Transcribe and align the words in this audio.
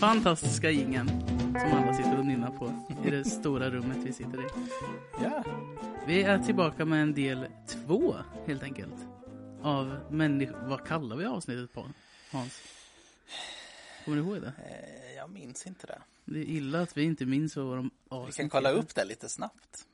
fantastiska 0.00 0.70
jingeln 0.70 1.08
som 1.60 1.72
alla 1.72 1.94
sitter 1.94 2.18
och 2.18 2.26
nynnar 2.26 2.50
på 2.50 2.86
i 3.06 3.10
det 3.10 3.24
stora 3.24 3.70
rummet 3.70 3.98
vi 4.04 4.12
sitter 4.12 4.42
i. 4.46 4.48
Ja. 5.22 5.44
Vi 6.06 6.22
är 6.22 6.38
tillbaka 6.38 6.84
med 6.84 7.02
en 7.02 7.14
del 7.14 7.46
två 7.68 8.16
helt 8.46 8.62
enkelt. 8.62 8.94
Av 9.62 9.98
människor... 10.10 10.56
Vad 10.68 10.86
kallar 10.86 11.16
vi 11.16 11.24
avsnittet 11.24 11.72
på? 11.72 11.86
Hans? 12.32 12.62
Kommer 14.04 14.16
du 14.16 14.22
ihåg 14.24 14.40
det? 14.42 14.52
Eh, 14.68 15.16
Jag 15.16 15.30
minns 15.30 15.66
inte 15.66 15.86
det. 15.86 15.98
Det 16.24 16.38
är 16.38 16.44
illa 16.44 16.80
att 16.80 16.96
vi 16.96 17.02
inte 17.02 17.26
minns 17.26 17.56
vad 17.56 17.76
de 17.76 17.90
avsnitt 18.08 18.34
Vi 18.38 18.42
kan 18.42 18.50
kolla 18.50 18.70
upp 18.70 18.94
det 18.94 19.04
lite 19.04 19.28
snabbt. 19.28 19.86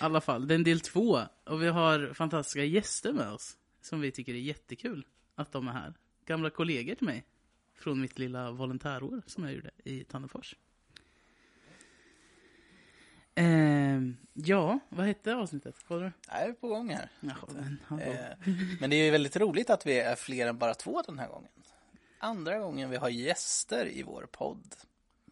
I 0.00 0.04
alla 0.04 0.20
fall, 0.20 0.48
det 0.48 0.54
är 0.54 0.56
en 0.56 0.64
del 0.64 0.80
två. 0.80 1.20
Och 1.46 1.62
vi 1.62 1.66
har 1.68 2.14
fantastiska 2.14 2.64
gäster 2.64 3.12
med 3.12 3.28
oss. 3.32 3.56
Som 3.82 4.00
vi 4.00 4.10
tycker 4.10 4.34
är 4.34 4.38
jättekul 4.38 5.06
att 5.34 5.52
de 5.52 5.68
är 5.68 5.72
här. 5.72 5.94
Gamla 6.26 6.50
kollegor 6.50 6.94
till 6.94 7.06
mig. 7.06 7.24
Från 7.82 8.00
mitt 8.00 8.18
lilla 8.18 8.50
volontärår 8.50 9.22
som 9.26 9.44
jag 9.44 9.52
gjorde 9.52 9.70
i 9.84 10.04
Tannefors. 10.04 10.56
Ehm, 13.34 14.16
ja, 14.32 14.78
vad 14.88 15.06
hette 15.06 15.34
avsnittet? 15.34 15.74
Kollar 15.88 16.02
du? 16.04 16.12
Jag 16.28 16.42
är 16.42 16.52
på 16.52 16.68
gång 16.68 16.88
här. 16.90 17.08
Jaha, 17.20 17.36
men. 17.88 18.00
Eh, 18.00 18.48
Men 18.80 18.90
det 18.90 18.96
är 18.96 19.04
ju 19.04 19.10
väldigt 19.10 19.36
roligt 19.36 19.70
att 19.70 19.86
vi 19.86 19.98
är 20.00 20.14
fler 20.14 20.46
än 20.46 20.58
bara 20.58 20.74
två 20.74 21.02
den 21.06 21.18
här 21.18 21.28
gången. 21.28 21.50
Andra 22.18 22.58
gången 22.58 22.90
vi 22.90 22.96
har 22.96 23.08
gäster 23.08 23.86
i 23.88 24.02
vår 24.02 24.28
podd. 24.32 24.74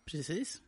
Precis. 0.05 0.63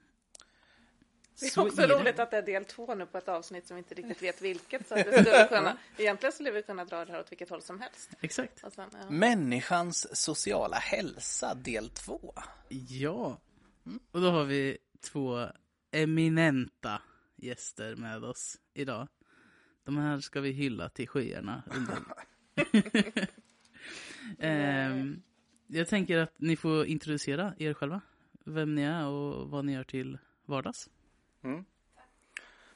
Det 1.43 1.47
är 1.47 1.51
Så 1.51 1.67
också 1.67 1.83
är 1.83 1.89
det. 1.89 1.95
roligt 1.95 2.19
att 2.19 2.31
det 2.31 2.37
är 2.37 2.43
del 2.43 2.65
två 2.65 2.95
nu 2.95 3.07
på 3.07 3.19
ett 3.19 3.29
avsnitt 3.29 3.67
som 3.67 3.75
vi 3.75 3.79
inte 3.79 3.95
riktigt 3.95 4.23
vet 4.23 4.43
vilket. 4.43 4.89
Så 4.89 4.95
att 4.95 5.05
det 5.05 5.23
skulle 5.25 5.49
kunna, 5.49 5.77
egentligen 5.97 6.33
skulle 6.33 6.51
vi 6.51 6.63
kunna 6.63 6.85
dra 6.85 7.05
det 7.05 7.13
här 7.13 7.21
åt 7.21 7.33
vilket 7.33 7.51
håll 7.51 7.63
som 7.63 7.81
helst. 7.81 8.11
Exakt. 8.21 8.59
Sen, 8.59 8.71
ja. 8.93 9.11
Människans 9.11 10.17
sociala 10.25 10.77
hälsa 10.77 11.55
del 11.55 11.89
två. 11.91 12.35
Ja. 12.89 13.41
Och 14.11 14.21
då 14.21 14.31
har 14.31 14.45
vi 14.45 14.79
två 15.13 15.47
eminenta 15.91 17.03
gäster 17.37 17.97
med 17.97 18.25
oss 18.25 18.57
idag. 18.75 19.09
De 19.85 19.97
här 19.97 20.21
ska 20.21 20.41
vi 20.41 20.51
hylla 20.51 20.89
till 20.89 21.09
skyarna. 21.09 21.63
Ehm, 24.39 25.23
jag 25.67 25.89
tänker 25.89 26.19
att 26.19 26.35
ni 26.39 26.57
får 26.57 26.87
introducera 26.87 27.55
er 27.59 27.75
själva. 27.75 28.01
Vem 28.45 28.75
ni 28.75 28.83
är 28.83 29.07
och 29.07 29.51
vad 29.51 29.65
ni 29.65 29.73
gör 29.73 29.85
till 29.85 30.19
vardags. 30.47 30.89
Mm. 31.43 31.65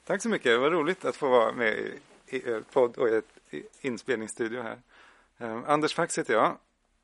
Tack 0.05 0.21
så 0.21 0.29
mycket, 0.29 0.59
vad 0.59 0.71
roligt 0.71 1.05
att 1.05 1.15
få 1.15 1.29
vara 1.29 1.51
med 1.51 1.77
i, 1.77 1.99
i 2.27 2.49
er 2.49 2.63
podd 2.73 2.97
och 2.97 3.09
i 3.09 3.15
ett 3.15 3.39
inspelningsstudio 3.81 4.61
här. 4.61 4.81
Eh, 5.37 5.69
Anders 5.69 5.93
Fax 5.93 6.17
heter 6.17 6.33
jag 6.33 6.57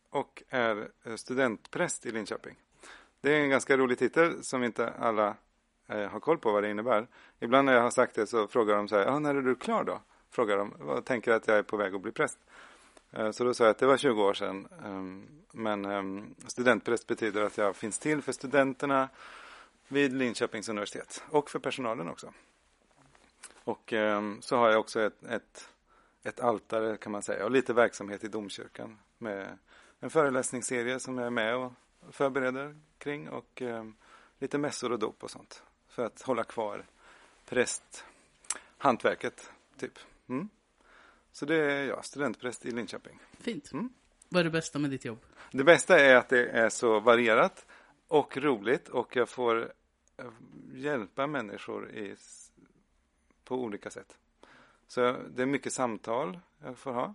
och 0.10 0.44
är 0.50 0.90
eh, 1.04 1.16
studentpräst 1.16 2.06
i 2.06 2.12
Linköping. 2.12 2.56
Det 3.22 3.34
är 3.34 3.40
en 3.40 3.50
ganska 3.50 3.78
rolig 3.78 3.98
titel 4.00 4.44
som 4.44 4.64
inte 4.64 4.94
alla 5.00 5.36
eh, 5.88 6.08
har 6.10 6.20
koll 6.20 6.38
på 6.38 6.52
vad 6.52 6.64
det 6.64 6.70
innebär. 6.70 7.08
Ibland 7.40 7.66
när 7.66 7.74
jag 7.74 7.82
har 7.82 7.92
sagt 7.92 8.16
det 8.16 8.28
så 8.28 8.48
frågar 8.48 8.76
de 8.76 8.88
så 8.88 8.96
här, 8.96 9.06
ja, 9.06 9.20
när 9.20 9.36
är 9.36 9.42
du 9.42 9.56
klar 9.56 9.84
då? 9.84 10.02
Frågar 10.32 10.58
de, 10.58 10.72
och 10.72 11.06
tänker 11.06 11.32
att 11.32 11.48
jag 11.48 11.58
är 11.58 11.64
på 11.64 11.78
väg 11.78 11.96
att 11.96 12.02
bli 12.02 12.12
präst. 12.12 12.38
Eh, 13.12 13.32
Så 13.32 13.44
då 13.44 13.54
sa 13.54 13.64
jag 13.64 13.72
att 13.72 13.78
det 13.78 13.86
var 13.86 13.98
20 13.98 14.24
år 14.24 14.34
sedan. 14.34 14.68
Ehm, 14.86 15.28
men 15.52 15.86
ehm, 15.86 16.36
studentpräst 16.48 17.08
betyder 17.08 17.42
att 17.44 17.58
jag 17.58 17.76
finns 17.76 18.00
till 18.00 18.22
för 18.22 18.32
studenterna 18.32 19.10
vid 19.88 20.14
Linköpings 20.14 20.70
universitet 20.70 21.24
och 21.30 21.50
för 21.50 21.60
personalen 21.60 22.10
också. 22.10 22.34
Och 23.64 23.94
ehm, 23.94 24.42
så 24.42 24.58
har 24.58 24.70
jag 24.70 24.80
också 24.80 25.02
ett, 25.02 25.24
ett, 25.24 25.70
ett 26.24 26.40
altare 26.40 26.98
kan 26.98 27.12
man 27.12 27.24
säga 27.24 27.46
och 27.46 27.52
lite 27.52 27.74
verksamhet 27.74 28.24
i 28.24 28.28
domkyrkan 28.28 29.00
med 29.18 29.58
en 30.00 30.10
föreläsningsserie 30.10 31.00
som 31.00 31.18
jag 31.18 31.26
är 31.26 31.32
med 31.32 31.56
och 31.56 31.74
förbereder 32.12 32.76
kring 32.98 33.30
och 33.30 33.62
ehm, 33.62 33.96
lite 34.40 34.58
mässor 34.58 34.92
och 34.92 35.00
dop 35.00 35.24
och 35.24 35.32
sånt 35.32 35.64
för 35.88 36.06
att 36.06 36.22
hålla 36.22 36.44
kvar 36.44 36.86
prästhantverket 37.46 39.52
typ. 39.80 40.00
Mm. 40.30 40.50
Så 41.32 41.46
det 41.46 41.56
är 41.56 41.84
jag, 41.84 42.06
studentpräst 42.06 42.66
i 42.66 42.72
Linköping. 42.72 43.20
Fint. 43.40 43.72
Mm. 43.72 43.90
Vad 44.30 44.40
är 44.40 44.44
det 44.44 44.50
bästa 44.50 44.80
med 44.80 44.90
ditt 44.90 45.06
jobb? 45.06 45.20
Det 45.52 45.64
bästa 45.64 46.00
är 46.00 46.16
att 46.16 46.30
det 46.30 46.50
är 46.50 46.70
så 46.70 47.00
varierat 47.00 47.66
och 48.14 48.38
roligt 48.38 48.90
och 48.90 49.16
jag 49.16 49.30
får 49.30 49.74
eh, 50.18 50.26
hjälpa 50.74 51.28
människor 51.28 51.92
i, 51.92 52.16
på 53.44 53.56
olika 53.56 53.90
sätt. 53.90 54.18
Så 54.88 55.16
det 55.30 55.42
är 55.42 55.46
mycket 55.46 55.74
samtal 55.74 56.40
jag 56.64 56.78
får 56.78 56.92
ha, 56.92 57.14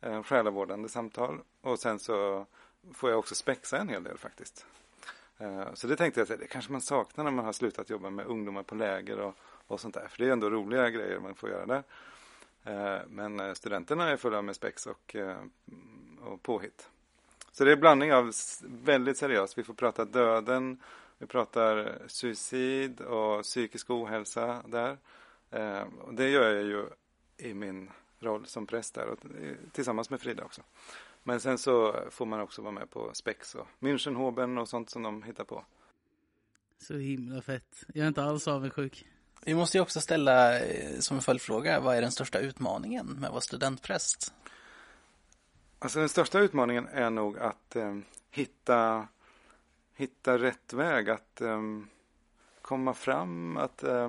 eh, 0.00 0.22
själavårdande 0.22 0.88
samtal 0.88 1.40
och 1.60 1.78
sen 1.78 1.98
så 1.98 2.46
får 2.94 3.10
jag 3.10 3.18
också 3.18 3.34
spexa 3.34 3.78
en 3.78 3.88
hel 3.88 4.04
del 4.04 4.18
faktiskt. 4.18 4.66
Eh, 5.38 5.74
så 5.74 5.86
det 5.86 5.96
tänkte 5.96 6.20
jag 6.20 6.32
att 6.32 6.40
det 6.40 6.46
kanske 6.46 6.72
man 6.72 6.80
saknar 6.80 7.24
när 7.24 7.30
man 7.30 7.44
har 7.44 7.52
slutat 7.52 7.90
jobba 7.90 8.10
med 8.10 8.26
ungdomar 8.26 8.62
på 8.62 8.74
läger 8.74 9.20
och, 9.20 9.34
och 9.66 9.80
sånt 9.80 9.94
där. 9.94 10.08
För 10.08 10.18
det 10.18 10.28
är 10.28 10.32
ändå 10.32 10.50
roliga 10.50 10.90
grejer 10.90 11.20
man 11.20 11.34
får 11.34 11.50
göra 11.50 11.66
där. 11.66 11.82
Men 13.08 13.56
studenterna 13.56 14.08
är 14.08 14.16
fulla 14.16 14.42
med 14.42 14.56
spex 14.56 14.86
och, 14.86 15.16
och 16.20 16.42
påhitt. 16.42 16.90
Så 17.52 17.64
det 17.64 17.70
är 17.70 17.74
en 17.74 17.80
blandning 17.80 18.12
av 18.12 18.32
väldigt 18.62 19.16
seriöst. 19.16 19.58
Vi 19.58 19.62
får 19.62 19.74
prata 19.74 20.04
döden, 20.04 20.80
vi 21.18 21.26
pratar 21.26 21.98
suicid 22.06 23.00
och 23.00 23.42
psykisk 23.42 23.90
ohälsa 23.90 24.62
där. 24.66 24.98
Eh, 25.50 25.82
och 26.00 26.14
det 26.14 26.28
gör 26.28 26.54
jag 26.54 26.64
ju 26.64 26.86
i 27.36 27.54
min 27.54 27.90
roll 28.20 28.46
som 28.46 28.66
präst 28.66 28.94
där 28.94 29.06
och 29.06 29.18
tillsammans 29.72 30.10
med 30.10 30.20
Frida 30.20 30.44
också. 30.44 30.62
Men 31.22 31.40
sen 31.40 31.58
så 31.58 31.96
får 32.10 32.26
man 32.26 32.40
också 32.40 32.62
vara 32.62 32.72
med 32.72 32.90
på 32.90 33.10
spex 33.12 33.54
och 33.54 33.66
Münchenhoben 33.80 34.60
och 34.60 34.68
sånt 34.68 34.90
som 34.90 35.02
de 35.02 35.22
hittar 35.22 35.44
på. 35.44 35.64
Så 36.78 36.96
himla 36.96 37.42
fett. 37.42 37.84
Jag 37.94 38.04
är 38.04 38.08
inte 38.08 38.22
alls 38.22 38.48
avundsjuk. 38.48 39.06
Vi 39.44 39.54
måste 39.54 39.78
ju 39.78 39.82
också 39.82 40.00
ställa 40.00 40.60
eh, 40.60 40.98
som 40.98 41.16
en 41.16 41.22
följdfråga, 41.22 41.80
vad 41.80 41.96
är 41.96 42.02
den 42.02 42.12
största 42.12 42.38
utmaningen 42.38 43.06
med 43.06 43.24
att 43.24 43.30
vara 43.30 43.40
studentpräst? 43.40 44.34
Alltså 45.82 45.98
den 45.98 46.08
största 46.08 46.38
utmaningen 46.38 46.88
är 46.92 47.10
nog 47.10 47.38
att 47.38 47.76
eh, 47.76 47.96
hitta, 48.30 49.08
hitta 49.94 50.38
rätt 50.38 50.72
väg, 50.72 51.10
att 51.10 51.40
eh, 51.40 51.60
komma 52.62 52.94
fram, 52.94 53.56
att, 53.56 53.82
eh, 53.82 54.08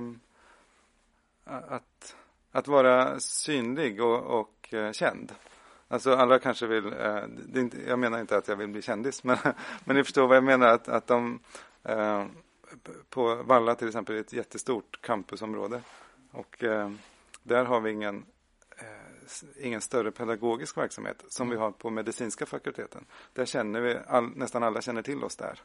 att, 1.44 2.16
att 2.52 2.68
vara 2.68 3.20
synlig 3.20 4.02
och, 4.02 4.40
och 4.40 4.74
eh, 4.74 4.92
känd. 4.92 5.34
Alltså 5.88 6.16
alla 6.16 6.40
kanske 6.40 6.68
vill, 6.68 6.86
eh, 6.86 7.24
det 7.28 7.60
inte, 7.60 7.78
jag 7.88 8.00
menar 8.00 8.20
inte 8.20 8.38
att 8.38 8.48
jag 8.48 8.56
vill 8.56 8.68
bli 8.68 8.82
kändis, 8.82 9.24
men, 9.24 9.38
men 9.86 9.96
ni 9.96 10.04
förstår 10.04 10.28
vad 10.28 10.38
jag 10.38 10.44
menar, 10.44 10.68
att, 10.68 10.88
att 10.88 11.08
de 11.08 11.40
eh, 11.84 12.26
på 13.10 13.36
Valla 13.36 13.76
till 13.76 13.88
exempel 13.88 14.16
är 14.16 14.20
ett 14.20 14.34
jättestort 14.34 15.02
campusområde 15.02 15.82
och 16.32 16.64
eh, 16.64 16.92
där 17.44 17.66
har 17.66 17.80
vi 17.80 17.92
ingen 17.92 18.26
ingen 19.60 19.82
större 19.82 20.12
pedagogisk 20.12 20.78
verksamhet 20.78 21.24
som 21.28 21.50
vi 21.50 21.56
har 21.56 21.72
på 21.72 21.90
medicinska 21.90 22.46
fakulteten. 22.46 23.06
Där 23.34 23.46
känner 23.46 23.82
vi, 23.82 23.98
all, 24.08 24.30
nästan 24.36 24.64
alla 24.64 24.82
känner 24.82 25.02
till 25.02 25.24
oss 25.24 25.36
där 25.36 25.62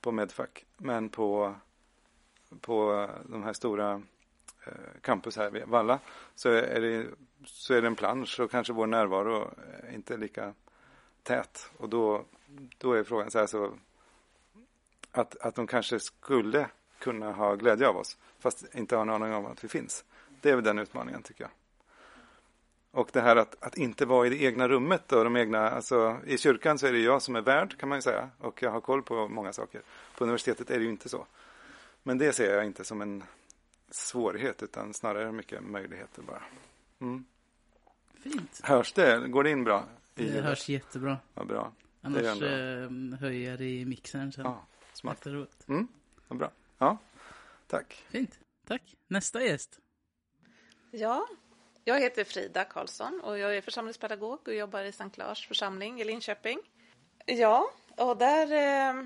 på 0.00 0.12
Medfac. 0.12 0.48
Men 0.76 1.08
på, 1.08 1.54
på 2.60 3.08
de 3.24 3.42
här 3.42 3.52
stora 3.52 4.02
eh, 4.66 4.72
campus 5.00 5.36
här 5.36 5.50
vid 5.50 5.64
Valla 5.66 5.98
så 6.34 6.48
är, 6.48 6.80
det, 6.80 7.06
så 7.44 7.74
är 7.74 7.80
det 7.80 7.86
en 7.86 7.96
plansch 7.96 8.40
och 8.40 8.50
kanske 8.50 8.72
vår 8.72 8.86
närvaro 8.86 9.50
är 9.82 9.94
inte 9.94 10.16
lika 10.16 10.54
tät. 11.22 11.70
Och 11.76 11.88
då, 11.88 12.24
då 12.78 12.92
är 12.92 13.04
frågan 13.04 13.30
så 13.30 13.38
här 13.38 13.46
så 13.46 13.72
att, 15.10 15.36
att 15.36 15.54
de 15.54 15.66
kanske 15.66 16.00
skulle 16.00 16.66
kunna 16.98 17.32
ha 17.32 17.54
glädje 17.54 17.88
av 17.88 17.96
oss 17.96 18.18
fast 18.38 18.74
inte 18.74 18.96
ha 18.96 19.02
en 19.02 19.10
aning 19.10 19.34
om 19.34 19.46
att 19.46 19.64
vi 19.64 19.68
finns. 19.68 20.04
Det 20.40 20.50
är 20.50 20.54
väl 20.54 20.64
den 20.64 20.78
utmaningen 20.78 21.22
tycker 21.22 21.44
jag. 21.44 21.50
Och 22.94 23.08
det 23.12 23.20
här 23.20 23.36
att, 23.36 23.62
att 23.64 23.76
inte 23.76 24.06
vara 24.06 24.26
i 24.26 24.30
det 24.30 24.42
egna 24.42 24.68
rummet 24.68 25.12
och 25.12 25.24
de 25.24 25.36
egna, 25.36 25.70
alltså 25.70 26.18
i 26.26 26.38
kyrkan 26.38 26.78
så 26.78 26.86
är 26.86 26.92
det 26.92 26.98
jag 26.98 27.22
som 27.22 27.36
är 27.36 27.40
värd 27.40 27.78
kan 27.78 27.88
man 27.88 27.98
ju 27.98 28.02
säga 28.02 28.30
och 28.38 28.62
jag 28.62 28.70
har 28.70 28.80
koll 28.80 29.02
på 29.02 29.28
många 29.28 29.52
saker. 29.52 29.82
På 30.16 30.24
universitetet 30.24 30.70
är 30.70 30.78
det 30.78 30.84
ju 30.84 30.90
inte 30.90 31.08
så. 31.08 31.26
Men 32.02 32.18
det 32.18 32.32
ser 32.32 32.54
jag 32.54 32.66
inte 32.66 32.84
som 32.84 33.02
en 33.02 33.24
svårighet 33.90 34.62
utan 34.62 34.94
snarare 34.94 35.32
mycket 35.32 35.62
möjligheter 35.62 36.22
bara. 36.22 36.42
Mm. 37.00 37.24
Fint. 38.22 38.60
Hörs 38.62 38.92
det? 38.92 39.28
Går 39.28 39.44
det 39.44 39.50
in 39.50 39.64
bra? 39.64 39.84
I 40.16 40.24
Det 40.24 40.40
hörs 40.40 40.68
jättebra. 40.68 41.18
Ja, 41.34 41.44
bra. 41.44 41.72
Annars 42.02 42.42
eh, 42.42 42.90
höjer 43.20 43.50
jag 43.50 43.58
det 43.58 43.80
i 43.80 43.84
mixern 43.84 44.32
sen. 44.32 44.44
Ja. 44.44 44.66
Smart. 44.92 45.16
Efteråt. 45.16 45.68
Mm, 45.68 45.88
vad 46.28 46.38
bra. 46.38 46.50
Ja, 46.78 46.98
tack. 47.66 48.04
Fint. 48.08 48.38
Tack. 48.66 48.96
Nästa 49.06 49.42
gäst. 49.42 49.78
Ja, 50.90 51.26
jag 51.84 52.00
heter 52.00 52.24
Frida 52.24 52.64
Karlsson 52.64 53.20
och 53.20 53.38
jag 53.38 53.56
är 53.56 53.60
församlingspedagog 53.60 54.48
och 54.48 54.54
jobbar 54.54 54.82
i 54.82 54.92
Sankt 54.92 55.18
Lars 55.18 55.48
församling 55.48 56.00
i 56.00 56.04
Linköping. 56.04 56.58
Ja, 57.26 57.70
och 57.96 58.16
där... 58.16 58.52
Eh, 58.52 59.04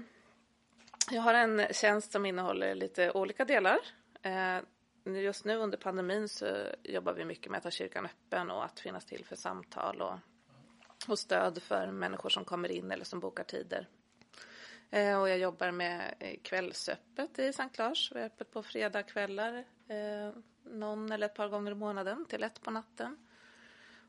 jag 1.10 1.22
har 1.22 1.34
en 1.34 1.66
tjänst 1.72 2.12
som 2.12 2.26
innehåller 2.26 2.75
lite 2.75 3.10
olika 3.12 3.44
delar. 3.44 3.78
Eh, 4.22 4.58
just 5.04 5.44
nu 5.44 5.56
under 5.56 5.78
pandemin 5.78 6.28
så 6.28 6.46
jobbar 6.82 7.12
vi 7.12 7.25
mycket 7.25 7.50
med 7.50 7.58
att 7.58 7.64
ha 7.64 7.70
kyrkan 7.70 8.04
öppen 8.06 8.50
och 8.50 8.64
att 8.64 8.80
finnas 8.80 9.04
till 9.04 9.25
för 9.25 9.36
samtal 9.36 10.02
och, 10.02 10.19
och 11.08 11.19
stöd 11.19 11.62
för 11.62 11.86
människor 11.86 12.28
som 12.28 12.44
kommer 12.44 12.72
in 12.72 12.90
eller 12.90 13.04
som 13.04 13.20
bokar 13.20 13.44
tider. 13.44 13.88
Eh, 14.90 15.20
och 15.20 15.28
jag 15.28 15.38
jobbar 15.38 15.70
med 15.70 16.14
kvällsöppet 16.42 17.38
i 17.38 17.52
Sankt 17.52 17.78
Lars. 17.78 18.12
Vi 18.14 18.20
är 18.20 18.26
öppet 18.26 18.50
på 18.50 18.62
fredagskvällar 18.62 19.64
eh, 19.88 20.32
någon 20.64 21.12
eller 21.12 21.26
ett 21.26 21.35
par 21.35 21.49
gånger 21.49 21.73
i 21.73 21.75
månaden 21.75 22.26
till 22.26 22.43
ett 22.43 22.61
på 22.61 22.70
natten. 22.70 23.17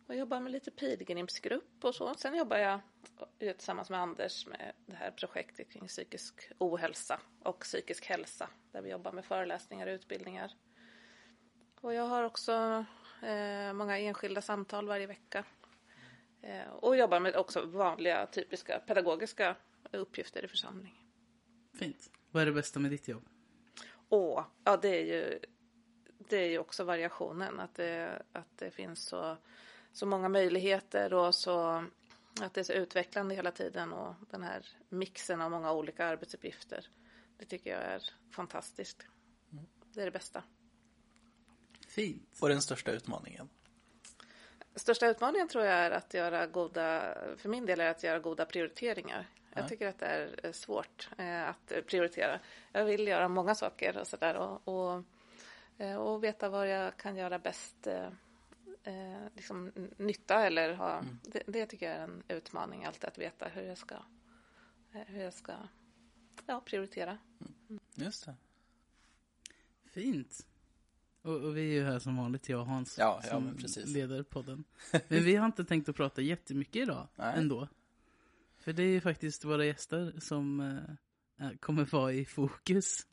Och 0.07 0.15
jobbar 0.15 0.39
med 0.39 0.51
lite 0.51 0.71
pilgrimsgrupp 0.71 1.83
och 1.83 1.95
så. 1.95 2.13
Sen 2.13 2.35
jobbar 2.35 2.57
jag 2.57 2.79
tillsammans 3.37 3.89
med 3.89 3.99
Anders 3.99 4.47
med 4.47 4.73
det 4.85 4.95
här 4.95 5.11
projektet 5.11 5.71
kring 5.71 5.87
psykisk 5.87 6.51
ohälsa 6.57 7.19
och 7.43 7.59
psykisk 7.59 8.05
hälsa. 8.05 8.49
Där 8.71 8.81
vi 8.81 8.89
jobbar 8.89 9.11
med 9.11 9.25
föreläsningar 9.25 9.87
och 9.87 9.91
utbildningar. 9.91 10.51
Och 11.81 11.93
jag 11.93 12.03
har 12.03 12.23
också 12.23 12.85
eh, 13.21 13.73
många 13.73 13.97
enskilda 13.97 14.41
samtal 14.41 14.87
varje 14.87 15.07
vecka. 15.07 15.45
Eh, 16.41 16.69
och 16.69 16.97
jobbar 16.97 17.19
med 17.19 17.35
också 17.35 17.65
vanliga 17.65 18.25
typiska 18.25 18.79
pedagogiska 18.79 19.55
uppgifter 19.91 20.45
i 20.45 20.47
församlingen. 20.47 20.97
Fint. 21.73 22.11
Vad 22.31 22.41
är 22.41 22.45
det 22.45 22.51
bästa 22.51 22.79
med 22.79 22.91
ditt 22.91 23.07
jobb? 23.07 23.27
Åh, 24.09 24.45
ja 24.63 24.77
det 24.77 24.89
är 24.89 25.05
ju 25.05 25.39
det 26.29 26.37
är 26.37 26.49
ju 26.49 26.59
också 26.59 26.83
variationen 26.83 27.59
att 27.59 27.75
det, 27.75 28.21
att 28.33 28.57
det 28.57 28.71
finns 28.71 29.05
så, 29.05 29.37
så 29.93 30.05
många 30.05 30.29
möjligheter 30.29 31.13
och 31.13 31.35
så 31.35 31.85
att 32.41 32.53
det 32.53 32.59
är 32.59 32.63
så 32.63 32.73
utvecklande 32.73 33.35
hela 33.35 33.51
tiden 33.51 33.93
och 33.93 34.15
den 34.31 34.43
här 34.43 34.65
mixen 34.89 35.41
av 35.41 35.51
många 35.51 35.73
olika 35.73 36.05
arbetsuppgifter. 36.05 36.87
Det 37.37 37.45
tycker 37.45 37.71
jag 37.71 37.81
är 37.81 38.03
fantastiskt. 38.31 39.07
Det 39.93 40.01
är 40.01 40.05
det 40.05 40.11
bästa. 40.11 40.43
Fint. 41.87 42.37
Och 42.41 42.49
den 42.49 42.61
största 42.61 42.91
utmaningen? 42.91 43.49
Största 44.75 45.07
utmaningen 45.07 45.47
tror 45.47 45.65
jag 45.65 45.75
är 45.75 45.91
att 45.91 46.13
göra 46.13 46.47
goda, 46.47 47.17
för 47.37 47.49
min 47.49 47.65
del 47.65 47.79
är 47.79 47.89
att 47.89 48.03
göra 48.03 48.19
goda 48.19 48.45
prioriteringar. 48.45 49.27
Jag 49.55 49.69
tycker 49.69 49.87
att 49.87 49.99
det 49.99 50.05
är 50.05 50.51
svårt 50.51 51.09
eh, 51.17 51.49
att 51.49 51.73
prioritera. 51.87 52.39
Jag 52.71 52.85
vill 52.85 53.07
göra 53.07 53.27
många 53.27 53.55
saker 53.55 53.97
och 53.97 54.07
sådär 54.07 54.35
och, 54.35 54.67
och, 54.67 54.93
eh, 54.93 55.01
och 55.79 56.23
veta 56.23 56.49
vad 56.49 56.69
jag 56.69 56.97
kan 56.97 57.15
göra 57.15 57.39
bäst 57.39 57.87
eh, 57.87 58.11
eh, 58.83 59.27
liksom, 59.35 59.71
nytta 59.97 60.45
eller 60.45 60.73
ha. 60.73 60.99
Mm. 60.99 61.19
Det, 61.23 61.43
det 61.47 61.65
tycker 61.65 61.85
jag 61.85 61.95
är 61.95 62.03
en 62.03 62.23
utmaning 62.27 62.85
alltid 62.85 63.05
att 63.05 63.17
veta 63.17 63.47
hur 63.47 63.61
jag 63.61 63.77
ska, 63.77 63.95
eh, 64.93 65.01
hur 65.07 65.23
jag 65.23 65.33
ska 65.33 65.53
ja, 66.45 66.61
prioritera. 66.65 67.17
Just 67.95 68.25
det. 68.25 68.35
Fint. 69.85 70.47
Och, 71.21 71.35
och 71.35 71.57
vi 71.57 71.61
är 71.61 71.73
ju 71.73 71.83
här 71.83 71.99
som 71.99 72.17
vanligt, 72.17 72.49
jag 72.49 72.59
och 72.59 72.67
Hans, 72.67 72.97
Ja, 72.97 73.21
ja, 73.23 73.29
som 73.29 73.57
leder 73.85 74.23
podden. 74.23 74.63
Men 75.07 75.23
vi 75.23 75.35
har 75.35 75.45
inte 75.45 75.65
tänkt 75.65 75.89
att 75.89 75.95
prata 75.95 76.21
jättemycket 76.21 76.75
idag 76.75 77.07
Nej. 77.15 77.33
ändå. 77.37 77.67
För 78.57 78.73
det 78.73 78.83
är 78.83 78.87
ju 78.87 79.01
faktiskt 79.01 79.45
våra 79.45 79.65
gäster 79.65 80.13
som 80.19 80.59
eh, 80.59 81.47
eh, 81.47 81.57
kommer 81.57 81.85
vara 81.85 82.13
i 82.13 82.25
fokus. 82.25 83.07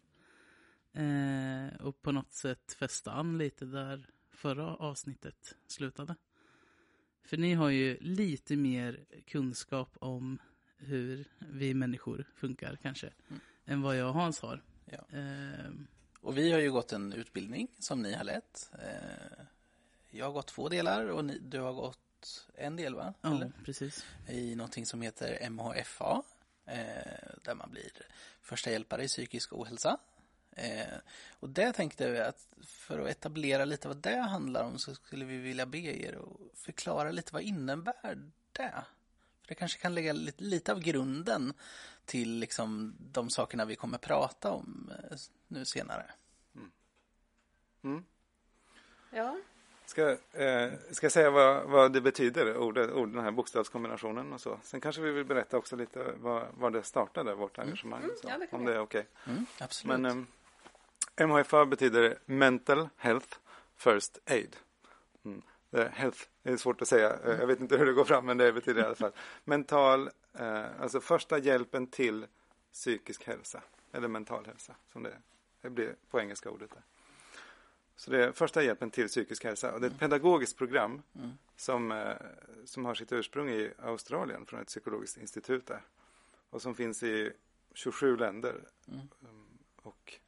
Eh, 0.96 1.86
och 1.86 2.02
på 2.02 2.12
något 2.12 2.32
sätt 2.32 2.72
fästa 2.72 3.12
an 3.12 3.38
lite 3.38 3.64
där 3.64 4.06
förra 4.30 4.76
avsnittet 4.76 5.54
slutade. 5.66 6.14
För 7.22 7.36
ni 7.36 7.54
har 7.54 7.68
ju 7.70 7.98
lite 8.00 8.56
mer 8.56 9.04
kunskap 9.26 9.96
om 10.00 10.38
hur 10.78 11.24
vi 11.38 11.74
människor 11.74 12.24
funkar 12.34 12.78
kanske. 12.82 13.12
Än 13.64 13.82
vad 13.82 13.96
jag 13.96 14.08
och 14.08 14.14
Hans 14.14 14.40
har. 14.40 14.62
Ja. 14.84 15.18
Eh, 15.18 15.70
Och 16.20 16.38
vi 16.38 16.52
har 16.52 16.58
ju 16.60 16.72
gått 16.72 16.92
en 16.92 17.12
utbildning 17.12 17.68
som 17.78 18.02
ni 18.02 18.14
har 18.14 18.24
lett. 18.24 18.70
Eh, 18.82 19.44
Jag 20.10 20.26
har 20.26 20.32
gått 20.32 20.46
två 20.46 20.68
delar 20.68 21.06
och 21.06 21.24
ni, 21.24 21.38
du 21.38 21.60
har 21.60 21.72
gått 21.72 22.46
en 22.54 22.76
del 22.76 22.94
va? 22.94 23.14
ja, 23.20 23.36
Eller? 23.36 23.52
precis. 23.64 24.06
I 24.28 24.54
någonting 24.54 24.86
som 24.86 25.02
heter 25.02 25.50
MHFA. 25.50 26.22
Eh, 26.66 27.28
där 27.44 27.54
man 27.54 27.70
blir 27.70 27.90
första 28.40 28.70
hjälpare 28.70 29.04
i 29.04 29.08
psykisk 29.08 29.52
ohälsa. 29.52 29.98
Eh, 30.56 30.98
och 31.40 31.48
det 31.50 31.72
tänkte 31.72 32.10
vi 32.10 32.20
att 32.20 32.46
för 32.66 32.98
att 32.98 33.08
etablera 33.08 33.64
lite 33.64 33.88
vad 33.88 33.96
det 33.96 34.16
handlar 34.16 34.64
om 34.64 34.78
så 34.78 34.94
skulle 34.94 35.24
vi 35.24 35.36
vilja 35.36 35.66
be 35.66 35.78
er 35.78 36.12
att 36.12 36.58
förklara 36.58 37.10
lite 37.10 37.34
vad 37.34 37.42
innebär 37.42 38.30
det? 38.52 38.84
För 39.40 39.48
det 39.48 39.54
kanske 39.54 39.80
kan 39.80 39.94
lägga 39.94 40.12
lite, 40.12 40.44
lite 40.44 40.72
av 40.72 40.80
grunden 40.80 41.52
till 42.04 42.38
liksom 42.38 42.96
de 42.98 43.30
sakerna 43.30 43.64
vi 43.64 43.76
kommer 43.76 43.98
prata 43.98 44.50
om 44.50 44.92
eh, 45.10 45.16
nu 45.48 45.64
senare. 45.64 46.10
Mm. 47.82 48.04
Ja, 49.10 49.36
Ska, 49.86 50.10
eh, 50.10 50.72
ska 50.90 51.04
jag 51.04 51.12
säga 51.12 51.30
vad, 51.30 51.64
vad 51.64 51.92
det 51.92 52.00
betyder, 52.00 52.56
ordet, 52.56 52.90
ord, 52.90 53.08
den 53.08 53.24
här 53.24 53.30
bokstavskombinationen 53.30 54.32
och 54.32 54.40
så. 54.40 54.58
Sen 54.62 54.80
kanske 54.80 55.02
vi 55.02 55.10
vill 55.10 55.24
berätta 55.24 55.56
också 55.56 55.76
lite 55.76 56.12
var, 56.16 56.48
var 56.54 56.70
det 56.70 56.82
startade, 56.82 57.34
vårt 57.34 57.58
engagemang. 57.58 58.02
så, 58.22 58.28
ja, 58.28 58.38
det 58.38 58.46
kan 58.46 58.60
om 58.60 58.66
det 58.66 58.74
är 58.74 58.78
okej. 58.78 59.06
Mm, 59.26 59.46
absolut. 59.60 60.00
Men 60.00 60.18
eh, 60.18 60.24
MHFA 61.20 61.66
betyder 61.66 62.18
Mental 62.26 62.88
Health 62.96 63.38
First 63.76 64.18
Aid. 64.26 64.56
Mm. 65.24 65.42
Det, 65.70 65.88
health 65.94 66.18
är 66.42 66.56
svårt 66.56 66.82
att 66.82 66.88
säga, 66.88 67.16
Eh, 67.24 67.38
jag 67.40 67.46
vet 67.46 67.60
inte 67.60 67.76
hur 67.76 67.86
det 67.86 67.92
går 67.92 68.04
fram 68.04 68.26
men 68.26 68.36
det 68.36 68.52
betyder 68.52 68.82
i 68.82 68.84
alla 68.84 68.94
fall. 68.94 69.12
Mental, 69.44 70.10
eh, 70.32 70.80
alltså 70.80 71.00
första 71.00 71.38
hjälpen 71.38 71.86
till 71.86 72.26
psykisk 72.72 73.24
hälsa. 73.26 73.62
Eller 73.92 74.08
mental 74.08 74.46
hälsa 74.46 74.74
som 74.92 75.02
det, 75.02 75.16
det 75.60 75.70
blir 75.70 75.94
på 76.10 76.20
engelska 76.20 76.50
ordet 76.50 76.70
där. 76.70 76.82
Så 77.96 78.10
det 78.10 78.24
är 78.24 78.32
första 78.32 78.62
hjälpen 78.62 78.90
till 78.90 79.08
psykisk 79.08 79.44
hälsa 79.44 79.72
och 79.72 79.80
det 79.80 79.86
är 79.86 79.90
ett 79.90 79.98
pedagogiskt 79.98 80.58
program 80.58 81.02
Mm. 81.14 81.30
som, 81.56 81.92
eh, 81.92 82.16
som 82.64 82.84
har 82.84 82.94
sitt 82.94 83.12
ursprung 83.12 83.48
i 83.50 83.72
Australien 83.78 84.46
från 84.46 84.60
ett 84.60 84.66
psykologiskt 84.66 85.16
institut 85.16 85.66
där. 85.66 85.80
Och 86.50 86.62
som 86.62 86.74
finns 86.74 87.02
i 87.02 87.32
27 87.74 88.16
länder. 88.16 88.54
Mm. 88.88 89.00
Um, 89.00 89.58
Och, 89.82 90.12
mm, 90.12 90.25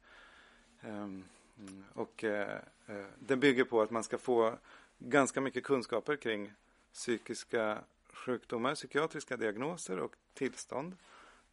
och 1.93 2.23
eh, 2.23 2.61
eh, 2.87 3.05
det 3.19 3.35
bygger 3.35 3.63
på 3.63 3.81
att 3.81 3.91
man 3.91 4.03
ska 4.03 4.17
få 4.17 4.57
ganska 4.99 5.41
mycket 5.41 5.63
kunskaper 5.63 6.15
kring 6.15 6.53
psykiska 6.93 7.83
sjukdomar, 8.13 8.75
psykiatriska 8.75 9.37
diagnoser 9.37 9.99
och 9.99 10.15
tillstånd. 10.33 10.97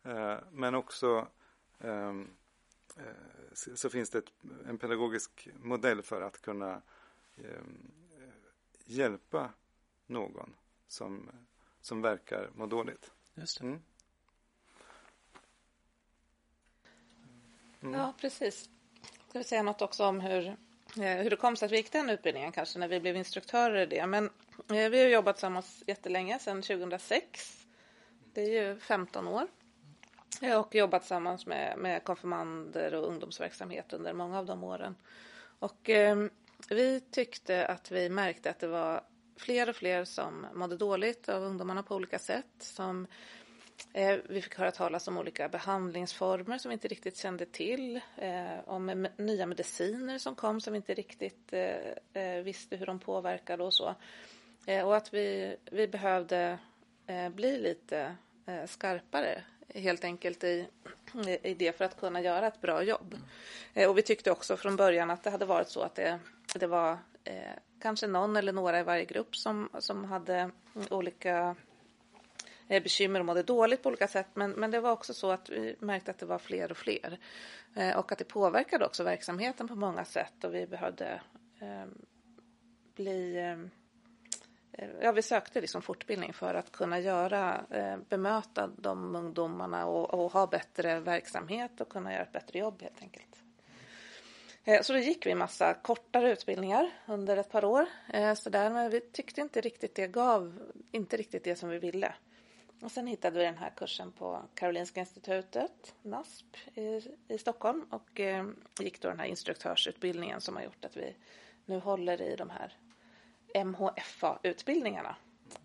Eh, 0.03 0.39
men 0.53 0.75
också 0.75 1.29
ehm, 1.81 2.29
eh, 2.97 3.05
så, 3.53 3.91
finns 3.91 4.11
det 4.11 4.23
en 4.69 4.79
pedagogisk 4.79 5.49
modell 5.63 6.03
för 6.03 6.23
att 6.23 6.43
kunna 6.43 6.83
ehm, 7.37 7.91
eh, 8.19 8.35
hjälpa 8.85 9.51
någon 10.07 10.55
som, 10.89 11.31
som 11.81 12.03
verkar 12.03 12.51
må 12.55 12.67
dåligt. 12.67 13.11
Just 13.35 13.61
det. 13.61 13.67
Mm. 13.67 13.83
Mm. 17.81 17.95
ja 17.95 18.15
precis. 18.21 18.71
Ska 19.37 19.39
vi 19.39 19.45
säga 19.45 19.63
något 19.63 19.83
också 19.83 20.05
om 20.05 20.21
hur, 20.21 20.47
eh, 20.97 21.17
hur 21.17 21.31
det 21.31 21.37
kom 21.37 21.57
sig 21.57 21.67
att 21.67 21.73
vi 21.73 21.77
gick 21.77 21.93
den 21.93 22.11
utbildningen 22.11 22.53
kanske 22.53 22.79
när 22.79 22.89
vi 22.89 23.01
blev 23.01 23.17
instruktörer 23.17 23.83
i 23.83 23.87
det. 23.87 24.07
Men 24.07 24.25
eh, 24.71 24.89
vi 24.89 25.03
har 25.03 25.09
jobbat 25.09 25.37
tillsammans 25.37 25.83
jättelänge, 25.87 26.39
sedan 26.39 26.63
2006. 26.63 27.67
Det 28.33 28.41
är 28.41 28.69
ju 28.69 28.79
15 28.79 29.29
år. 29.29 29.47
Eh, 30.43 30.59
och 30.59 30.75
jobbat 30.75 31.03
tillsammans 31.03 31.47
med, 31.47 31.79
med 31.79 32.05
konfirmander 32.05 32.95
och 32.95 33.09
ungdomsverksamhet 33.09 33.93
under 33.93 34.13
många 34.13 34.39
av 34.39 34.47
de 34.47 34.65
åren. 34.65 34.97
Och 35.59 35.91
eh, 35.91 36.27
vi 36.69 37.01
tyckte 37.01 37.67
att 37.67 37.91
vi 37.91 38.09
märkte 38.09 38.51
att 38.51 38.59
det 38.59 38.69
var 38.69 39.05
fler 39.37 39.69
och 39.69 39.77
fler 39.77 40.05
som 40.05 40.47
mådde 40.55 40.77
dåligt 40.77 41.29
av 41.29 41.43
ungdomarna 41.43 41.83
på 41.83 41.95
olika 41.95 42.19
sätt. 42.19 42.53
Som 42.59 43.07
Eh, 43.93 44.19
vi 44.29 44.43
fick 44.43 44.59
höra 44.59 44.71
talas 44.71 45.09
om 45.09 45.19
olika 45.19 45.49
behandlingsformer 45.49 46.59
som 46.59 46.69
vi 46.69 46.73
inte 46.73 46.89
riktigt 46.89 47.17
kände 47.17 47.47
till. 47.47 48.01
Eh, 48.17 48.59
om 48.65 49.09
nya 49.17 49.47
mediciner 49.47 50.19
som 50.19 50.35
kom 50.35 50.61
som 50.61 50.73
vi 50.73 50.77
inte 50.77 50.95
riktigt 50.95 51.53
eh, 52.13 52.43
visste 52.45 52.77
hur 52.77 52.87
de 52.87 52.99
påverkade 52.99 53.65
och 53.65 53.75
så. 53.75 53.95
Och 54.85 54.97
att 54.97 55.15
vi, 55.15 55.57
vi 55.71 55.89
behövde 55.89 56.59
bli 57.31 57.59
lite 57.59 58.17
skarpare 58.67 59.43
helt 59.75 60.05
enkelt 60.05 60.45
i, 60.45 60.67
i 61.43 61.55
det 61.55 61.77
för 61.77 61.85
att 61.85 62.01
kunna 62.01 62.21
göra 62.21 62.47
ett 62.47 62.61
bra 62.61 62.83
jobb. 62.83 63.15
Och 63.89 63.99
vi 63.99 64.03
tyckte 64.03 64.31
också 64.31 64.57
från 64.57 64.77
början 64.77 65.11
att 65.11 65.23
det 65.23 65.31
hade 65.31 65.45
varit 65.45 65.69
så 65.69 65.81
att 65.81 65.95
det, 65.95 66.19
det 66.55 66.67
var 66.67 66.99
kanske 67.81 68.07
någon 68.07 68.37
eller 68.37 68.53
några 68.53 68.81
i 68.81 68.83
varje 68.83 69.05
grupp 69.05 69.37
som, 69.37 69.69
som 69.79 70.05
hade 70.05 70.51
olika 70.91 71.57
eh, 72.69 72.83
bekymmer 72.83 73.21
och 73.21 73.27
mådde 73.27 73.43
dåligt 73.43 73.83
på 73.83 73.89
olika 73.89 74.09
sätt. 74.09 74.27
Men, 74.35 74.51
men 74.51 74.71
det 74.71 74.81
var 74.81 74.91
också 74.93 75.15
så 75.15 75.31
att 75.31 75.51
vi 75.51 75.77
märkte 75.79 76.11
att 76.11 76.19
det 76.19 76.27
var 76.27 76.39
fler 76.39 76.71
och 76.71 76.77
fler. 76.77 77.19
Eh, 77.75 77.97
och 77.97 78.13
att 78.13 78.19
det 78.19 78.25
påverkade 78.25 78.87
också 78.87 79.05
verksamheten 79.05 79.69
på 79.69 79.75
många 79.75 80.05
sätt 80.05 80.45
och 80.45 80.55
vi 80.55 80.67
behövde 80.67 81.21
eh, 81.61 81.85
bli 82.95 83.39
ehm, 83.39 83.71
eh, 84.73 84.89
Ja, 85.01 85.13
vi 85.13 85.23
sökte 85.23 85.61
liksom 85.61 85.83
fortbildning 85.83 86.33
för 86.33 86.55
att 86.55 86.73
kunna 86.73 87.01
göra, 87.01 87.65
eh, 87.71 87.97
bemöta 88.09 88.71
de 88.77 89.17
ungdomarna 89.17 89.87
och, 89.87 90.15
och, 90.15 90.33
ha 90.33 90.47
bättre 90.47 91.01
verksamhet 91.01 91.81
och 91.81 91.89
kunna 91.89 92.13
göra 92.13 92.23
ett 92.23 92.33
bättre 92.33 92.59
jobb 92.59 92.83
helt 92.83 93.03
enkelt. 93.03 93.43
Eh, 94.65 94.83
så 94.83 94.93
då 94.93 94.99
gick 94.99 95.27
vi 95.27 95.31
en 95.31 95.39
massa 95.39 95.75
kortare 95.75 96.33
utbildningar 96.33 96.91
under 97.07 97.37
ett 97.37 97.51
par 97.51 97.65
år. 97.65 97.87
Eh, 98.13 98.35
så 98.35 98.51
där, 98.51 98.71
men 98.71 98.91
vi 98.91 99.01
tyckte 99.01 99.41
inte 99.41 99.61
riktigt 99.61 99.95
det 99.95 100.07
gav, 100.07 100.73
inte 100.93 101.17
riktigt 101.17 101.45
det 101.45 101.57
som 101.57 101.69
vi 101.69 101.79
ville. 101.79 102.15
Och 102.83 102.91
sen 102.91 103.07
hittade 103.07 103.39
vi 103.39 103.45
den 103.45 103.59
här 103.59 103.71
kursen 103.71 104.13
på 104.13 104.43
Karolinska 104.55 105.01
institutet, 105.01 105.95
NASP, 106.03 106.57
i, 106.75 107.01
i 107.29 107.39
Stockholm 107.39 107.87
och 107.91 108.21
eh, 108.21 108.47
gick 108.81 109.01
då 109.01 109.09
den 109.09 109.21
här 109.21 109.27
instruktörsutbildningen 109.27 110.41
som 110.41 110.57
har 110.57 110.63
gjort 110.63 110.85
att 110.85 110.97
vi 110.97 111.17
nu 111.65 111.79
håller 111.79 112.23
i 112.23 112.37
de 112.37 112.51
här 112.51 112.77
MHFA-utbildningarna. 113.65 115.17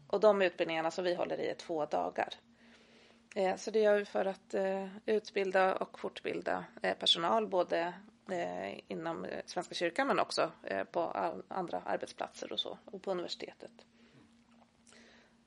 Och 0.07 0.19
de 0.19 0.41
utbildningarna 0.41 0.91
som 0.91 1.03
vi 1.03 1.15
håller 1.15 1.39
i 1.39 1.49
är 1.49 1.55
två 1.55 1.85
dagar. 1.85 2.33
Eh, 3.35 3.55
så 3.55 3.71
det 3.71 3.79
gör 3.79 3.97
vi 3.97 4.05
för 4.05 4.25
att 4.25 4.53
eh, 4.53 4.87
utbilda 5.05 5.75
och 5.75 5.99
fortbilda 5.99 6.65
eh, 6.81 6.97
personal 6.97 7.47
både 7.47 7.93
eh, 8.31 8.79
inom 8.87 9.25
eh, 9.25 9.41
Svenska 9.45 9.75
kyrkan 9.75 10.07
men 10.07 10.19
också 10.19 10.51
eh, 10.63 10.83
på 10.83 11.01
andra 11.47 11.81
arbetsplatser 11.85 12.51
och 12.51 12.59
så 12.59 12.77
och 12.85 13.01
på 13.01 13.11
universitetet. 13.11 13.71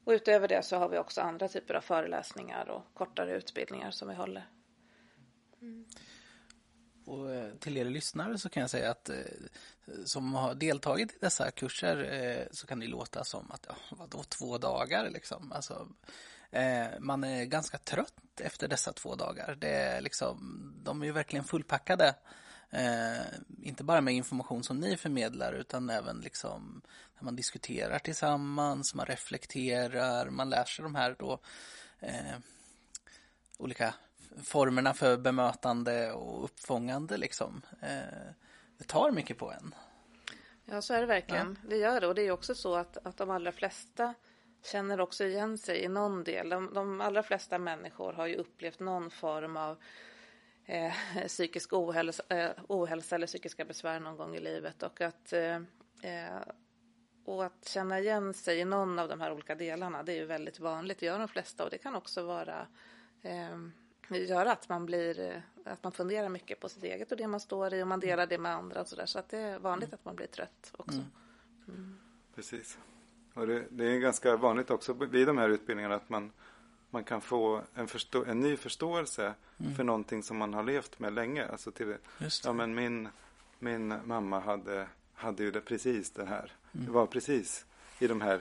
Och 0.04 0.10
utöver 0.12 0.48
det 0.48 0.62
så 0.62 0.76
har 0.76 0.88
vi 0.88 0.98
också 0.98 1.20
andra 1.20 1.48
typer 1.48 1.74
av 1.74 1.80
föreläsningar 1.80 2.68
och 2.68 2.82
kortare 2.94 3.36
utbildningar 3.36 3.90
som 3.90 4.08
vi 4.08 4.14
håller. 4.14 4.48
Mm. 5.60 5.84
Och 7.06 7.30
eh, 7.34 7.54
till 7.54 7.76
er 7.76 7.84
lyssnare 7.84 8.38
så 8.38 8.48
kan 8.48 8.60
jag 8.60 8.70
säga 8.70 8.90
att 8.90 9.08
eh, 9.08 9.16
som 10.04 10.34
har 10.34 10.54
deltagit 10.54 11.12
i 11.12 11.18
dessa 11.20 11.50
kurser 11.50 12.12
eh, 12.12 12.46
så 12.50 12.66
kan 12.66 12.80
det 12.80 12.86
låta 12.86 13.24
som 13.24 13.50
att, 13.50 13.66
ja, 13.68 13.76
vadå 13.90 14.22
två 14.22 14.58
dagar 14.58 15.10
liksom? 15.10 15.52
Alltså, 15.52 15.88
man 16.98 17.24
är 17.24 17.44
ganska 17.44 17.78
trött 17.78 18.40
efter 18.40 18.68
dessa 18.68 18.92
två 18.92 19.14
dagar. 19.14 19.56
Det 19.60 19.68
är 19.68 20.00
liksom, 20.00 20.38
de 20.84 21.02
är 21.02 21.06
ju 21.06 21.12
verkligen 21.12 21.44
fullpackade. 21.44 22.14
Eh, 22.74 23.26
inte 23.62 23.84
bara 23.84 24.00
med 24.00 24.14
information 24.14 24.62
som 24.62 24.80
ni 24.80 24.96
förmedlar 24.96 25.52
utan 25.52 25.90
även 25.90 26.20
liksom 26.20 26.82
när 27.14 27.24
man 27.24 27.36
diskuterar 27.36 27.98
tillsammans, 27.98 28.94
man 28.94 29.06
reflekterar, 29.06 30.30
man 30.30 30.50
lär 30.50 30.64
sig 30.64 30.82
de 30.82 30.94
här 30.94 31.16
då 31.18 31.38
eh, 32.00 32.36
olika 33.58 33.94
formerna 34.42 34.94
för 34.94 35.16
bemötande 35.16 36.12
och 36.12 36.44
uppfångande 36.44 37.16
liksom. 37.16 37.62
Eh, 37.80 38.32
det 38.78 38.84
tar 38.84 39.10
mycket 39.10 39.38
på 39.38 39.52
en. 39.52 39.74
Ja, 40.64 40.82
så 40.82 40.94
är 40.94 41.00
det 41.00 41.06
verkligen. 41.06 41.58
Ja. 41.62 41.68
Det 41.68 41.76
gör 41.76 42.00
det. 42.00 42.06
Och 42.06 42.14
det 42.14 42.22
är 42.22 42.30
också 42.30 42.54
så 42.54 42.74
att, 42.74 43.06
att 43.06 43.16
de 43.16 43.30
allra 43.30 43.52
flesta 43.52 44.14
känner 44.64 45.00
också 45.00 45.24
igen 45.24 45.58
sig 45.58 45.84
i 45.84 45.88
någon 45.88 46.24
del. 46.24 46.48
De, 46.48 46.74
de 46.74 47.00
allra 47.00 47.22
flesta 47.22 47.58
människor 47.58 48.12
har 48.12 48.26
ju 48.26 48.36
upplevt 48.36 48.80
någon 48.80 49.10
form 49.10 49.56
av 49.56 49.78
eh, 50.66 50.94
psykisk 51.26 51.72
ohälsa, 51.72 52.22
eh, 52.28 52.50
ohälsa 52.68 53.14
eller 53.14 53.26
psykiska 53.26 53.64
besvär 53.64 54.00
någon 54.00 54.16
gång 54.16 54.36
i 54.36 54.40
livet. 54.40 54.82
Och 54.82 55.00
att, 55.00 55.32
eh, 55.32 55.56
eh, 56.02 56.42
och 57.24 57.44
att 57.44 57.68
känna 57.68 58.00
igen 58.00 58.34
sig 58.34 58.58
i 58.58 58.64
någon 58.64 58.98
av 58.98 59.08
de 59.08 59.20
här 59.20 59.32
olika 59.32 59.54
delarna, 59.54 60.02
det 60.02 60.12
är 60.12 60.16
ju 60.16 60.24
väldigt 60.24 60.60
vanligt. 60.60 60.98
Det 60.98 61.06
gör 61.06 61.18
de 61.18 61.28
flesta 61.28 61.64
och 61.64 61.70
det 61.70 61.78
kan 61.78 61.94
också 61.94 62.22
vara 62.22 62.66
eh, 63.22 63.58
göra 64.10 64.52
att 64.52 64.68
man 64.68 64.86
blir, 64.86 65.20
eh, 65.20 65.72
att 65.72 65.82
man 65.82 65.92
funderar 65.92 66.28
mycket 66.28 66.60
på 66.60 66.68
sitt 66.68 66.84
eget 66.84 67.12
och 67.12 67.18
det 67.18 67.26
man 67.26 67.40
står 67.40 67.74
i 67.74 67.82
och 67.82 67.88
man 67.88 68.00
delar 68.00 68.26
det 68.26 68.38
med 68.38 68.52
andra 68.52 68.80
och 68.80 68.88
sådär. 68.88 69.06
Så 69.06 69.18
att 69.18 69.28
det 69.28 69.38
är 69.38 69.58
vanligt 69.58 69.88
mm. 69.88 69.94
att 69.94 70.04
man 70.04 70.16
blir 70.16 70.26
trött 70.26 70.72
också. 70.76 70.98
Mm. 70.98 71.10
Mm. 71.68 71.98
Precis. 72.34 72.78
Och 73.34 73.46
det, 73.46 73.64
det, 73.70 73.84
är 73.84 73.98
ganska 73.98 74.36
vanligt 74.36 74.70
också 74.70 74.92
vid 74.92 75.26
de 75.26 75.38
här 75.38 75.48
utbildningarna 75.48 75.94
att 75.94 76.08
man, 76.08 76.32
man 76.94 77.04
kan 77.04 77.20
få 77.20 77.60
en, 77.74 77.88
förstå, 77.88 78.24
en 78.24 78.40
ny 78.40 78.56
förståelse 78.56 79.34
mm. 79.58 79.74
för 79.74 79.84
någonting 79.84 80.22
som 80.22 80.36
man 80.36 80.54
har 80.54 80.62
levt 80.62 80.98
med 80.98 81.12
länge. 81.12 81.46
Alltså 81.46 81.70
till, 81.70 81.96
ja, 82.44 82.52
men 82.52 82.74
min, 82.74 83.08
min 83.58 83.94
mamma 84.04 84.40
hade, 84.40 84.86
hade 85.14 85.42
ju 85.42 85.50
det 85.50 85.60
precis 85.60 86.10
det 86.10 86.24
här. 86.24 86.52
Mm. 86.72 86.86
Det 86.86 86.92
var 86.92 87.06
precis 87.06 87.66
i 87.98 88.06
de 88.06 88.20
här 88.20 88.40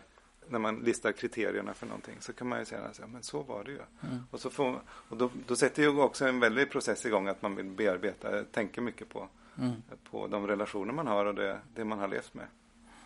när 0.49 0.59
man 0.59 0.75
listar 0.75 1.11
kriterierna 1.11 1.73
för 1.73 1.85
någonting 1.85 2.15
så 2.19 2.33
kan 2.33 2.47
man 2.47 2.59
ju 2.59 2.65
säga 2.65 2.81
att 2.81 2.99
ja, 2.99 3.07
men 3.07 3.23
så 3.23 3.43
var 3.43 3.63
det 3.63 3.71
ju. 3.71 3.79
Mm. 4.01 4.23
Och, 4.31 4.39
så 4.39 4.49
får, 4.49 4.81
och 4.87 5.17
då, 5.17 5.29
då 5.47 5.55
sätter 5.55 5.83
ju 5.83 6.01
också 6.01 6.25
en 6.25 6.39
väldig 6.39 6.71
process 6.71 7.05
igång 7.05 7.27
att 7.27 7.41
man 7.41 7.55
vill 7.55 7.65
bearbeta, 7.65 8.43
tänker 8.43 8.81
mycket 8.81 9.09
på, 9.09 9.27
mm. 9.57 9.71
på 10.11 10.27
de 10.27 10.47
relationer 10.47 10.93
man 10.93 11.07
har 11.07 11.25
och 11.25 11.35
det, 11.35 11.59
det 11.75 11.85
man 11.85 11.99
har 11.99 12.07
levt 12.07 12.33
med. 12.33 12.47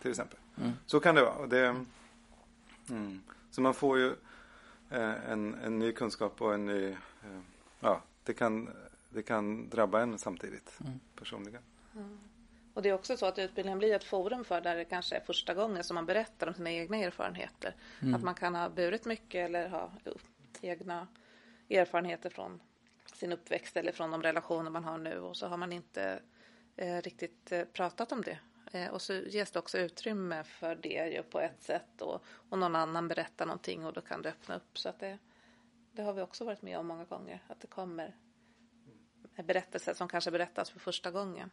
Till 0.01 0.11
exempel. 0.11 0.39
Mm. 0.57 0.71
Så 0.85 0.99
kan 0.99 1.15
det 1.15 1.21
vara. 1.21 1.33
Och 1.33 1.49
det, 1.49 1.85
mm. 2.89 3.21
så 3.51 3.61
man 3.61 3.73
får 3.73 3.99
ju 3.99 4.15
en, 4.89 5.53
en 5.53 5.79
ny 5.79 5.91
kunskap 5.91 6.41
och 6.41 6.53
en 6.53 6.65
ny, 6.65 6.89
eh, 6.89 7.41
ja, 7.79 8.01
det 8.23 8.33
kan, 8.33 8.69
det 9.09 9.23
kan 9.23 9.69
drabba 9.69 10.01
en 10.01 10.17
samtidigt 10.17 10.79
mm. 10.81 10.99
personligen. 11.15 11.61
Och 12.73 12.83
det 12.83 12.89
är 12.89 12.93
också 12.93 13.17
så 13.17 13.25
att 13.25 13.39
utbildningen 13.39 13.79
blir 13.79 13.95
ett 13.95 14.03
forum 14.03 14.43
för 14.43 14.61
där 14.61 14.75
det 14.75 14.85
kanske 14.85 15.15
är 15.15 15.19
första 15.19 15.53
gången 15.53 15.83
som 15.83 15.95
man 15.95 16.05
berättar 16.05 16.47
om 16.47 16.53
sina 16.53 16.71
egna 16.71 16.97
erfarenheter. 16.97 17.75
Mm. 18.01 18.15
Att 18.15 18.23
man 18.23 18.35
kan 18.35 18.55
ha 18.55 18.69
burit 18.69 19.05
mycket 19.05 19.45
eller 19.45 19.69
ha 19.69 19.91
egna 20.61 21.07
erfarenheter 21.69 22.29
från 22.29 22.59
sin 23.13 23.31
uppväxt 23.31 23.77
eller 23.77 23.91
från 23.91 24.11
de 24.11 24.23
relationer 24.23 24.69
man 24.69 24.83
har 24.83 24.97
nu 24.97 25.19
och 25.19 25.37
så 25.37 25.47
har 25.47 25.57
man 25.57 25.73
inte 25.73 26.19
eh, 26.75 27.01
riktigt 27.01 27.51
eh, 27.51 27.63
pratat 27.63 28.11
om 28.11 28.21
det. 28.21 28.39
Eh, 28.77 28.89
och 28.89 29.01
så 29.01 29.13
ges 29.13 29.51
det 29.51 29.59
också 29.59 29.77
utrymme 29.77 30.43
för 30.43 30.75
det 30.75 31.09
ju 31.13 31.23
på 31.23 31.39
ett 31.39 31.63
sätt 31.63 32.01
och, 32.01 32.23
och 32.49 32.59
någon 32.59 32.75
annan 32.75 33.07
berättar 33.07 33.45
någonting 33.45 33.85
och 33.85 33.93
då 33.93 34.01
kan 34.01 34.21
det 34.21 34.29
öppna 34.29 34.55
upp. 34.55 34.77
Så 34.77 34.89
att 34.89 34.99
det, 34.99 35.17
det 35.91 36.01
har 36.01 36.13
vi 36.13 36.21
också 36.21 36.45
varit 36.45 36.61
med 36.61 36.77
om 36.77 36.87
många 36.87 37.05
gånger, 37.05 37.41
att 37.47 37.61
det 37.61 37.67
kommer 37.67 38.15
berättelser 39.43 39.93
som 39.93 40.07
kanske 40.07 40.31
berättas 40.31 40.69
för 40.69 40.79
första 40.79 41.11
gången. 41.11 41.49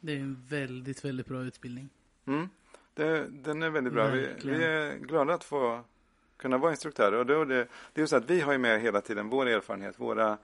Det 0.00 0.12
är 0.12 0.16
en 0.16 0.46
väldigt, 0.48 1.04
väldigt 1.04 1.26
bra 1.26 1.42
utbildning. 1.42 1.88
Mm. 2.24 2.48
Det, 2.94 3.28
den 3.28 3.62
är 3.62 3.70
väldigt 3.70 3.92
bra. 3.92 4.06
Vi, 4.06 4.28
vi, 4.44 4.64
är 4.64 4.96
glada 4.96 5.34
att 5.34 5.44
få 5.44 5.84
kunna 6.36 6.58
vara 6.58 6.70
instruktörer. 6.70 7.18
Och 7.18 7.26
det, 7.26 7.44
det, 7.44 7.68
det 7.92 8.02
är 8.02 8.06
så 8.06 8.16
att 8.16 8.30
vi 8.30 8.40
har 8.40 8.52
ju 8.52 8.58
med 8.58 8.80
hela 8.80 9.00
tiden 9.00 9.28
vår 9.28 9.46
erfarenhet, 9.46 9.98
våra, 9.98 10.38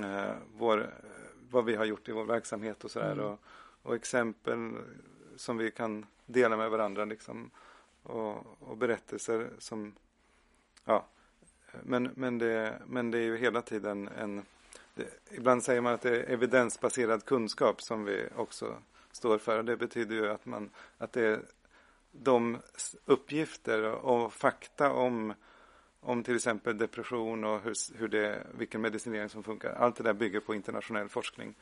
eh, 0.00 0.32
vår, 0.56 0.90
vad 1.54 1.64
vi 1.64 1.74
har 1.74 1.84
gjort 1.84 2.08
i 2.08 2.12
vår 2.12 2.24
verksamhet 2.24 2.84
och 2.84 2.90
sådär. 2.90 3.12
Mm. 3.12 3.24
Och, 3.24 3.38
och, 3.82 3.94
exempel 3.94 4.72
som 5.36 5.56
vi 5.56 5.70
kan 5.70 6.06
dela 6.26 6.56
med 6.56 6.70
varandra 6.70 7.04
liksom. 7.04 7.50
Och, 8.02 8.46
och 8.60 8.76
berättelser 8.76 9.50
som, 9.58 9.94
ja. 10.84 11.06
Men, 11.82 12.10
men, 12.14 12.38
det, 12.38 12.82
men 12.86 13.10
det 13.10 13.18
är 13.18 13.22
ju 13.22 13.36
hela 13.36 13.62
tiden 13.62 14.08
en 14.08 14.44
det, 14.94 15.08
ibland 15.30 15.62
säger 15.62 15.80
man 15.80 15.94
att 15.94 16.02
det 16.02 16.16
är 16.16 16.30
evidensbaserad 16.30 17.24
kunskap 17.24 17.82
som 17.82 18.04
vi 18.04 18.28
också 18.36 18.76
står 19.12 19.38
för. 19.38 19.62
Det 19.62 19.76
betyder 19.76 20.14
ju 20.14 20.30
att, 20.30 20.46
man, 20.46 20.70
att 20.98 21.12
det 21.12 21.26
är 21.26 21.40
de 22.12 22.58
uppgifter 23.04 23.82
och 23.84 24.32
fakta 24.32 24.92
om, 24.92 25.34
om 26.04 26.22
till 26.22 26.36
exempel 26.36 26.78
depression 26.78 27.44
och 27.44 27.60
hur, 27.60 27.98
hur 27.98 28.08
det, 28.08 28.46
vilken 28.54 28.80
medicinering 28.80 29.28
som 29.28 29.42
funkar. 29.42 29.72
Allt 29.72 29.96
det 29.96 30.02
där 30.02 30.12
bygger 30.12 30.40
på 30.40 30.54
internationell 30.54 31.08
forskning. 31.08 31.54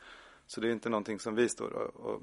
Så 0.47 0.61
det 0.61 0.67
är 0.67 0.71
inte 0.71 0.89
någonting 0.89 1.19
som 1.19 1.35
vi 1.35 1.49
står 1.49 1.73
och, 1.73 1.95
och 1.95 2.21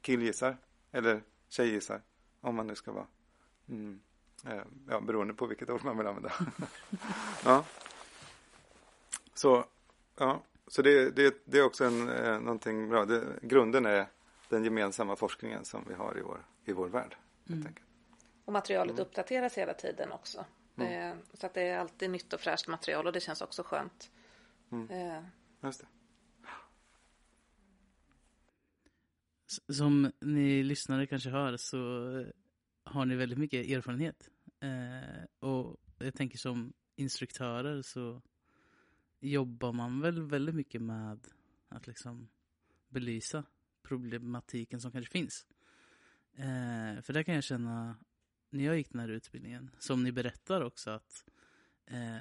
killgissar 0.00 0.56
eller 0.92 1.22
tjejgissar, 1.48 2.02
om 2.40 2.54
man 2.54 2.66
nu 2.66 2.74
ska 2.74 2.92
vara. 2.92 3.06
Mm. 3.68 4.00
Ja, 4.88 5.00
beroende 5.00 5.34
på 5.34 5.46
vilket 5.46 5.70
ord 5.70 5.84
man 5.84 5.98
vill 5.98 6.06
använda. 6.06 6.32
ja. 7.44 7.64
Så 9.34 9.64
Ja, 10.20 10.42
så 10.66 10.82
det, 10.82 11.10
det, 11.10 11.34
det 11.44 11.58
är 11.58 11.64
också 11.64 11.84
en, 11.84 12.08
eh, 12.08 12.40
någonting 12.40 12.88
bra. 12.88 13.04
Det, 13.04 13.22
grunden 13.42 13.86
är 13.86 14.06
den 14.48 14.64
gemensamma 14.64 15.16
forskningen 15.16 15.64
som 15.64 15.84
vi 15.88 15.94
har 15.94 16.18
i 16.18 16.20
vår, 16.20 16.44
i 16.64 16.72
vår 16.72 16.88
värld. 16.88 17.16
Mm. 17.48 17.74
Och 18.44 18.52
materialet 18.52 18.90
mm. 18.90 19.02
uppdateras 19.02 19.58
hela 19.58 19.74
tiden 19.74 20.12
också. 20.12 20.44
Mm. 20.80 21.18
Eh, 21.18 21.24
så 21.32 21.46
att 21.46 21.54
det 21.54 21.62
är 21.62 21.78
alltid 21.78 22.10
nytt 22.10 22.32
och 22.32 22.40
fräscht 22.40 22.68
material 22.68 23.06
och 23.06 23.12
det 23.12 23.20
känns 23.20 23.40
också 23.40 23.62
skönt. 23.62 24.10
Mm. 24.72 24.90
Eh. 24.90 25.22
Just 25.62 25.80
det. 25.80 25.86
Som 29.72 30.12
ni 30.20 30.62
lyssnare 30.62 31.06
kanske 31.06 31.30
hör 31.30 31.56
så 31.56 31.78
har 32.84 33.04
ni 33.04 33.16
väldigt 33.16 33.38
mycket 33.38 33.66
erfarenhet. 33.66 34.30
Eh, 34.60 35.48
och 35.48 35.76
jag 35.98 36.14
tänker 36.14 36.38
som 36.38 36.72
instruktörer 36.96 37.82
så 37.82 38.22
jobbar 39.20 39.72
man 39.72 40.00
väl 40.00 40.22
väldigt 40.22 40.54
mycket 40.54 40.82
med 40.82 41.26
att 41.68 41.86
liksom 41.86 42.28
belysa 42.88 43.44
problematiken 43.82 44.80
som 44.80 44.92
kanske 44.92 45.12
finns. 45.12 45.46
Eh, 46.34 47.02
för 47.02 47.12
där 47.12 47.22
kan 47.22 47.34
jag 47.34 47.44
känna 47.44 47.96
när 48.50 48.64
jag 48.64 48.76
gick 48.76 48.92
den 48.92 49.00
här 49.00 49.08
utbildningen, 49.08 49.70
som 49.78 50.02
ni 50.02 50.12
berättar 50.12 50.60
också 50.60 50.90
att 50.90 51.24
eh, 51.86 52.16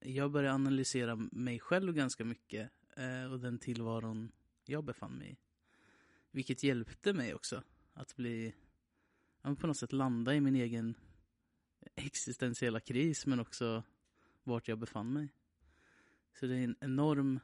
jag 0.00 0.30
började 0.30 0.54
analysera 0.54 1.16
mig 1.16 1.58
själv 1.58 1.94
ganska 1.94 2.24
mycket 2.24 2.70
eh, 2.96 3.32
och 3.32 3.40
den 3.40 3.58
tillvaron 3.58 4.32
jag 4.64 4.84
befann 4.84 5.12
mig 5.12 5.30
i. 5.30 5.36
Vilket 6.30 6.62
hjälpte 6.62 7.12
mig 7.12 7.34
också 7.34 7.62
att 7.92 8.16
bli, 8.16 8.54
på 9.42 9.66
något 9.66 9.76
sätt 9.76 9.92
landa 9.92 10.34
i 10.34 10.40
min 10.40 10.56
egen 10.56 10.94
existentiella 11.94 12.80
kris 12.80 13.26
men 13.26 13.40
också 13.40 13.82
vart 14.44 14.68
jag 14.68 14.78
befann 14.78 15.12
mig. 15.12 15.28
Så 16.40 16.46
det 16.46 16.54
är 16.54 16.64
en 16.64 16.76
enorm 16.80 17.40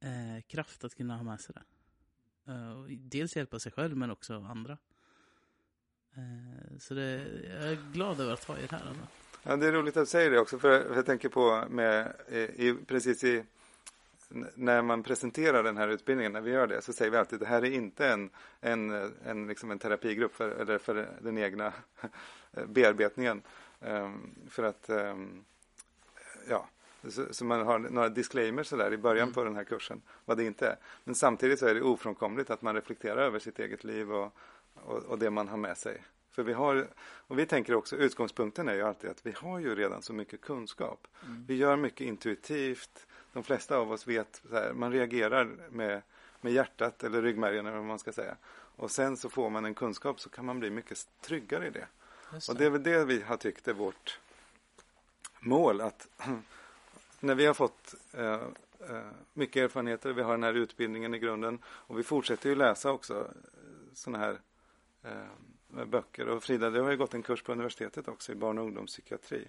eh, 0.00 0.42
kraft 0.46 0.84
att 0.84 0.94
kunna 0.94 1.16
ha 1.16 1.24
med 1.24 1.40
sig 1.40 1.54
det. 1.54 1.64
Eh, 2.52 2.82
dels 2.88 3.36
hjälpa 3.36 3.58
sig 3.58 3.72
själv 3.72 3.96
men 3.96 4.10
också 4.10 4.34
andra. 4.42 4.78
Eh, 6.16 6.78
så 6.78 6.94
det, 6.94 7.26
jag 7.60 7.72
är 7.72 7.92
glad 7.92 8.20
över 8.20 8.32
att 8.32 8.44
ha 8.44 8.58
er 8.58 8.68
här. 8.70 8.82
Alltså. 8.88 9.06
Ja, 9.42 9.56
det 9.56 9.66
är 9.66 9.72
roligt 9.72 9.96
att 9.96 10.02
du 10.02 10.06
säger 10.06 10.30
det 10.30 10.38
också, 10.38 10.58
för 10.58 10.94
jag 10.94 11.06
tänker 11.06 11.28
på 11.28 11.64
med, 11.70 12.12
i, 12.56 12.74
precis 12.86 13.24
i, 13.24 13.44
när 14.54 14.82
man 14.82 15.02
presenterar 15.02 15.62
den 15.62 15.76
här 15.76 15.88
utbildningen, 15.88 16.32
när 16.32 16.40
vi 16.40 16.50
gör 16.50 16.66
det, 16.66 16.82
så 16.82 16.92
säger 16.92 17.10
vi 17.10 17.16
alltid 17.16 17.34
att 17.34 17.40
det 17.40 17.46
här 17.46 17.64
är 17.64 17.70
inte 17.70 18.08
en, 18.08 18.30
en, 18.60 19.12
en, 19.24 19.46
liksom 19.46 19.70
en 19.70 19.78
terapigrupp 19.78 20.34
för, 20.34 20.50
eller 20.50 20.78
för 20.78 21.08
den 21.20 21.38
egna 21.38 21.72
bearbetningen. 22.66 23.42
Um, 23.80 24.34
för 24.50 24.62
att, 24.62 24.90
um, 24.90 25.44
ja, 26.48 26.68
så, 27.08 27.34
så, 27.34 27.44
man 27.44 27.66
har 27.66 27.78
några 27.78 28.08
disclaimers 28.08 28.66
sådär 28.66 28.92
i 28.92 28.96
början 28.96 29.22
mm. 29.22 29.34
på 29.34 29.44
den 29.44 29.56
här 29.56 29.64
kursen, 29.64 30.02
vad 30.24 30.36
det 30.36 30.44
inte 30.44 30.68
är. 30.68 30.76
Men 31.04 31.14
samtidigt 31.14 31.58
så 31.58 31.66
är 31.66 31.74
det 31.74 31.82
ofrånkomligt 31.82 32.50
att 32.50 32.62
man 32.62 32.74
reflekterar 32.74 33.22
över 33.22 33.38
sitt 33.38 33.58
eget 33.58 33.84
liv 33.84 34.12
och, 34.12 34.34
och, 34.84 35.04
och 35.04 35.18
det 35.18 35.30
man 35.30 35.48
har 35.48 35.56
med 35.56 35.78
sig. 35.78 36.02
För 36.30 36.42
vi 36.42 36.52
har, 36.52 36.88
och 37.00 37.38
vi 37.38 37.46
tänker 37.46 37.74
också, 37.74 37.96
utgångspunkten 37.96 38.68
är 38.68 38.74
ju 38.74 38.82
alltid 38.82 39.10
att 39.10 39.26
vi 39.26 39.32
har 39.36 39.58
ju 39.58 39.74
redan 39.74 40.02
så 40.02 40.12
mycket 40.12 40.40
kunskap. 40.40 41.06
Mm. 41.26 41.44
Vi 41.48 41.54
gör 41.54 41.76
mycket 41.76 42.00
intuitivt. 42.00 43.06
De 43.32 43.42
flesta 43.42 43.76
av 43.76 43.92
oss 43.92 44.06
vet, 44.06 44.42
så 44.48 44.54
här, 44.54 44.72
man 44.72 44.92
reagerar 44.92 45.48
med, 45.70 46.02
med 46.40 46.52
hjärtat 46.52 47.04
eller 47.04 47.22
ryggmärgen 47.22 47.66
eller 47.66 47.76
vad 47.76 47.86
man 47.86 47.98
ska 47.98 48.12
säga. 48.12 48.36
Och 48.50 48.90
sen 48.90 49.16
så 49.16 49.28
får 49.28 49.50
man 49.50 49.64
en 49.64 49.74
kunskap 49.74 50.20
så 50.20 50.28
kan 50.28 50.44
man 50.44 50.60
bli 50.60 50.70
mycket 50.70 51.06
tryggare 51.20 51.66
i 51.66 51.70
det. 51.70 51.86
det. 52.30 52.48
Och 52.48 52.56
det 52.56 52.64
är 52.64 52.70
väl 52.70 52.82
det 52.82 53.04
vi 53.04 53.22
har 53.22 53.36
tyckt 53.36 53.68
är 53.68 53.72
vårt 53.72 54.20
mål. 55.40 55.80
att 55.80 56.08
När 57.20 57.34
vi 57.34 57.46
har 57.46 57.54
fått 57.54 57.94
eh, 58.12 58.40
eh, 58.90 59.10
mycket 59.32 59.62
erfarenheter, 59.62 60.12
vi 60.12 60.22
har 60.22 60.32
den 60.32 60.42
här 60.42 60.54
utbildningen 60.54 61.14
i 61.14 61.18
grunden 61.18 61.58
och 61.66 61.98
vi 61.98 62.02
fortsätter 62.02 62.48
ju 62.48 62.54
läsa 62.54 62.92
också 62.92 63.20
eh, 63.20 63.94
sådana 63.94 64.18
här 64.18 64.38
eh, 65.08 65.84
böcker. 65.84 66.28
Och 66.28 66.42
Frida, 66.42 66.70
du 66.70 66.80
har 66.80 66.90
ju 66.90 66.96
gått 66.96 67.14
en 67.14 67.22
kurs 67.22 67.42
på 67.42 67.52
universitetet 67.52 68.08
också 68.08 68.32
i 68.32 68.34
barn 68.34 68.58
och 68.58 68.64
ungdomspsykiatri. 68.64 69.48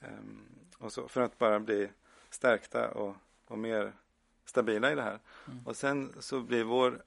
Um, 0.00 0.42
och 0.78 0.92
så, 0.92 1.08
för 1.08 1.20
att 1.20 1.38
bara 1.38 1.60
bli 1.60 1.90
stärkta 2.30 2.90
och, 2.90 3.16
och 3.46 3.58
mer 3.58 3.92
stabila 4.44 4.92
i 4.92 4.94
det 4.94 5.02
här. 5.02 5.18
Mm. 5.46 5.66
Och 5.66 5.76
sen 5.76 6.12
så 6.20 6.40
blir 6.40 6.64
vår, 6.64 7.02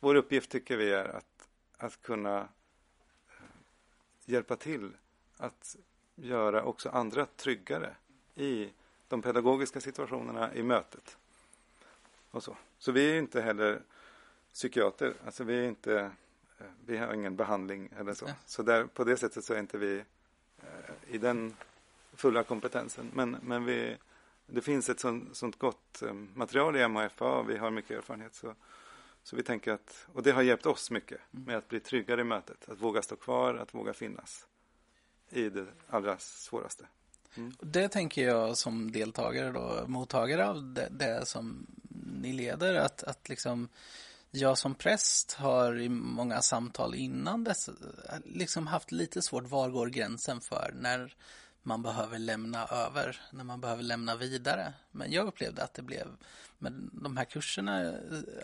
vår 0.00 0.14
uppgift 0.14 0.50
tycker 0.50 0.76
vi 0.76 0.92
är 0.92 1.04
att, 1.04 1.48
att 1.76 2.02
kunna 2.02 2.38
eh, 3.28 3.46
hjälpa 4.24 4.56
till 4.56 4.90
att 5.36 5.76
göra 6.14 6.62
också 6.62 6.88
andra 6.88 7.26
tryggare 7.26 7.96
i 8.34 8.70
de 9.08 9.22
pedagogiska 9.22 9.80
situationerna 9.80 10.54
i 10.54 10.62
mötet. 10.62 11.18
Och 12.30 12.42
så. 12.42 12.56
så 12.78 12.92
vi 12.92 13.10
är 13.10 13.18
inte 13.18 13.40
heller 13.40 13.82
psykiater, 14.52 15.14
alltså 15.24 15.44
vi 15.44 15.58
är 15.58 15.68
inte 15.68 15.94
Eh, 15.94 16.10
vi 16.86 16.96
har 16.96 17.14
ingen 17.14 17.36
behandling 17.36 17.88
eller 17.98 18.14
så. 18.14 18.30
Så 18.46 18.62
där, 18.62 18.84
på 18.84 19.04
det 19.04 19.16
sättet 19.16 19.44
så 19.44 19.54
är 19.54 19.58
inte 19.58 19.78
vi 19.78 20.04
eh, 20.58 21.14
i 21.14 21.18
den 21.18 21.56
fulla 22.12 22.42
kompetensen. 22.42 23.10
Men, 23.14 23.36
men 23.42 23.64
vi, 23.64 23.96
det 24.46 24.60
finns 24.60 24.88
ett 24.88 25.00
sånt, 25.00 25.36
sånt 25.36 25.58
gott 25.58 26.02
eh, 26.02 26.12
material 26.12 26.76
i 26.76 26.88
MHFA 26.88 27.24
och 27.24 27.50
vi 27.50 27.56
har 27.56 27.70
mycket 27.70 27.90
erfarenhet. 27.90 28.34
Så, 28.34 28.54
så 29.22 29.36
vi 29.36 29.42
tänker 29.42 29.72
att, 29.72 30.06
och 30.12 30.22
det 30.22 30.30
har 30.30 30.42
hjälpt 30.42 30.66
oss 30.66 30.90
mycket 30.90 31.20
mm. 31.32 31.44
med 31.44 31.56
att 31.56 31.68
bli 31.68 31.80
tryggare 31.80 32.20
i 32.20 32.24
mötet. 32.24 32.68
Att 32.68 32.80
våga 32.80 33.02
stå 33.02 33.16
kvar, 33.16 33.54
att 33.54 33.74
våga 33.74 33.92
finnas 33.92 34.46
i 35.30 35.48
det 35.48 35.66
allra 35.88 36.18
svåraste. 36.18 36.86
Mm. 37.36 37.52
Det 37.60 37.88
tänker 37.88 38.26
jag 38.26 38.56
som 38.56 38.92
deltagare 38.92 39.52
då, 39.52 39.84
mottagare 39.86 40.48
av 40.48 40.74
det, 40.74 40.88
det 40.90 41.26
som 41.26 41.66
ni 42.22 42.32
leder, 42.32 42.74
att, 42.74 43.02
att 43.02 43.28
liksom 43.28 43.68
jag 44.36 44.58
som 44.58 44.74
präst 44.74 45.32
har 45.32 45.80
i 45.80 45.88
många 45.88 46.42
samtal 46.42 46.94
innan 46.94 47.44
dess 47.44 47.68
eh, 47.68 47.74
liksom 48.24 48.66
haft 48.66 48.92
lite 48.92 49.22
svårt, 49.22 49.48
var 49.48 49.70
går 49.70 49.86
gränsen 49.86 50.40
för 50.40 50.74
när 50.74 51.14
man 51.62 51.82
behöver 51.82 52.18
lämna 52.18 52.66
över, 52.66 53.20
när 53.32 53.44
man 53.44 53.60
behöver 53.60 53.82
lämna 53.82 54.16
vidare. 54.16 54.72
Men 54.90 55.12
jag 55.12 55.26
upplevde 55.26 55.62
att 55.62 55.74
det 55.74 55.82
blev 55.82 56.08
med 56.58 56.72
de 56.92 57.16
här 57.16 57.24
kurserna, 57.24 57.82
eh, 57.82 57.94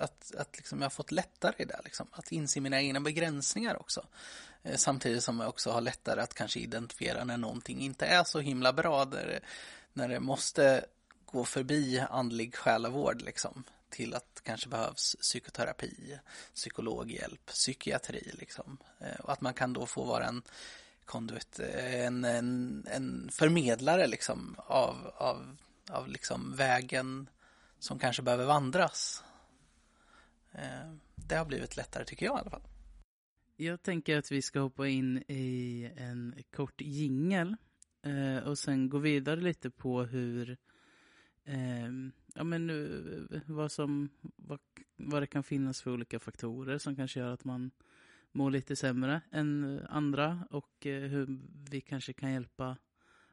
att, 0.00 0.34
att 0.38 0.56
liksom 0.56 0.78
jag 0.78 0.84
har 0.84 0.90
fått 0.90 1.12
lättare 1.12 1.54
i 1.58 1.64
det, 1.64 1.80
liksom, 1.84 2.06
att 2.12 2.32
inse 2.32 2.60
mina 2.60 2.80
egna 2.80 3.00
begränsningar 3.00 3.80
också. 3.80 4.06
Eh, 4.62 4.76
samtidigt 4.76 5.22
som 5.22 5.40
jag 5.40 5.48
också 5.48 5.70
har 5.70 5.80
lättare 5.80 6.20
att 6.20 6.34
kanske 6.34 6.60
identifiera 6.60 7.24
när 7.24 7.36
någonting 7.36 7.80
inte 7.80 8.06
är 8.06 8.24
så 8.24 8.40
himla 8.40 8.72
bra, 8.72 9.04
där 9.04 9.40
när 9.92 10.08
det 10.08 10.20
måste 10.20 10.84
gå 11.24 11.44
förbi 11.44 12.04
andlig 12.10 12.54
själavård 12.54 13.22
liksom 13.22 13.64
till 13.90 14.14
att 14.14 14.40
kanske 14.42 14.68
behövs 14.68 15.16
psykoterapi, 15.20 16.18
psykologhjälp, 16.54 17.46
psykiatri 17.46 18.30
liksom. 18.32 18.78
Eh, 19.00 19.20
och 19.20 19.32
att 19.32 19.40
man 19.40 19.54
kan 19.54 19.72
då 19.72 19.86
få 19.86 20.04
vara 20.04 20.24
en 20.24 20.42
conduit, 21.04 21.60
eh, 21.60 22.04
en, 22.04 22.24
en, 22.24 22.84
en 22.90 23.28
förmedlare 23.32 24.06
liksom 24.06 24.56
av, 24.58 25.12
av, 25.14 25.56
av 25.90 26.08
liksom 26.08 26.56
vägen 26.56 27.28
som 27.78 27.98
kanske 27.98 28.22
behöver 28.22 28.44
vandras. 28.44 29.24
Eh, 30.52 30.92
det 31.14 31.34
har 31.34 31.44
blivit 31.44 31.76
lättare 31.76 32.04
tycker 32.04 32.26
jag 32.26 32.36
i 32.36 32.40
alla 32.40 32.50
fall. 32.50 32.62
Jag 33.56 33.82
tänker 33.82 34.18
att 34.18 34.32
vi 34.32 34.42
ska 34.42 34.60
hoppa 34.60 34.88
in 34.88 35.24
i 35.28 35.90
en 35.96 36.42
kort 36.56 36.80
jingel 36.80 37.56
och 38.44 38.58
sen 38.58 38.88
gå 38.88 38.98
vidare 38.98 39.40
lite 39.40 39.70
på 39.70 40.02
hur 40.02 40.56
ehm, 41.44 42.12
ja, 42.34 42.44
men, 42.44 42.70
uh, 42.70 43.40
vad, 43.46 43.72
som, 43.72 44.08
vad, 44.36 44.60
vad 44.96 45.22
det 45.22 45.26
kan 45.26 45.42
finnas 45.42 45.82
för 45.82 45.90
olika 45.90 46.18
faktorer 46.18 46.78
som 46.78 46.96
kanske 46.96 47.20
gör 47.20 47.32
att 47.32 47.44
man 47.44 47.70
mår 48.32 48.50
lite 48.50 48.76
sämre 48.76 49.20
än 49.30 49.80
andra 49.88 50.46
och 50.50 50.86
uh, 50.86 50.92
hur 50.92 51.38
vi 51.70 51.80
kanske 51.80 52.12
kan 52.12 52.32
hjälpa 52.32 52.76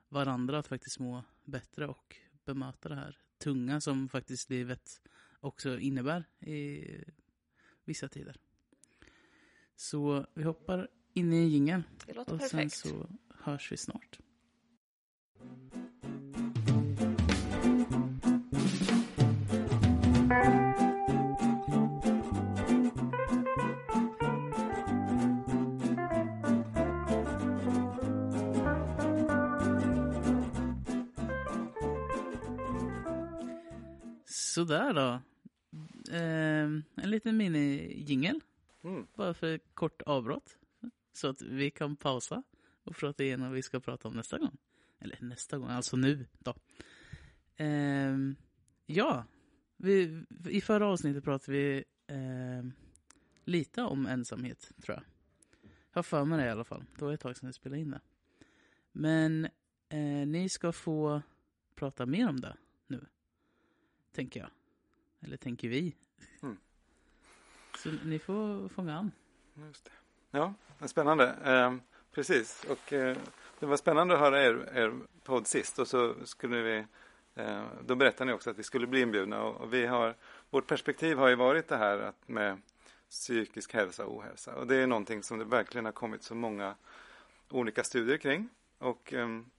varandra 0.09 0.59
att 0.59 0.67
faktiskt 0.67 0.99
må 0.99 1.23
bättre 1.43 1.87
och 1.87 2.15
bemöta 2.45 2.89
det 2.89 2.95
här 2.95 3.17
tunga 3.37 3.81
som 3.81 4.09
faktiskt 4.09 4.49
livet 4.49 5.01
också 5.39 5.79
innebär 5.79 6.23
i 6.39 6.85
vissa 7.85 8.07
tider. 8.07 8.35
Så 9.75 10.25
vi 10.33 10.43
hoppar 10.43 10.87
in 11.13 11.33
i 11.33 11.47
jingeln 11.47 11.83
och 12.17 12.27
perfekt. 12.27 12.51
sen 12.51 12.69
så 12.69 13.09
hörs 13.29 13.71
vi 13.71 13.77
snart. 13.77 14.19
Sådär 34.57 34.93
då. 34.93 35.21
Eh, 36.13 36.63
en 36.95 37.09
liten 37.09 37.37
mini-jingel. 37.37 38.41
Mm. 38.83 39.07
Bara 39.15 39.33
för 39.33 39.59
kort 39.73 40.01
avbrott. 40.01 40.57
Så 41.13 41.27
att 41.27 41.41
vi 41.41 41.71
kan 41.71 41.95
pausa 41.95 42.43
och 42.83 42.95
prata 42.95 43.23
igenom 43.23 43.47
vad 43.47 43.55
vi 43.55 43.61
ska 43.61 43.79
prata 43.79 44.07
om 44.07 44.13
nästa 44.13 44.37
gång. 44.37 44.57
Eller 44.99 45.17
nästa 45.21 45.57
gång, 45.57 45.69
alltså 45.69 45.97
nu 45.97 46.25
då. 46.39 46.55
Eh, 47.55 48.17
ja, 48.85 49.25
vi, 49.77 50.23
i 50.49 50.61
förra 50.61 50.87
avsnittet 50.87 51.23
pratade 51.23 51.57
vi 51.57 51.83
eh, 52.07 52.63
lite 53.45 53.81
om 53.81 54.05
ensamhet, 54.05 54.71
tror 54.81 54.97
jag. 54.97 55.03
Jag 55.91 55.97
har 55.97 56.03
för 56.03 56.25
mig 56.25 56.39
det 56.39 56.45
i 56.45 56.49
alla 56.49 56.63
fall. 56.63 56.83
Det 56.97 57.05
var 57.05 57.13
ett 57.13 57.19
tag 57.19 57.37
sedan 57.37 57.47
jag 57.47 57.55
spelade 57.55 57.81
in 57.81 57.91
det. 57.91 58.01
Men 58.91 59.45
eh, 59.89 60.27
ni 60.27 60.49
ska 60.49 60.71
få 60.71 61.21
prata 61.75 62.05
mer 62.05 62.29
om 62.29 62.39
det 62.41 62.57
nu 62.87 63.05
tänker 64.11 64.39
jag. 64.39 64.49
Eller 65.21 65.37
tänker 65.37 65.67
vi. 65.67 65.95
Mm. 66.43 66.57
Så 67.77 67.89
ni 67.89 68.19
får 68.19 68.69
fånga 68.69 68.97
an. 68.97 69.11
Just 69.53 69.85
det. 69.85 69.91
Ja, 70.31 70.53
spännande. 70.87 71.35
Eh, 71.43 71.75
precis. 72.11 72.65
Och 72.69 72.93
eh, 72.93 73.17
det 73.59 73.65
var 73.65 73.77
spännande 73.77 74.13
att 74.13 74.19
höra 74.19 74.43
er, 74.43 74.69
er 74.73 74.93
podd 75.23 75.47
sist. 75.47 75.79
Och 75.79 75.87
så 75.87 76.25
skulle 76.25 76.61
vi 76.61 76.85
eh, 77.35 77.63
då 77.85 77.95
berättade 77.95 78.25
ni 78.25 78.33
också 78.33 78.49
att 78.49 78.59
vi 78.59 78.63
skulle 78.63 78.87
bli 78.87 79.01
inbjudna. 79.01 79.43
Och, 79.43 79.61
och, 79.61 79.73
vi 79.73 79.85
har, 79.85 80.15
vårt 80.49 80.67
perspektiv 80.67 81.17
har 81.17 81.27
ju 81.27 81.35
varit 81.35 81.67
det 81.67 81.77
här 81.77 81.99
att 81.99 82.27
med 82.27 82.61
psykisk 83.09 83.73
hälsa 83.73 84.05
och 84.05 84.17
ohälsa. 84.17 84.55
Och 84.55 84.67
det 84.67 84.75
är 84.75 84.87
någonting 84.87 85.23
som 85.23 85.39
det 85.39 85.45
verkligen 85.45 85.85
har 85.85 85.91
kommit 85.91 86.23
så 86.23 86.35
många 86.35 86.75
olika 87.49 87.83
studier 87.83 88.17
kring. 88.17 88.49
Och 88.77 89.13
ehm, 89.13 89.49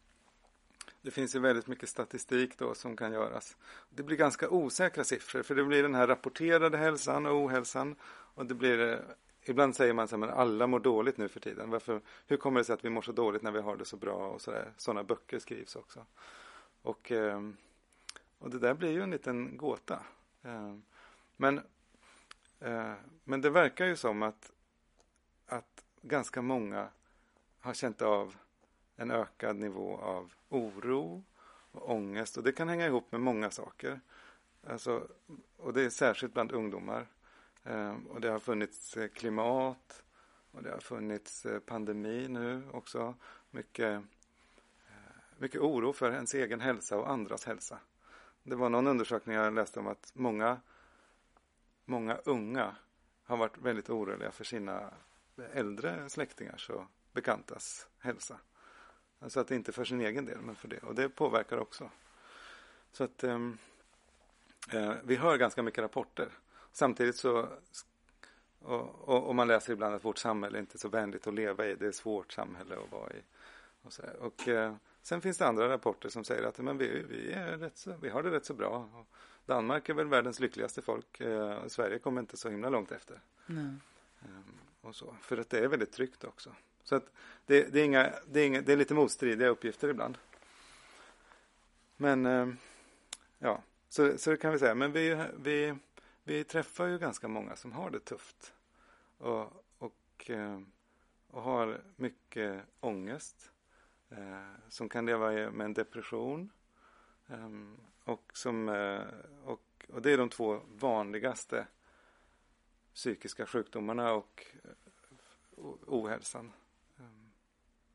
det 1.02 1.10
finns 1.10 1.34
ju 1.34 1.38
väldigt 1.38 1.66
mycket 1.66 1.88
statistik 1.88 2.58
då 2.58 2.74
som 2.74 2.96
kan 2.96 3.12
göras. 3.12 3.56
Det 3.90 4.02
blir 4.02 4.16
ganska 4.16 4.48
osäkra 4.48 5.04
siffror 5.04 5.42
för 5.42 5.54
det 5.54 5.64
blir 5.64 5.82
den 5.82 5.94
här 5.94 6.06
rapporterade 6.06 6.78
hälsan 6.78 7.26
och 7.26 7.34
ohälsan 7.34 7.96
och 8.34 8.46
det 8.46 8.54
blir 8.54 8.92
eh, 8.92 8.98
Ibland 9.48 9.76
säger 9.76 9.92
man 9.92 10.08
så 10.08 10.16
här, 10.16 10.20
men 10.20 10.30
alla 10.30 10.66
mår 10.66 10.80
dåligt 10.80 11.16
nu 11.16 11.28
för 11.28 11.40
tiden. 11.40 11.70
Varför, 11.70 12.00
hur 12.26 12.36
kommer 12.36 12.60
det 12.60 12.64
sig 12.64 12.74
att 12.74 12.84
vi 12.84 12.90
mår 12.90 13.02
så 13.02 13.12
dåligt 13.12 13.42
när 13.42 13.50
vi 13.50 13.60
har 13.60 13.76
det 13.76 13.84
så 13.84 13.96
bra 13.96 14.28
och 14.28 14.40
sådär. 14.40 14.72
Sådana 14.76 15.04
böcker 15.04 15.38
skrivs 15.38 15.76
också. 15.76 16.06
Och, 16.82 17.12
ehm, 17.12 17.56
och 18.38 18.50
det 18.50 18.58
där 18.58 18.74
blir 18.74 18.90
ju 18.90 19.02
en 19.02 19.10
liten 19.10 19.56
gåta. 19.56 20.02
Ehm, 20.42 20.82
men, 21.36 21.60
eh, 22.60 22.92
men 23.24 23.40
det 23.40 23.50
verkar 23.50 23.86
ju 23.86 23.96
som 23.96 24.22
att, 24.22 24.52
att 25.46 25.84
ganska 26.02 26.42
många 26.42 26.88
har 27.60 27.74
känt 27.74 28.02
av 28.02 28.34
en 28.98 29.10
ökad 29.10 29.56
nivå 29.56 29.96
av 29.96 30.32
oro 30.48 31.24
och 31.72 31.90
ångest. 31.90 32.36
Och 32.36 32.42
det 32.42 32.52
kan 32.52 32.68
hänga 32.68 32.86
ihop 32.86 33.12
med 33.12 33.20
många 33.20 33.50
saker. 33.50 34.00
Alltså, 34.66 35.08
och 35.56 35.72
det 35.72 35.82
är 35.82 35.90
särskilt 35.90 36.34
bland 36.34 36.52
ungdomar. 36.52 37.06
Eh, 37.64 37.96
och 38.08 38.20
det 38.20 38.28
har 38.28 38.38
funnits 38.38 38.96
eh, 38.96 39.08
klimat 39.08 40.02
och 40.50 40.62
det 40.62 40.70
har 40.70 40.80
funnits 40.80 41.46
eh, 41.46 41.60
pandemi 41.60 42.28
nu 42.28 42.62
också. 42.72 43.14
Mycket, 43.50 44.02
mycket 45.38 45.60
oro 45.60 45.92
för 45.92 46.12
ens 46.12 46.34
egen 46.34 46.60
hälsa 46.60 46.98
och 46.98 47.10
andras 47.10 47.44
hälsa. 47.44 47.78
Det 48.42 48.56
var 48.56 48.68
någon 48.68 48.86
undersökning 48.86 49.36
jag 49.36 49.54
läste 49.54 49.80
om 49.80 49.86
att 49.86 50.12
många, 50.14 50.60
många 51.84 52.16
unga 52.16 52.76
har 53.24 53.36
varit 53.36 53.58
väldigt 53.58 53.90
oroliga 53.90 54.30
för 54.30 54.44
sina 54.44 54.90
äldre 55.52 56.08
släktingars 56.08 56.70
och 56.70 56.84
bekantas 57.12 57.88
hälsa. 57.98 58.38
Alltså 59.20 59.40
att 59.40 59.50
inte 59.50 59.72
för 59.72 59.84
sin 59.84 60.00
egen 60.00 60.24
del, 60.24 60.40
men 60.40 60.54
för 60.54 60.68
det. 60.68 60.78
Och 60.78 60.94
det 60.94 61.08
påverkar 61.08 61.58
också. 61.58 61.90
Så 62.92 63.04
att 63.04 63.24
um, 63.24 63.58
uh, 64.74 64.92
vi 65.04 65.16
hör 65.16 65.36
ganska 65.36 65.62
mycket 65.62 65.84
rapporter. 65.84 66.28
Samtidigt 66.72 67.16
så 67.16 67.48
och, 68.60 69.08
och, 69.08 69.28
och, 69.28 69.34
man 69.34 69.48
läser 69.48 69.72
ibland 69.72 69.94
att 69.94 70.04
vårt 70.04 70.18
samhälle 70.18 70.58
är 70.58 70.60
inte 70.60 70.76
är 70.76 70.78
så 70.78 70.88
vänligt 70.88 71.26
att 71.26 71.34
leva 71.34 71.66
i. 71.66 71.74
Det 71.74 71.84
är 71.84 71.88
ett 71.88 71.96
svårt 71.96 72.32
samhälle 72.32 72.76
att 72.76 72.92
vara 72.92 73.10
i. 73.10 73.22
Och, 73.82 73.92
så 73.92 74.02
och 74.20 74.48
uh, 74.48 74.74
sen 75.02 75.20
finns 75.20 75.38
det 75.38 75.46
andra 75.46 75.68
rapporter 75.68 76.08
som 76.08 76.24
säger 76.24 76.42
att 76.42 76.58
men 76.58 76.78
vi, 76.78 77.04
vi, 77.08 77.32
är 77.32 77.58
rätt 77.58 77.76
så, 77.76 77.94
vi 78.02 78.08
har 78.08 78.22
det 78.22 78.30
rätt 78.30 78.44
så 78.44 78.54
bra. 78.54 78.90
Och 78.94 79.06
Danmark 79.46 79.88
är 79.88 79.94
väl 79.94 80.06
världens 80.06 80.40
lyckligaste 80.40 80.82
folk. 80.82 81.20
Uh, 81.20 81.66
Sverige 81.66 81.98
kommer 81.98 82.20
inte 82.20 82.36
så 82.36 82.48
himla 82.48 82.68
långt 82.68 82.92
efter. 82.92 83.20
Um, 84.22 84.58
och 84.80 84.96
så. 84.96 85.16
För 85.20 85.38
att 85.38 85.50
det 85.50 85.58
är 85.58 85.68
väldigt 85.68 85.92
tryggt 85.92 86.24
också. 86.24 86.54
Så 86.88 86.94
att 86.94 87.12
det, 87.46 87.72
det, 87.72 87.80
är 87.80 87.84
inga, 87.84 88.12
det, 88.26 88.40
är 88.40 88.46
inga, 88.46 88.60
det 88.60 88.72
är 88.72 88.76
lite 88.76 88.94
motstridiga 88.94 89.48
uppgifter 89.48 89.88
ibland. 89.88 90.18
Men 91.96 92.26
eh, 92.26 92.48
ja, 93.38 93.62
så, 93.88 94.18
så 94.18 94.36
kan 94.36 94.52
vi 94.52 94.58
säga. 94.58 94.74
Men 94.74 94.92
vi, 94.92 95.26
vi, 95.38 95.74
vi 96.24 96.44
träffar 96.44 96.86
ju 96.86 96.98
ganska 96.98 97.28
många 97.28 97.56
som 97.56 97.72
har 97.72 97.90
det 97.90 98.00
tufft. 98.00 98.54
Och, 99.18 99.64
och, 99.78 100.30
eh, 100.30 100.60
och 101.30 101.42
har 101.42 101.80
mycket 101.96 102.62
ångest. 102.80 103.50
Eh, 104.10 104.68
som 104.68 104.88
kan 104.88 105.06
leva 105.06 105.30
med 105.30 105.64
en 105.64 105.74
depression. 105.74 106.50
Eh, 107.26 107.48
och, 108.04 108.30
som, 108.34 108.68
eh, 108.68 109.02
och, 109.44 109.86
och 109.88 110.02
det 110.02 110.12
är 110.12 110.18
de 110.18 110.28
två 110.28 110.60
vanligaste 110.74 111.66
psykiska 112.94 113.46
sjukdomarna 113.46 114.12
och 114.12 114.46
ohälsan. 115.86 116.52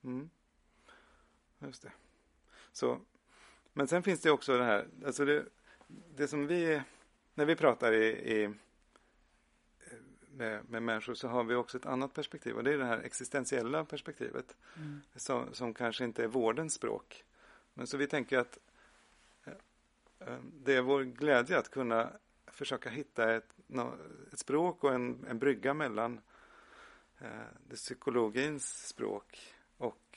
Mm. 0.04 0.30
Just 1.60 1.82
det. 1.82 1.92
Så, 2.72 3.00
men 3.74 3.88
sen 3.88 4.04
finns 4.04 4.22
det 4.22 4.32
också 4.32 4.58
det 4.58 4.64
här, 4.64 4.88
alltså 5.06 5.26
det, 5.26 5.46
det 6.16 6.28
som 6.28 6.48
vi, 6.48 6.82
när 7.34 7.46
vi 7.46 7.56
pratar 7.56 7.94
i, 7.94 8.06
i 8.08 8.54
med, 10.38 10.70
med 10.70 10.84
människor 10.84 11.14
så 11.14 11.28
har 11.28 11.44
vi 11.44 11.56
också 11.56 11.78
ett 11.78 11.86
annat 11.86 12.14
perspektiv 12.14 12.56
och 12.56 12.64
det 12.64 12.74
är 12.74 12.78
det 12.78 12.86
här 12.86 13.00
existentiella 13.00 13.86
perspektivet 13.86 14.56
mm. 14.78 15.02
som, 15.16 15.54
som 15.54 15.74
kanske 15.74 16.04
inte 16.04 16.24
är 16.24 16.28
vårdens 16.28 16.74
språk. 16.74 17.24
Men 17.74 17.88
så 17.88 17.98
vi 17.98 18.08
tänker 18.08 18.38
att 18.38 18.58
eh, 19.46 19.54
eh, 20.20 20.38
det 20.64 20.76
är 20.76 20.82
vår 20.82 21.04
glädje 21.04 21.58
att 21.58 21.70
kunna 21.70 22.10
försöka 22.48 22.90
hitta 22.90 23.34
ett, 23.34 23.56
ett 24.32 24.40
språk 24.40 24.84
och 24.84 24.94
en, 24.94 25.26
en 25.30 25.40
brygga 25.40 25.74
mellan 25.74 26.20
eh, 27.20 27.28
det 27.68 27.76
psykologins 27.76 28.88
språk 28.88 29.54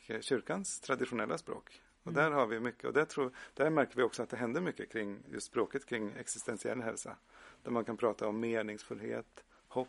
Eh, 0.07 0.21
kyrkans 0.21 0.81
traditionella 0.81 1.39
språk. 1.39 1.83
Och 2.03 2.13
mm. 2.13 2.25
där 2.25 2.31
har 2.31 2.47
vi 2.47 2.61
mycket 2.61 2.85
och 2.85 2.93
där, 2.93 3.05
tror, 3.05 3.31
där 3.55 3.71
märker 3.71 3.97
vi 3.97 4.03
också 4.03 4.23
att 4.23 4.31
det 4.31 4.37
händer 4.37 4.61
mycket 4.61 4.93
kring 4.93 5.19
just 5.31 5.47
språket 5.47 5.87
kring 5.87 6.13
existentiell 6.19 6.83
hälsa. 6.83 7.17
Där 7.63 7.71
man 7.71 7.85
kan 7.85 7.97
prata 7.97 8.29
om 8.29 8.41
meningsfullhet, 8.41 9.45
hopp, 9.69 9.89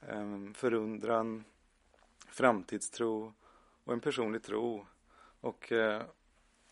ehm, 0.00 0.54
förundran, 0.54 1.44
framtidstro 2.28 3.34
och 3.84 3.92
en 3.92 4.00
personlig 4.00 4.42
tro. 4.42 4.86
Och, 5.40 5.72
eh, 5.72 6.02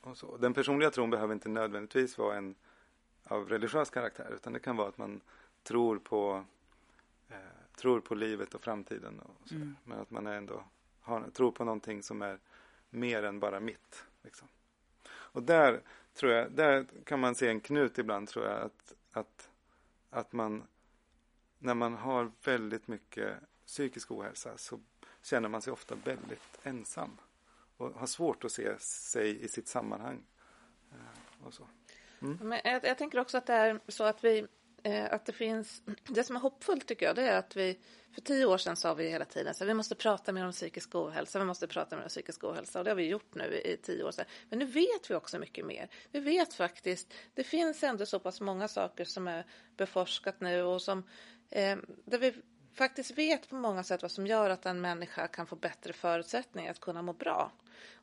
och 0.00 0.16
så. 0.16 0.36
Den 0.36 0.54
personliga 0.54 0.90
tron 0.90 1.10
behöver 1.10 1.34
inte 1.34 1.48
nödvändigtvis 1.48 2.18
vara 2.18 2.36
en 2.36 2.54
av 3.24 3.48
religiös 3.48 3.90
karaktär 3.90 4.30
utan 4.34 4.52
det 4.52 4.60
kan 4.60 4.76
vara 4.76 4.88
att 4.88 4.98
man 4.98 5.20
tror 5.62 5.98
på, 5.98 6.44
eh, 7.28 7.36
tror 7.76 8.00
på 8.00 8.14
livet 8.14 8.54
och 8.54 8.62
framtiden. 8.62 9.20
Och 9.20 9.52
mm. 9.52 9.76
Men 9.84 9.98
att 9.98 10.10
man 10.10 10.26
är 10.26 10.34
ändå 10.34 10.64
har, 11.00 11.30
tror 11.30 11.52
på 11.52 11.64
någonting 11.64 12.02
som 12.02 12.22
är 12.22 12.38
mer 12.90 13.22
än 13.22 13.40
bara 13.40 13.60
mitt. 13.60 14.04
Liksom. 14.22 14.48
Och 15.10 15.42
där 15.42 15.80
tror 16.14 16.32
jag, 16.32 16.52
där 16.52 16.86
kan 17.04 17.20
man 17.20 17.34
se 17.34 17.48
en 17.48 17.60
knut 17.60 17.98
ibland 17.98 18.28
tror 18.28 18.46
jag 18.46 18.60
att, 18.60 18.94
att, 19.12 19.48
att 20.10 20.32
man 20.32 20.62
när 21.58 21.74
man 21.74 21.94
har 21.94 22.32
väldigt 22.44 22.88
mycket 22.88 23.36
psykisk 23.66 24.10
ohälsa 24.10 24.58
så 24.58 24.80
känner 25.22 25.48
man 25.48 25.62
sig 25.62 25.72
ofta 25.72 25.94
väldigt 25.94 26.58
ensam 26.62 27.16
och 27.76 27.90
har 27.90 28.06
svårt 28.06 28.44
att 28.44 28.52
se 28.52 28.78
sig 28.78 29.44
i 29.44 29.48
sitt 29.48 29.68
sammanhang. 29.68 30.22
Eh, 30.92 31.46
och 31.46 31.54
så. 31.54 31.66
Mm. 32.22 32.38
Men 32.42 32.60
jag, 32.64 32.84
jag, 32.84 32.98
tänker 32.98 33.18
också 33.18 33.38
att 33.38 33.46
det 33.46 33.54
är 33.54 33.80
så 33.88 34.04
att 34.04 34.24
vi 34.24 34.46
Eh, 34.82 35.12
att 35.12 35.26
det 35.26 35.32
finns, 35.32 35.82
det 36.08 36.24
som 36.24 36.36
är 36.36 36.40
hoppfullt 36.40 36.86
tycker 36.86 37.06
jag, 37.06 37.16
det 37.16 37.22
är 37.22 37.38
att 37.38 37.56
vi, 37.56 37.78
för 38.14 38.20
tio 38.20 38.46
år 38.46 38.58
sedan 38.58 38.76
sa 38.76 38.94
vi 38.94 39.08
hela 39.08 39.24
tiden 39.24 39.54
så 39.54 39.64
vi 39.64 39.74
måste 39.74 39.94
prata 39.94 40.32
mer 40.32 40.44
om 40.44 40.52
psykisk 40.52 40.94
ohälsa, 40.94 41.38
vi 41.38 41.44
måste 41.44 41.66
prata 41.66 41.96
mer 41.96 42.02
om 42.02 42.08
psykisk 42.08 42.44
ohälsa 42.44 42.78
och 42.78 42.84
det 42.84 42.90
har 42.90 42.96
vi 42.96 43.06
gjort 43.06 43.34
nu 43.34 43.44
i, 43.44 43.72
i 43.72 43.76
tio 43.76 44.04
år 44.04 44.10
sedan. 44.10 44.24
Men 44.48 44.58
nu 44.58 44.64
vet 44.64 45.10
vi 45.10 45.14
också 45.14 45.38
mycket 45.38 45.66
mer. 45.66 45.88
Vi 46.12 46.20
vet 46.20 46.54
faktiskt, 46.54 47.14
det 47.34 47.44
finns 47.44 47.82
ändå 47.82 48.06
så 48.06 48.18
pass 48.18 48.40
många 48.40 48.68
saker 48.68 49.04
som 49.04 49.28
är 49.28 49.46
beforskat 49.76 50.40
nu 50.40 50.62
och 50.62 50.82
som, 50.82 50.98
eh, 51.50 51.76
där 52.04 52.18
vi 52.18 52.34
faktiskt 52.74 53.10
vet 53.10 53.48
på 53.48 53.54
många 53.54 53.82
sätt 53.82 54.02
vad 54.02 54.10
som 54.10 54.26
gör 54.26 54.50
att 54.50 54.66
en 54.66 54.80
människa 54.80 55.26
kan 55.28 55.46
få 55.46 55.56
bättre 55.56 55.92
förutsättningar 55.92 56.70
att 56.70 56.80
kunna 56.80 57.02
må 57.02 57.12
bra. 57.12 57.52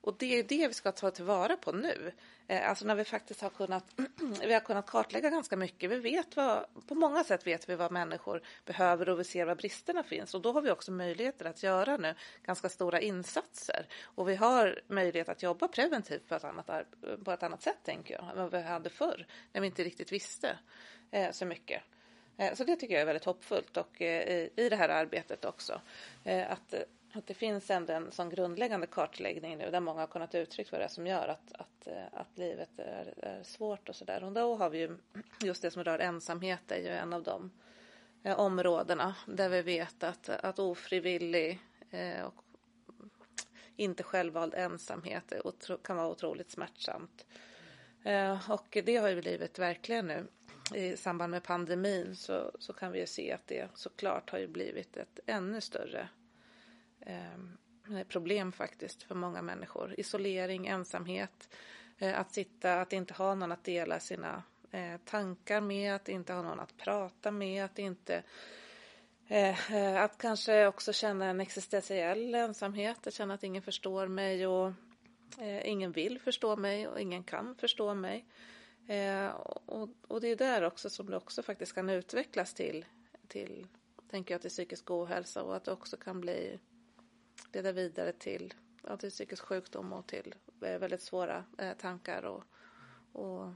Och 0.01 0.15
det 0.19 0.39
är 0.39 0.43
det 0.43 0.67
vi 0.67 0.73
ska 0.73 0.91
ta 0.91 1.11
tillvara 1.11 1.57
på 1.57 1.71
nu. 1.71 2.11
Eh, 2.47 2.69
alltså 2.69 2.85
när 2.85 2.95
vi 2.95 3.03
faktiskt 3.03 3.41
har 3.41 3.49
kunnat, 3.49 3.85
vi 4.41 4.53
har 4.53 4.59
kunnat 4.59 4.87
kartlägga 4.87 5.29
ganska 5.29 5.57
mycket. 5.57 5.91
Vi 5.91 5.99
vet 5.99 6.35
vad, 6.35 6.65
på 6.87 6.95
många 6.95 7.23
sätt 7.23 7.47
vet 7.47 7.69
vi 7.69 7.75
vad 7.75 7.91
människor 7.91 8.41
behöver 8.65 9.09
och 9.09 9.19
vi 9.19 9.23
ser 9.23 9.45
var 9.45 9.55
bristerna 9.55 10.03
finns. 10.03 10.33
Och 10.33 10.41
då 10.41 10.51
har 10.51 10.61
vi 10.61 10.71
också 10.71 10.91
möjligheter 10.91 11.45
att 11.45 11.63
göra 11.63 11.97
nu 11.97 12.15
ganska 12.43 12.69
stora 12.69 13.01
insatser. 13.01 13.87
Och 14.03 14.29
vi 14.29 14.35
har 14.35 14.81
möjlighet 14.87 15.29
att 15.29 15.43
jobba 15.43 15.67
preventivt 15.67 16.27
på 16.27 16.35
ett 16.35 16.43
annat, 16.43 16.69
på 17.23 17.31
ett 17.31 17.43
annat 17.43 17.61
sätt, 17.61 17.79
tänker 17.83 18.13
jag, 18.13 18.23
än 18.31 18.37
vad 18.37 18.51
vi 18.51 18.61
hade 18.61 18.89
förr, 18.89 19.27
när 19.53 19.61
vi 19.61 19.67
inte 19.67 19.83
riktigt 19.83 20.11
visste 20.11 20.57
eh, 21.11 21.31
så 21.31 21.45
mycket. 21.45 21.83
Eh, 22.37 22.53
så 22.53 22.63
det 22.63 22.75
tycker 22.75 22.93
jag 22.93 23.01
är 23.01 23.05
väldigt 23.05 23.25
hoppfullt 23.25 23.77
och 23.77 24.01
eh, 24.01 24.49
i 24.55 24.69
det 24.69 24.75
här 24.75 24.89
arbetet 24.89 25.45
också. 25.45 25.81
Att 26.47 26.73
att 27.13 27.27
det 27.27 27.33
finns 27.33 27.69
ändå 27.69 27.93
en 27.93 28.11
sån 28.11 28.29
grundläggande 28.29 28.87
kartläggning 28.87 29.57
nu 29.57 29.71
där 29.71 29.79
många 29.79 29.99
har 29.99 30.07
kunnat 30.07 30.35
uttrycka 30.35 30.69
vad 30.71 30.81
det 30.81 30.85
är 30.85 30.89
som 30.89 31.07
gör 31.07 31.27
att, 31.27 31.51
att, 31.51 31.87
eh, 31.87 32.05
att 32.11 32.37
livet 32.37 32.79
är, 32.79 33.13
är 33.17 33.43
svårt 33.43 33.89
och 33.89 33.95
sådär. 33.95 34.23
Och 34.23 34.31
då 34.31 34.55
har 34.55 34.69
vi 34.69 34.77
ju 34.77 34.97
just 35.43 35.61
det 35.61 35.71
som 35.71 35.83
rör 35.83 35.99
ensamhet 35.99 36.71
är 36.71 36.77
ju 36.77 36.87
en 36.87 37.13
av 37.13 37.23
de 37.23 37.51
eh, 38.23 38.39
områdena 38.39 39.15
där 39.27 39.49
vi 39.49 39.61
vet 39.61 40.03
att, 40.03 40.29
att 40.29 40.59
ofrivillig 40.59 41.59
eh, 41.91 42.23
och 42.23 42.43
inte 43.75 44.03
självvald 44.03 44.53
ensamhet 44.53 45.33
otro, 45.43 45.77
kan 45.77 45.97
vara 45.97 46.07
otroligt 46.07 46.51
smärtsamt. 46.51 47.25
Eh, 48.03 48.51
och 48.51 48.77
det 48.85 48.97
har 48.97 49.09
ju 49.09 49.21
blivit 49.21 49.59
verkligen 49.59 50.07
nu 50.07 50.27
i 50.73 50.97
samband 50.97 51.31
med 51.31 51.43
pandemin 51.43 52.15
så, 52.15 52.51
så 52.59 52.73
kan 52.73 52.91
vi 52.91 52.99
ju 52.99 53.07
se 53.07 53.31
att 53.31 53.47
det 53.47 53.69
såklart 53.73 54.29
har 54.29 54.39
ju 54.39 54.47
blivit 54.47 54.97
ett 54.97 55.19
ännu 55.25 55.61
större 55.61 56.09
Ehm, 57.07 57.57
eh, 57.97 58.07
problem 58.07 58.51
faktiskt 58.51 59.03
för 59.03 59.15
många 59.15 59.41
människor. 59.41 59.95
Isolering, 59.97 60.67
ensamhet, 60.67 61.49
eh, 61.97 62.19
att 62.19 62.33
sitta, 62.33 62.81
att 62.81 62.93
inte 62.93 63.13
ha 63.13 63.35
någon 63.35 63.51
att 63.51 63.63
dela 63.63 63.99
sina 63.99 64.43
eh, 64.71 64.97
tankar 65.05 65.61
med, 65.61 65.95
att 65.95 66.09
inte 66.09 66.33
ha 66.33 66.41
någon 66.41 66.59
att 66.59 66.77
prata 66.77 67.31
med, 67.31 67.65
att 67.65 67.79
inte 67.79 68.23
eh, 69.27 69.75
eh, 69.75 70.03
att 70.03 70.17
kanske 70.17 70.67
också 70.67 70.93
känna 70.93 71.25
en 71.25 71.39
existentiell 71.39 72.35
ensamhet, 72.35 73.07
att 73.07 73.13
känna 73.13 73.33
att 73.33 73.43
ingen 73.43 73.61
förstår 73.61 74.07
mig 74.07 74.47
och 74.47 74.71
eh, 75.39 75.67
ingen 75.67 75.91
vill 75.91 76.19
förstå 76.19 76.55
mig 76.55 76.87
och 76.87 77.01
ingen 77.01 77.23
kan 77.23 77.55
förstå 77.55 77.93
mig. 77.93 78.25
Eh, 78.87 79.27
och, 79.65 79.89
och, 80.07 80.21
det 80.21 80.27
är 80.27 80.35
där 80.35 80.63
också 80.63 80.89
som 80.89 81.09
det 81.09 81.17
också 81.17 81.43
faktiskt 81.43 81.73
kan 81.73 81.89
utvecklas 81.89 82.53
till, 82.53 82.85
till 83.27 83.67
tänker 84.09 84.33
jag, 84.33 84.41
till 84.41 84.49
psykisk 84.49 84.91
ohälsa 84.91 85.43
och 85.43 85.55
att 85.55 85.63
det 85.63 85.71
också 85.71 85.97
kan 85.97 86.21
bli 86.21 86.59
leda 87.53 87.71
vidare 87.71 88.13
till, 88.13 88.53
ja, 88.83 88.97
till 88.97 89.09
psykisk 89.09 89.43
sjukdom 89.43 89.93
och 89.93 90.07
till 90.07 90.35
eh, 90.61 90.79
väldigt 90.79 91.01
svåra 91.01 91.45
eh, 91.57 91.73
tankar 91.73 92.23
och, 92.25 92.43
och, 93.11 93.53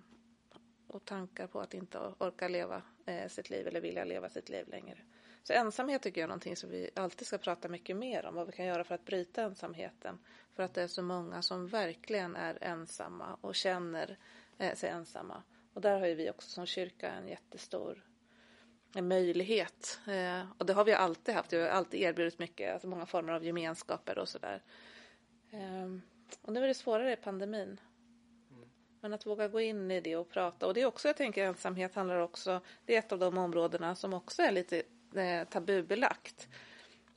och, 0.88 1.06
tankar 1.06 1.48
på 1.48 1.60
att 1.60 1.74
inte 1.74 2.00
orka 2.18 2.48
leva 2.48 2.82
eh, 3.06 3.28
sitt 3.28 3.50
liv 3.50 3.68
eller 3.68 3.82
vilja 3.82 4.04
leva 4.04 4.30
sitt 4.30 4.50
liv 4.50 4.68
längre. 4.68 4.98
Så 5.44 5.54
ensamhet 5.54 6.02
tycker 6.02 6.22
jag 6.22 6.26
är 6.26 6.30
någonting 6.30 6.56
som 6.56 6.70
vi 6.70 6.90
alltid 6.96 7.28
ska 7.28 7.38
prata 7.38 7.68
mycket 7.68 7.98
mer 7.98 8.26
om, 8.26 8.36
vad 8.36 8.48
vi 8.48 8.54
kan 8.54 8.66
göra 8.66 8.84
för 8.84 8.96
att 8.96 9.06
bryta 9.06 9.42
ensamheten. 9.42 10.20
För 10.54 10.64
att 10.64 10.74
det 10.74 10.84
är 10.84 10.88
så 10.88 11.02
många 11.02 11.42
som 11.42 11.68
verkligen 11.68 12.36
är 12.36 12.58
ensamma 12.62 13.38
och 13.42 13.56
känner 13.56 14.18
eh, 14.58 14.76
sig 14.76 14.90
ensamma. 14.90 15.44
Och 15.74 15.82
där 15.82 16.00
har 16.00 16.08
ju 16.08 16.16
vi 16.16 16.30
också 16.30 16.50
som 16.50 16.66
kyrka 16.66 17.12
en 17.12 17.28
jättestor 17.28 18.04
en 18.94 19.08
möjlighet. 19.08 20.00
Eh, 20.08 20.42
och 20.58 20.66
det 20.66 20.74
har 20.74 20.86
vi 20.86 20.94
alltid 20.94 21.36
haft. 21.36 21.54
Vi 21.54 21.62
har 21.62 21.70
alltid 21.70 22.02
erbjudit 22.02 22.40
mycket, 22.40 22.74
alltså 22.74 22.88
många 22.88 23.06
former 23.06 23.34
av 23.34 23.44
gemenskaper 23.44 24.18
och 24.18 24.30
sådär. 24.30 24.62
Eh, 25.52 25.98
och 26.42 26.54
nu 26.54 26.64
är 26.64 26.68
det 26.68 26.74
svårare 26.74 27.14
i 27.14 27.16
pandemin. 27.16 27.80
Men 29.02 29.14
att 29.14 29.26
våga 29.26 29.48
gå 29.48 29.60
in 29.62 29.92
i 29.92 30.02
det 30.02 30.16
och 30.16 30.30
prata. 30.30 30.68
Och 30.68 30.74
det 30.74 30.82
är 30.82 30.86
också, 30.86 31.08
jag 31.08 31.18
tänker 31.18 31.46
ensamhet 31.46 31.96
handlar 31.96 32.18
också, 32.18 32.62
det 32.86 32.96
är 32.96 33.00
ett 33.00 33.12
av 33.12 33.20
de 33.20 33.38
områdena 33.38 33.96
som 33.96 34.14
också 34.14 34.42
är 34.42 34.52
lite 34.52 34.84
eh, 35.16 35.48
tabubelagt. 35.48 36.48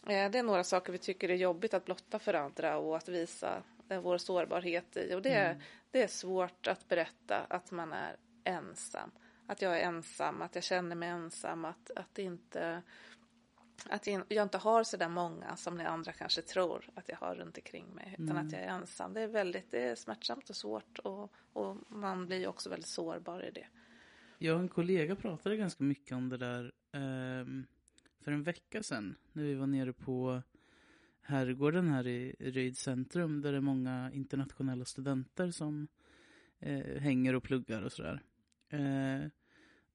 Eh, 0.06 0.30
det 0.30 0.38
är 0.38 0.42
några 0.42 0.64
saker 0.64 0.92
vi 0.92 0.98
tycker 0.98 1.28
är 1.28 1.34
jobbigt 1.34 1.74
att 1.74 1.84
blotta 1.84 2.18
för 2.18 2.34
andra 2.34 2.78
och 2.78 2.96
att 2.96 3.08
visa 3.08 3.62
eh, 3.88 4.00
vår 4.00 4.18
sårbarhet 4.18 4.96
i. 4.96 5.14
Och 5.14 5.22
det, 5.22 5.34
mm. 5.34 5.62
det 5.90 6.02
är 6.02 6.08
svårt 6.08 6.66
att 6.66 6.88
berätta 6.88 7.46
att 7.48 7.70
man 7.70 7.92
är 7.92 8.16
ensam 8.44 9.10
att 9.46 9.62
jag 9.62 9.80
är 9.80 9.84
ensam, 9.84 10.42
att 10.42 10.54
jag 10.54 10.64
känner 10.64 10.96
mig 10.96 11.08
ensam, 11.08 11.64
att, 11.64 11.90
att 11.96 12.18
inte 12.18 12.82
att 13.88 14.06
jag 14.06 14.42
inte 14.42 14.58
har 14.58 14.84
så 14.84 14.96
där 14.96 15.08
många 15.08 15.56
som 15.56 15.76
ni 15.76 15.84
andra 15.84 16.12
kanske 16.12 16.42
tror 16.42 16.84
att 16.94 17.08
jag 17.08 17.16
har 17.16 17.34
runt 17.34 17.56
omkring 17.56 17.94
mig, 17.94 18.14
utan 18.18 18.30
mm. 18.30 18.46
att 18.46 18.52
jag 18.52 18.60
är 18.62 18.68
ensam. 18.68 19.12
Det 19.12 19.20
är 19.20 19.28
väldigt 19.28 19.70
det 19.70 19.82
är 19.82 19.94
smärtsamt 19.94 20.50
och 20.50 20.56
svårt 20.56 20.98
och, 20.98 21.32
och 21.52 21.76
man 21.88 22.26
blir 22.26 22.46
också 22.46 22.70
väldigt 22.70 22.88
sårbar 22.88 23.44
i 23.44 23.50
det. 23.50 23.66
Jag 24.38 24.54
och 24.54 24.60
en 24.60 24.68
kollega 24.68 25.16
pratade 25.16 25.56
ganska 25.56 25.84
mycket 25.84 26.12
om 26.12 26.28
det 26.28 26.36
där 26.36 26.64
eh, 26.92 27.64
för 28.20 28.32
en 28.32 28.42
vecka 28.42 28.82
sedan 28.82 29.16
när 29.32 29.42
vi 29.42 29.54
var 29.54 29.66
nere 29.66 29.92
på 29.92 30.42
herrgården 31.20 31.88
här 31.88 32.06
i 32.06 32.36
Ryd 32.38 32.76
centrum 32.78 33.40
där 33.40 33.52
det 33.52 33.58
är 33.58 33.60
många 33.60 34.10
internationella 34.12 34.84
studenter 34.84 35.50
som 35.50 35.88
eh, 36.60 37.00
hänger 37.00 37.34
och 37.34 37.42
pluggar 37.42 37.82
och 37.82 37.92
sådär. 37.92 38.22
Eh, 38.68 39.28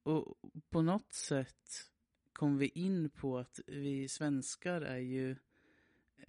och 0.03 0.37
på 0.69 0.81
något 0.81 1.13
sätt 1.13 1.89
kom 2.33 2.57
vi 2.57 2.67
in 2.67 3.09
på 3.09 3.37
att 3.37 3.59
vi 3.67 4.07
svenskar 4.07 4.81
är 4.81 4.97
ju 4.97 5.35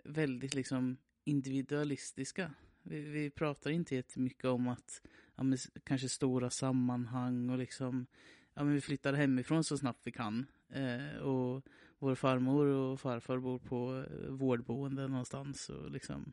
väldigt 0.04 0.54
liksom 0.54 0.96
individualistiska. 1.24 2.50
Vi, 2.82 3.00
vi 3.00 3.30
pratar 3.30 3.70
inte 3.70 3.94
jättemycket 3.94 4.44
om 4.44 4.68
att 4.68 5.02
ja, 5.36 5.42
men, 5.42 5.58
kanske 5.84 6.08
stora 6.08 6.50
sammanhang 6.50 7.50
och 7.50 7.58
liksom 7.58 8.06
ja, 8.54 8.64
men 8.64 8.74
vi 8.74 8.80
flyttar 8.80 9.12
hemifrån 9.12 9.64
så 9.64 9.78
snabbt 9.78 10.00
vi 10.06 10.12
kan. 10.12 10.46
Eh, 10.68 11.16
och 11.16 11.64
vår 11.98 12.14
farmor 12.14 12.66
och 12.66 13.00
farfar 13.00 13.38
bor 13.38 13.58
på 13.58 14.04
eh, 14.10 14.30
vårdboende 14.30 15.08
någonstans. 15.08 15.68
Och 15.68 15.90
liksom, 15.90 16.32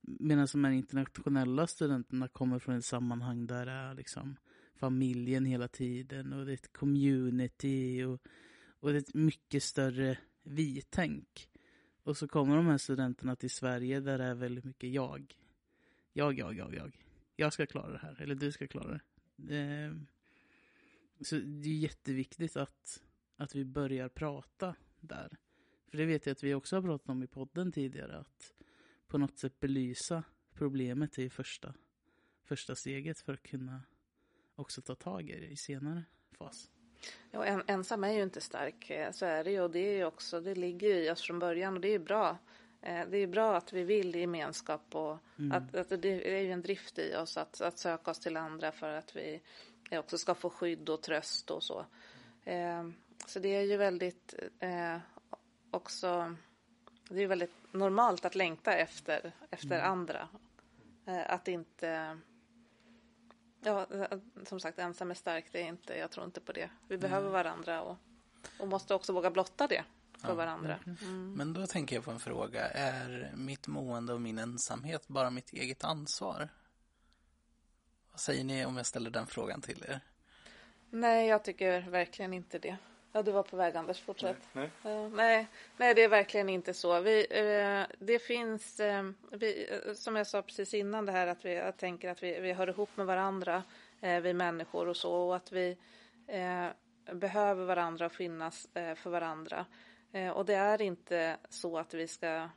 medan 0.00 0.48
de 0.52 0.64
här 0.64 0.72
internationella 0.72 1.66
studenterna 1.66 2.28
kommer 2.28 2.58
från 2.58 2.76
ett 2.76 2.84
sammanhang 2.84 3.46
där 3.46 3.66
det 3.66 3.72
är 3.72 3.94
liksom 3.94 4.36
familjen 4.76 5.44
hela 5.44 5.68
tiden 5.68 6.32
och 6.32 6.46
det 6.46 6.52
är 6.52 6.54
ett 6.54 6.72
community 6.72 8.04
och, 8.04 8.20
och 8.68 8.90
det 8.90 8.96
är 8.96 9.00
ett 9.00 9.14
mycket 9.14 9.62
större 9.62 10.18
vi-tänk. 10.42 11.48
Och 12.02 12.16
så 12.16 12.28
kommer 12.28 12.56
de 12.56 12.66
här 12.66 12.78
studenterna 12.78 13.36
till 13.36 13.50
Sverige 13.50 14.00
där 14.00 14.18
det 14.18 14.24
är 14.24 14.34
väldigt 14.34 14.64
mycket 14.64 14.90
jag. 14.90 15.36
Jag, 16.12 16.38
jag, 16.38 16.54
jag, 16.54 16.74
jag. 16.74 17.02
Jag 17.36 17.52
ska 17.52 17.66
klara 17.66 17.92
det 17.92 17.98
här, 17.98 18.22
eller 18.22 18.34
du 18.34 18.52
ska 18.52 18.66
klara 18.66 19.00
det. 19.36 19.56
Eh, 19.56 19.94
så 21.20 21.36
det 21.36 21.68
är 21.68 21.78
jätteviktigt 21.78 22.56
att, 22.56 23.02
att 23.36 23.54
vi 23.54 23.64
börjar 23.64 24.08
prata 24.08 24.74
där. 25.00 25.38
För 25.86 25.98
det 25.98 26.06
vet 26.06 26.26
jag 26.26 26.32
att 26.32 26.44
vi 26.44 26.54
också 26.54 26.76
har 26.76 26.82
pratat 26.82 27.08
om 27.08 27.22
i 27.22 27.26
podden 27.26 27.72
tidigare, 27.72 28.18
att 28.18 28.54
på 29.06 29.18
något 29.18 29.38
sätt 29.38 29.60
belysa 29.60 30.24
problemet 30.52 31.18
i 31.18 31.30
första, 31.30 31.74
första 32.44 32.74
steget 32.74 33.20
för 33.20 33.32
att 33.32 33.42
kunna 33.42 33.82
också 34.56 34.82
ta 34.82 34.94
tag 34.94 35.30
i 35.30 35.40
det 35.40 35.46
i 35.46 35.56
senare 35.56 36.04
fas. 36.38 36.70
Ja, 37.30 37.44
en, 37.44 37.62
ensam 37.66 38.04
är 38.04 38.12
ju 38.12 38.22
inte 38.22 38.40
stark, 38.40 38.90
eh, 38.90 39.10
så 39.12 39.26
är 39.26 39.44
det 39.44 39.50
ju. 39.50 39.60
Och 39.60 39.70
det, 39.70 39.78
är 39.78 39.96
ju 39.96 40.04
också, 40.04 40.40
det 40.40 40.54
ligger 40.54 40.88
ju 40.88 41.04
i 41.04 41.10
oss 41.10 41.22
från 41.22 41.38
början 41.38 41.74
och 41.74 41.80
det 41.80 41.88
är 41.88 41.98
bra. 41.98 42.38
Eh, 42.82 43.06
det 43.08 43.18
är 43.18 43.26
bra 43.26 43.56
att 43.56 43.72
vi 43.72 43.84
vill 43.84 44.14
gemenskap 44.14 44.94
och 44.94 45.18
mm. 45.38 45.52
att, 45.52 45.74
att, 45.74 46.02
det 46.02 46.38
är 46.38 46.42
ju 46.42 46.52
en 46.52 46.62
drift 46.62 46.98
i 46.98 47.16
oss 47.16 47.36
att, 47.36 47.60
att 47.60 47.78
söka 47.78 48.10
oss 48.10 48.18
till 48.18 48.36
andra 48.36 48.72
för 48.72 48.92
att 48.92 49.16
vi 49.16 49.40
också 49.90 50.18
ska 50.18 50.34
få 50.34 50.50
skydd 50.50 50.88
och 50.88 51.02
tröst 51.02 51.50
och 51.50 51.62
så. 51.62 51.86
Eh, 52.44 52.88
så 53.26 53.38
det 53.38 53.48
är 53.56 53.62
ju 53.62 53.76
väldigt 53.76 54.34
också, 55.70 56.34
det 57.08 57.22
är 57.22 57.26
väldigt 57.26 57.54
normalt 57.72 58.24
att 58.24 58.34
längta 58.34 58.74
efter, 58.74 59.32
efter 59.50 59.78
mm. 59.78 59.90
andra. 59.90 60.28
Att 61.06 61.48
inte 61.48 62.18
Ja, 63.60 63.86
som 64.44 64.60
sagt, 64.60 64.78
ensam 64.78 65.10
är 65.10 65.14
stark, 65.14 65.46
det 65.52 65.62
är 65.62 65.68
inte, 65.68 65.98
jag 65.98 66.10
tror 66.10 66.26
inte 66.26 66.40
på 66.40 66.52
det. 66.52 66.70
Vi 66.88 66.98
behöver 66.98 67.30
varandra 67.30 67.82
och, 67.82 67.96
och 68.58 68.68
måste 68.68 68.94
också 68.94 69.12
våga 69.12 69.30
blotta 69.30 69.66
det 69.66 69.84
för 70.18 70.28
ja, 70.28 70.34
varandra. 70.34 70.78
Mm. 70.86 71.32
Men 71.32 71.52
då 71.52 71.66
tänker 71.66 71.96
jag 71.96 72.04
på 72.04 72.10
en 72.10 72.20
fråga. 72.20 72.68
Är 72.68 73.32
mitt 73.36 73.66
mående 73.66 74.12
och 74.12 74.20
min 74.20 74.38
ensamhet 74.38 75.08
bara 75.08 75.30
mitt 75.30 75.52
eget 75.52 75.84
ansvar? 75.84 76.48
Vad 78.10 78.20
säger 78.20 78.44
ni 78.44 78.64
om 78.66 78.76
jag 78.76 78.86
ställer 78.86 79.10
den 79.10 79.26
frågan 79.26 79.60
till 79.60 79.84
er? 79.88 80.00
Nej, 80.90 81.28
jag 81.28 81.44
tycker 81.44 81.80
verkligen 81.80 82.32
inte 82.32 82.58
det. 82.58 82.76
Ja, 83.16 83.22
du 83.22 83.32
var 83.32 83.42
på 83.42 83.56
väg 83.56 83.76
Anders, 83.76 84.00
fortsätt. 84.00 84.48
Nej, 84.52 84.70
nej. 84.82 85.04
Uh, 85.04 85.14
nej, 85.14 85.46
nej, 85.76 85.94
det 85.94 86.04
är 86.04 86.08
verkligen 86.08 86.48
inte 86.48 86.74
så. 86.74 87.00
Vi, 87.00 87.20
uh, 87.20 87.96
det 87.98 88.18
finns, 88.18 88.80
uh, 88.80 89.10
vi, 89.30 89.80
som 89.94 90.16
jag 90.16 90.26
sa 90.26 90.42
precis 90.42 90.74
innan 90.74 91.06
det 91.06 91.12
här 91.12 91.26
att 91.26 91.44
vi, 91.44 91.54
jag 91.54 91.76
tänker 91.76 92.10
att 92.10 92.22
vi, 92.22 92.40
vi 92.40 92.52
hör 92.52 92.68
ihop 92.68 92.96
med 92.96 93.06
varandra, 93.06 93.62
vi 94.00 94.34
människor 94.34 94.88
och 94.88 94.96
så, 94.96 95.12
och 95.12 95.36
att 95.36 95.52
vi 95.52 95.76
behöver 97.12 97.64
varandra 97.64 98.06
och 98.06 98.12
finnas 98.12 98.68
för 98.72 99.10
varandra. 99.10 99.66
och 100.34 100.44
det 100.44 100.54
är 100.54 100.82
inte 100.82 101.36
så 101.48 101.78
att 101.78 101.94
vi 101.94 102.08
ska 102.08 102.48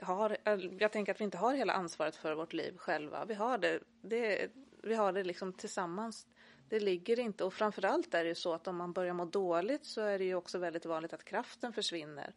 ha, 0.00 0.30
jag 0.78 0.92
tänker 0.92 1.12
att 1.12 1.20
vi 1.20 1.24
inte 1.24 1.38
har 1.38 1.54
hela 1.54 1.72
ansvaret 1.72 2.16
för 2.16 2.34
vårt 2.34 2.52
liv 2.52 2.76
själva. 2.76 3.24
Vi 3.24 3.34
har 3.34 3.58
det, 3.58 3.78
det 4.02 4.50
vi 4.82 4.94
har 4.94 5.12
det 5.12 5.24
liksom 5.24 5.52
tillsammans 5.52 6.26
det 6.68 6.80
ligger 6.80 7.18
inte, 7.20 7.44
och 7.44 7.54
framförallt 7.54 8.14
är 8.14 8.22
det 8.22 8.28
ju 8.28 8.34
så 8.34 8.52
att 8.52 8.68
om 8.68 8.76
man 8.76 8.92
börjar 8.92 9.14
må 9.14 9.24
dåligt 9.24 9.84
så 9.84 10.00
är 10.00 10.18
det 10.18 10.24
ju 10.24 10.34
också 10.34 10.58
väldigt 10.58 10.86
vanligt 10.86 11.12
att 11.12 11.24
kraften 11.24 11.72
försvinner. 11.72 12.32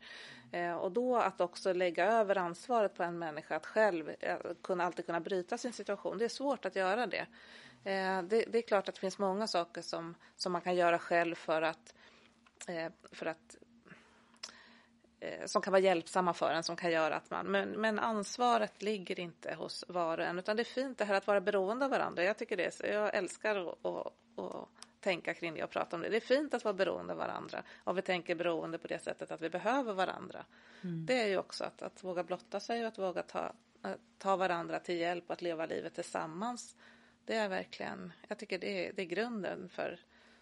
Eh, 0.52 0.74
och 0.74 0.92
då 0.92 1.16
att 1.16 1.42
också 1.42 1.74
lägga 1.74 2.12
över 2.12 2.38
ansvaret 2.38 2.94
på 2.94 3.04
en 3.04 3.20
människa 3.20 3.56
att 3.56 3.66
själv 3.66 4.10
eh, 4.20 4.38
kunna, 4.62 4.84
alltid 4.84 5.06
kunna 5.06 5.20
bryta 5.20 5.58
sin 5.58 5.74
situation, 5.74 6.18
det 6.18 6.26
är 6.26 6.30
svårt 6.30 6.66
att 6.66 6.76
göra 6.76 7.08
det. 7.08 7.28
Eh, 7.84 8.22
det. 8.24 8.46
det. 8.48 8.58
är 8.58 8.62
klart 8.62 8.90
att 8.90 8.96
det 8.96 9.02
finns 9.02 9.20
många 9.20 9.48
saker 9.48 9.82
som, 9.82 10.16
som 10.36 10.52
man 10.52 10.62
kan 10.62 10.76
göra 10.76 11.00
själv 11.00 11.36
för 11.36 11.62
att, 11.62 11.94
eh, 12.68 12.92
för 13.12 13.26
att 13.26 13.58
som 15.46 15.62
kan 15.62 15.72
vara 15.72 15.82
hjälpsamma 15.82 16.34
för 16.34 16.52
en, 16.52 16.64
som 16.64 16.76
kan 16.76 16.92
göra 16.92 17.16
att 17.16 17.32
man... 17.32 17.46
Men, 17.46 17.70
men 17.70 18.00
ansvaret 18.00 18.82
ligger 18.82 19.20
inte 19.20 19.54
hos 19.54 19.86
var 19.88 20.18
och 20.18 20.24
en, 20.24 20.40
utan 20.40 20.56
det 20.56 20.62
är 20.62 20.74
fint 20.74 20.98
det 20.98 21.06
här 21.06 21.14
att 21.16 21.28
vara 21.28 21.42
beroende 21.42 21.86
av 21.86 21.92
varandra. 21.92 22.24
Jag 22.24 22.38
tycker 22.38 22.58
det, 22.58 22.80
jag 22.84 23.16
älskar 23.16 23.56
att, 23.70 23.86
att 23.86 24.68
tänka 25.00 25.34
kring 25.34 25.54
det 25.54 25.64
och 25.64 25.70
prata 25.70 25.96
om 25.96 26.02
det. 26.02 26.10
Det 26.10 26.18
är 26.18 26.22
fint 26.22 26.54
att 26.54 26.64
vara 26.64 26.74
beroende 26.74 27.14
av 27.14 27.20
varandra. 27.20 27.64
Och 27.84 27.98
vi 27.98 28.02
tänker 28.02 28.36
beroende 28.36 28.78
på 28.78 28.88
det 28.88 29.00
sättet 29.00 29.32
att 29.32 29.42
vi 29.42 29.50
behöver 29.50 29.94
varandra. 29.94 30.46
Mm. 30.84 31.06
Det 31.06 31.22
är 31.22 31.28
ju 31.28 31.38
också 31.38 31.64
att, 31.64 31.82
att 31.82 32.04
våga 32.04 32.24
blotta 32.24 32.60
sig 32.60 32.82
och 32.82 32.88
att 32.88 32.98
våga 32.98 33.24
ta, 33.24 33.54
ta 34.18 34.36
varandra 34.36 34.80
till 34.80 34.98
hjälp 34.98 35.24
och 35.28 35.34
att 35.34 35.42
leva 35.42 35.66
livet 35.66 35.96
tillsammans. 35.96 36.76
Det 37.26 37.36
är 37.36 37.50
verkligen, 37.50 38.14
jag 38.28 38.38
tycker 38.38 38.60
det 38.60 38.88
är, 38.88 38.94
det 38.94 39.02
är 39.02 39.06
grunden 39.06 39.70
för, 39.70 40.00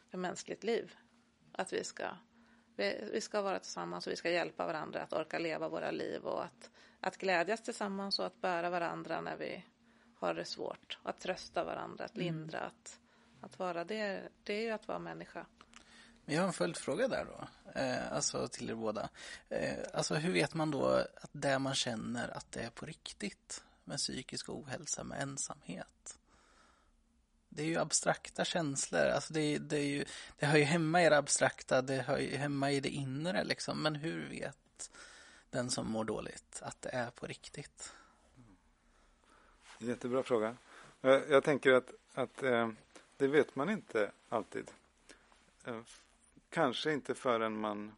för 0.10 0.18
mänskligt 0.18 0.64
liv. 0.64 0.96
Att 1.52 1.74
vi 1.74 1.84
ska 1.84 2.06
vi, 2.76 3.10
vi, 3.12 3.22
ska 3.22 3.42
vara 3.42 3.60
tillsammans 3.60 4.08
och 4.08 4.12
vi 4.12 4.16
ska 4.16 4.30
hjälpa 4.30 4.66
varandra 4.66 5.02
att 5.02 5.14
orka 5.14 5.40
leva 5.40 5.70
våra 5.70 5.92
liv 5.92 6.26
och 6.26 6.44
att, 6.44 6.70
att 7.00 7.18
glädjas 7.18 7.62
tillsammans 7.62 8.20
och 8.20 8.26
att 8.26 8.42
bära 8.42 8.70
varandra 8.70 9.22
när 9.22 9.38
vi 9.38 9.66
har 10.16 10.34
det 10.34 10.46
svårt. 10.46 10.98
Att 11.04 11.20
trösta 11.20 11.64
varandra, 11.64 12.06
att 12.06 12.16
mm. 12.16 12.26
lindra, 12.26 12.58
mm. 12.58 12.68
att, 12.70 13.00
att 13.42 13.60
vara 13.60 13.84
det, 13.84 14.30
det 14.44 14.54
är 14.54 14.62
ju 14.62 14.72
att 14.72 14.88
vara 14.88 15.00
människa. 15.00 15.46
Men 16.26 16.36
jag 16.36 16.42
har 16.42 16.48
en 16.48 16.54
följdfråga 16.54 17.08
där 17.08 17.26
då. 17.26 17.48
eh, 17.80 18.12
alltså 18.12 18.48
till 18.48 18.70
er 18.70 18.76
båda. 18.76 19.10
Eh, 19.50 19.78
alltså 19.94 20.16
hur 20.16 20.34
vet 20.34 20.54
man 20.54 20.72
då 20.72 20.88
att 21.16 21.30
det 21.32 21.60
man 21.60 21.76
känner 21.76 22.38
att 22.38 22.52
det 22.52 22.62
är 22.62 22.70
på 22.70 22.86
riktigt 22.86 23.64
med 23.84 23.98
psykisk 23.98 24.50
ohälsa, 24.50 25.04
med 25.04 25.22
ensamhet? 25.22 26.18
Det 27.56 27.64
är 27.64 27.68
ju 27.68 27.78
abstrakta 27.78 28.46
känslor, 28.46 29.06
alltså 29.06 29.34
det, 29.34 29.58
det, 29.58 29.78
är 29.78 29.86
ju, 29.86 30.06
det 30.40 30.46
hör 30.46 30.58
ju 30.58 30.64
hemma 30.64 31.04
i 31.04 31.10
det 31.10 31.18
abstrakta, 31.18 31.82
det 31.82 32.02
hör 32.02 32.18
ju 32.18 32.36
hemma 32.36 32.72
i 32.72 32.80
det 32.80 32.90
inre 32.90 33.44
liksom. 33.44 33.84
Men 33.84 33.96
hur 33.96 34.30
vet 34.30 34.92
den 35.50 35.70
som 35.70 35.92
mår 35.92 36.04
dåligt 36.04 36.60
att 36.62 36.82
det 36.82 36.90
är 36.90 37.10
på 37.10 37.28
riktigt? 37.28 37.94
Mm. 38.38 39.90
Jättebra 39.90 40.24
fråga. 40.24 40.56
Jag, 41.02 41.44
tänker 41.44 41.74
att, 41.74 41.92
att 42.14 42.44
eh, 42.44 42.70
det 43.18 43.28
vet 43.28 43.56
man 43.56 43.70
inte 43.70 44.12
alltid. 44.30 44.72
Eh, 45.66 45.82
kanske 46.50 46.94
inte 46.94 47.16
förrän 47.16 47.60
man 47.60 47.96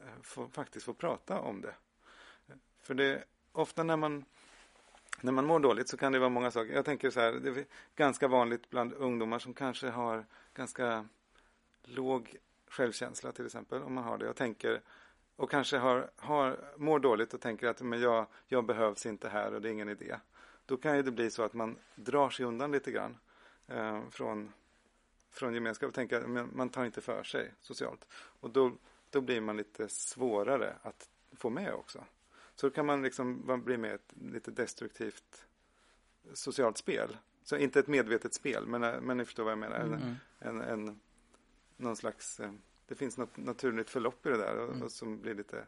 eh, 0.00 0.22
får, 0.22 0.48
faktiskt 0.48 0.86
får 0.86 0.94
prata 0.94 1.40
om 1.40 1.60
det. 1.60 1.74
För 2.82 2.94
det 2.94 3.24
ofta 3.52 3.82
när 3.82 3.96
man 3.96 4.24
när 5.22 5.32
man 5.32 5.46
mår 5.46 5.60
dåligt 5.60 5.88
så 5.88 5.96
kan 5.96 6.12
det 6.12 6.18
vara 6.18 6.30
många 6.30 6.50
saker. 6.50 6.74
Jag 6.74 6.84
tänker 6.84 7.10
så 7.10 7.20
här, 7.20 7.32
det 7.32 7.48
är 7.48 7.66
ganska 7.96 8.28
vanligt 8.28 8.70
bland 8.70 8.94
ungdomar 8.94 9.38
som 9.38 9.54
kanske 9.54 9.88
har 9.88 10.26
ganska 10.54 11.08
låg 11.82 12.36
självkänsla 12.68 13.32
till 13.32 13.46
exempel, 13.46 13.82
om 13.82 13.94
man 13.94 14.04
har 14.04 14.18
det. 14.18 14.26
Jag 14.26 14.36
tänker, 14.36 14.82
och 15.36 15.50
kanske 15.50 15.78
har, 15.78 16.10
har, 16.16 16.58
mår 16.76 16.98
dåligt 16.98 17.34
och 17.34 17.40
tänker 17.40 17.68
att 17.68 17.82
men 17.82 18.00
jag, 18.00 18.26
jag 18.46 18.64
behövs 18.64 19.06
inte 19.06 19.28
här 19.28 19.54
och 19.54 19.60
det 19.60 19.68
är 19.68 19.72
ingen 19.72 19.88
idé. 19.88 20.16
Då 20.66 20.76
kan 20.76 20.96
ju 20.96 21.02
det 21.02 21.10
bli 21.10 21.30
så 21.30 21.42
att 21.42 21.54
man 21.54 21.76
drar 21.94 22.30
sig 22.30 22.46
undan 22.46 22.72
lite 22.72 22.90
grann 22.90 23.18
eh, 23.66 24.00
från, 24.10 24.52
från 25.30 25.54
gemenskap 25.54 25.88
och 25.88 25.94
tänker 25.94 26.20
att 26.20 26.54
man 26.54 26.68
tar 26.68 26.84
inte 26.84 27.00
för 27.00 27.22
sig 27.22 27.54
socialt. 27.60 28.06
Och 28.12 28.50
då, 28.50 28.72
då 29.10 29.20
blir 29.20 29.40
man 29.40 29.56
lite 29.56 29.88
svårare 29.88 30.76
att 30.82 31.08
få 31.36 31.50
med 31.50 31.74
också. 31.74 32.04
Så 32.60 32.70
kan 32.70 32.86
man 32.86 33.02
liksom 33.02 33.60
bli 33.64 33.76
med 33.76 33.94
ett 33.94 34.14
lite 34.20 34.50
destruktivt 34.50 35.46
socialt 36.32 36.78
spel. 36.78 37.16
Så 37.42 37.56
inte 37.56 37.80
ett 37.80 37.86
medvetet 37.86 38.34
spel, 38.34 38.66
men, 38.66 38.80
men 38.80 39.16
ni 39.16 39.24
förstår 39.24 39.44
vad 39.44 39.52
jag 39.52 39.58
menar. 39.58 39.80
Mm. 39.80 40.14
En, 40.38 40.60
en, 40.60 41.00
någon 41.76 41.96
slags, 41.96 42.40
eh, 42.40 42.52
det 42.86 42.94
finns 42.94 43.16
något 43.16 43.36
naturligt 43.36 43.90
förlopp 43.90 44.26
i 44.26 44.28
det 44.28 44.36
där 44.36 44.56
och, 44.56 44.68
mm. 44.68 44.82
och 44.82 44.92
som 44.92 45.20
blir 45.20 45.34
lite 45.34 45.66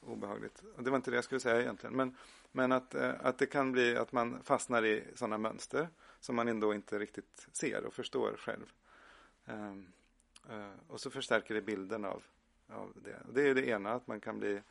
obehagligt. 0.00 0.62
Och 0.76 0.82
det 0.82 0.90
var 0.90 0.96
inte 0.96 1.10
det 1.10 1.14
jag 1.14 1.24
skulle 1.24 1.40
säga 1.40 1.60
egentligen. 1.60 1.96
Men, 1.96 2.16
men 2.52 2.72
att, 2.72 2.94
eh, 2.94 3.14
att 3.20 3.38
det 3.38 3.46
kan 3.46 3.72
bli 3.72 3.96
att 3.96 4.12
man 4.12 4.42
fastnar 4.42 4.84
i 4.84 5.04
sådana 5.14 5.38
mönster 5.38 5.88
som 6.20 6.36
man 6.36 6.48
ändå 6.48 6.74
inte 6.74 6.98
riktigt 6.98 7.48
ser 7.52 7.84
och 7.84 7.94
förstår 7.94 8.36
själv. 8.38 8.72
Um, 9.46 9.86
uh, 10.50 10.70
och 10.86 11.00
så 11.00 11.10
förstärker 11.10 11.54
det 11.54 11.62
bilden 11.62 12.04
av, 12.04 12.22
av 12.68 12.92
det. 13.04 13.16
Och 13.28 13.34
det 13.34 13.48
är 13.48 13.54
det 13.54 13.66
ena, 13.66 13.92
att 13.92 14.06
man 14.06 14.20
kan 14.20 14.38
bli 14.38 14.62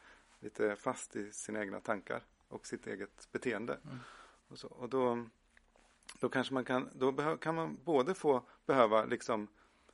lite 0.42 0.76
fast 0.76 1.16
i 1.16 1.32
sina 1.32 1.62
egna 1.62 1.80
tankar 1.80 2.24
och 2.48 2.68
sitt 2.68 2.88
eget 2.88 3.28
beteende. 3.32 3.80
Mm. 3.86 4.00
Och, 4.48 4.60
så, 4.60 4.68
och 4.68 4.90
då, 4.90 5.26
då 6.20 6.30
kanske 6.30 6.54
man 6.54 6.66
kan, 6.66 6.90
då 6.94 7.38
kan 7.38 7.56
man 7.56 7.78
både 7.84 8.14
få 8.14 8.44
behöva 8.66 9.06
liksom 9.06 9.48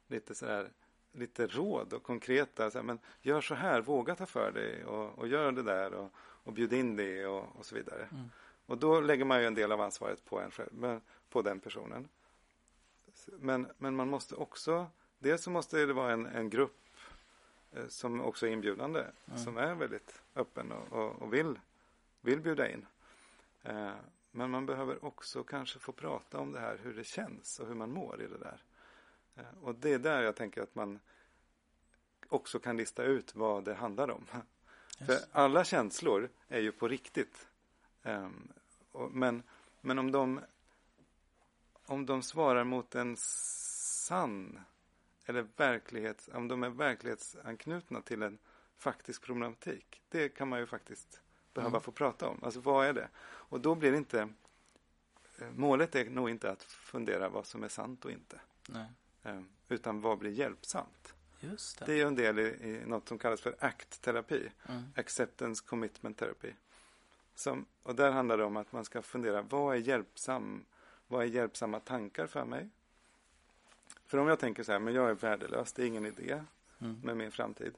lite 0.08 0.36
sådär 0.36 0.72
lite 1.12 1.48
råd 1.48 1.94
och 1.94 2.04
konkreta, 2.04 2.72
så 2.72 2.78
här, 2.78 2.84
men 2.84 3.00
gör 3.22 3.42
så 3.42 3.56
här, 3.56 3.82
våga 3.82 4.16
ta 4.16 4.26
för 4.26 4.52
dig 4.52 4.86
och, 4.86 5.20
och 5.20 5.28
gör 5.28 5.52
det 5.52 5.64
där 5.64 5.94
och, 5.94 6.12
och 6.18 6.54
bjud 6.54 6.74
in 6.74 6.96
det 6.96 7.26
och, 7.26 7.56
och 7.56 7.66
så 7.66 7.76
vidare. 7.76 8.08
Mm. 8.12 8.30
Och 8.66 8.78
då 8.78 9.02
lägger 9.02 9.26
man 9.26 9.40
ju 9.40 9.48
en 9.48 9.56
del 9.56 9.72
av 9.72 9.82
ansvaret 9.82 10.26
på 10.26 10.40
en 10.40 10.52
själv, 10.52 10.74
men, 10.74 11.02
på 11.30 11.42
den 11.42 11.60
personen. 11.60 12.08
Men, 13.28 13.68
men 13.78 13.96
man 13.96 14.10
måste 14.10 14.36
också, 14.36 14.88
dels 15.20 15.44
så 15.44 15.50
måste 15.50 15.86
det 15.86 15.94
vara 15.94 16.14
en, 16.14 16.26
en 16.26 16.50
grupp 16.50 16.87
som 17.88 18.22
också 18.22 18.48
är 18.48 18.52
inbjudande, 18.52 19.00
mm. 19.00 19.40
som 19.40 19.58
är 19.58 19.76
väldigt 19.76 20.22
öppen 20.36 20.72
och, 20.72 20.94
och, 20.94 21.22
och, 21.22 21.34
vill, 21.34 21.60
vill 22.22 22.42
bjuda 22.42 22.72
in. 22.72 22.86
Eh, 23.64 23.92
men 24.32 24.50
man 24.52 24.66
behöver 24.66 25.06
också 25.06 25.44
kanske 25.44 25.80
få 25.80 25.92
prata 25.92 26.40
om 26.40 26.52
det 26.52 26.60
här, 26.60 26.80
hur 26.84 26.94
det 26.94 27.04
känns 27.04 27.60
och 27.60 27.68
hur 27.68 27.76
man 27.76 27.92
mår 27.92 28.22
i 28.22 28.28
det 28.28 28.38
där. 28.38 28.64
Eh, 29.36 29.64
och 29.64 29.76
det 29.76 29.94
är 29.94 30.00
där 30.00 30.22
jag 30.22 30.36
tänker 30.36 30.62
att 30.62 30.76
man 30.76 31.00
också 32.30 32.60
kan 32.60 32.78
lista 32.78 33.04
ut 33.04 33.36
vad 33.36 33.64
det 33.64 33.74
handlar 33.74 34.12
om. 34.12 34.26
Yes. 35.00 35.08
För 35.08 35.18
alla 35.32 35.64
känslor 35.64 36.30
är 36.48 36.60
ju 36.60 36.72
på 36.72 36.88
riktigt. 36.88 37.48
Um, 38.04 38.54
och, 38.92 39.12
men, 39.12 39.44
men 39.82 40.00
om 40.00 40.12
de 40.12 40.42
om 41.88 42.06
de 42.06 42.24
svarar 42.24 42.64
mot 42.64 42.96
en 42.96 43.16
sann 43.18 44.60
eller 45.30 45.48
verklighets, 45.56 46.30
om 46.34 46.48
de 46.48 46.64
är 46.64 46.70
verklighetsanknutna 46.70 48.02
till 48.02 48.24
en 48.24 48.38
faktisk 48.78 49.22
problematik. 49.22 50.02
Det 50.10 50.30
kan 50.30 50.48
man 50.48 50.60
ju 50.60 50.66
faktiskt 50.66 51.22
behöva 51.54 51.70
mm. 51.70 51.82
få 51.82 51.92
prata 51.92 52.28
om. 52.30 52.44
Alltså 52.44 52.60
vad 52.60 52.88
är 52.88 52.94
det? 52.94 53.10
Och 53.20 53.62
då 53.62 53.76
blir 53.76 53.92
det 53.92 53.98
inte 53.98 54.30
eh, 55.40 55.52
Målet 55.56 55.96
är 55.96 56.10
nog 56.10 56.30
inte 56.30 56.52
att 56.52 56.64
fundera 56.64 57.30
vad 57.30 57.46
som 57.46 57.64
är 57.64 57.68
sant 57.68 58.06
och 58.06 58.12
inte. 58.12 58.40
Nej. 58.70 58.88
Eh, 59.24 59.42
utan 59.70 60.02
vad 60.02 60.18
blir 60.18 60.32
hjälpsamt? 60.32 61.14
Just 61.40 61.80
det. 61.80 61.86
det 61.86 62.02
är 62.02 62.06
en 62.06 62.16
del 62.16 62.40
i, 62.40 62.44
i 62.44 62.84
något 62.86 63.08
som 63.08 63.18
kallas 63.20 63.42
för 63.42 63.56
ACT-terapi. 63.60 64.52
Mm. 64.70 64.84
Acceptance 64.96 65.64
Commitment 65.68 66.18
Therapy. 66.18 66.54
Som, 67.36 67.66
och 67.84 67.96
där 67.96 68.12
handlar 68.12 68.38
det 68.38 68.44
om 68.44 68.58
att 68.58 68.72
man 68.72 68.86
ska 68.86 69.02
fundera, 69.02 69.42
vad 69.42 69.76
är 69.76 69.80
hjälpsam, 69.80 70.66
vad 71.08 71.22
är 71.24 71.28
hjälpsamma 71.28 71.80
tankar 71.80 72.28
för 72.28 72.46
mig? 72.46 72.70
För 74.08 74.18
om 74.18 74.28
jag 74.28 74.40
tänker 74.40 74.64
så 74.64 74.72
här, 74.72 74.80
men 74.80 74.94
jag 74.94 75.10
är 75.10 75.14
värdelös, 75.14 75.74
det 75.74 75.84
är 75.84 75.86
ingen 75.86 76.06
idé 76.06 76.44
mm. 76.80 77.00
med 77.04 77.18
min 77.18 77.32
framtid. 77.32 77.74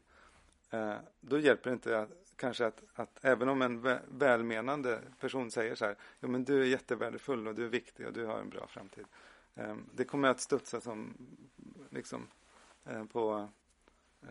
Eh, 0.69 0.95
då 1.21 1.39
hjälper 1.39 1.69
det 1.69 1.73
inte 1.73 1.99
att, 1.99 2.09
kanske 2.35 2.65
att, 2.65 2.83
att 2.93 3.19
även 3.21 3.49
om 3.49 3.61
en 3.61 3.99
välmenande 4.07 5.01
person 5.19 5.51
säger 5.51 5.75
så 5.75 5.85
här, 5.85 5.95
ja 6.19 6.27
men 6.27 6.43
du 6.43 6.61
är 6.61 6.65
jättevärdefull 6.65 7.47
och 7.47 7.55
du 7.55 7.65
är 7.65 7.69
viktig 7.69 8.07
och 8.07 8.13
du 8.13 8.25
har 8.25 8.39
en 8.39 8.49
bra 8.49 8.67
framtid. 8.67 9.05
Eh, 9.55 9.75
det 9.95 10.05
kommer 10.05 10.27
att 10.27 10.39
studsa 10.39 10.81
som, 10.81 11.13
liksom, 11.89 12.27
eh, 12.85 13.05
på, 13.05 13.49
eh, 14.21 14.27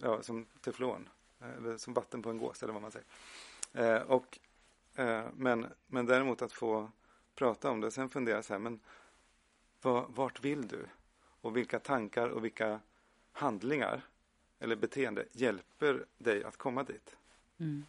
ja, 0.00 0.22
som 0.22 0.46
teflon. 0.60 1.08
Eh, 1.40 1.56
eller 1.56 1.76
som 1.76 1.94
vatten 1.94 2.22
på 2.22 2.30
en 2.30 2.38
gås 2.38 2.62
eller 2.62 2.72
vad 2.72 2.82
man 2.82 2.92
säger. 2.92 3.06
Eh, 3.72 4.02
och, 4.02 4.38
men, 5.32 5.66
men 5.86 6.06
däremot 6.06 6.42
att 6.42 6.52
få 6.52 6.90
prata 7.34 7.70
om 7.70 7.80
det 7.80 7.86
och 7.86 7.92
sen 7.92 8.10
fundera 8.10 8.42
så 8.42 8.54
här, 8.54 8.58
men 8.58 8.80
vart 10.08 10.44
vill 10.44 10.68
du? 10.68 10.86
Och 11.42 11.56
vilka 11.56 11.78
tankar 11.78 12.28
och 12.28 12.44
vilka 12.44 12.80
handlingar 13.32 14.02
eller 14.58 14.76
beteende 14.76 15.24
hjälper 15.32 16.04
dig 16.18 16.44
att 16.44 16.56
komma 16.56 16.82
dit. 16.82 17.16
Mm. 17.58 17.84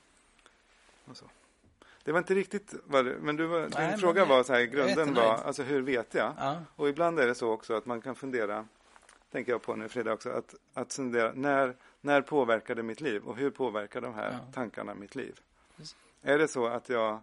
Det 2.03 2.11
var 2.11 2.19
inte 2.19 2.35
riktigt 2.35 2.73
vad 2.85 3.05
det, 3.05 3.17
men 3.21 3.35
du 3.35 3.45
var, 3.45 3.69
Nej, 3.75 3.89
din 3.89 3.99
fråga 3.99 4.25
var 4.25 4.43
så 4.43 4.53
här, 4.53 4.63
grunden 4.63 5.13
var, 5.13 5.35
alltså 5.35 5.63
hur 5.63 5.81
vet 5.81 6.13
jag? 6.13 6.33
Ja. 6.37 6.63
Och 6.75 6.89
ibland 6.89 7.19
är 7.19 7.27
det 7.27 7.35
så 7.35 7.51
också 7.51 7.73
att 7.73 7.85
man 7.85 8.01
kan 8.01 8.15
fundera, 8.15 8.67
tänker 9.31 9.51
jag 9.51 9.61
på 9.61 9.75
nu 9.75 9.89
Frida 9.89 10.13
också, 10.13 10.29
att, 10.29 10.55
att 10.73 10.93
fundera, 10.93 11.31
när, 11.33 11.75
när 12.01 12.21
påverkar 12.21 12.75
det 12.75 12.83
mitt 12.83 13.01
liv 13.01 13.23
och 13.23 13.37
hur 13.37 13.49
påverkar 13.49 14.01
de 14.01 14.13
här 14.13 14.31
ja. 14.31 14.53
tankarna 14.53 14.95
mitt 14.95 15.15
liv? 15.15 15.39
Just. 15.75 15.97
Är 16.21 16.37
det 16.37 16.47
så 16.47 16.67
att 16.67 16.89
jag, 16.89 17.19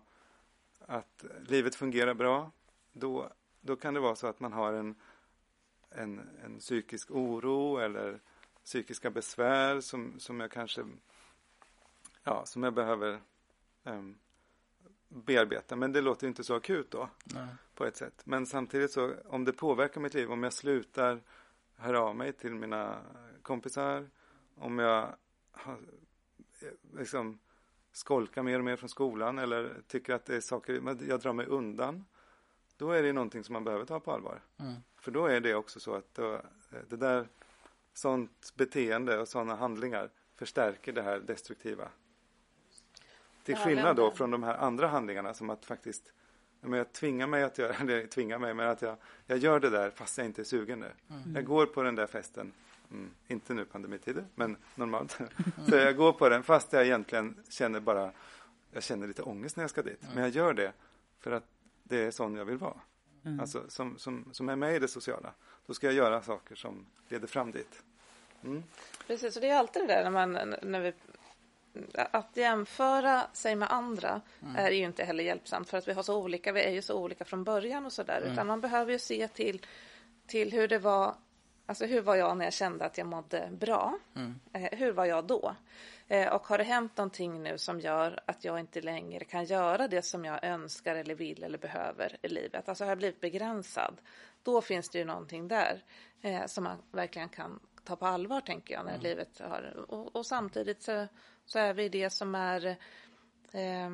att 0.87 1.25
livet 1.49 1.75
fungerar 1.75 2.15
bra, 2.15 2.51
då, 2.93 3.31
då 3.61 3.77
kan 3.77 3.95
det 3.95 4.01
vara 4.01 4.17
så 4.17 4.27
att 4.27 4.41
man 4.41 4.53
har 4.53 4.73
en 4.73 4.95
en, 5.91 6.21
en 6.45 6.59
psykisk 6.59 7.11
oro 7.11 7.79
eller 7.79 8.21
psykiska 8.65 9.11
besvär 9.11 9.81
som, 9.81 10.21
som 10.21 10.41
jag 10.41 10.51
kanske 10.51 10.85
ja, 12.23 12.47
som 12.47 12.63
jag 12.63 12.75
behöver 12.75 13.21
um, 13.85 14.19
bearbeta. 15.09 15.77
Men 15.77 15.93
det 15.93 16.01
låter 16.01 16.27
inte 16.27 16.45
så 16.45 16.55
akut 16.55 16.91
då 16.91 17.09
Nej. 17.25 17.49
på 17.75 17.85
ett 17.85 17.97
sätt. 17.97 18.23
Men 18.25 18.47
samtidigt 18.47 18.93
så 18.93 19.15
om 19.25 19.45
det 19.45 19.53
påverkar 19.53 20.01
mitt 20.01 20.15
liv, 20.15 20.33
om 20.33 20.43
jag 20.43 20.53
slutar 20.53 21.21
höra 21.77 22.01
av 22.01 22.17
mig 22.17 22.33
till 22.33 22.55
mina 22.55 22.99
kompisar, 23.43 24.09
om 24.55 24.79
jag 24.79 25.15
liksom 26.97 27.39
skolkar 27.93 28.43
mer 28.43 28.59
och 28.59 28.65
mer 28.65 28.77
från 28.77 28.89
skolan 28.89 29.39
eller 29.39 29.83
tycker 29.87 30.15
att 30.15 30.25
det 30.25 30.37
är 30.37 30.41
saker, 30.41 30.97
jag 31.09 31.21
drar 31.21 31.33
mig 31.33 31.47
undan. 31.47 32.05
Då 32.81 32.91
är 32.91 33.03
det 33.03 33.13
någonting 33.13 33.45
som 33.45 33.53
man 33.53 33.65
behöver 33.65 33.85
ta 33.85 34.01
på 34.01 34.13
allvar. 34.13 34.41
Mm. 34.59 34.75
För 34.97 35.11
då 35.11 35.27
är 35.27 35.41
det 35.41 35.55
också 35.55 35.81
så 35.81 35.95
att 35.95 36.15
då, 36.15 36.41
det 36.89 36.97
där 36.97 37.29
sånt 37.95 38.53
beteende 38.55 39.19
och 39.19 39.29
sådana 39.29 39.57
handlingar 39.57 40.11
förstärker 40.37 40.93
det 40.93 41.03
här 41.03 41.19
destruktiva. 41.19 41.89
Till 43.43 43.57
skillnad 43.57 43.97
då 43.97 44.11
från 44.11 44.31
de 44.31 44.43
här 44.43 44.55
andra 44.55 44.89
handlingarna 44.89 45.35
som 45.35 45.51
att 45.51 45.65
faktiskt 45.65 46.13
men 46.61 46.79
jag 46.79 46.93
tvingar 46.93 47.27
mig 47.27 47.43
att 47.43 47.59
göra 47.59 47.85
det, 47.85 48.07
tvingar 48.07 48.39
mig, 48.39 48.55
men 48.55 48.69
att 48.69 48.83
jag, 48.83 48.97
jag 49.27 49.39
gör 49.39 49.61
det 49.61 49.71
där 49.71 49.91
fast 49.91 50.19
jag 50.19 50.27
inte 50.27 50.43
är 50.43 50.45
sugen 50.45 50.81
nu. 50.81 50.91
Mm. 51.11 51.35
Jag 51.35 51.45
går 51.45 51.67
på 51.67 51.83
den 51.83 51.95
där 51.95 52.07
festen, 52.07 52.53
mm, 52.91 53.11
inte 53.29 53.55
nu 53.55 53.65
pandemitider, 53.65 54.25
men 54.35 54.57
normalt. 54.75 55.19
så 55.69 55.77
jag 55.77 55.97
går 55.97 56.13
på 56.13 56.29
den 56.29 56.43
fast 56.43 56.73
jag 56.73 56.85
egentligen 56.85 57.37
känner 57.49 57.81
bara, 57.81 58.13
jag 58.73 58.83
känner 58.83 59.07
lite 59.07 59.23
ångest 59.23 59.57
när 59.57 59.65
jag 59.65 59.71
ska 59.71 59.83
dit. 59.83 60.03
Men 60.15 60.23
jag 60.23 60.33
gör 60.33 60.55
det 60.55 60.73
för 61.19 61.31
att 61.31 61.45
det 61.91 62.05
är 62.05 62.11
sån 62.11 62.37
jag 62.37 62.45
vill 62.45 62.59
vara. 62.59 62.81
Mm. 63.25 63.41
Alltså 63.41 63.65
som, 63.69 63.99
som, 63.99 64.29
som 64.33 64.49
är 64.49 64.57
med 64.57 64.77
i 64.77 64.79
det 64.79 64.89
sociala. 64.89 65.33
Då 65.67 65.75
ska 65.75 65.87
jag 65.87 65.95
göra 65.95 66.23
saker 66.23 66.55
som 66.55 66.87
leder 67.09 67.27
fram 67.27 67.51
dit. 67.51 67.83
Mm. 68.45 68.63
Precis, 69.07 69.37
och 69.37 69.43
det 69.43 69.49
är 69.49 69.59
alltid 69.59 69.83
det 69.83 69.87
där 69.87 70.11
när 70.11 70.11
man, 70.11 70.55
när 70.63 70.81
vi, 70.81 70.93
att 71.95 72.37
jämföra 72.37 73.27
sig 73.33 73.57
med 73.57 73.73
andra 73.73 74.21
är 74.57 74.71
ju 74.71 74.85
inte 74.85 75.05
heller 75.05 75.25
hjälpsamt 75.25 75.69
för 75.69 75.79
att 75.79 75.89
vi 75.89 75.93
har 75.93 76.03
så 76.03 76.23
olika, 76.23 76.53
vi 76.53 76.63
är 76.63 76.71
ju 76.71 76.83
så 76.83 76.99
olika 76.99 77.25
från 77.25 77.45
början 77.45 77.87
och 77.87 77.93
sådär, 77.93 78.21
utan 78.33 78.47
man 78.47 78.61
behöver 78.61 78.93
ju 78.93 78.99
se 78.99 79.29
till, 79.29 79.67
till 80.27 80.53
hur 80.53 80.69
det 80.69 80.79
var, 80.79 81.15
alltså 81.67 81.87
hur 81.87 82.01
var 82.01 82.17
jag 82.17 82.37
när 82.37 82.45
jag 82.45 82.55
kände 82.55 82.85
att 82.85 82.99
jag 82.99 83.07
mådde 83.07 83.49
bra? 83.53 83.99
Eh, 84.53 84.79
hur 84.79 84.93
var 84.93 85.05
jag 85.05 85.25
då? 85.25 85.55
Eh, 86.11 86.33
och 86.33 86.47
har 86.47 86.59
det 86.59 86.65
hänt 86.65 86.97
någonting 86.97 87.43
nu 87.43 87.59
som 87.59 87.81
gör 87.81 88.21
att 88.27 88.45
jag 88.45 88.61
inte 88.61 88.81
längre 88.81 89.25
kan 89.25 89.45
göra 89.45 89.89
det 89.89 90.03
som 90.03 90.25
jag 90.25 90.45
önskar 90.45 90.97
eller 90.97 91.15
vill 91.15 91.43
eller 91.43 91.59
behöver 91.59 92.17
i 92.23 92.29
livet? 92.29 92.69
Alltså 92.69 92.85
har 92.85 92.89
jag 92.91 92.99
blivit 92.99 93.21
begränsad? 93.21 94.01
Då 94.43 94.61
finns 94.61 94.89
det 94.89 94.99
ju 94.99 95.05
någonting 95.05 95.49
där 95.49 95.85
eh, 96.23 96.47
som 96.47 96.65
man 96.65 96.83
verkligen 96.91 97.29
kan 97.29 97.61
ta 97.85 97.97
på 97.97 98.07
allvar 98.07 98.41
tänker 98.41 98.75
jag 98.75 98.85
när 98.85 98.99
livet 98.99 99.39
har 99.39 99.91
och, 99.91 100.17
och 100.17 100.27
samtidigt 100.27 100.83
så, 100.83 101.07
så 101.47 101.59
är 101.59 101.75
vi 101.75 101.89
det 101.89 102.11
som 102.11 102.35
är 102.35 102.67
eh, 103.53 103.91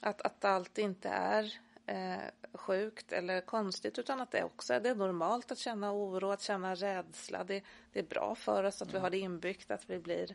att, 0.00 0.22
att 0.22 0.44
allt 0.44 0.78
inte 0.78 1.08
är 1.08 1.52
eh, 1.86 2.22
sjukt 2.54 3.12
eller 3.12 3.40
konstigt 3.40 3.98
utan 3.98 4.20
att 4.20 4.30
det 4.30 4.44
också 4.44 4.74
är, 4.74 4.80
det 4.80 4.88
är 4.88 4.94
normalt 4.94 5.52
att 5.52 5.58
känna 5.58 5.92
oro, 5.92 6.30
att 6.30 6.42
känna 6.42 6.74
rädsla. 6.74 7.44
Det, 7.44 7.64
det 7.92 7.98
är 7.98 8.06
bra 8.06 8.34
för 8.34 8.64
oss 8.64 8.82
att 8.82 8.94
vi 8.94 8.98
har 8.98 9.10
det 9.10 9.18
inbyggt, 9.18 9.70
att 9.70 9.90
vi 9.90 9.98
blir 9.98 10.34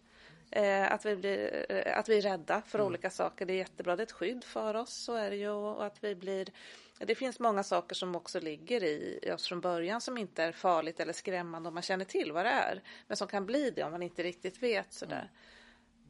att, 0.55 1.05
vi 1.05 1.15
blir, 1.15 1.65
eh, 1.69 1.97
att 1.97 2.09
vi 2.09 2.17
är 2.17 2.21
rädda 2.21 2.61
för 2.61 2.81
olika 2.81 3.09
saker. 3.09 3.45
Det 3.45 3.53
är 3.53 3.57
jättebra, 3.57 3.95
det 3.95 4.01
är 4.01 4.05
ett 4.05 4.11
skydd 4.11 4.43
för 4.43 4.73
oss, 4.73 4.93
så 4.93 5.13
är 5.13 5.29
det 5.29 5.35
ju. 5.35 5.49
Och 5.49 5.85
att 5.85 6.03
vi 6.03 6.15
blir, 6.15 6.49
det 6.97 7.15
finns 7.15 7.39
många 7.39 7.63
saker 7.63 7.95
som 7.95 8.15
också 8.15 8.39
ligger 8.39 8.83
i, 8.83 9.31
oss 9.35 9.47
från 9.47 9.61
början 9.61 10.01
som 10.01 10.17
inte 10.17 10.43
är 10.43 10.51
farligt 10.51 10.99
eller 10.99 11.13
skrämmande 11.13 11.67
om 11.67 11.73
man 11.73 11.83
känner 11.83 12.05
till 12.05 12.31
vad 12.31 12.45
det 12.45 12.49
är. 12.49 12.81
Men 13.07 13.17
som 13.17 13.27
kan 13.27 13.45
bli 13.45 13.71
det 13.71 13.83
om 13.83 13.91
man 13.91 14.03
inte 14.03 14.23
riktigt 14.23 14.63
vet 14.63 14.93
sådär. 14.93 15.31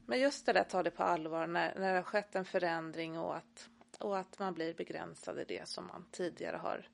Men 0.05 0.19
just 0.19 0.45
det 0.45 0.53
där, 0.53 0.63
ta 0.63 0.83
det 0.83 0.91
på 0.91 1.03
allvar 1.03 1.47
när, 1.47 1.75
när 1.79 1.89
det 1.89 1.99
har 1.99 2.03
skett 2.03 2.35
en 2.35 2.45
förändring 2.45 3.19
och 3.19 3.35
att, 3.35 3.69
och 3.99 4.17
att 4.17 4.39
man 4.39 4.53
blir 4.53 4.73
begränsad 4.73 5.39
i 5.39 5.43
det 5.47 5.67
som 5.67 5.87
man 5.87 6.05
tidigare 6.11 6.57
har, 6.57 6.87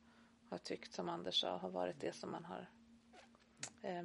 har 0.50 0.58
tyckt, 0.58 0.94
som 0.94 1.10
Anders 1.10 1.42
sa, 1.42 1.58
har 1.58 1.70
varit 1.70 2.00
det 2.00 2.16
som 2.16 2.32
man 2.32 2.46
har 2.46 2.70
eh, 3.82 4.04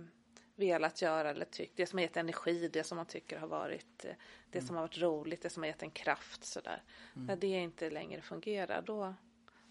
velat 0.56 1.02
göra 1.02 1.30
eller 1.30 1.44
tyckt. 1.44 1.76
Det 1.76 1.86
som 1.86 1.96
har 1.96 2.02
gett 2.02 2.16
energi, 2.16 2.68
det 2.68 2.84
som 2.84 2.96
man 2.96 3.06
tycker 3.06 3.38
har 3.38 3.48
varit 3.48 4.04
eh, 4.04 4.14
det 4.50 4.60
som 4.60 4.76
har 4.76 4.82
varit 4.82 4.98
roligt, 4.98 5.42
det 5.42 5.50
som 5.50 5.62
har 5.62 5.68
gett 5.68 5.82
en 5.82 5.90
kraft 5.90 6.44
sådär. 6.44 6.82
När 7.14 7.36
det 7.36 7.46
inte 7.46 7.90
längre 7.90 8.20
fungerar, 8.20 8.82
då, 8.82 9.14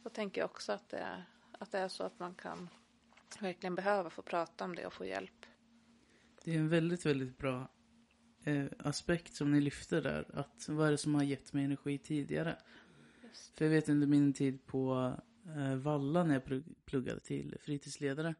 då 0.03 0.09
tänker 0.09 0.41
jag 0.41 0.49
också 0.49 0.71
att 0.71 0.89
det, 0.89 0.97
är, 0.97 1.25
att 1.51 1.71
det 1.71 1.77
är 1.77 1.87
så 1.87 2.03
att 2.03 2.19
man 2.19 2.35
kan 2.35 2.69
verkligen 3.39 3.75
behöva 3.75 4.09
få 4.09 4.21
prata 4.21 4.65
om 4.65 4.75
det 4.75 4.85
och 4.85 4.93
få 4.93 5.05
hjälp. 5.05 5.45
Det 6.43 6.55
är 6.55 6.59
en 6.59 6.69
väldigt, 6.69 7.05
väldigt 7.05 7.37
bra 7.37 7.67
eh, 8.43 8.65
aspekt 8.79 9.35
som 9.35 9.51
ni 9.51 9.61
lyfter 9.61 10.01
där. 10.01 10.25
Att 10.33 10.69
vad 10.69 10.87
är 10.87 10.91
det 10.91 10.97
som 10.97 11.15
har 11.15 11.23
gett 11.23 11.53
mig 11.53 11.65
energi 11.65 11.97
tidigare? 11.97 12.57
För 13.55 13.65
jag 13.65 13.71
vet 13.71 13.89
under 13.89 14.07
min 14.07 14.33
tid 14.33 14.65
på 14.65 15.13
eh, 15.45 15.75
Valla 15.75 16.23
när 16.23 16.33
jag 16.33 16.43
plugg- 16.43 16.75
pluggade 16.85 17.19
till 17.19 17.57
fritidsledare. 17.61 18.35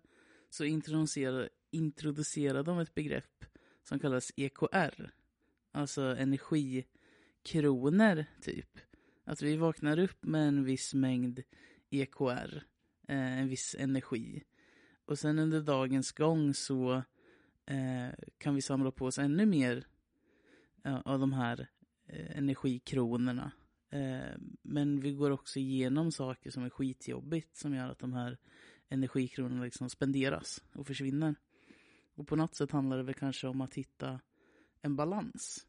Så 0.49 0.63
introducerade, 0.63 1.49
introducerade 1.73 2.63
de 2.63 2.79
ett 2.79 2.95
begrepp 2.95 3.45
som 3.83 3.99
kallas 3.99 4.31
EKR. 4.35 5.11
Alltså 5.71 6.01
energikronor 6.01 8.25
typ. 8.41 8.79
Att 9.23 9.41
vi 9.41 9.57
vaknar 9.57 9.99
upp 9.99 10.23
med 10.23 10.47
en 10.47 10.63
viss 10.63 10.93
mängd 10.93 11.43
EKR. 11.89 12.63
Eh, 13.07 13.39
en 13.39 13.47
viss 13.47 13.75
energi. 13.79 14.43
Och 15.05 15.19
sen 15.19 15.39
under 15.39 15.61
dagens 15.61 16.11
gång 16.11 16.53
så 16.53 17.03
eh, 17.65 18.09
kan 18.37 18.55
vi 18.55 18.61
samla 18.61 18.91
på 18.91 19.05
oss 19.05 19.19
ännu 19.19 19.45
mer 19.45 19.85
eh, 20.83 20.99
av 20.99 21.19
de 21.19 21.33
här 21.33 21.67
energikronorna. 22.35 23.51
Men 24.61 24.99
vi 24.99 25.11
går 25.11 25.31
också 25.31 25.59
igenom 25.59 26.11
saker 26.11 26.51
som 26.51 26.63
är 26.63 26.69
skitjobbigt 26.69 27.55
som 27.55 27.75
gör 27.75 27.89
att 27.89 27.99
de 27.99 28.13
här 28.13 28.37
energikronorna 28.89 29.63
liksom 29.63 29.89
spenderas 29.89 30.63
och 30.73 30.87
försvinner. 30.87 31.35
Och 32.15 32.27
på 32.27 32.35
något 32.35 32.55
sätt 32.55 32.71
handlar 32.71 32.97
det 32.97 33.03
väl 33.03 33.15
kanske 33.15 33.47
om 33.47 33.61
att 33.61 33.73
hitta 33.73 34.19
en 34.81 34.95
balans. 34.95 35.67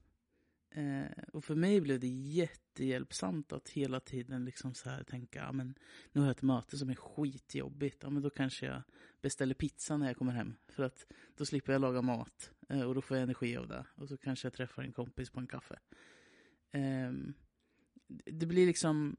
Eh, 0.70 1.24
och 1.32 1.44
för 1.44 1.54
mig 1.54 1.80
blev 1.80 2.00
det 2.00 2.08
jättehjälpsamt 2.08 3.52
att 3.52 3.68
hela 3.68 4.00
tiden 4.00 4.44
liksom 4.44 4.74
så 4.74 4.90
här 4.90 5.02
tänka, 5.02 5.38
ja, 5.38 5.52
men 5.52 5.78
nu 6.12 6.20
har 6.20 6.28
jag 6.28 6.36
ett 6.36 6.42
möte 6.42 6.78
som 6.78 6.90
är 6.90 6.94
skitjobbigt, 6.94 8.02
ja 8.02 8.10
men 8.10 8.22
då 8.22 8.30
kanske 8.30 8.66
jag 8.66 8.82
beställer 9.20 9.54
pizza 9.54 9.96
när 9.96 10.06
jag 10.06 10.16
kommer 10.16 10.32
hem. 10.32 10.54
För 10.68 10.82
att 10.82 11.06
då 11.36 11.46
slipper 11.46 11.72
jag 11.72 11.80
laga 11.80 12.02
mat 12.02 12.50
eh, 12.68 12.82
och 12.82 12.94
då 12.94 13.00
får 13.00 13.16
jag 13.16 13.22
energi 13.22 13.56
av 13.56 13.68
det. 13.68 13.86
Och 13.94 14.08
så 14.08 14.16
kanske 14.16 14.46
jag 14.46 14.52
träffar 14.52 14.82
en 14.82 14.92
kompis 14.92 15.30
på 15.30 15.40
en 15.40 15.46
kaffe. 15.46 15.78
Eh, 16.70 17.12
det 18.24 18.46
blir 18.46 18.66
liksom, 18.66 19.16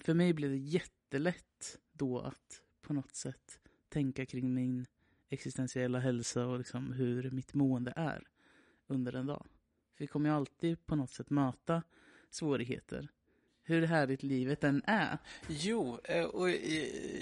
för 0.00 0.14
mig 0.14 0.32
blev 0.32 0.50
det 0.50 0.56
jättelätt 0.56 1.78
då 1.92 2.20
att 2.20 2.62
på 2.80 2.92
något 2.92 3.14
sätt 3.14 3.60
tänka 3.88 4.26
kring 4.26 4.54
min 4.54 4.86
existentiella 5.28 5.98
hälsa 5.98 6.46
och 6.46 6.58
liksom 6.58 6.92
hur 6.92 7.30
mitt 7.30 7.54
mående 7.54 7.92
är 7.96 8.28
under 8.86 9.12
en 9.12 9.26
dag. 9.26 9.46
För 9.96 10.04
vi 10.04 10.06
kommer 10.06 10.30
ju 10.30 10.36
alltid 10.36 10.86
på 10.86 10.96
något 10.96 11.10
sätt 11.10 11.30
möta 11.30 11.82
svårigheter. 12.30 13.08
Hur 13.62 13.86
härligt 13.86 14.22
livet 14.22 14.64
än 14.64 14.82
är. 14.86 15.18
Jo, 15.48 16.00
eh, 16.04 16.24
och 16.24 16.50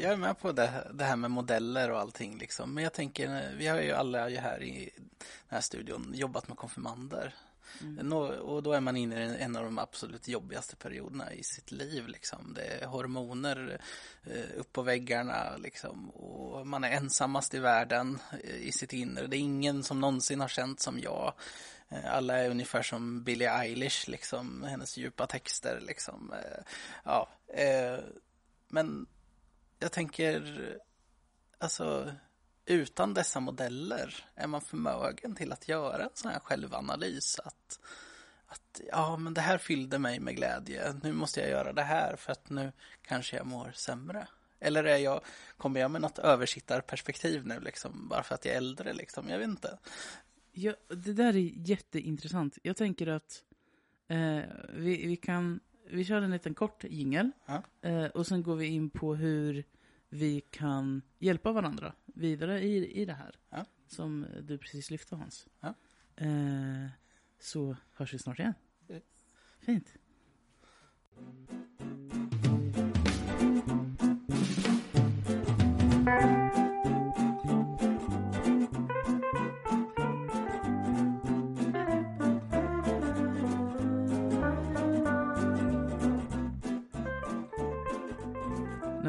jag 0.00 0.12
är 0.12 0.16
med 0.16 0.38
på 0.38 0.52
det, 0.52 0.84
här 1.00 1.16
med 1.16 1.30
modeller 1.30 1.90
och 1.90 1.98
allting 1.98 2.38
liksom. 2.38 2.74
Men 2.74 2.84
jag 2.84 2.92
tänker, 2.92 3.54
vi 3.58 3.66
har 3.66 3.80
ju 3.80 3.92
alla 3.92 4.28
här 4.28 4.62
i 4.62 4.90
den 4.96 5.08
här 5.48 5.60
studion 5.60 6.12
jobbat 6.14 6.48
med 6.48 6.56
konfirmander. 6.56 7.34
Mm. 7.80 8.12
Och 8.12 8.62
då 8.62 8.72
är 8.72 8.80
man 8.80 8.96
inne 8.96 9.24
i 9.24 9.42
en 9.42 9.56
av 9.56 9.64
de 9.64 9.78
absolut 9.78 10.28
jobbigaste 10.28 10.76
perioderna 10.76 11.32
i 11.32 11.42
sitt 11.42 11.70
liv. 11.70 12.08
Liksom. 12.08 12.54
Det 12.54 12.62
är 12.62 12.86
hormoner 12.86 13.80
eh, 14.24 14.60
upp 14.60 14.72
på 14.72 14.82
väggarna 14.82 15.56
liksom. 15.56 16.10
och 16.10 16.66
man 16.66 16.84
är 16.84 16.90
ensammast 16.90 17.54
i 17.54 17.58
världen 17.58 18.18
eh, 18.44 18.56
i 18.56 18.72
sitt 18.72 18.92
inre. 18.92 19.26
Det 19.26 19.36
är 19.36 19.40
ingen 19.40 19.82
som 19.82 20.00
någonsin 20.00 20.40
har 20.40 20.48
känt 20.48 20.80
som 20.80 20.98
jag. 20.98 21.34
Eh, 21.88 22.14
alla 22.14 22.38
är 22.38 22.50
ungefär 22.50 22.82
som 22.82 23.22
Billie 23.22 23.48
Eilish, 23.48 24.08
liksom, 24.08 24.62
hennes 24.62 24.96
djupa 24.96 25.26
texter. 25.26 25.80
Liksom. 25.86 26.34
Ja, 27.04 27.28
men 28.68 29.06
jag 29.78 29.92
tänker, 29.92 30.58
alltså 31.58 32.12
utan 32.66 33.14
dessa 33.14 33.40
modeller 33.40 34.24
är 34.34 34.46
man 34.46 34.60
förmögen 34.60 35.34
till 35.34 35.52
att 35.52 35.68
göra 35.68 36.02
en 36.02 36.10
sån 36.14 36.30
här 36.30 36.40
självanalys. 36.40 37.38
Att, 37.38 37.80
att 38.46 38.80
ja, 38.90 39.16
men 39.16 39.34
det 39.34 39.40
här 39.40 39.58
fyllde 39.58 39.98
mig 39.98 40.20
med 40.20 40.36
glädje. 40.36 40.94
Nu 41.02 41.12
måste 41.12 41.40
jag 41.40 41.50
göra 41.50 41.72
det 41.72 41.82
här 41.82 42.16
för 42.16 42.32
att 42.32 42.50
nu 42.50 42.72
kanske 43.02 43.36
jag 43.36 43.46
mår 43.46 43.72
sämre. 43.74 44.28
Eller 44.60 44.84
är 44.84 44.96
jag, 44.96 45.20
kommer 45.56 45.80
jag 45.80 45.90
med 45.90 46.00
något 46.00 46.18
översittarperspektiv 46.18 47.46
nu 47.46 47.60
liksom, 47.60 48.08
bara 48.08 48.22
för 48.22 48.34
att 48.34 48.44
jag 48.44 48.54
är 48.54 48.58
äldre 48.58 48.92
liksom? 48.92 49.28
Jag 49.28 49.38
vet 49.38 49.48
inte. 49.48 49.78
Ja, 50.52 50.74
det 50.88 51.12
där 51.12 51.36
är 51.36 51.68
jätteintressant. 51.68 52.58
Jag 52.62 52.76
tänker 52.76 53.06
att 53.06 53.42
eh, 54.08 54.40
vi, 54.68 55.06
vi 55.06 55.16
kan, 55.16 55.60
vi 55.90 56.04
kör 56.04 56.22
en 56.22 56.30
liten 56.30 56.54
kort 56.54 56.84
jingel. 56.84 57.30
Ja. 57.46 57.62
Eh, 57.88 58.06
och 58.06 58.26
sen 58.26 58.42
går 58.42 58.56
vi 58.56 58.66
in 58.66 58.90
på 58.90 59.14
hur 59.14 59.64
vi 60.08 60.40
kan 60.40 61.02
hjälpa 61.18 61.52
varandra 61.52 61.92
vidare 62.06 62.60
i, 62.62 63.02
i 63.02 63.04
det 63.04 63.12
här. 63.12 63.38
Ja. 63.50 63.64
Som 63.86 64.26
du 64.42 64.58
precis 64.58 64.90
lyfte 64.90 65.16
Hans. 65.16 65.48
Ja. 65.60 65.74
Eh, 66.16 66.86
så 67.38 67.76
hörs 67.92 68.14
vi 68.14 68.18
snart 68.18 68.38
igen. 68.38 68.54
Fint. 69.60 69.94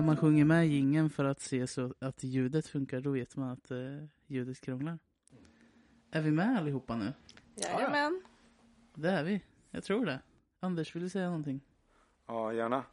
Man 0.07 0.17
sjunger 0.17 0.45
med 0.45 0.65
i 0.65 0.69
jingeln 0.69 1.09
för 1.09 1.25
att 1.25 1.39
se 1.41 1.67
så 1.67 1.93
att 1.99 2.23
ljudet 2.23 2.67
funkar, 2.67 3.01
då 3.01 3.09
vet 3.11 3.35
man 3.35 3.49
att 3.49 3.71
eh, 3.71 3.77
ljudet 4.27 4.61
krånglar. 4.61 4.99
Är 6.11 6.21
vi 6.21 6.31
med 6.31 6.57
allihopa 6.57 6.95
nu? 6.95 7.13
Jajamän. 7.55 8.21
Det 8.93 9.09
är 9.09 9.23
vi. 9.23 9.41
Jag 9.71 9.83
tror 9.83 10.05
det. 10.05 10.19
Anders, 10.59 10.95
vill 10.95 11.03
du 11.03 11.09
säga 11.09 11.25
någonting? 11.25 11.61
Ja, 12.27 12.53
gärna. 12.53 12.83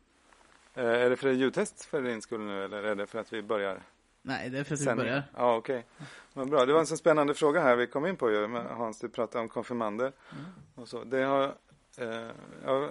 Eh, 0.74 0.84
är 0.84 1.10
det 1.10 1.16
för 1.16 1.28
ett 1.28 1.36
ljudtest 1.38 1.84
för 1.84 2.02
din 2.02 2.22
skull 2.22 2.40
nu 2.40 2.64
eller 2.64 2.82
är 2.82 2.94
det 2.94 3.06
för 3.06 3.18
att 3.18 3.32
vi 3.32 3.42
börjar 3.42 3.82
Nej, 4.22 4.50
det 4.50 4.58
är 4.58 4.64
för 4.64 4.74
att 4.74 4.80
vi 4.80 4.84
sändningen? 4.84 5.12
börjar. 5.12 5.24
Ja, 5.36 5.56
okej. 5.56 5.86
Vad 6.32 6.50
bra. 6.50 6.66
Det 6.66 6.72
var 6.72 6.80
en 6.80 6.86
så 6.86 6.96
spännande 6.96 7.34
fråga 7.34 7.60
här 7.60 7.76
vi 7.76 7.86
kom 7.86 8.06
in 8.06 8.16
på 8.16 8.30
ju. 8.30 8.46
Hans, 8.56 9.00
du 9.00 9.08
pratade 9.08 9.42
om 9.42 9.48
konfirmander 9.48 10.12
och 10.74 10.88
så. 10.88 11.04
Det 11.04 11.22
har, 11.22 11.44
eh, 11.98 12.30
ja, 12.64 12.90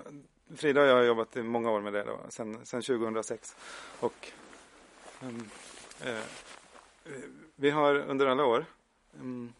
Frida 0.55 0.81
och 0.81 0.87
jag 0.87 0.95
har 0.95 1.03
jobbat 1.03 1.35
i 1.37 1.43
många 1.43 1.71
år 1.71 1.81
med 1.81 1.93
det 1.93 2.03
då, 2.03 2.19
sen, 2.29 2.65
sen 2.65 2.81
2006. 2.81 3.55
Och 3.99 4.31
ehm, 5.21 5.49
eh, 6.01 6.23
vi 7.55 7.69
har 7.69 7.95
under 7.95 8.27
alla 8.27 8.45
år 8.45 8.65
mm, 9.19 9.53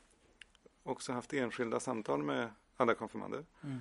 också 0.84 1.14
haft 1.14 1.34
enskilda 1.34 1.80
samtal 1.80 2.24
med 2.24 2.50
alla 2.78 2.96
konfirmander. 2.96 3.46
Mm. 3.64 3.80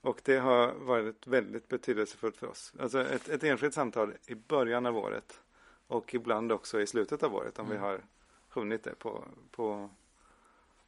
Och 0.00 0.20
det 0.24 0.36
har 0.38 0.72
varit 0.72 1.26
väldigt 1.26 1.68
betydelsefullt 1.68 2.36
för 2.36 2.46
oss. 2.46 2.72
Alltså 2.80 3.00
ett, 3.00 3.28
ett 3.28 3.44
enskilt 3.44 3.74
samtal 3.74 4.14
i 4.26 4.34
början 4.34 4.86
av 4.86 4.96
året 4.96 5.40
och 5.86 6.14
ibland 6.14 6.52
också 6.52 6.80
i 6.80 6.86
slutet 6.86 7.22
av 7.22 7.34
året 7.34 7.58
om 7.58 7.66
Mm. 7.66 7.78
vi 7.78 7.86
har 7.86 8.00
sjungit 8.48 8.84
det 8.84 8.94
på, 8.94 9.24
på 9.50 9.90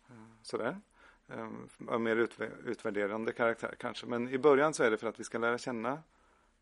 eh, 0.08 0.14
sådär. 0.42 0.80
Eh, 1.28 1.48
Av 1.88 2.00
mer 2.00 2.16
utv- 2.16 2.66
utvärderande 2.66 3.32
karaktär 3.32 3.74
kanske. 3.78 4.06
Men 4.06 4.28
i 4.28 4.38
början 4.38 4.74
så 4.74 4.82
är 4.82 4.90
det 4.90 4.96
för 4.96 5.08
att 5.08 5.20
vi 5.20 5.24
ska 5.24 5.38
lära 5.38 5.58
känna 5.58 6.02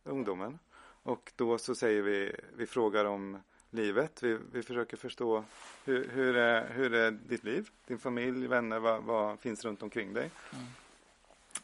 ungdomen. 0.05 0.59
Och 1.05 1.33
då 1.37 1.59
så 1.59 1.75
säger 1.75 2.03
vi, 2.03 2.37
vi 2.57 2.67
frågar 2.67 3.05
om 3.05 3.39
livet. 3.71 4.23
Vi, 4.23 4.39
vi 4.53 4.63
försöker 4.63 4.97
förstå 4.97 5.45
hur, 5.85 6.09
hur, 6.09 6.37
är, 6.37 6.69
hur 6.69 6.95
är 6.95 7.11
ditt 7.11 7.45
liv, 7.45 7.71
din 7.87 7.99
familj, 7.99 8.47
vänner, 8.47 8.79
vad, 8.79 9.03
vad 9.03 9.41
finns 9.41 9.65
runt 9.65 9.83
omkring 9.83 10.13
dig. 10.13 10.31
Mm. 10.53 10.65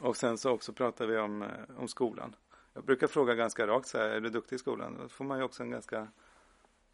Och 0.01 0.16
sen 0.16 0.38
så 0.38 0.51
också 0.51 0.72
pratar 0.72 1.07
vi 1.07 1.18
om, 1.18 1.42
eh, 1.42 1.49
om 1.76 1.88
skolan. 1.88 2.34
Jag 2.74 2.84
brukar 2.84 3.07
fråga 3.07 3.34
ganska 3.34 3.66
rakt 3.66 3.86
så 3.86 3.99
här, 3.99 4.09
är 4.09 4.20
du 4.20 4.28
duktig 4.28 4.57
i 4.57 4.59
skolan? 4.59 4.96
Då 5.03 5.09
får 5.09 5.24
man 5.24 5.38
ju 5.38 5.44
också 5.44 5.62
en 5.62 5.70
ganska 5.70 6.09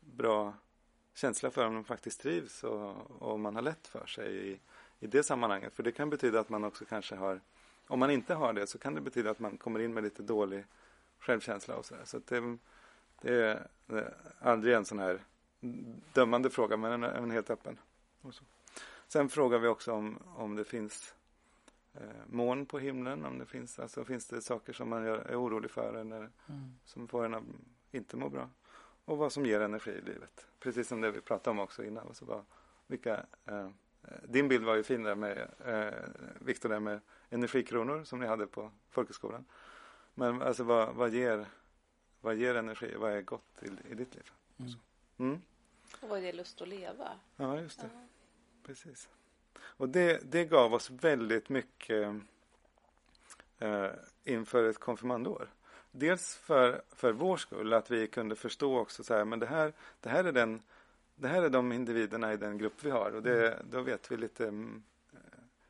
bra 0.00 0.54
känsla 1.14 1.50
för 1.50 1.66
om 1.66 1.74
de 1.74 1.84
faktiskt 1.84 2.20
trivs 2.20 2.64
och, 2.64 2.90
och 3.22 3.32
om 3.32 3.42
man 3.42 3.54
har 3.54 3.62
lätt 3.62 3.86
för 3.86 4.06
sig 4.06 4.48
i, 4.48 4.60
i 5.00 5.06
det 5.06 5.22
sammanhanget. 5.22 5.74
För 5.74 5.82
det 5.82 5.92
kan 5.92 6.10
betyda 6.10 6.40
att 6.40 6.48
man 6.48 6.64
också 6.64 6.84
kanske 6.84 7.14
har, 7.16 7.40
om 7.86 7.98
man 7.98 8.10
inte 8.10 8.34
har 8.34 8.52
det 8.52 8.66
så 8.66 8.78
kan 8.78 8.94
det 8.94 9.00
betyda 9.00 9.30
att 9.30 9.38
man 9.38 9.56
kommer 9.56 9.80
in 9.80 9.94
med 9.94 10.04
lite 10.04 10.22
dålig 10.22 10.64
självkänsla 11.18 11.76
och 11.76 11.86
sådär. 11.86 12.04
Så 12.04 12.20
det, 12.28 12.58
det 13.20 13.34
är 13.34 14.14
aldrig 14.38 14.74
en 14.74 14.84
sån 14.84 14.98
här 14.98 15.20
dömande 16.12 16.50
fråga 16.50 16.76
men 16.76 16.92
en, 16.92 17.04
en 17.04 17.30
helt 17.30 17.50
öppen. 17.50 17.78
Sen 19.08 19.28
frågar 19.28 19.58
vi 19.58 19.68
också 19.68 19.92
om, 19.92 20.18
om 20.36 20.56
det 20.56 20.64
finns 20.64 21.14
eh, 21.94 22.00
moln 22.26 22.66
på 22.66 22.78
himlen, 22.78 23.24
om 23.24 23.38
det 23.38 23.46
finns, 23.46 23.78
alltså 23.78 24.04
finns 24.04 24.26
det 24.26 24.42
saker 24.42 24.72
som 24.72 24.88
man 24.88 25.06
är 25.06 25.36
orolig 25.36 25.70
för 25.70 25.94
eller 25.94 26.30
Mm. 26.46 26.74
som 26.84 27.08
får 27.08 27.24
en 27.24 27.34
att 27.34 27.42
inte 27.90 28.16
må 28.16 28.28
bra. 28.28 28.48
Och 29.04 29.18
vad 29.18 29.32
som 29.32 29.46
ger 29.46 29.60
energi 29.60 29.90
i 29.90 30.00
livet. 30.00 30.46
Precis 30.60 30.88
som 30.88 31.00
det 31.00 31.10
vi 31.10 31.20
pratade 31.20 31.50
om 31.50 31.58
också 31.58 31.84
innan. 31.84 32.06
Alltså 32.06 32.24
vad, 32.24 32.44
vilka, 32.86 33.26
eh, 33.44 33.68
din 34.22 34.48
bild 34.48 34.64
var 34.64 34.74
ju 34.74 34.82
fin 34.82 35.02
där 35.02 35.14
med 35.14 35.48
eh, 35.64 35.94
Viktor 36.40 36.68
där 36.68 36.80
med 36.80 37.00
energikronor 37.30 38.04
som 38.04 38.20
ni 38.20 38.26
hade 38.26 38.46
på 38.46 38.70
folkhögskolan. 38.90 39.44
Men 40.14 40.42
alltså 40.42 40.64
vad, 40.64 40.94
vad, 40.94 41.10
ger, 41.10 41.46
vad 42.20 42.34
ger 42.34 42.54
energi? 42.54 42.94
Vad 42.96 43.12
är 43.12 43.22
gott 43.22 43.62
i, 43.62 43.90
i 43.90 43.94
ditt 43.94 44.14
liv? 44.14 44.30
Mm. 44.58 44.72
Mm? 45.18 45.42
Och 46.00 46.08
vad 46.08 46.18
är 46.18 46.22
det 46.22 46.32
lust 46.32 46.62
att 46.62 46.68
leva? 46.68 47.08
Ja, 47.36 47.60
just 47.60 47.80
det. 47.80 47.90
Precis. 48.62 49.08
Och 49.58 49.88
det, 49.88 50.32
det 50.32 50.44
gav 50.44 50.74
oss 50.74 50.90
väldigt 50.90 51.48
mycket 51.48 52.14
eh, 53.58 53.90
inför 54.24 54.64
ett 54.64 54.78
konfirmandår. 54.78 55.48
Dels 55.96 56.34
för, 56.34 56.82
för 56.88 57.12
vår 57.12 57.36
skull, 57.36 57.72
att 57.72 57.90
vi 57.90 58.06
kunde 58.06 58.36
förstå 58.36 58.78
också 58.78 59.04
så 59.04 59.14
här, 59.14 59.24
men 59.24 59.38
det 59.38 59.46
här, 59.46 59.72
det 60.00 60.08
här 60.08 60.24
är 60.24 60.32
den 60.32 60.62
det 61.16 61.28
här 61.28 61.42
är 61.42 61.50
de 61.50 61.72
individerna 61.72 62.32
i 62.32 62.36
den 62.36 62.58
grupp 62.58 62.84
vi 62.84 62.90
har 62.90 63.14
och 63.14 63.22
det, 63.22 63.62
då 63.70 63.80
vet 63.80 64.12
vi 64.12 64.16
lite 64.16 64.48
mm, 64.48 64.82
eh, 65.12 65.18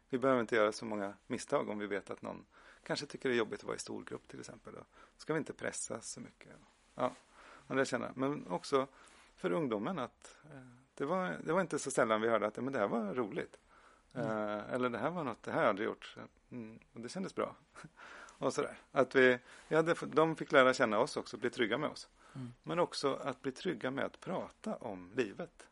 vi 0.08 0.18
behöver 0.18 0.40
inte 0.40 0.56
göra 0.56 0.72
så 0.72 0.84
många 0.84 1.14
misstag 1.26 1.68
om 1.68 1.78
vi 1.78 1.86
vet 1.86 2.10
att 2.10 2.22
någon 2.22 2.44
kanske 2.82 3.06
tycker 3.06 3.28
det 3.28 3.34
är 3.34 3.38
jobbigt 3.38 3.60
att 3.60 3.64
vara 3.64 3.76
i 3.76 3.78
stor 3.78 4.04
grupp 4.04 4.28
till 4.28 4.40
exempel. 4.40 4.74
Då 4.74 4.80
ska 5.16 5.32
vi 5.32 5.38
inte 5.38 5.52
pressa 5.52 6.00
så 6.00 6.20
mycket. 6.20 6.52
Ja, 6.94 7.14
lär 7.68 7.84
känna. 7.84 8.12
Men 8.14 8.46
också 8.46 8.86
för 9.36 9.52
ungdomen 9.52 9.98
att 9.98 10.36
eh, 10.44 10.60
det 10.94 11.04
var, 11.04 11.36
det 11.44 11.52
var 11.52 11.60
inte 11.60 11.78
så 11.78 11.90
sällan 11.90 12.20
vi 12.20 12.28
hörde 12.28 12.46
att 12.46 12.56
men 12.56 12.72
det 12.72 12.78
här 12.78 12.88
var 12.88 13.14
roligt. 13.14 13.58
Eh, 14.14 14.72
eller 14.72 14.88
det 14.88 14.98
här 14.98 15.10
var 15.10 15.24
något, 15.24 15.42
det 15.42 15.50
här 15.50 15.58
har 15.58 15.64
jag 15.64 15.70
aldrig 15.70 15.88
gjort. 15.88 16.16
Mm, 16.50 16.78
och 16.92 17.00
det 17.00 17.08
kändes 17.08 17.34
bra. 17.34 17.56
Och 18.38 18.54
sådär. 18.54 18.78
Att 18.92 19.14
vi, 19.14 19.38
hade, 19.70 19.94
de 20.06 20.36
fick 20.36 20.52
lära 20.52 20.74
känna 20.74 20.98
oss 20.98 21.16
också, 21.16 21.36
bli 21.36 21.50
trygga 21.50 21.78
med 21.78 21.90
oss. 21.90 22.08
Mm. 22.34 22.52
Men 22.62 22.78
också 22.78 23.14
att 23.14 23.42
bli 23.42 23.52
trygga 23.52 23.90
med 23.90 24.04
att 24.04 24.20
prata 24.20 24.76
om 24.76 25.10
livet. 25.14 25.66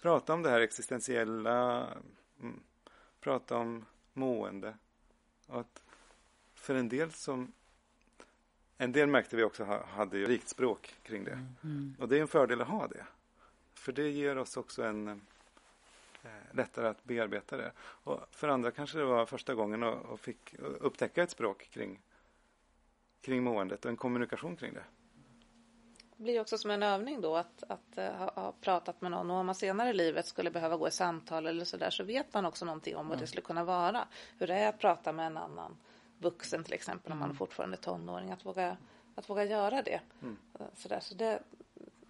Prata 0.00 0.34
om 0.34 0.42
det 0.42 0.50
här 0.50 0.60
existentiella, 0.60 1.86
mm, 2.40 2.60
prata 3.20 3.56
om 3.56 3.84
mående. 4.12 4.74
Och 5.46 5.60
att 5.60 5.82
för 6.54 6.74
en 6.74 6.88
del 6.88 7.12
som 7.12 7.52
en 8.78 8.92
del 8.92 9.08
märkte 9.08 9.36
vi 9.36 9.42
också 9.42 9.64
ha- 9.64 9.86
hade 9.86 10.18
rikt 10.18 10.48
språk 10.48 10.94
kring 11.02 11.24
det. 11.24 11.46
Mm. 11.64 11.96
Och 11.98 12.08
det 12.08 12.16
är 12.16 12.20
en 12.20 12.28
fördel 12.28 12.60
att 12.60 12.68
ha 12.68 12.86
det. 12.86 13.06
För 13.74 13.92
det 13.92 14.08
ger 14.08 14.38
oss 14.38 14.56
också 14.56 14.82
en 14.82 15.20
lättare 16.52 16.88
att 16.88 17.04
bearbeta 17.04 17.56
det. 17.56 17.72
Och 17.78 18.20
för 18.30 18.48
andra 18.48 18.70
kanske 18.70 18.98
det 18.98 19.04
var 19.04 19.26
första 19.26 19.54
gången 19.54 19.82
och, 19.82 20.12
och 20.12 20.20
fick 20.20 20.54
upptäcka 20.58 21.22
ett 21.22 21.30
språk 21.30 21.68
kring, 21.70 22.02
kring 23.20 23.42
måendet 23.42 23.84
och 23.84 23.90
en 23.90 23.96
kommunikation 23.96 24.56
kring 24.56 24.74
det. 24.74 24.84
Det 26.16 26.24
blir 26.24 26.40
också 26.40 26.58
som 26.58 26.70
en 26.70 26.82
övning 26.82 27.20
då 27.20 27.36
att, 27.36 27.62
att 27.68 27.98
eh, 27.98 28.12
ha, 28.12 28.54
pratat 28.60 29.00
med 29.00 29.10
någon 29.10 29.30
och 29.30 29.36
om 29.36 29.46
man 29.46 29.54
senare 29.54 29.90
i 29.90 29.92
livet 29.92 30.26
skulle 30.26 30.50
behöva 30.50 30.76
gå 30.76 30.88
i 30.88 30.90
samtal 30.90 31.46
eller 31.46 31.64
sådär 31.64 31.90
så 31.90 32.04
vet 32.04 32.34
man 32.34 32.46
också 32.46 32.64
någonting 32.64 32.96
om 32.96 33.08
vad 33.08 33.18
det 33.18 33.26
skulle 33.26 33.42
kunna 33.42 33.64
vara. 33.64 34.08
Hur 34.38 34.46
det 34.46 34.54
är 34.54 34.68
att 34.68 34.78
prata 34.78 35.12
med 35.12 35.26
en 35.26 35.36
annan 35.36 35.76
vuxen 36.18 36.64
till 36.64 36.74
exempel 36.74 37.12
om 37.12 37.18
man 37.18 37.34
fortfarande 37.34 37.76
är 37.76 37.80
tonåring. 37.80 38.30
Att 38.30 38.46
våga, 38.46 38.76
att 39.14 39.30
våga 39.30 39.44
göra 39.44 39.82
det. 39.82 40.00
Eh, 40.60 40.66
Sådär. 40.74 41.00
Så 41.00 41.14
det, 41.14 41.42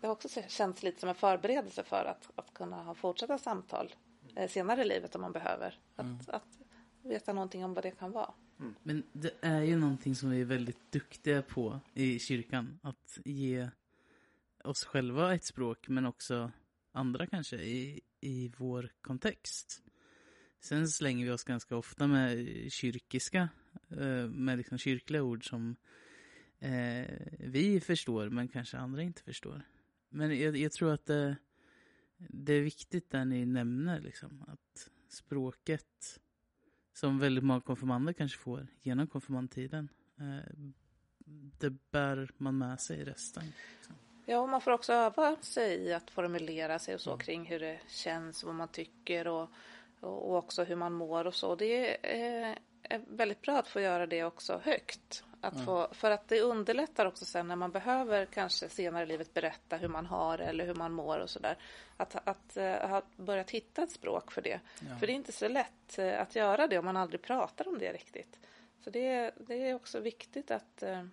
det 0.01 0.07
har 0.07 0.13
också 0.13 0.29
känts 0.49 0.83
lite 0.83 1.01
som 1.01 1.09
en 1.09 1.15
förberedelse 1.15 1.83
för 1.83 2.05
att, 2.05 2.31
att 2.35 2.55
kunna 2.55 2.83
ha 2.83 2.95
fortsatta 2.95 3.39
samtal 3.39 3.87
eh, 3.87 4.08
senare 4.47 4.83
i 4.83 4.89
livet 4.89 5.15
om 5.15 5.21
man 5.21 5.33
behöver. 5.33 5.79
Att, 5.97 6.29
att 6.29 6.59
veta 7.03 7.33
någonting 7.33 7.65
om 7.65 7.75
vad 7.75 7.85
det 7.85 7.91
kan 7.91 8.13
vara. 8.13 8.35
Men 8.83 9.03
det 9.13 9.35
är 9.41 9.63
ju 9.63 9.77
någonting 9.77 10.15
som 10.15 10.31
vi 10.31 10.41
är 10.41 10.45
väldigt 10.45 10.93
duktiga 10.93 11.43
på 11.43 11.81
i 11.95 12.19
kyrkan. 12.19 12.79
Att 12.83 13.19
ge 13.25 13.69
oss 14.65 14.85
själva 14.85 15.35
ett 15.35 15.45
språk 15.45 15.89
men 15.89 16.07
också 16.07 16.51
andra 16.93 17.27
kanske 17.27 17.57
i, 17.57 18.01
i 18.21 18.53
vår 18.57 18.93
kontext. 19.01 19.83
Sen 20.61 20.89
slänger 20.89 21.25
vi 21.27 21.31
oss 21.31 21.45
ganska 21.45 21.77
ofta 21.77 22.07
med 22.07 22.47
kyrkiska, 22.73 23.49
eh, 23.91 24.27
med 24.27 24.59
liksom 24.59 24.79
kyrkliga 24.79 25.23
ord 25.23 25.49
som 25.49 25.77
eh, 26.59 27.07
vi 27.39 27.81
förstår 27.81 28.29
men 28.29 28.49
kanske 28.49 28.77
andra 28.79 29.03
inte 29.03 29.23
förstår. 29.23 29.63
Men 30.09 30.39
jag, 30.39 30.57
jag 30.57 30.73
tror 30.73 30.93
att 30.93 31.07
det, 31.07 31.37
det 32.19 32.53
är 32.53 32.61
viktigt 32.61 33.11
där 33.11 33.25
ni 33.25 33.47
nämner 33.47 34.01
liksom 34.01 34.45
att 34.49 34.91
språket 35.09 36.21
som 36.95 37.19
väldigt 37.19 37.45
många 37.45 37.61
konfirmander 37.61 38.13
kanske 38.13 38.39
får 38.39 38.67
genom 38.83 39.07
konfirmandtiden. 39.07 39.89
Eh, 40.21 40.69
det 41.59 41.71
bär 41.91 42.31
man 42.39 42.59
med 42.59 42.81
sig 42.81 43.05
resten. 43.05 43.45
Ja, 44.27 44.41
och 44.41 44.49
man 44.49 44.61
får 44.61 44.71
också 44.71 44.93
öva 44.93 45.37
sig 45.41 45.77
i 45.77 45.93
att 45.93 46.11
formulera 46.11 46.79
sig 46.79 46.95
och 46.95 47.01
så 47.01 47.17
kring 47.17 47.45
hur 47.45 47.61
det 47.61 47.81
känns, 47.89 48.45
vad 48.45 48.55
man 48.55 48.69
tycker 48.69 49.29
och, 49.29 49.51
och 50.01 50.35
också 50.37 50.65
hur 50.65 50.77
man 50.77 50.93
mår 50.93 51.27
och 51.27 51.35
så. 51.35 51.55
Det 51.55 52.07
är, 52.21 52.59
är 52.83 53.03
väldigt 53.09 53.43
bra 53.43 53.59
att 53.59 53.69
få 53.69 53.81
göra 53.81 54.07
det 54.07 54.25
också 54.25 54.61
högt. 54.65 55.25
Att 55.41 55.65
få, 55.65 55.89
för 55.93 56.11
att 56.11 56.29
det 56.29 56.41
underlättar 56.41 57.07
också 57.07 57.25
sen 57.25 57.49
när 57.49 57.57
man 57.57 57.71
behöver 57.71 58.27
kanske 58.27 58.69
senare 58.69 59.03
i 59.03 59.07
livet 59.07 59.35
berätta 59.35 59.77
hur 59.77 59.89
man 59.89 60.07
har 60.07 60.39
eller 60.39 60.67
hur 60.67 60.75
man 60.75 60.93
mår 60.93 61.19
och 61.19 61.31
sådär. 61.31 61.59
Att, 61.97 62.29
att, 62.29 62.57
eh, 62.57 62.89
ha 62.89 63.03
börjat 63.17 63.51
hitta 63.51 63.83
ett 63.83 63.91
språk 63.91 64.33
för 64.33 64.43
det. 64.43 64.61
För 64.99 65.07
det 65.07 65.13
är 65.13 65.15
inte 65.15 65.33
så 65.33 65.49
lätt 65.49 65.99
eh, 65.99 66.21
att 66.21 66.37
göra 66.37 66.67
det 66.67 66.79
om 66.79 66.85
man 66.85 66.97
aldrig 66.97 67.23
pratar 67.23 67.69
om 67.69 67.79
det 67.79 67.93
riktigt. 67.93 68.39
Så 68.85 68.91
det, 68.91 69.31
det 69.37 69.69
är 69.69 69.75
också 69.75 70.01
viktigt 70.01 70.51
att 70.51 70.83
eh, 70.83 71.05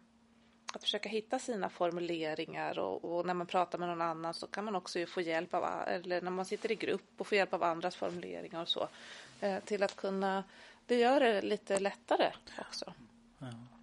att 0.73 0.83
försöka 0.83 1.09
hitta 1.09 1.39
sina 1.39 1.69
formuleringar 1.69 2.79
och, 2.79 3.05
och 3.05 3.25
när 3.25 3.33
man 3.33 3.47
pratar 3.47 3.77
med 3.77 3.87
någon 3.87 4.01
annan 4.01 4.33
så 4.33 4.47
kan 4.47 4.65
man 4.65 4.75
också 4.75 5.05
få 5.05 5.21
hjälp 5.21 5.53
av, 5.53 5.63
eller 5.87 6.21
när 6.21 6.31
man 6.31 6.45
sitter 6.45 6.71
i 6.71 6.75
grupp 6.75 7.11
och 7.17 7.27
får 7.27 7.37
hjälp 7.37 7.53
av 7.53 7.63
andras 7.63 7.95
formuleringar 7.95 8.61
och 8.61 8.69
så. 8.69 8.89
Till 9.65 9.83
att 9.83 9.95
kunna, 9.95 10.43
det 10.85 10.95
gör 10.95 11.19
det 11.19 11.41
lite 11.41 11.79
lättare 11.79 12.31
också. 12.59 12.93
Ja. 13.39 13.74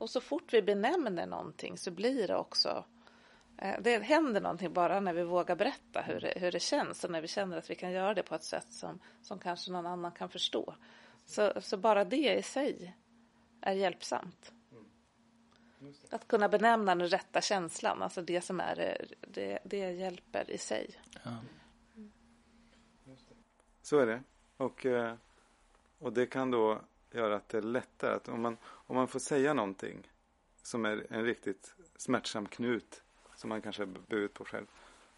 Mm, 0.00 0.02
Och 0.02 0.10
så 0.10 0.20
fort 0.20 0.52
vi 0.52 0.62
benämner 0.62 1.26
någonting 1.26 1.78
så 1.78 1.90
blir 1.90 2.28
det 2.28 2.36
också, 2.36 2.84
eh, 3.58 3.80
det 3.80 3.98
händer 3.98 4.40
någonting 4.40 4.72
bara 4.72 5.00
när 5.00 5.14
vi 5.14 5.22
vågar 5.22 5.56
berätta 5.56 6.02
hur 6.02 6.20
det, 6.20 6.32
hur 6.36 6.52
det 6.52 6.60
känns 6.60 7.04
och 7.04 7.10
när 7.10 7.20
vi 7.20 7.28
känner 7.28 7.58
att 7.58 7.70
vi 7.70 7.74
kan 7.74 7.92
göra 7.92 8.14
det 8.14 8.22
på 8.22 8.34
ett 8.34 8.44
sätt 8.44 8.72
som, 8.72 9.00
som 9.22 9.38
kanske 9.38 9.72
någon 9.72 9.86
annan 9.86 10.12
kan 10.12 10.28
förstå. 10.28 10.74
Så, 11.26 11.52
så 11.60 11.76
bara 11.76 12.04
det 12.04 12.38
i 12.38 12.42
sig 12.42 12.96
är 13.60 13.72
hjälpsamt. 13.72 14.52
Att 16.10 16.28
kunna 16.28 16.48
benämna 16.48 16.94
den 16.94 17.08
rätta 17.08 17.40
känslan, 17.40 18.02
alltså 18.02 18.22
det 18.22 18.40
som 18.40 18.60
är 18.60 18.76
det, 18.76 19.06
det, 19.20 19.58
det 19.64 19.92
hjälper 19.92 20.50
i 20.50 20.58
sig. 20.58 20.90
Ja. 21.24 21.36
Så 23.82 23.98
är 23.98 24.06
det. 24.06 24.22
Och, 24.56 24.86
eh, 24.86 25.14
och 25.98 26.12
det 26.12 26.26
kan 26.26 26.50
då 26.50 26.80
göra 27.10 27.36
att 27.36 27.48
det 27.48 27.58
är 27.58 27.62
lättare. 27.62 28.14
Att 28.14 28.28
om, 28.28 28.42
man, 28.42 28.56
om 28.64 28.96
man 28.96 29.08
får 29.08 29.18
säga 29.20 29.54
någonting 29.54 30.10
som 30.62 30.84
är 30.84 31.06
en 31.10 31.24
riktigt 31.24 31.74
smärtsam 31.96 32.46
knut 32.46 33.02
som 33.36 33.48
man 33.48 33.62
kanske 33.62 33.82
har 33.82 33.86
burit 33.86 34.34
på 34.34 34.44
själv. 34.44 34.66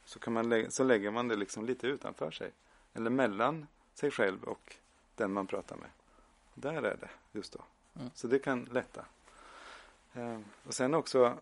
Så, 0.05 0.19
kan 0.19 0.33
man 0.33 0.49
lä- 0.49 0.71
så 0.71 0.85
lägger 0.85 1.11
man 1.11 1.29
det 1.29 1.37
liksom 1.37 1.67
lite 1.67 1.87
utanför 1.87 2.31
sig. 2.31 2.53
Eller 2.95 3.11
mellan 3.11 3.67
sig 3.95 4.11
själv 4.11 4.45
och 4.45 4.77
den 5.15 5.33
man 5.33 5.47
pratar 5.47 5.77
med. 5.77 5.91
Där 6.55 6.83
är 6.83 6.97
det 6.97 7.09
just 7.33 7.53
då. 7.53 7.65
Mm. 7.97 8.11
Så 8.15 8.27
det 8.27 8.39
kan 8.39 8.65
lätta. 8.65 9.05
Eh, 10.15 10.41
och 10.67 10.75
sen 10.75 10.95
också 10.95 11.39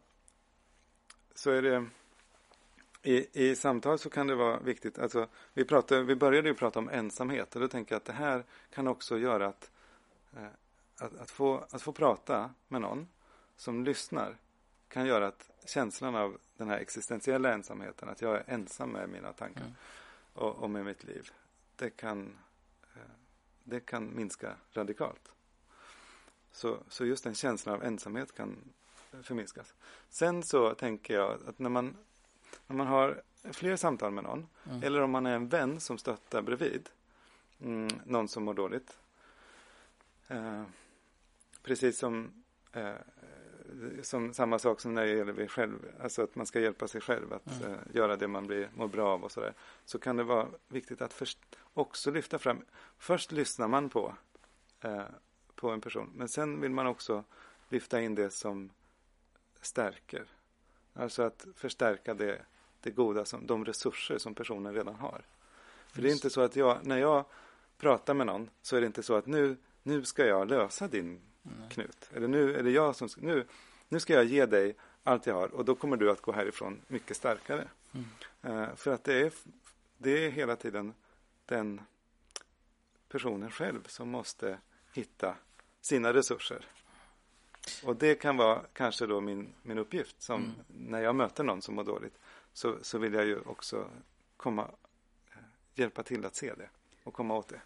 så 1.34 1.50
är 1.50 1.62
det 1.62 1.86
i, 3.02 3.26
I 3.32 3.56
samtal 3.56 3.98
så 3.98 4.10
kan 4.10 4.26
det 4.26 4.34
vara 4.34 4.60
viktigt, 4.60 4.98
alltså 4.98 5.26
vi, 5.52 5.64
pratade, 5.64 6.02
vi 6.02 6.16
började 6.16 6.48
ju 6.48 6.54
prata 6.54 6.78
om 6.78 6.88
ensamhet 6.88 7.54
och 7.54 7.60
då 7.60 7.68
tänker 7.68 7.94
jag 7.94 7.96
att 7.96 8.04
det 8.04 8.12
här 8.12 8.44
kan 8.74 8.88
också 8.88 9.18
göra 9.18 9.46
att, 9.46 9.70
att, 10.96 11.16
att, 11.16 11.30
få, 11.30 11.66
att 11.70 11.82
få 11.82 11.92
prata 11.92 12.50
med 12.68 12.80
någon 12.80 13.08
som 13.56 13.84
lyssnar 13.84 14.36
kan 14.88 15.06
göra 15.06 15.26
att 15.26 15.50
känslan 15.66 16.14
av 16.14 16.38
den 16.56 16.68
här 16.68 16.78
existentiella 16.78 17.52
ensamheten, 17.52 18.08
att 18.08 18.22
jag 18.22 18.36
är 18.36 18.44
ensam 18.46 18.90
med 18.90 19.08
mina 19.08 19.32
tankar 19.32 19.60
Mm. 19.62 19.74
och, 20.32 20.56
och 20.56 20.70
med 20.70 20.84
mitt 20.84 21.04
liv, 21.04 21.30
det 21.76 21.90
kan, 21.90 22.38
eh, 22.94 23.00
det 23.64 23.80
kan 23.80 24.16
minska 24.16 24.54
radikalt. 24.72 25.32
Så, 26.52 26.78
så 26.88 27.06
just 27.06 27.24
den 27.24 27.34
känslan 27.34 27.74
av 27.74 27.84
ensamhet 27.84 28.34
kan 28.34 28.56
förminskas. 29.22 29.74
Sen 30.08 30.42
så 30.42 30.74
tänker 30.74 31.14
jag 31.14 31.38
att 31.48 31.58
när 31.58 31.70
man, 31.70 31.96
när 32.66 32.76
man 32.76 32.86
har 32.86 33.22
fler 33.52 33.76
samtal 33.76 34.10
med 34.12 34.24
någon, 34.24 34.46
Mm. 34.64 34.82
eller 34.82 35.00
om 35.00 35.10
man 35.10 35.26
är 35.26 35.34
en 35.36 35.48
vän 35.48 35.80
som 35.80 35.98
stöttar 35.98 36.42
bredvid 36.42 36.88
mm, 37.60 38.00
någon 38.04 38.28
som 38.28 38.44
mår 38.44 38.54
dåligt. 38.54 38.98
Eh, 40.30 40.62
precis 41.62 41.98
som, 41.98 42.32
eh, 42.72 42.94
som 44.02 44.34
samma 44.34 44.58
sak 44.58 44.80
som 44.80 44.94
när 44.94 45.06
det 45.06 45.12
gäller 45.12 45.32
vi 45.32 45.48
själv, 45.48 45.78
alltså 46.00 46.22
att 46.22 46.34
man 46.34 46.46
ska 46.46 46.60
hjälpa 46.60 46.88
sig 46.88 47.00
själv 47.00 47.32
att 47.32 47.60
Mm. 47.60 47.72
eh, 47.72 47.78
göra 47.92 48.16
det 48.16 48.28
man 48.28 48.46
blir, 48.46 48.70
mår 48.74 48.88
bra 48.88 49.08
av 49.08 49.24
och 49.24 49.32
sådär. 49.32 49.54
Så 49.84 49.98
kan 49.98 50.16
det 50.16 50.22
vara 50.24 50.46
viktigt 50.68 51.02
att 51.02 51.12
först 51.12 51.38
också 51.74 52.10
lyfta 52.10 52.38
fram, 52.38 52.64
först 52.98 53.32
lyssnar 53.32 53.68
man 53.68 53.88
på, 53.88 54.14
eh, 54.80 55.02
på 55.54 55.70
en 55.70 55.80
person, 55.80 56.10
men 56.14 56.28
sen 56.28 56.60
vill 56.60 56.70
man 56.70 56.86
också 56.86 57.24
lyfta 57.68 58.00
in 58.00 58.14
det 58.14 58.30
som 58.30 58.70
stärker. 59.60 60.24
Alltså 60.94 61.22
att 61.22 61.46
förstärka 61.56 62.14
det, 62.14 62.42
det 62.80 62.90
goda, 62.90 63.24
som, 63.24 63.46
de 63.46 63.64
resurser 63.64 64.18
som 64.18 64.34
personen 64.34 64.74
redan 64.74 64.94
har. 64.94 65.22
För 65.88 66.02
det 66.02 66.08
är 66.08 66.12
inte 66.12 66.30
så 66.30 66.40
att 66.40 66.56
jag, 66.56 66.86
när 66.86 66.98
jag 66.98 67.24
pratar 67.78 68.14
med 68.14 68.26
någon, 68.26 68.50
så 68.62 68.76
är 68.76 68.80
det 68.80 68.86
inte 68.86 69.02
så 69.02 69.14
att 69.14 69.26
nu, 69.26 69.56
nu 69.82 70.04
ska 70.04 70.26
jag 70.26 70.48
lösa 70.48 70.88
din 70.88 71.20
knut. 71.70 72.10
Eller 72.14 72.28
nu 72.28 72.56
är 72.56 72.62
det 72.62 72.70
jag 72.70 72.96
som, 72.96 73.08
ska- 73.08 73.20
nu, 73.20 73.46
nu 73.88 74.00
ska 74.00 74.12
jag 74.14 74.24
ge 74.24 74.46
dig 74.46 74.76
allt 75.02 75.26
jag 75.26 75.34
har 75.34 75.48
och 75.54 75.64
då 75.64 75.74
kommer 75.74 75.96
du 75.96 76.10
att 76.10 76.20
gå 76.20 76.32
härifrån 76.32 76.80
mycket 76.88 77.16
starkare. 77.16 77.68
Mm. 77.92 78.06
Eh, 78.62 78.74
för 78.74 78.90
att 78.94 79.04
det 79.04 79.14
är, 79.20 79.32
det 79.98 80.26
är 80.26 80.30
hela 80.30 80.56
tiden 80.56 80.94
den 81.46 81.80
personen 83.08 83.50
själv 83.50 83.84
som 83.86 84.08
måste 84.08 84.58
hitta 84.94 85.34
sina 85.80 86.12
resurser. 86.14 86.64
Och 87.84 87.96
det 87.96 88.14
kan 88.14 88.36
vara 88.36 88.62
kanske 88.72 89.06
då 89.06 89.20
min, 89.20 89.54
min 89.62 89.78
uppgift. 89.78 90.22
Som 90.22 90.42
Mm. 90.42 90.54
när 90.90 91.00
jag 91.00 91.14
möter 91.16 91.44
någon 91.44 91.62
som 91.62 91.74
mår 91.74 91.84
dåligt 91.84 92.18
så, 92.52 92.76
så 92.82 92.98
vill 92.98 93.14
jag 93.14 93.26
ju 93.26 93.40
också 93.40 93.88
komma, 94.36 94.62
eh, 95.30 95.36
hjälpa 95.74 96.02
till 96.02 96.24
att 96.26 96.36
se 96.36 96.54
det 96.54 96.68
och 97.04 97.14
komma 97.14 97.34
åt 97.36 97.48
det. 97.48 97.60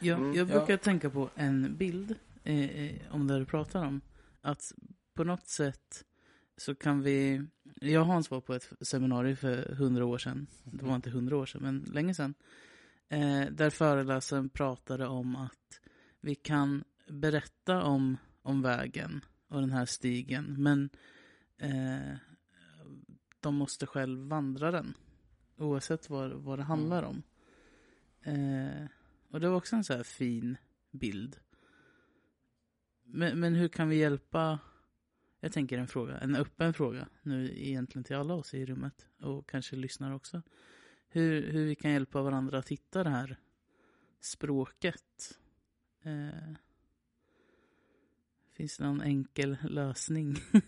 Jag, 0.00 0.18
Mm. 0.18 0.34
jag 0.34 0.46
brukar 0.46 0.72
Ja. 0.72 0.78
tänka 0.78 1.10
på 1.10 1.30
en 1.34 1.76
bild 1.76 2.14
eh, 2.44 2.70
eh, 2.70 3.00
om 3.10 3.26
det 3.26 3.38
du 3.38 3.44
pratar 3.44 3.84
om. 3.86 4.00
Att 4.40 4.72
på 5.14 5.24
något 5.24 5.46
sätt 5.46 6.04
så 6.56 6.74
kan 6.74 7.02
vi... 7.02 7.46
Jag 7.80 8.00
och 8.00 8.06
Hans 8.06 8.30
var 8.30 8.40
på 8.40 8.54
ett 8.54 8.72
seminarium 8.80 9.36
för 9.36 9.74
hundra 9.74 10.04
år 10.06 10.18
sedan. 10.18 10.46
Det 10.64 10.84
var 10.84 10.96
inte 10.96 11.10
hundra 11.10 11.36
år 11.36 11.46
sedan, 11.46 11.62
men 11.62 11.78
länge 11.92 12.14
sedan. 12.14 12.34
Eh, 13.08 13.46
där 13.50 13.70
föreläsaren 13.70 14.48
pratade 14.48 15.06
om 15.06 15.36
att 15.36 15.80
vi 16.20 16.34
kan 16.34 16.84
berätta 17.08 17.82
om, 17.82 18.16
om 18.42 18.62
vägen 18.62 19.24
och 19.48 19.60
den 19.60 19.70
här 19.70 19.84
stigen, 19.86 20.62
men 20.62 20.90
eh, 21.58 22.16
de 23.40 23.54
måste 23.54 23.86
själv 23.86 24.28
vandra 24.28 24.70
den. 24.70 24.94
Oavsett 25.56 26.10
vad, 26.10 26.30
vad 26.32 26.58
det 26.58 26.62
handlar 26.62 27.02
om. 27.02 27.22
Eh, 28.22 28.86
och 29.30 29.40
det 29.40 29.48
var 29.48 29.56
också 29.56 29.76
en 29.76 29.84
så 29.84 29.94
här 29.94 30.02
fin 30.02 30.56
bild. 30.90 31.36
Men, 33.04 33.40
men 33.40 33.54
hur 33.54 33.68
kan 33.68 33.88
vi 33.88 33.96
hjälpa? 33.96 34.58
Jag 35.40 35.52
tänker 35.52 35.78
en 35.78 35.88
fråga, 35.88 36.18
en 36.18 36.36
öppen 36.36 36.74
fråga 36.74 37.08
nu 37.22 37.52
egentligen 37.58 38.04
till 38.04 38.16
alla 38.16 38.34
oss 38.34 38.54
i 38.54 38.66
rummet 38.66 39.06
och 39.20 39.48
kanske 39.48 39.76
lyssnar 39.76 40.14
också. 40.14 40.42
Hur, 41.08 41.52
hur 41.52 41.66
vi 41.66 41.74
kan 41.74 41.90
hjälpa 41.90 42.22
varandra 42.22 42.58
att 42.58 42.68
hitta 42.68 43.04
det 43.04 43.10
här 43.10 43.38
språket. 44.20 45.38
Eh, 46.04 46.54
finns 48.52 48.76
det 48.76 48.84
någon 48.84 49.02
enkel 49.02 49.56
lösning? 49.62 50.36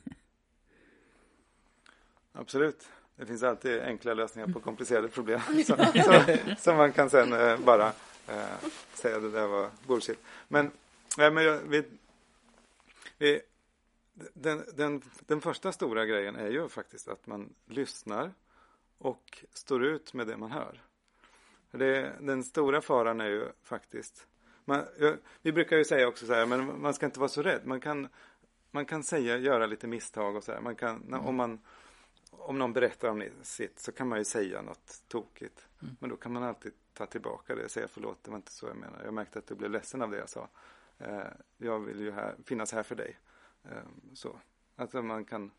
Absolut. 2.32 2.88
Det 3.16 3.26
finns 3.26 3.42
alltid 3.42 3.80
enkla 3.80 4.14
lösningar 4.14 4.48
på 4.48 4.61
komplicerade 4.61 5.08
problem. 5.08 5.40
som, 5.66 5.76
som, 5.76 6.36
som 6.58 6.76
man 6.76 6.92
kan 6.92 7.11
sen 7.11 7.32
eh, 7.32 7.58
bara 7.58 7.92
eh, 8.31 8.68
säga 8.95 9.20
det 9.20 9.31
där 9.31 9.47
var 9.47 9.70
bullshit. 9.87 10.18
Men, 10.49 10.70
nej, 11.18 11.31
men 11.31 11.45
jag, 11.45 11.59
vi, 11.59 11.85
vi, 13.18 13.41
den, 14.14 14.64
den, 14.74 15.03
den 15.26 15.41
första 15.41 15.72
stora 15.72 16.07
grejen 16.07 16.37
är 16.37 16.49
ju 16.51 16.68
faktiskt 16.68 17.09
att 17.09 17.26
man 17.26 17.55
lyssnar 17.66 18.33
och 18.99 19.45
står 19.53 19.85
ut 19.85 20.14
med 20.14 20.26
det 20.26 20.37
man 20.37 20.51
hör. 20.51 20.83
Det, 21.70 22.12
den 22.20 22.45
stora 22.45 22.81
faran 22.81 23.20
är 23.20 23.28
ju 23.28 23.45
faktiskt 23.62 24.26
man, 24.64 24.85
jag, 24.99 25.16
vi 25.43 25.53
brukar 25.53 25.76
ju 25.76 25.85
säga 25.85 26.09
också 26.09 26.26
så 26.26 26.35
här, 26.35 26.47
men 26.47 26.81
man 26.81 26.95
ska 26.95 27.07
inte 27.07 27.20
vara 27.20 27.28
så 27.28 27.43
rädd. 27.43 27.61
Man 27.64 27.81
kan, 27.81 28.09
man 28.70 28.87
kan 28.87 29.03
säga, 29.03 29.37
göra 29.37 29.66
lite 29.66 29.87
misstag 29.87 30.37
och 30.37 30.45
så 30.45 30.53
här. 30.53 30.61
Man 30.61 30.76
kan, 30.76 31.03
när- 31.09 31.26
om 31.26 31.37
man 31.37 31.59
om 32.31 32.59
någon 32.59 32.72
berättar 32.72 33.09
om 33.09 33.24
sitt 33.43 33.78
så 33.78 33.93
kan 33.93 34.09
man 34.09 34.18
ju 34.18 34.24
säga 34.24 34.62
något 34.62 35.03
tokigt. 35.09 35.66
Mm. 35.83 35.97
Men 36.01 36.11
då 36.11 36.16
kan 36.16 36.33
man 36.33 36.43
alltid 36.43 36.72
ta 37.01 37.07
tillbaka 37.07 37.55
det 37.55 37.64
och 37.64 37.70
säga 37.70 37.88
förlåt, 37.88 38.24
det 38.24 38.30
var 38.30 38.36
inte 38.36 38.53
så 38.53 38.66
jag 38.66 38.76
menade. 38.76 39.05
Jag 39.05 39.14
märkte 39.14 39.38
att 39.38 39.46
du 39.46 39.55
blev 39.55 39.70
ledsen 39.70 40.03
av 40.03 40.11
det 40.11 40.16
jag 40.16 40.28
sa. 40.28 40.48
Eh, 40.98 41.26
jag 41.59 41.80
vill 41.80 42.01
ju 42.01 42.12
här, 42.12 42.34
finnas 42.44 42.72
här 42.72 42.82
för 42.82 42.94
dig. 42.94 43.18
Eh, 43.64 43.82
så. 44.14 44.40
Alltså 44.76 45.03
man 45.03 45.24
kan 45.24 45.51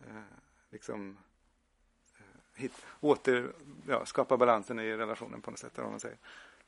eh, 0.00 0.22
liksom 0.70 1.18
eh, 2.18 2.60
hit, 2.60 2.72
åter, 3.00 3.52
ja, 3.88 4.06
skapa 4.06 4.36
balansen 4.36 4.78
i 4.78 4.96
relationen 4.96 5.42
på 5.42 5.50
något 5.50 5.60
sätt, 5.60 5.78
Om 5.78 5.90
man 5.90 6.00
säger. 6.00 6.18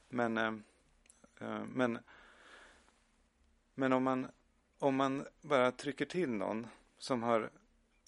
Men, 0.08 0.38
eh, 0.38 0.54
eh, 1.40 1.64
men, 1.72 1.98
men 3.74 3.92
om 3.92 4.02
man, 4.02 4.28
om 4.78 4.96
man 4.96 5.26
bara 5.40 5.72
trycker 5.72 6.04
till 6.04 6.30
någon 6.30 6.66
som 6.98 7.22
har 7.22 7.50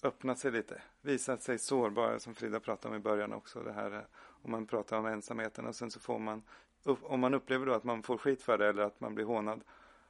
öppnat 0.03 0.39
sig 0.39 0.51
lite, 0.51 0.81
visat 1.01 1.43
sig 1.43 1.59
sårbar 1.59 2.17
som 2.19 2.35
Frida 2.35 2.59
pratade 2.59 2.95
om 2.95 3.01
i 3.01 3.03
början 3.03 3.33
också. 3.33 3.63
Det 3.63 3.73
här, 3.73 3.91
eh, 3.91 4.01
om 4.43 4.51
man 4.51 4.65
pratar 4.65 4.97
om 4.97 5.05
ensamheten 5.05 5.65
och 5.65 5.75
sen 5.75 5.91
så 5.91 5.99
får 5.99 6.19
man, 6.19 6.43
om 6.83 7.19
man 7.19 7.33
upplever 7.33 7.65
då 7.65 7.73
att 7.73 7.83
man 7.83 8.03
får 8.03 8.17
skit 8.17 8.41
för 8.41 8.57
det 8.57 8.67
eller 8.67 8.83
att 8.83 8.99
man 9.01 9.15
blir 9.15 9.25
hånad, 9.25 9.61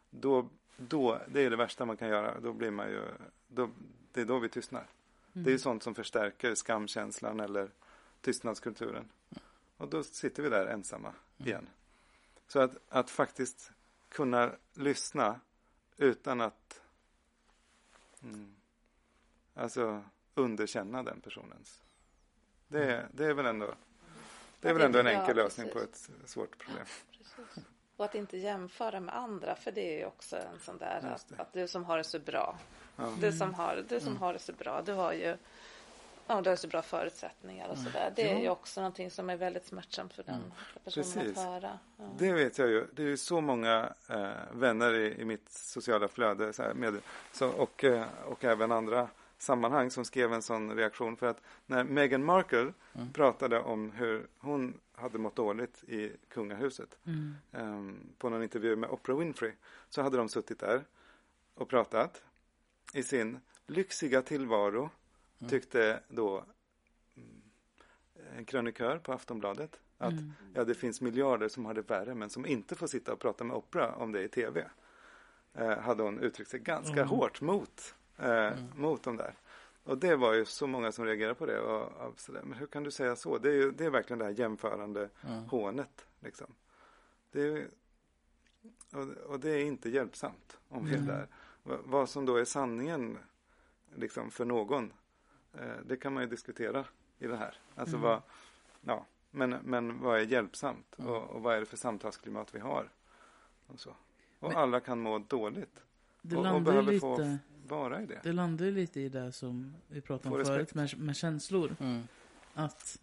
då, 0.10 0.50
då 0.78 1.22
det 1.28 1.42
är 1.42 1.50
det 1.50 1.56
värsta 1.56 1.86
man 1.86 1.98
kan 1.98 2.08
göra. 2.10 2.40
Då 2.40 2.54
blir 2.54 2.72
man 2.72 2.90
ju, 2.90 3.02
då, 3.48 3.70
det 4.12 4.22
är 4.22 4.26
då 4.26 4.40
vi 4.40 4.50
tystnar. 4.50 4.86
Det 5.34 5.50
är 5.50 5.52
ju 5.52 5.60
sånt 5.60 5.84
som 5.84 5.96
förstärker 5.96 6.56
skamkänslan 6.56 7.40
eller 7.40 7.70
tystnadskulturen. 8.22 9.10
Och 9.78 9.88
då 9.90 10.04
sitter 10.04 10.44
vi 10.44 10.50
där 10.50 10.66
ensamma 10.66 11.14
igen. 11.38 11.68
Så 12.48 12.60
att, 12.60 12.72
att 12.90 13.10
faktiskt 13.10 13.72
kunna 14.10 14.52
lyssna 14.74 15.40
utan 15.98 16.42
att 16.42 16.82
mm, 18.24 18.56
alltså 19.54 20.04
underkänna 20.36 21.04
den 21.04 21.22
personens. 21.22 21.84
Det, 22.68 22.84
är- 22.92 23.08
det 23.14 23.26
är 23.26 23.34
väl 23.34 23.46
ändå 23.46 23.74
det 24.62 24.70
är 24.70 24.74
väl 24.74 24.82
ändå 24.82 25.00
en 25.00 25.06
Ja, 25.06 25.12
enkel 25.12 25.36
lösning 25.36 25.70
på 25.70 25.80
ett 25.80 26.10
svårt 26.26 26.58
problem. 26.58 26.86
Precis. 27.18 27.66
Och 27.98 28.06
att 28.06 28.16
inte 28.16 28.38
jämföra 28.38 29.00
med 29.00 29.16
andra, 29.16 29.56
för 29.56 29.72
det 29.72 29.94
är 29.94 29.98
ju 30.00 30.06
också 30.06 30.36
en 30.36 30.60
sån 30.60 30.78
där 30.78 31.14
att, 31.16 31.40
att 31.40 31.54
du 31.54 31.68
som 31.68 31.86
har 31.86 31.98
det 31.98 32.04
så 32.04 32.20
bra, 32.20 32.58
Ja. 32.96 33.14
du 33.22 33.32
som 33.32 33.54
har, 33.54 33.84
du 33.90 34.00
som 34.00 34.18
har 34.18 34.34
det 34.34 34.40
så 34.40 34.54
bra, 34.54 34.82
du 34.82 34.94
har 34.94 35.14
ju 35.14 35.38
ja, 36.28 36.42
du 36.42 36.50
har 36.50 36.56
så 36.58 36.68
bra 36.68 36.82
förutsättningar 36.82 37.70
och 37.70 37.78
sådär. 37.78 38.14
Det 38.16 38.32
är 38.32 38.40
ju 38.40 38.50
också 38.50 38.82
någonting 38.82 39.12
som 39.12 39.30
är 39.30 39.38
väldigt 39.38 39.66
smärtsamt 39.66 40.14
för 40.14 40.24
den 40.24 40.54
för 40.74 40.80
personen 40.80 41.06
Precis. 41.14 41.38
att 41.38 41.46
höra. 41.46 41.80
Ja. 41.98 42.04
Det 42.18 42.34
vet 42.34 42.58
jag 42.58 42.70
ju. 42.70 42.88
Det 42.94 43.04
är 43.04 43.08
ju 43.08 43.18
så 43.18 43.42
många 43.42 43.94
eh, 44.10 44.30
vänner 44.54 44.94
i, 44.94 45.22
i 45.22 45.26
mitt 45.26 45.50
sociala 45.52 46.08
flöde 46.08 46.54
så 46.54 46.64
här, 46.64 46.74
med, 46.74 47.02
så, 47.32 47.50
och, 47.50 47.84
eh, 47.84 48.06
och 48.26 48.44
även 48.44 48.72
andra 48.72 49.08
sammanhang 49.42 49.92
som 49.92 50.06
skrev 50.06 50.34
en 50.34 50.42
sån 50.42 50.76
reaktion. 50.76 51.18
För 51.18 51.28
att 51.28 51.42
när 51.66 51.84
Meghan 51.84 52.24
Markle 52.26 52.74
Mm. 52.94 53.14
pratade 53.14 53.60
om 53.60 53.92
hur 53.92 54.28
hon 54.38 54.80
hade 54.94 55.18
mått 55.18 55.36
dåligt 55.36 55.84
i 55.84 56.12
kungahuset 56.30 56.98
Mm. 57.06 57.36
eh, 57.52 57.96
på 58.18 58.30
någon 58.30 58.44
intervju 58.44 58.76
med 58.76 58.90
Oprah 58.90 59.18
Winfrey 59.18 59.52
så 59.90 60.02
hade 60.02 60.18
de 60.18 60.30
suttit 60.30 60.60
där 60.60 60.84
och 61.56 61.70
pratat 61.70 62.24
i 62.94 63.04
sin 63.04 63.40
lyxiga 63.68 64.22
tillvaro 64.22 64.90
Mm. 65.40 65.50
tyckte 65.50 66.00
då 66.08 66.46
mm, 67.18 67.42
en 68.38 68.46
krönikör 68.46 68.98
på 68.98 69.14
Aftonbladet. 69.14 69.80
Att 69.98 70.12
Mm. 70.12 70.32
ja, 70.54 70.64
det 70.64 70.76
finns 70.76 71.02
miljarder 71.02 71.48
som 71.50 71.66
har 71.66 71.74
det 71.74 71.82
värre 71.90 72.16
men 72.16 72.30
som 72.30 72.46
inte 72.46 72.76
får 72.76 72.88
sitta 72.88 73.14
och 73.14 73.20
prata 73.20 73.44
med 73.44 73.56
Oprah 73.58 74.02
om 74.02 74.12
det 74.12 74.22
i 74.24 74.28
tv. 74.28 74.70
Eh, 75.54 75.78
hade 75.80 76.04
hon 76.04 76.20
uttryckt 76.20 76.52
sig 76.52 76.60
ganska 76.60 76.94
Mm. 76.94 77.08
hårt 77.08 77.42
mot, 77.42 77.96
eh, 78.22 78.54
mot 78.76 79.04
de 79.04 79.18
där. 79.18 79.34
Och 79.84 79.98
det 79.98 80.16
var 80.16 80.34
ju 80.34 80.46
så 80.46 80.68
många 80.68 80.92
som 80.92 81.06
reagerade 81.06 81.36
på 81.36 81.46
det. 81.46 81.60
Och, 81.60 82.08
och. 82.08 82.20
Men 82.30 82.54
hur 82.54 82.68
kan 82.68 82.84
du 82.84 82.92
säga 82.92 83.16
så? 83.16 83.38
Det 83.38 83.50
är, 83.50 83.54
ju, 83.54 83.72
det 83.72 83.86
är 83.86 83.90
verkligen 83.90 84.20
det 84.20 84.26
här 84.26 84.32
jämförande 84.40 85.10
Mm. 85.28 85.44
hånet. 85.44 86.06
Liksom. 86.20 86.48
Det 87.32 87.42
är, 87.42 87.68
och, 88.94 89.08
och 89.32 89.40
det 89.40 89.50
är 89.50 89.66
inte 89.66 89.90
hjälpsamt 89.90 90.58
om 90.70 90.86
vi 90.86 90.92
är 90.92 90.96
Mm. 90.98 91.08
där. 91.08 91.28
Va- 91.64 91.80
Vad 91.84 92.10
som 92.10 92.26
då 92.26 92.36
är 92.36 92.46
sanningen 92.46 93.18
liksom, 93.96 94.32
för 94.32 94.46
någon, 94.46 94.94
eh, 95.54 95.76
det 95.86 95.98
kan 95.98 96.14
man 96.14 96.24
ju 96.24 96.30
diskutera 96.30 96.86
i 97.20 97.28
det 97.28 97.38
här. 97.38 97.58
Alltså 97.76 97.96
Mm. 97.96 98.10
vad, 98.10 98.22
ja, 98.82 99.06
men, 99.32 99.50
men 99.64 100.00
vad 100.00 100.18
är 100.20 100.24
hjälpsamt 100.26 100.96
Mm. 101.00 101.12
och, 101.12 101.24
och 101.30 101.42
vad 101.42 101.56
är 101.56 101.60
det 101.60 101.66
för 101.66 101.78
samtalsklimat 101.78 102.56
vi 102.56 102.60
har? 102.60 102.90
Och, 103.68 103.80
så. 103.80 103.90
och 104.40 104.50
Men- 104.50 104.58
alla 104.58 104.80
kan 104.80 105.00
må 105.00 105.20
dåligt 105.20 105.84
och, 106.24 106.26
och 106.26 106.44
landar 106.44 106.60
behöver 106.60 106.92
lite, 106.92 107.00
få 107.00 107.38
vara 107.72 108.04
i 108.04 108.06
det. 108.06 108.20
det 108.24 108.32
landar 108.34 108.66
ju 108.66 108.72
lite 108.72 109.02
i 109.02 109.10
det 109.10 109.32
som 109.32 109.74
vi 109.88 110.02
pratade 110.02 110.36
om 110.36 110.46
förut 110.46 110.74
med, 110.74 111.00
med 111.00 111.16
känslor. 111.16 111.76
Mm. 111.80 112.04
Att 112.54 113.02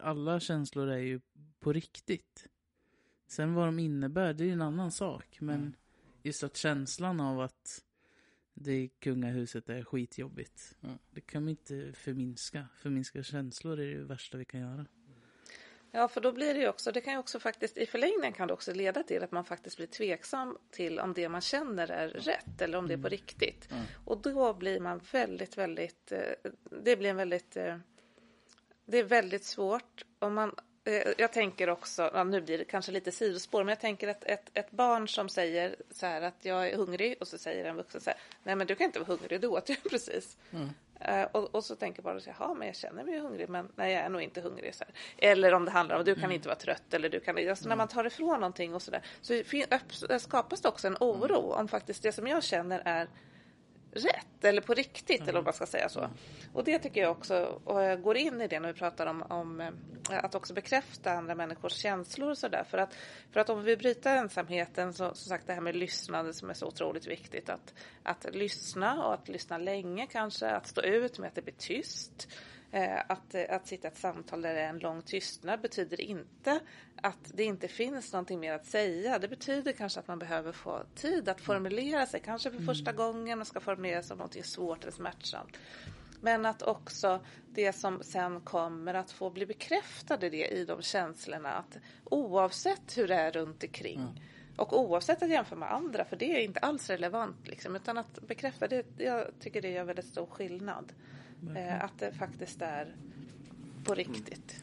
alla 0.00 0.40
känslor 0.40 0.88
är 0.88 0.98
ju 0.98 1.20
på 1.60 1.72
riktigt. 1.72 2.46
Sen 3.26 3.54
vad 3.54 3.68
de 3.68 3.78
innebär, 3.78 4.34
det 4.34 4.44
är 4.44 4.46
ju 4.46 4.52
en 4.52 4.62
annan 4.62 4.90
sak. 4.92 5.38
Men 5.40 5.54
Mm. 5.60 5.72
just 6.22 6.42
att 6.42 6.56
känslan 6.56 7.20
av 7.20 7.40
att 7.40 7.84
det 8.54 8.88
kungahuset 8.88 9.68
är 9.68 9.84
skitjobbigt. 9.84 10.76
Mm. 10.82 10.98
Det 11.10 11.20
kan 11.20 11.42
man 11.42 11.50
inte 11.50 11.92
förminska. 11.92 12.68
Förminska 12.76 13.22
känslor 13.22 13.80
är 13.80 13.94
det 13.94 14.04
värsta 14.04 14.38
vi 14.38 14.44
kan 14.44 14.60
göra. 14.60 14.86
Ja, 15.96 16.08
för 16.08 16.20
då 16.20 16.32
blir 16.32 16.54
det 16.54 16.60
ju 16.60 16.68
också, 16.68 16.92
det 16.92 17.00
kan 17.00 17.12
ju 17.12 17.18
också 17.18 17.40
faktiskt, 17.40 17.76
i 17.76 17.86
förlängningen 17.86 18.32
kan 18.32 18.48
det 18.48 18.54
också 18.54 18.72
leda 18.72 19.02
till 19.02 19.22
att 19.22 19.32
man 19.32 19.44
faktiskt 19.44 19.76
blir 19.76 19.86
tveksam 19.86 20.58
till 20.70 21.00
om 21.00 21.14
det 21.14 21.28
man 21.28 21.40
känner 21.40 21.90
är 21.90 22.08
rätt 22.08 22.60
eller 22.60 22.78
om 22.78 22.88
det 22.88 22.94
är 22.94 22.98
på 22.98 23.08
riktigt. 23.08 23.70
Mm. 23.70 23.84
Och 24.04 24.18
då 24.18 24.54
blir 24.54 24.80
man 24.80 25.00
väldigt, 25.12 25.58
väldigt, 25.58 26.12
eh, 26.12 26.50
det 26.82 26.96
blir 26.96 27.10
en 27.10 27.16
väldigt, 27.16 27.56
eh, 27.56 27.76
det 28.84 28.98
är 28.98 29.04
väldigt 29.04 29.44
svårt 29.44 30.04
om 30.18 30.34
man 30.34 30.54
eh, 30.84 31.08
jag 31.18 31.32
tänker 31.32 31.68
också, 31.68 32.10
ja, 32.14 32.24
nu 32.24 32.40
blir 32.40 32.58
det 32.58 32.64
kanske 32.64 32.92
lite 32.92 33.12
sidospår, 33.12 33.64
men 33.64 33.68
jag 33.68 33.80
tänker 33.80 34.08
att 34.08 34.24
ett, 34.24 34.50
ett 34.54 34.70
barn 34.70 35.08
som 35.08 35.28
säger 35.28 35.76
så 35.90 36.06
här 36.06 36.22
att 36.22 36.44
jag 36.44 36.68
är 36.68 36.76
hungrig 36.76 37.16
och 37.20 37.28
så 37.28 37.38
säger 37.38 37.64
en 37.64 37.76
vuxen 37.76 38.00
så 38.00 38.10
här, 38.10 38.18
nej 38.42 38.56
men 38.56 38.66
du 38.66 38.74
kan 38.74 38.84
inte 38.84 38.98
vara 38.98 39.08
hungrig, 39.08 39.40
du 39.40 39.46
åt 39.46 39.70
ju 39.70 39.76
precis. 39.76 40.36
Mm. 40.52 40.68
Eh, 41.00 41.22
och, 41.22 41.54
och 41.54 41.64
så 41.64 41.76
tänker 41.76 42.02
barnet 42.02 42.22
så 42.22 42.30
här, 42.30 42.36
jaha, 42.40 42.54
men 42.54 42.66
jag 42.66 42.76
känner 42.76 43.04
mig 43.04 43.18
hungrig, 43.18 43.48
men 43.48 43.68
nej, 43.76 43.92
jag 43.92 44.02
är 44.02 44.08
nog 44.08 44.22
inte 44.22 44.40
hungrig. 44.40 44.74
Så 44.74 44.84
här. 44.84 44.94
Eller 45.30 45.54
om 45.54 45.64
det 45.64 45.70
handlar 45.70 45.96
om, 45.96 46.04
du 46.04 46.14
kan 46.14 46.32
inte 46.32 46.48
vara 46.48 46.58
trött, 46.58 46.94
eller 46.94 47.08
du 47.08 47.20
kan, 47.20 47.48
alltså, 47.48 47.68
när 47.68 47.76
man 47.76 47.88
tar 47.88 48.04
ifrån 48.04 48.40
någonting 48.40 48.74
och 48.74 48.82
så 48.82 48.90
där, 48.90 49.02
så 49.20 50.18
skapas 50.18 50.60
det 50.60 50.68
också 50.68 50.86
en 50.86 50.96
oro 51.00 51.52
om 51.52 51.68
faktiskt 51.68 52.02
det 52.02 52.12
som 52.12 52.26
jag 52.26 52.44
känner 52.44 52.82
är 52.84 53.08
rätt 53.94 54.44
eller 54.44 54.60
på 54.60 54.74
riktigt 54.74 55.28
eller 55.28 55.38
om 55.38 55.44
man 55.44 55.52
ska 55.52 55.66
säga 55.66 55.88
så. 55.88 56.08
Och 56.52 56.64
det 56.64 56.78
tycker 56.78 57.00
jag 57.00 57.10
också 57.10 57.60
och 57.64 57.82
jag 57.82 58.02
går 58.02 58.16
in 58.16 58.40
i 58.40 58.48
det 58.48 58.60
när 58.60 58.72
vi 58.72 58.78
pratar 58.78 59.06
om, 59.06 59.22
om 59.22 59.60
eh, 59.60 59.70
att 60.24 60.34
också 60.34 60.54
bekräfta 60.54 61.12
andra 61.12 61.34
människors 61.34 61.72
känslor 61.72 62.30
och 62.30 62.38
sådär. 62.38 62.64
För 62.70 62.78
att, 62.78 62.94
för 63.32 63.40
att 63.40 63.50
om 63.50 63.62
vi 63.62 63.76
bryta 63.76 64.10
ensamheten 64.10 64.92
så 64.92 65.14
som 65.14 65.28
sagt 65.28 65.46
det 65.46 65.52
här 65.52 65.60
med 65.60 65.76
lyssnande 65.76 66.32
som 66.32 66.50
är 66.50 66.54
så 66.54 66.66
otroligt 66.66 67.06
viktigt. 67.06 67.48
Att, 67.48 67.74
att 68.02 68.34
lyssna 68.34 69.06
och 69.06 69.14
att 69.14 69.28
lyssna 69.28 69.58
länge 69.58 70.06
kanske, 70.06 70.50
att 70.50 70.66
stå 70.66 70.80
ut 70.80 71.18
med 71.18 71.28
att 71.28 71.34
det 71.34 71.42
blir 71.42 71.54
tyst. 71.58 72.28
Eh, 72.74 73.00
Att, 73.08 73.34
eh, 73.34 73.44
att 73.48 73.66
sitta 73.66 73.88
ett 73.88 73.98
samtal 73.98 74.42
där 74.42 74.54
det 74.54 74.60
är 74.60 74.68
en 74.68 74.78
lång 74.78 75.02
tystnad 75.02 75.60
betyder 75.60 76.00
inte 76.00 76.60
att 77.02 77.30
det 77.34 77.44
inte 77.44 77.68
finns 77.68 78.12
någonting 78.12 78.40
mer 78.40 78.52
att 78.52 78.66
säga. 78.66 79.18
Det 79.18 79.28
betyder 79.28 79.72
kanske 79.72 80.00
att 80.00 80.08
man 80.08 80.18
behöver 80.18 80.52
få 80.52 80.82
tid 80.94 81.28
att 81.28 81.40
formulera 81.40 82.06
sig. 82.06 82.20
Kanske 82.20 82.50
för 82.50 82.58
första 82.58 82.92
gången 82.92 83.38
man 83.38 83.46
ska 83.46 83.60
formulera 83.60 84.02
sig 84.02 84.14
om 84.14 84.18
någonting 84.18 84.44
svårt 84.44 84.82
eller 84.82 84.92
smärtsamt. 84.92 85.56
Men 86.20 86.46
att 86.46 86.62
också 86.62 87.20
det 87.52 87.72
som 87.72 88.02
sen 88.02 88.40
kommer 88.40 88.94
att 88.94 89.10
få 89.10 89.30
bli 89.30 89.46
bekräftade 89.46 90.30
det 90.30 90.46
i 90.48 90.64
de 90.64 90.82
känslorna. 90.82 91.52
Att 91.52 91.78
oavsett 92.04 92.98
hur 92.98 93.08
det 93.08 93.14
är 93.14 93.32
runt 93.32 93.64
omkring 93.64 94.00
och 94.56 94.80
oavsett 94.80 95.22
att 95.22 95.30
jämföra 95.30 95.58
med 95.58 95.72
andra, 95.72 96.04
för 96.04 96.16
det 96.16 96.36
är 96.36 96.40
inte 96.44 96.60
alls 96.60 96.90
relevant. 96.90 97.48
Liksom, 97.48 97.76
utan 97.76 97.98
att 97.98 98.20
bekräfta, 98.26 98.68
det, 98.68 98.86
jag 98.98 99.26
tycker 99.40 99.62
det 99.62 99.70
gör 99.70 99.84
väldigt 99.84 100.06
stor 100.06 100.26
skillnad. 100.26 100.92
Eh, 101.56 101.84
att 101.84 101.98
det 101.98 102.12
faktiskt 102.12 102.62
är 102.62 102.94
på 103.84 103.94
riktigt. 103.94 104.56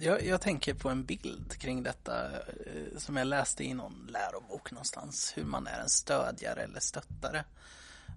Jag, 0.00 0.24
jag 0.24 0.40
tänker 0.40 0.74
på 0.74 0.88
en 0.88 1.04
bild 1.04 1.58
kring 1.58 1.82
detta 1.82 2.40
eh, 2.40 2.98
som 2.98 3.16
jag 3.16 3.26
läste 3.26 3.64
i 3.64 3.74
någon 3.74 4.08
lärobok 4.12 4.70
någonstans. 4.70 5.32
Hur 5.36 5.44
man 5.44 5.66
är 5.66 5.80
en 5.80 5.88
stödjare 5.88 6.62
eller 6.62 6.80
stöttare. 6.80 7.44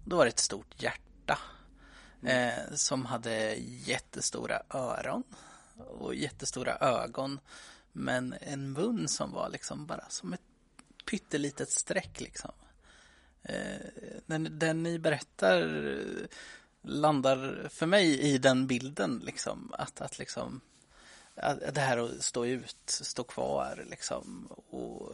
Då 0.05 0.17
var 0.17 0.25
det 0.25 0.29
ett 0.29 0.39
stort 0.39 0.83
hjärta 0.83 1.39
eh, 2.23 2.73
som 2.73 3.05
hade 3.05 3.55
jättestora 3.85 4.61
öron 4.69 5.23
och 5.77 6.15
jättestora 6.15 6.77
ögon. 6.77 7.39
Men 7.91 8.35
en 8.41 8.71
mun 8.71 9.07
som 9.07 9.31
var 9.31 9.49
liksom 9.49 9.85
bara 9.85 10.05
som 10.09 10.33
ett 10.33 10.41
pyttelitet 11.09 11.71
streck 11.71 12.19
liksom. 12.19 12.51
Eh, 13.43 14.15
den, 14.25 14.59
den 14.59 14.83
ni 14.83 14.99
berättar 14.99 15.87
eh, 15.87 16.27
landar 16.89 17.67
för 17.69 17.85
mig 17.85 18.19
i 18.19 18.37
den 18.37 18.67
bilden 18.67 19.21
liksom. 19.25 19.73
Att, 19.77 20.01
att 20.01 20.19
liksom 20.19 20.61
att 21.35 21.75
det 21.75 21.81
här 21.81 21.97
att 21.97 22.23
stå 22.23 22.45
ut, 22.45 22.75
stå 22.85 23.23
kvar 23.23 23.85
liksom 23.89 24.47
och 24.69 25.11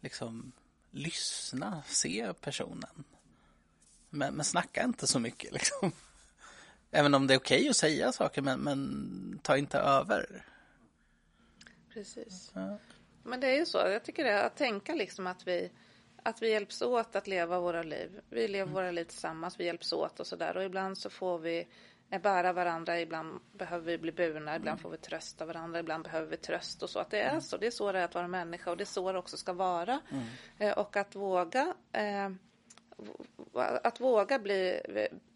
liksom 0.00 0.52
lyssna, 0.90 1.82
se 1.86 2.32
personen. 2.40 3.04
Men, 4.10 4.34
men 4.34 4.44
snacka 4.44 4.82
inte 4.82 5.06
så 5.06 5.18
mycket 5.18 5.52
liksom. 5.52 5.92
Även 6.90 7.14
om 7.14 7.26
det 7.26 7.34
är 7.34 7.38
okej 7.38 7.68
att 7.68 7.76
säga 7.76 8.12
saker 8.12 8.42
men, 8.42 8.60
men 8.60 9.40
ta 9.42 9.56
inte 9.56 9.78
över. 9.78 10.46
Precis. 11.92 12.50
Ja. 12.54 12.78
Men 13.22 13.40
det 13.40 13.46
är 13.46 13.58
ju 13.58 13.66
så. 13.66 13.78
Jag 13.78 14.04
tycker 14.04 14.24
det 14.24 14.44
att 14.44 14.56
tänka 14.56 14.94
liksom 14.94 15.26
att 15.26 15.46
vi, 15.46 15.70
att 16.22 16.42
vi 16.42 16.50
hjälps 16.50 16.82
åt 16.82 17.16
att 17.16 17.26
leva 17.26 17.60
våra 17.60 17.82
liv. 17.82 18.20
Vi 18.30 18.48
lever 18.48 18.72
våra 18.72 18.90
liv 18.90 19.04
tillsammans, 19.04 19.60
vi 19.60 19.64
hjälps 19.64 19.92
åt 19.92 20.20
och 20.20 20.26
sådär. 20.26 20.56
Och 20.56 20.64
ibland 20.64 20.98
så 20.98 21.10
får 21.10 21.38
vi 21.38 21.68
eh, 22.10 22.20
bära 22.20 22.52
varandra, 22.52 23.00
ibland 23.00 23.40
behöver 23.52 23.86
vi 23.86 23.98
bli 23.98 24.12
burna, 24.12 24.56
ibland 24.56 24.80
får 24.80 24.90
vi 24.90 24.96
trösta 24.96 25.46
varandra, 25.46 25.80
ibland 25.80 26.04
behöver 26.04 26.26
vi 26.26 26.36
tröst 26.36 26.82
och 26.82 26.90
så. 26.90 26.98
Att 26.98 27.10
det 27.10 27.20
är 27.20 27.40
så. 27.40 27.56
Det 27.56 27.66
är 27.66 27.70
så 27.70 27.92
det 27.92 27.98
är 27.98 28.04
att 28.04 28.14
vara 28.14 28.28
människa 28.28 28.70
och 28.70 28.76
det 28.76 28.84
är 28.84 28.86
så 28.86 29.12
det 29.12 29.18
också 29.18 29.36
ska 29.36 29.52
vara. 29.52 30.00
Eh, 30.58 30.78
Och 30.78 30.96
att 30.96 31.14
våga 31.14 31.74
eh, 31.92 32.30
att 33.82 34.00
våga 34.00 34.38
bli 34.38 34.80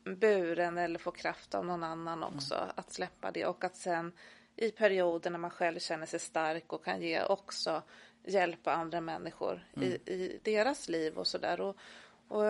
buren 0.05 0.79
eller 0.79 0.99
få 0.99 1.11
kraft 1.11 1.55
av 1.55 1.65
någon 1.65 1.85
annan 1.85 2.23
också. 2.23 2.55
Att 2.75 2.93
släppa 2.93 3.31
det 3.31 3.47
och 3.47 3.65
att 3.65 3.77
sen 3.77 4.13
i 4.57 4.71
perioder 4.71 5.31
när 5.31 5.39
man 5.39 5.51
själv 5.51 5.79
känner 5.79 6.07
sig 6.07 6.19
stark 6.21 6.73
och 6.73 6.85
kan 6.85 7.03
ge 7.03 7.23
också 7.25 7.83
hjälpa 8.27 8.73
andra 8.73 9.01
människor 9.01 9.67
i, 9.81 9.85
i 9.87 10.41
deras 10.43 10.89
liv 10.89 11.19
och 11.19 11.27
sådär. 11.27 11.61
Och, 11.61 11.77
och, 12.29 12.45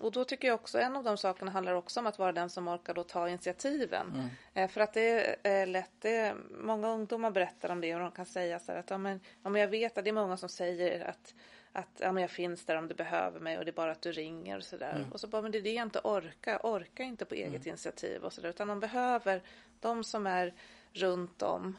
och 0.00 0.12
då 0.12 0.24
tycker 0.24 0.48
jag 0.48 0.54
också 0.54 0.78
en 0.78 0.96
av 0.96 1.04
de 1.04 1.16
sakerna 1.16 1.50
handlar 1.50 1.74
också 1.74 2.00
om 2.00 2.06
att 2.06 2.18
vara 2.18 2.32
den 2.32 2.50
som 2.50 2.68
orkar 2.68 2.94
då 2.94 3.04
ta 3.04 3.28
initiativen. 3.28 4.30
Eh, 4.54 4.70
för 4.70 4.80
att 4.80 4.94
det 4.94 5.36
är 5.42 5.66
lätt, 5.66 5.90
det 5.98 6.34
många 6.50 6.88
ungdomar 6.88 7.30
berättar 7.30 7.68
om 7.70 7.80
det 7.80 7.94
och 7.94 8.00
de 8.00 8.10
kan 8.10 8.26
säga 8.26 8.58
så 8.58 8.72
här 8.72 8.78
att 8.78 8.90
ja, 8.90 8.98
men, 8.98 9.20
ja, 9.42 9.50
men 9.50 9.60
jag 9.60 9.68
vet 9.68 9.98
att 9.98 10.04
det 10.04 10.10
är 10.10 10.12
många 10.12 10.36
som 10.36 10.48
säger 10.48 11.04
att 11.04 11.34
att 11.76 12.00
ja, 12.00 12.12
men 12.12 12.20
jag 12.20 12.30
finns 12.30 12.64
där 12.64 12.76
om 12.76 12.88
du 12.88 12.94
behöver 12.94 13.40
mig 13.40 13.58
och 13.58 13.64
det 13.64 13.70
är 13.70 13.72
bara 13.72 13.92
att 13.92 14.02
du 14.02 14.12
ringer 14.12 14.56
och 14.56 14.64
sådär. 14.64 15.06
Och 15.12 15.20
så 15.20 15.26
bara, 15.26 15.42
men 15.42 15.52
det 15.52 15.58
är 15.58 15.62
det 15.62 15.72
jag 15.72 15.82
inte 15.82 16.00
orkar. 16.04 16.60
Orkar 16.62 17.04
inte 17.04 17.24
på 17.24 17.34
eget 17.34 17.66
initiativ 17.66 18.24
och 18.24 18.32
sådär. 18.32 18.48
Utan 18.48 18.68
de 18.68 18.80
behöver, 18.80 19.42
de 19.80 20.04
som 20.04 20.26
är 20.26 20.54
runt 20.96 21.42
om 21.42 21.76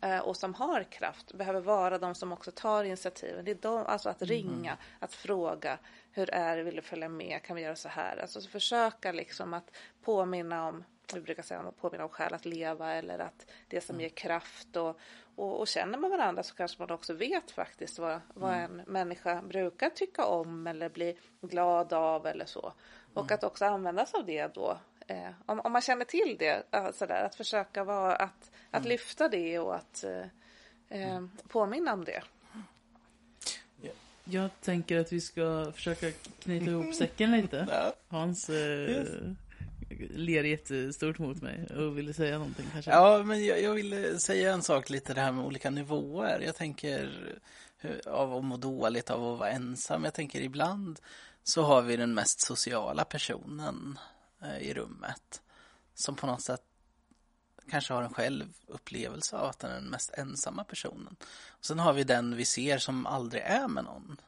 eh, 0.00 0.18
och 0.18 0.36
som 0.36 0.54
har 0.54 0.82
kraft 0.82 1.32
behöver 1.32 1.60
vara 1.60 1.98
de 1.98 2.14
som 2.14 2.32
också 2.32 2.50
tar 2.50 2.84
initiativen. 2.84 3.44
Det 3.44 3.50
är 3.50 3.54
de, 3.54 3.86
alltså 3.86 4.08
att 4.08 4.22
ringa, 4.22 4.76
att 4.98 5.14
fråga 5.14 5.78
hur 6.10 6.30
är 6.30 6.56
det, 6.56 6.62
vill 6.62 6.76
du 6.76 6.82
följa 6.82 7.08
med, 7.08 7.42
kan 7.42 7.56
vi 7.56 7.62
göra 7.62 7.76
så 7.76 7.88
här? 7.88 8.16
Alltså 8.16 8.40
så 8.40 8.48
försöka 8.48 9.12
liksom 9.12 9.54
att 9.54 9.70
påminna 10.02 10.68
om 10.68 10.84
vi 11.14 11.20
brukar 11.20 11.42
säga 11.42 11.60
att 11.60 11.76
påminna 11.80 12.04
om 12.04 12.10
skäl 12.10 12.34
att 12.34 12.44
leva 12.44 12.92
eller 12.92 13.18
att 13.18 13.46
det 13.68 13.80
som 13.80 14.00
ger 14.00 14.08
kraft 14.08 14.76
och, 14.76 15.00
och, 15.36 15.60
och 15.60 15.68
känner 15.68 15.98
man 15.98 16.10
varandra 16.10 16.42
så 16.42 16.54
kanske 16.54 16.82
man 16.82 16.90
också 16.90 17.12
vet 17.12 17.50
faktiskt 17.50 17.98
vad, 17.98 18.20
vad 18.34 18.54
en 18.54 18.82
människa 18.86 19.42
brukar 19.42 19.90
tycka 19.90 20.24
om 20.24 20.66
eller 20.66 20.88
bli 20.88 21.18
glad 21.40 21.92
av 21.92 22.26
eller 22.26 22.46
så. 22.46 22.72
Och 23.14 23.32
att 23.32 23.44
också 23.44 23.64
använda 23.64 24.06
sig 24.06 24.20
av 24.20 24.26
det 24.26 24.54
då. 24.54 24.78
Eh, 25.06 25.30
om, 25.46 25.60
om 25.60 25.72
man 25.72 25.82
känner 25.82 26.04
till 26.04 26.36
det, 26.38 26.62
alltså 26.70 27.06
där, 27.06 27.24
att 27.24 27.34
försöka 27.34 27.84
vara, 27.84 28.16
att, 28.16 28.50
att 28.70 28.84
lyfta 28.84 29.28
det 29.28 29.58
och 29.58 29.74
att 29.74 30.04
eh, 30.04 30.26
eh, 31.00 31.22
påminna 31.48 31.92
om 31.92 32.04
det. 32.04 32.22
Jag 34.24 34.50
tänker 34.60 35.00
att 35.00 35.12
vi 35.12 35.20
ska 35.20 35.72
försöka 35.74 36.10
knyta 36.42 36.70
ihop 36.70 36.94
säcken 36.98 37.32
lite. 37.32 37.92
Hans 38.08 38.48
eh, 38.48 39.06
ler 40.10 40.44
jättestort 40.44 41.18
mot 41.18 41.42
mig 41.42 41.66
och 41.66 41.98
ville 41.98 42.14
säga 42.14 42.38
någonting 42.38 42.66
kanske. 42.72 42.90
Ja, 42.90 43.22
men 43.22 43.44
jag, 43.44 43.62
jag 43.62 43.74
vill 43.74 44.20
säga 44.20 44.52
en 44.52 44.62
sak 44.62 44.90
lite 44.90 45.14
det 45.14 45.20
här 45.20 45.32
med 45.32 45.44
olika 45.44 45.70
nivåer. 45.70 46.40
Jag 46.40 46.56
tänker 46.56 47.10
hur, 47.78 48.08
av 48.08 48.34
att 48.34 48.44
må 48.44 48.56
dåligt 48.56 49.10
av 49.10 49.32
att 49.32 49.38
vara 49.38 49.50
ensam. 49.50 50.04
Jag 50.04 50.14
tänker 50.14 50.40
ibland 50.40 51.00
så 51.44 51.62
har 51.62 51.82
vi 51.82 51.96
den 51.96 52.14
mest 52.14 52.40
sociala 52.40 53.04
personen 53.04 53.98
Eh, 54.42 54.58
i 54.58 54.74
rummet 54.74 55.42
som 55.94 56.16
på 56.16 56.26
något 56.26 56.42
sätt 56.42 56.62
kanske 57.70 57.94
har 57.94 58.02
en 58.02 58.14
självupplevelse 58.14 59.36
av 59.36 59.48
att 59.48 59.58
den 59.58 59.70
är 59.70 59.74
den 59.74 59.90
mest 59.90 60.10
ensamma 60.14 60.64
personen. 60.64 61.16
Och 61.48 61.64
sen 61.64 61.78
har 61.78 61.92
vi 61.92 62.04
den 62.04 62.36
vi 62.36 62.44
ser 62.44 62.78
som 62.78 63.06
aldrig 63.06 63.42
är 63.42 63.68
med 63.68 63.84
någon 63.84 64.20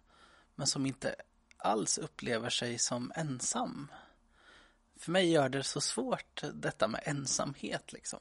men 0.54 0.66
som 0.66 0.86
inte 0.86 1.14
alls 1.56 1.98
upplever 1.98 2.50
sig 2.50 2.78
som 2.78 3.12
ensam. 3.14 3.88
För 4.96 5.12
mig 5.12 5.30
gör 5.30 5.48
det 5.48 5.62
så 5.62 5.80
svårt 5.80 6.44
detta 6.54 6.88
med 6.88 7.02
ensamhet 7.04 7.92
liksom. 7.92 8.20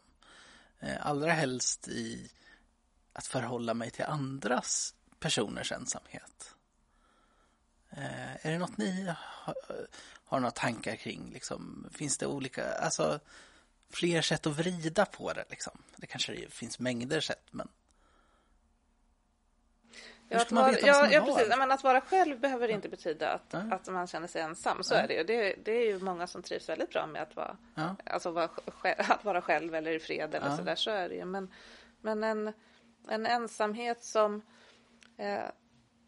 Eh, 0.79 1.07
allra 1.07 1.31
helst 1.31 1.87
i 1.87 2.31
att 3.13 3.27
förhålla 3.27 3.73
mig 3.73 3.91
till 3.91 4.05
andras 4.05 4.95
personers 5.19 5.71
ensamhet. 5.71 6.55
Eh, 7.89 8.45
är 8.45 8.51
det 8.51 8.57
något 8.57 8.77
ni 8.77 9.13
har, 10.25 10.39
några 10.39 10.51
tankar 10.51 10.95
kring? 10.95 11.31
Liksom? 11.33 11.87
Finns 11.91 12.17
det 12.17 12.27
olika, 12.27 12.73
alltså 12.73 13.19
fler 13.89 14.21
sätt 14.21 14.47
att 14.47 14.57
vrida 14.57 15.05
på 15.05 15.33
det 15.33 15.45
liksom? 15.49 15.81
Det 15.95 16.07
kanske 16.07 16.49
finns 16.49 16.79
mängder 16.79 17.21
sätt 17.21 17.47
men 17.51 17.67
Ja, 20.33 20.41
att 20.41 20.51
vara, 20.51 20.79
ja, 20.79 21.07
ja 21.11 21.25
precis. 21.25 21.57
Men 21.57 21.71
att 21.71 21.83
vara 21.83 22.01
själv 22.01 22.39
behöver 22.39 22.67
inte 22.67 22.89
betyda 22.89 23.29
att, 23.31 23.53
mm. 23.53 23.73
att 23.73 23.87
man 23.87 24.07
känner 24.07 24.27
sig 24.27 24.41
ensam. 24.41 24.83
Så 24.83 24.93
mm. 24.93 25.03
är 25.03 25.07
det 25.07 25.13
ju. 25.13 25.23
Det, 25.23 25.55
det, 25.63 25.71
är 25.71 25.85
ju 25.85 25.99
många 25.99 26.27
som 26.27 26.41
trivs 26.41 26.69
väldigt 26.69 26.89
bra 26.89 27.07
med 27.07 27.21
att 27.21 27.35
vara, 27.35 27.57
ja. 27.75 27.95
alltså 28.05 28.31
vara, 28.31 28.49
att 28.97 29.25
vara 29.25 29.41
själv 29.41 29.75
eller 29.75 29.91
i 29.91 29.99
fred 29.99 30.35
eller 30.35 30.49
ja. 30.49 30.57
så 30.57 30.63
där. 30.63 30.75
Så 30.75 30.91
är 30.91 31.09
det 31.09 31.15
ju. 31.15 31.25
Men, 31.25 31.53
men 32.01 32.23
en, 32.23 32.53
en 33.07 33.25
ensamhet 33.25 34.03
som, 34.03 34.41
eh, 35.17 35.43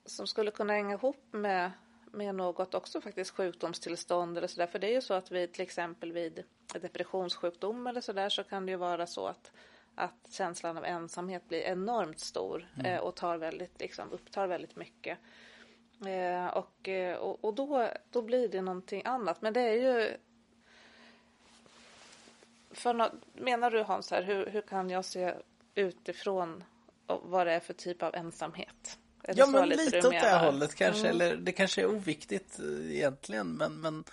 som 0.05 0.27
skulle 0.27 0.51
kunna 0.51 0.73
hänga 0.73 0.93
ihop 0.95 1.27
med, 1.31 1.71
med 2.15 2.35
något 2.35 2.73
också 2.73 3.01
faktiskt 3.01 3.31
sjukdomstillstånd 3.31 4.37
eller 4.37 4.47
så 4.47 4.59
där. 4.59 4.67
För 4.67 4.79
det 4.79 4.87
är 4.87 4.93
ju 4.93 5.01
så 5.01 5.13
att 5.13 5.31
vi 5.31 5.47
till 5.47 5.61
exempel 5.61 6.11
vid 6.11 6.43
depressionssjukdom 6.81 7.87
eller 7.87 8.01
så 8.01 8.13
där 8.13 8.29
så 8.29 8.43
kan 8.43 8.65
det 8.65 8.71
ju 8.71 8.77
vara 8.77 9.07
så 9.07 9.27
att 9.27 9.51
att 9.95 10.31
känslan 10.31 10.77
av 10.77 10.85
ensamhet 10.85 11.47
blir 11.47 11.61
enormt 11.61 12.19
stor 12.19 12.67
mm. 12.75 12.85
eh, 12.85 12.99
och 12.99 13.15
tar 13.15 13.37
väldigt, 13.37 13.79
liksom, 13.79 14.11
upptar 14.11 14.47
väldigt 14.47 14.75
mycket. 14.75 15.17
Eh, 16.05 16.47
och 16.47 16.89
eh, 16.89 17.17
och, 17.17 17.45
och 17.45 17.53
då, 17.53 17.89
då 18.09 18.21
blir 18.21 18.49
det 18.49 18.61
någonting 18.61 19.01
annat. 19.05 19.41
Men 19.41 19.53
det 19.53 19.61
är 19.61 19.73
ju... 19.73 20.17
För 22.71 22.93
no, 22.93 23.05
menar 23.33 23.71
du 23.71 23.83
Hans, 23.83 24.11
här, 24.11 24.23
hur, 24.23 24.45
hur 24.45 24.61
kan 24.61 24.89
jag 24.89 25.05
se 25.05 25.33
utifrån 25.75 26.63
vad 27.07 27.47
det 27.47 27.53
är 27.53 27.59
för 27.59 27.73
typ 27.73 28.03
av 28.03 28.15
ensamhet? 28.15 28.99
Ja, 29.35 29.45
men 29.45 29.69
lite, 29.69 29.83
lite 29.83 30.07
åt 30.07 30.13
det 30.13 30.37
hållet 30.37 30.75
kanske. 30.75 31.09
Mm. 31.09 31.11
Eller 31.11 31.35
det 31.35 31.51
kanske 31.51 31.81
är 31.81 31.85
oviktigt 31.85 32.59
eh, 32.59 32.95
egentligen. 32.95 33.51
Men, 33.51 33.73
men 33.81 34.03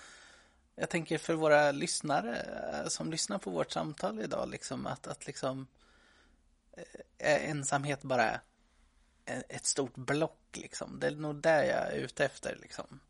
jag 0.74 0.90
tänker 0.90 1.18
för 1.18 1.34
våra 1.34 1.72
lyssnare 1.72 2.36
eh, 2.72 2.88
som 2.88 3.10
lyssnar 3.10 3.38
på 3.38 3.50
vårt 3.50 3.70
samtal 3.70 4.20
idag, 4.20 4.48
liksom 4.48 4.86
att, 4.86 5.06
att 5.06 5.26
liksom 5.26 5.66
eh, 6.72 6.84
är 7.18 7.38
ensamhet 7.38 8.02
bara 8.02 8.40
ett 9.24 9.66
stort 9.66 9.94
block 9.94 10.38
liksom. 10.52 11.00
Det 11.00 11.06
är 11.06 11.10
nog 11.10 11.36
det 11.36 11.66
jag 11.66 11.92
är 11.92 11.96
ute 11.96 12.24
efter 12.24 12.58
liksom. 12.60 13.00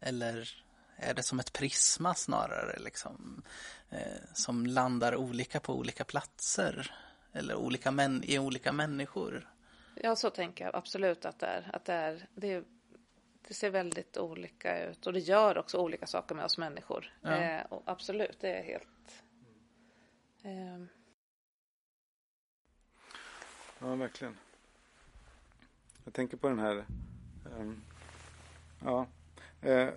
Eller 0.00 0.64
är 0.96 1.14
det 1.14 1.22
som 1.22 1.40
ett 1.40 1.52
prisma 1.52 2.14
snarare 2.14 2.78
liksom. 2.78 3.42
Eh, 3.90 4.22
som 4.34 4.66
landar 4.66 5.16
olika 5.16 5.60
på 5.60 5.74
olika 5.74 6.04
platser. 6.04 6.94
Eller 7.32 7.54
olika 7.54 7.90
män 7.90 8.24
i 8.24 8.38
olika 8.38 8.72
människor. 8.72 9.51
Ja, 9.94 10.16
så 10.16 10.30
tänker 10.30 10.64
jag 10.64 10.76
absolut 10.76 11.24
att 11.24 11.38
det 11.38 11.46
är. 11.46 11.70
Att 11.72 11.84
det, 11.84 11.92
är, 11.92 12.26
det 12.34 12.64
det 13.48 13.54
ser 13.54 13.70
väldigt 13.70 14.16
olika 14.16 14.88
ut 14.88 15.06
och 15.06 15.12
det 15.12 15.18
gör 15.18 15.58
också 15.58 15.78
olika 15.78 16.06
saker 16.06 16.34
med 16.34 16.44
oss 16.44 16.58
människor. 16.58 17.12
Ja. 17.20 17.36
Eh, 17.36 17.64
och 17.66 17.82
absolut, 17.86 18.40
det 18.40 18.48
är 18.48 18.62
helt... 18.62 19.22
Eh... 20.42 20.84
Ja, 23.78 23.94
verkligen. 23.94 24.36
Jag 26.04 26.14
tänker 26.14 26.36
på 26.36 26.48
den 26.48 26.58
här... 26.58 26.84
Um, 27.58 27.82
ja. 28.84 29.06
Uh, 29.64 29.88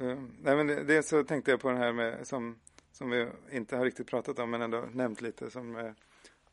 uh, 0.00 0.22
nej, 0.42 0.56
men 0.56 0.66
dels 0.66 1.08
så 1.08 1.24
tänkte 1.24 1.50
jag 1.50 1.60
på 1.60 1.68
den 1.68 1.78
här 1.78 1.92
med 1.92 2.26
som, 2.26 2.58
som 2.92 3.10
vi 3.10 3.28
inte 3.50 3.76
har 3.76 3.84
riktigt 3.84 4.06
pratat 4.06 4.38
om 4.38 4.50
men 4.50 4.62
ändå 4.62 4.80
nämnt 4.92 5.20
lite 5.20 5.50
som 5.50 5.94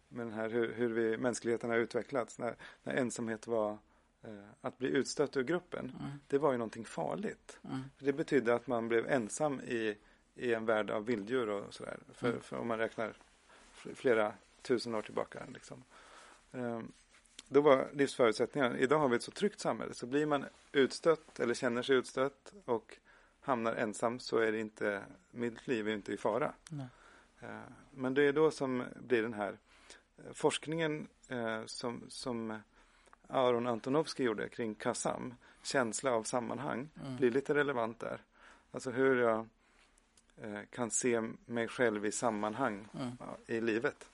med, 0.07 0.25
den 0.25 0.33
här 0.33 0.49
hur, 0.49 0.73
hur 0.73 0.89
vi, 0.89 1.17
mänskligheten 1.17 1.69
har 1.69 1.77
utvecklats. 1.77 2.39
När, 2.39 2.55
när 2.83 2.93
ensamhet 2.93 3.47
var 3.47 3.77
Eh, 4.27 4.49
att 4.61 4.77
bli 4.77 4.89
utstött 4.89 5.37
ur 5.37 5.43
gruppen, 5.43 5.97
mm. 5.99 6.11
det 6.27 6.37
var 6.37 6.51
ju 6.51 6.57
någonting 6.57 6.85
farligt. 6.85 7.59
Mm. 7.63 7.81
Det 7.99 8.13
betydde 8.13 8.55
att 8.55 8.67
man 8.67 8.87
blev 8.87 9.07
ensam 9.07 9.61
i, 9.61 9.97
i 10.35 10.53
en 10.53 10.65
värld 10.65 10.91
av 10.91 11.05
vilddjur 11.05 11.49
och 11.49 11.73
sådär. 11.73 11.99
För, 12.13 12.29
mm. 12.29 12.41
för 12.41 12.57
om 12.57 12.67
man 12.67 12.77
räknar 12.77 13.13
flera 13.73 14.33
tusen 14.61 14.95
år 14.95 15.01
tillbaka. 15.01 15.43
Liksom. 15.53 15.83
Um, 16.51 16.91
då 17.47 17.61
var 17.61 17.89
livsförutsättningarna, 17.93 18.77
idag 18.77 18.99
har 18.99 19.09
vi 19.09 19.15
ett 19.15 19.23
så 19.23 19.31
tryggt 19.31 19.59
samhälle 19.59 19.93
så 19.93 20.05
blir 20.05 20.25
man 20.25 20.45
utstött 20.71 21.39
eller 21.39 21.53
känner 21.53 21.81
sig 21.81 21.95
utstött 21.95 22.53
och 22.65 22.97
hamnar 23.41 23.75
ensam 23.75 24.19
så 24.19 24.37
är 24.37 24.51
det 24.51 24.59
inte, 24.59 25.03
mitt 25.31 25.67
liv 25.67 25.87
är 25.87 25.93
inte 25.93 26.13
i 26.13 26.17
fara. 26.17 26.53
Uh, 27.43 27.49
men 27.91 28.13
det 28.13 28.23
är 28.23 28.33
då 28.33 28.51
som 28.51 28.83
blir 28.95 29.21
den 29.21 29.33
här 29.33 29.57
forskningen 30.33 31.07
uh, 31.31 31.65
som, 31.65 32.03
som 32.09 32.59
Aron 33.27 33.67
Antonovsky 33.67 34.23
gjorde 34.23 34.49
kring 34.49 34.75
Kassam, 34.75 35.33
känsla 35.63 36.11
av 36.11 36.23
sammanhang, 36.23 36.89
mm. 37.01 37.15
blir 37.15 37.31
lite 37.31 37.53
relevant 37.53 37.99
där. 37.99 38.21
Alltså 38.71 38.91
hur 38.91 39.21
jag 39.21 39.47
eh, 40.37 40.61
kan 40.69 40.91
se 40.91 41.21
mig 41.45 41.67
själv 41.67 42.05
i 42.05 42.11
sammanhang 42.11 42.87
mm. 42.93 43.17
i 43.45 43.61
livet 43.61 44.09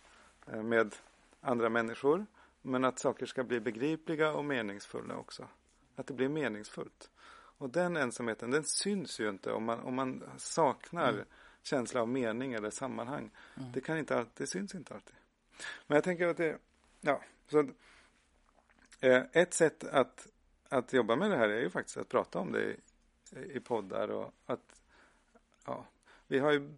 eh, 0.48 0.64
med 0.64 0.96
andra 1.42 1.70
människor. 1.70 2.26
Men 2.62 2.86
att 2.86 3.00
saker 3.00 3.26
ska 3.26 3.44
bli 3.44 3.60
begripliga 3.60 4.32
och 4.32 4.46
meningsfulla 4.46 5.16
också. 5.16 5.48
Att 5.96 6.08
det 6.08 6.14
blir 6.14 6.30
meningsfullt. 6.30 7.10
Och 7.58 7.70
den 7.70 7.98
ensamheten, 7.98 8.52
den 8.52 8.64
syns 8.64 9.20
ju 9.20 9.30
inte 9.30 9.52
om 9.52 9.64
man, 9.64 9.80
om 9.80 9.96
man 9.96 10.24
saknar 10.38 11.10
mm. 11.14 11.26
känsla 11.64 12.02
av 12.02 12.10
mening 12.10 12.54
eller 12.54 12.70
sammanhang. 12.70 13.32
Mm. 13.58 13.72
Det 13.72 13.82
kan 13.82 13.98
inte 13.98 14.18
alltid, 14.18 14.34
det 14.38 14.48
syns 14.48 14.76
inte 14.76 14.94
alltid. 14.94 15.16
Men 15.88 15.96
jag 15.96 16.04
tänker 16.04 16.28
att 16.28 16.38
det, 16.38 16.58
ja, 17.02 17.22
så 17.48 17.68
Eh, 19.02 19.24
ett 19.32 19.54
sätt 19.54 19.84
att, 19.84 20.28
att 20.70 20.94
jobba 20.94 21.16
med 21.16 21.32
det 21.32 21.38
här 21.38 21.50
är 21.50 21.60
ju 21.60 21.70
faktiskt 21.70 21.98
att 21.98 22.10
prata 22.10 22.40
om 22.40 22.52
det 22.52 22.64
i, 22.64 22.78
i 23.54 23.60
poddar 23.60 24.08
och 24.12 24.34
att 24.46 24.82
ja, 25.66 25.86
vi 26.28 26.40
har 26.40 26.52
ju, 26.52 26.70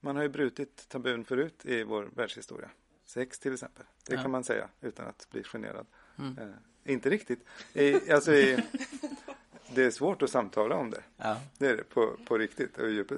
man 0.00 0.16
har 0.16 0.22
ju 0.22 0.28
brutit 0.28 0.88
tabun 0.88 1.24
förut 1.24 1.66
i 1.66 1.82
vår 1.82 2.10
världshistoria. 2.14 2.70
Sex 3.04 3.38
till 3.38 3.52
exempel. 3.52 3.84
Det 4.06 4.14
ja. 4.14 4.22
kan 4.22 4.30
man 4.30 4.44
säga 4.44 4.68
utan 4.80 5.06
att 5.06 5.26
bli 5.30 5.44
generad. 5.44 5.86
Mm. 6.18 6.38
Eh, 6.38 6.92
inte 6.92 7.10
riktigt. 7.10 7.44
I, 7.72 8.12
alltså 8.12 8.32
i, 8.32 8.64
det 9.74 9.84
är 9.84 9.90
svårt 9.90 10.22
att 10.22 10.30
samtala 10.30 10.74
om 10.76 10.90
det. 10.90 11.02
Ja. 11.16 11.36
Det 11.58 11.66
är 11.66 11.76
det 11.76 11.84
på, 11.84 12.16
på 12.24 12.38
riktigt. 12.38 12.74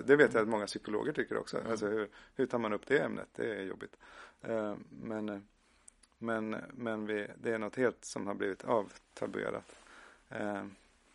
Det 0.07 0.17
vet 0.17 0.35
jag 0.35 0.43
att 0.43 0.49
många 0.49 0.67
psykologer 0.67 1.13
tycker 1.13 1.39
också. 1.39 1.59
Mm. 1.59 1.71
Alltså 1.71 1.87
hur, 1.87 2.09
hur 2.35 2.47
tar 2.47 2.59
man 2.59 2.73
upp 2.73 2.87
det 2.87 2.99
ämnet? 2.99 3.29
Det 3.37 3.55
är 3.55 3.63
jobbigt. 3.63 3.97
Eh, 4.43 4.75
men 4.91 5.43
men, 6.23 6.57
men 6.73 7.07
vi, 7.07 7.27
det 7.43 7.53
är 7.53 7.59
något 7.59 7.77
helt 7.77 8.05
som 8.05 8.27
har 8.27 8.35
blivit 8.35 8.65
avtabuerat. 8.65 9.77
Eh, 10.29 10.65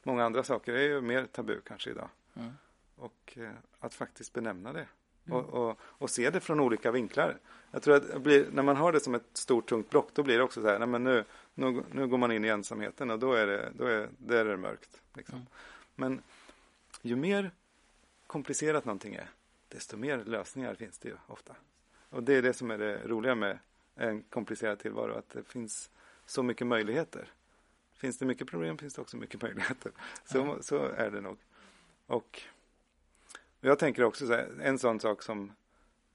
många 0.04 0.26
andra 0.26 0.44
saker 0.44 0.74
är 0.74 0.82
ju 0.82 1.02
mer 1.02 1.26
tabu 1.26 1.62
kanske 1.62 1.90
idag. 1.90 2.10
Mm. 2.34 2.52
Och 2.96 3.38
eh, 3.38 3.50
att 3.80 3.94
faktiskt 3.94 4.34
benämna 4.34 4.74
det. 4.74 4.88
Mm. 5.26 5.38
Och, 5.38 5.70
och, 5.70 5.80
och, 5.82 6.10
se 6.10 6.30
det 6.30 6.40
från 6.40 6.60
olika 6.60 6.92
vinklar. 6.92 7.38
Jag 7.72 7.82
tror 7.82 7.96
att 7.96 8.22
blir, 8.22 8.48
när 8.52 8.64
man 8.64 8.76
har 8.76 8.92
det 8.92 9.00
som 9.00 9.16
ett 9.16 9.30
stort 9.34 9.70
tungt 9.70 9.90
block 9.90 10.10
då 10.14 10.24
blir 10.24 10.38
det 10.38 10.44
också 10.44 10.62
så 10.62 10.68
här, 10.68 10.80
nej 10.80 10.88
men 10.88 11.04
nu, 11.04 11.24
nu, 11.56 11.84
nu 11.92 12.08
går 12.08 12.18
man 12.18 12.32
in 12.32 12.46
i 12.46 12.48
ensamheten 12.48 13.12
och 13.12 13.20
då 13.20 13.34
är 13.34 13.48
det, 13.48 13.72
då 13.76 13.86
är, 13.86 14.10
där 14.18 14.46
är 14.46 14.50
det 14.50 14.58
mörkt. 14.58 15.02
Liksom. 15.14 15.36
Mm. 15.36 15.48
Men 15.96 16.22
ju 17.02 17.16
mer 17.16 17.52
komplicerat 18.28 18.86
någonting 18.86 19.16
är, 19.16 19.30
desto 19.68 19.98
mer 19.98 20.24
lösningar 20.26 20.76
finns 20.76 20.98
det 20.98 21.10
ju 21.10 21.16
ofta. 21.28 21.56
Och 22.10 22.24
det 22.24 22.34
är 22.34 22.42
det 22.42 22.54
som 22.54 22.72
är 22.72 22.78
det 22.78 23.08
roliga 23.08 23.36
med 23.36 23.60
en 23.96 24.22
komplicerad 24.22 24.80
tillvaro. 24.80 25.14
Att 25.14 25.30
det 25.30 25.44
finns 25.44 25.90
så 26.26 26.44
mycket 26.44 26.68
möjligheter. 26.68 27.32
Finns 27.94 28.18
det 28.18 28.26
mycket 28.26 28.48
problem 28.48 28.78
finns 28.78 28.94
det 28.94 29.02
också 29.02 29.18
mycket 29.18 29.42
möjligheter. 29.42 29.92
Så, 30.26 30.38
ja. 30.38 30.58
så 30.62 30.78
är 30.78 31.12
det 31.12 31.22
nog. 31.22 31.38
Och 32.08 32.42
jag 33.62 33.80
tänker 33.80 34.04
också 34.04 34.28
så 34.28 34.34
här, 34.34 34.50
en 34.62 34.80
sån 34.80 35.00
sak 35.00 35.24
som 35.24 35.52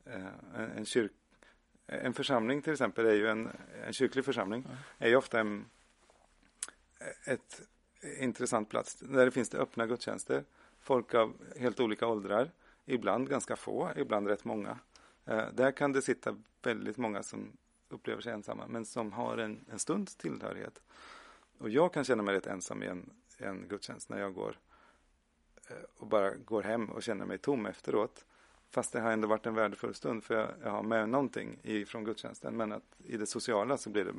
eh, 0.05 0.27
en, 0.57 0.71
en, 0.77 0.85
kyrk, 0.85 1.13
en 1.91 2.15
församling 2.15 2.63
till 2.63 2.73
exempel 2.73 3.07
är 3.07 3.15
ju 3.15 3.29
en, 3.29 3.51
en 3.87 3.93
kyrklig 3.93 4.25
församling 4.25 4.67
är 4.99 5.09
ju 5.09 5.17
ofta 5.17 5.41
en, 5.41 5.65
ett 7.25 7.61
intressant 8.19 8.69
plats. 8.69 8.95
Där 8.95 9.25
det 9.25 9.31
finns 9.31 9.49
det 9.49 9.59
öppna 9.59 9.87
gudstjänster. 9.87 10.45
Folk 10.81 11.15
av 11.15 11.37
helt 11.59 11.81
olika 11.81 12.07
åldrar 12.07 12.51
ibland 12.85 13.29
ganska 13.29 13.57
få, 13.57 13.91
ibland 13.97 14.29
rätt 14.29 14.45
många. 14.45 14.79
Eh, 15.25 15.45
där 15.53 15.73
kan 15.73 15.93
det 15.93 16.03
sitta 16.03 16.37
väldigt 16.63 16.97
många 16.97 17.23
som 17.23 17.53
upplever 17.89 18.23
sig 18.23 18.33
ensamma 18.33 18.67
men 18.67 18.85
som 18.85 19.13
har 19.13 19.39
en, 19.39 19.65
en 19.73 19.79
stunds 19.79 20.17
tillhörighet. 20.17 20.83
Och 21.59 21.71
jag 21.71 21.93
kan 21.93 22.05
känna 22.05 22.23
mig 22.23 22.35
rätt 22.35 22.47
ensam 22.47 22.83
i 22.83 22.87
en, 22.87 23.11
en 23.39 23.69
gudstjänst 23.69 24.09
när 24.09 24.21
jag 24.21 24.35
går 24.35 24.59
eh, 25.71 25.77
och 25.97 26.07
bara 26.07 26.35
går 26.35 26.63
hem 26.63 26.91
och 26.91 27.03
känner 27.03 27.27
mig 27.27 27.39
tom 27.39 27.67
efteråt. 27.67 28.25
Fast 28.71 28.93
det 28.93 29.01
har 29.01 29.13
ändå 29.13 29.29
varit 29.29 29.47
en 29.47 29.55
värdefull 29.55 29.95
stund 29.95 30.25
för 30.25 30.35
jag, 30.35 30.49
jag 30.63 30.71
har 30.71 30.83
med 30.83 31.09
någonting 31.09 31.59
ifrån 31.63 32.05
gudstjänsten. 32.05 32.57
Men 32.57 32.73
att 32.73 33.01
i 33.05 33.17
det 33.17 33.27
sociala 33.27 33.77
så 33.77 33.91
blir 33.91 34.05
det, 34.05 34.15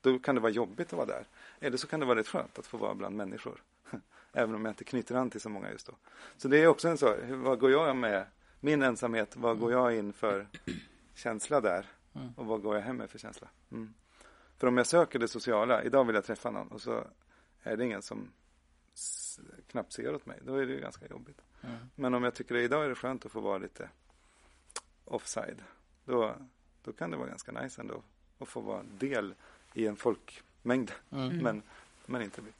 då 0.00 0.18
kan 0.18 0.34
det 0.34 0.40
vara 0.40 0.52
jobbigt 0.52 0.86
att 0.86 0.92
vara 0.92 1.06
där. 1.06 1.26
Eller 1.60 1.76
så 1.76 1.86
kan 1.86 2.00
det 2.00 2.06
vara 2.06 2.18
rätt 2.18 2.28
skönt 2.28 2.58
att 2.58 2.66
få 2.66 2.76
vara 2.76 2.94
bland 2.94 3.16
människor. 3.16 3.62
Även 4.32 4.54
om 4.54 4.64
jag 4.64 4.72
inte 4.72 4.84
knyter 4.84 5.14
an 5.14 5.30
till 5.30 5.40
så 5.40 5.48
många 5.48 5.70
just 5.70 5.86
då. 5.86 5.92
Så 6.36 6.48
det 6.48 6.62
är 6.62 6.66
också 6.66 6.88
en 6.88 6.98
så, 6.98 7.16
vad 7.28 7.58
går 7.58 7.70
jag 7.70 7.96
med 7.96 8.26
min 8.60 8.82
ensamhet, 8.82 9.36
vad 9.36 9.58
går 9.58 9.72
jag 9.72 9.96
in 9.96 10.12
för 10.12 10.48
känsla 11.14 11.60
där? 11.60 11.86
Mm. 12.14 12.32
Och 12.36 12.46
vad 12.46 12.62
går 12.62 12.74
jag 12.74 12.82
hem 12.82 12.96
med 12.96 13.10
för 13.10 13.18
känsla? 13.18 13.48
Mm. 13.72 13.94
För 14.56 14.66
om 14.66 14.76
jag 14.76 14.86
söker 14.86 15.18
det 15.18 15.28
sociala, 15.28 15.82
idag 15.82 16.04
vill 16.04 16.14
jag 16.14 16.24
träffa 16.24 16.50
någon 16.50 16.68
och 16.68 16.82
så 16.82 17.04
är 17.62 17.76
det 17.76 17.84
ingen 17.84 18.02
som 18.02 18.28
knappt 19.70 19.92
ser 19.92 20.14
åt 20.14 20.26
mig, 20.26 20.38
då 20.42 20.54
är 20.54 20.66
det 20.66 20.72
ju 20.72 20.80
ganska 20.80 21.06
jobbigt. 21.06 21.40
Mm. 21.62 21.76
Men 21.94 22.14
om 22.14 22.24
jag 22.24 22.34
tycker 22.34 22.54
att 22.54 22.60
idag 22.60 22.84
är 22.84 22.88
det 22.88 22.94
skönt 22.94 23.26
att 23.26 23.32
få 23.32 23.40
vara 23.40 23.58
lite 23.58 23.88
offside, 25.04 25.62
då, 26.04 26.34
då 26.84 26.92
kan 26.92 27.10
det 27.10 27.16
vara 27.16 27.28
ganska 27.28 27.52
nice 27.52 27.80
ändå 27.80 28.02
att 28.38 28.48
få 28.48 28.60
vara 28.60 28.82
del 28.82 29.34
i 29.74 29.86
en 29.86 29.96
folkmängd, 29.96 30.92
Mm. 31.10 31.38
men, 31.38 31.62
men 32.06 32.22
inte 32.22 32.42
bli. 32.42 32.52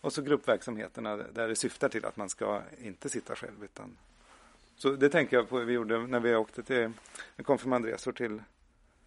Och 0.00 0.12
så 0.12 0.22
gruppverksamheterna 0.22 1.16
där 1.16 1.48
det 1.48 1.56
syftar 1.56 1.88
till 1.88 2.04
att 2.04 2.16
man 2.16 2.28
ska 2.28 2.62
inte 2.78 3.08
sitta 3.08 3.36
själv 3.36 3.64
utan 3.64 3.96
så 4.78 4.90
det 4.90 5.08
tänker 5.08 5.36
jag 5.36 5.48
på 5.48 5.58
vi 5.58 5.72
gjorde 5.72 6.06
när 6.06 6.20
vi 6.20 6.34
åkte 6.34 6.62
till 6.62 6.92
en 7.36 7.44
konfirmandresor 7.44 8.12
till, 8.12 8.42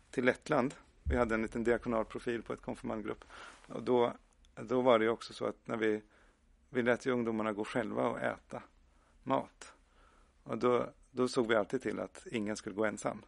till 0.10 0.26
Lettland. 0.26 0.74
Vi 1.04 1.18
hade 1.18 1.36
en 1.36 1.42
liten 1.42 1.64
diakonal 1.64 2.06
profil 2.06 2.42
på 2.42 2.54
ett 2.54 2.62
konfirmandgrupp. 2.62 3.24
Och 3.68 3.84
då, 3.84 4.14
då 4.56 4.82
var 4.82 5.00
det 5.00 5.10
också 5.10 5.34
så 5.34 5.46
att 5.46 5.68
när 5.68 5.78
vi, 5.78 6.02
vi 6.70 6.82
lät 6.82 7.06
ju 7.06 7.12
ungdomarna 7.12 7.54
gå 7.54 7.66
själva 7.66 8.08
och 8.08 8.20
äta 8.20 8.64
mat. 9.24 9.74
Och 10.44 10.58
då, 10.58 10.90
då 11.12 11.28
såg 11.28 11.48
vi 11.48 11.56
alltid 11.56 11.82
till 11.82 12.00
att 12.00 12.28
ingen 12.32 12.56
skulle 12.56 12.76
gå 12.76 12.86
ensam. 12.86 13.22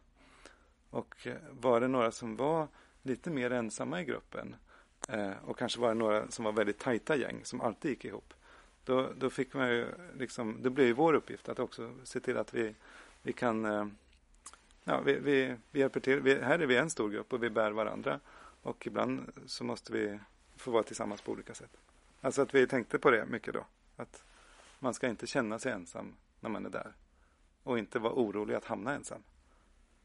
Och 0.90 1.26
eh, 1.26 1.36
var 1.50 1.80
det 1.80 1.88
några 1.88 2.10
som 2.10 2.36
var 2.36 2.68
lite 3.02 3.30
mer 3.30 3.50
ensamma 3.50 4.00
i 4.00 4.04
gruppen 4.04 4.56
eh, 5.08 5.32
och 5.44 5.58
kanske 5.58 5.80
var 5.80 5.88
det 5.88 5.94
några 5.94 6.30
som 6.30 6.44
var 6.44 6.52
väldigt 6.52 6.78
tajta 6.78 7.16
gäng 7.16 7.40
som 7.44 7.60
alltid 7.60 7.90
gick 7.90 8.04
ihop. 8.04 8.34
Då, 8.84 9.10
då 9.16 9.30
fick 9.30 9.54
man 9.54 9.68
ju 9.68 9.86
liksom, 10.18 10.62
det 10.62 10.70
blev 10.70 10.86
ju 10.86 10.92
vår 10.92 11.14
uppgift 11.14 11.48
att 11.48 11.58
också 11.58 11.94
se 12.04 12.20
till 12.20 12.36
att 12.36 12.54
vi, 12.54 12.74
vi 13.22 13.32
kan, 13.32 13.64
eh, 13.64 13.86
ja, 14.84 15.00
vi, 15.00 15.14
vi, 15.14 15.56
vi 15.70 15.80
hjälper 15.80 16.00
till. 16.00 16.20
Vi, 16.20 16.42
här 16.42 16.58
är 16.58 16.66
vi 16.66 16.76
en 16.76 16.90
stor 16.90 17.10
grupp 17.10 17.32
och 17.32 17.42
vi 17.42 17.50
bär 17.50 17.70
varandra. 17.70 18.20
Och 18.62 18.86
ibland 18.86 19.32
så 19.46 19.64
måste 19.64 19.92
vi 19.92 20.18
få 20.56 20.70
vara 20.70 20.82
tillsammans 20.82 21.20
på 21.20 21.32
olika 21.32 21.54
sätt. 21.54 21.76
Alltså 22.20 22.42
att 22.42 22.54
vi 22.54 22.66
tänkte 22.66 22.98
på 22.98 23.10
det 23.10 23.26
mycket 23.26 23.54
då. 23.54 23.66
Att 23.96 24.24
man 24.84 24.94
ska 24.94 25.08
inte 25.08 25.26
känna 25.26 25.58
sig 25.58 25.72
ensam 25.72 26.16
när 26.40 26.50
man 26.50 26.66
är 26.66 26.70
där. 26.70 26.92
Och 27.62 27.78
inte 27.78 27.98
vara 27.98 28.12
orolig 28.12 28.54
att 28.54 28.64
hamna 28.64 28.94
ensam. 28.94 29.22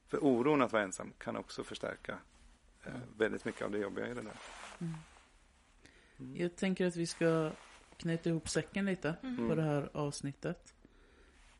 För 0.07 0.23
oron 0.23 0.61
att 0.61 0.71
vara 0.71 0.83
ensam 0.83 1.13
kan 1.17 1.35
också 1.35 1.63
förstärka 1.63 2.19
eh, 2.85 2.93
väldigt 3.17 3.45
mycket 3.45 3.61
av 3.61 3.71
det 3.71 3.77
jobbiga 3.77 4.07
i 4.07 4.13
det 4.13 4.21
där. 4.21 4.35
Jag 6.33 6.55
tänker 6.55 6.87
att 6.87 6.95
vi 6.95 7.07
ska 7.07 7.51
knyta 7.97 8.29
ihop 8.29 8.49
säcken 8.49 8.85
lite 8.85 9.15
Mm. 9.23 9.47
på 9.47 9.55
det 9.55 9.63
här 9.63 9.89
avsnittet. 9.93 10.73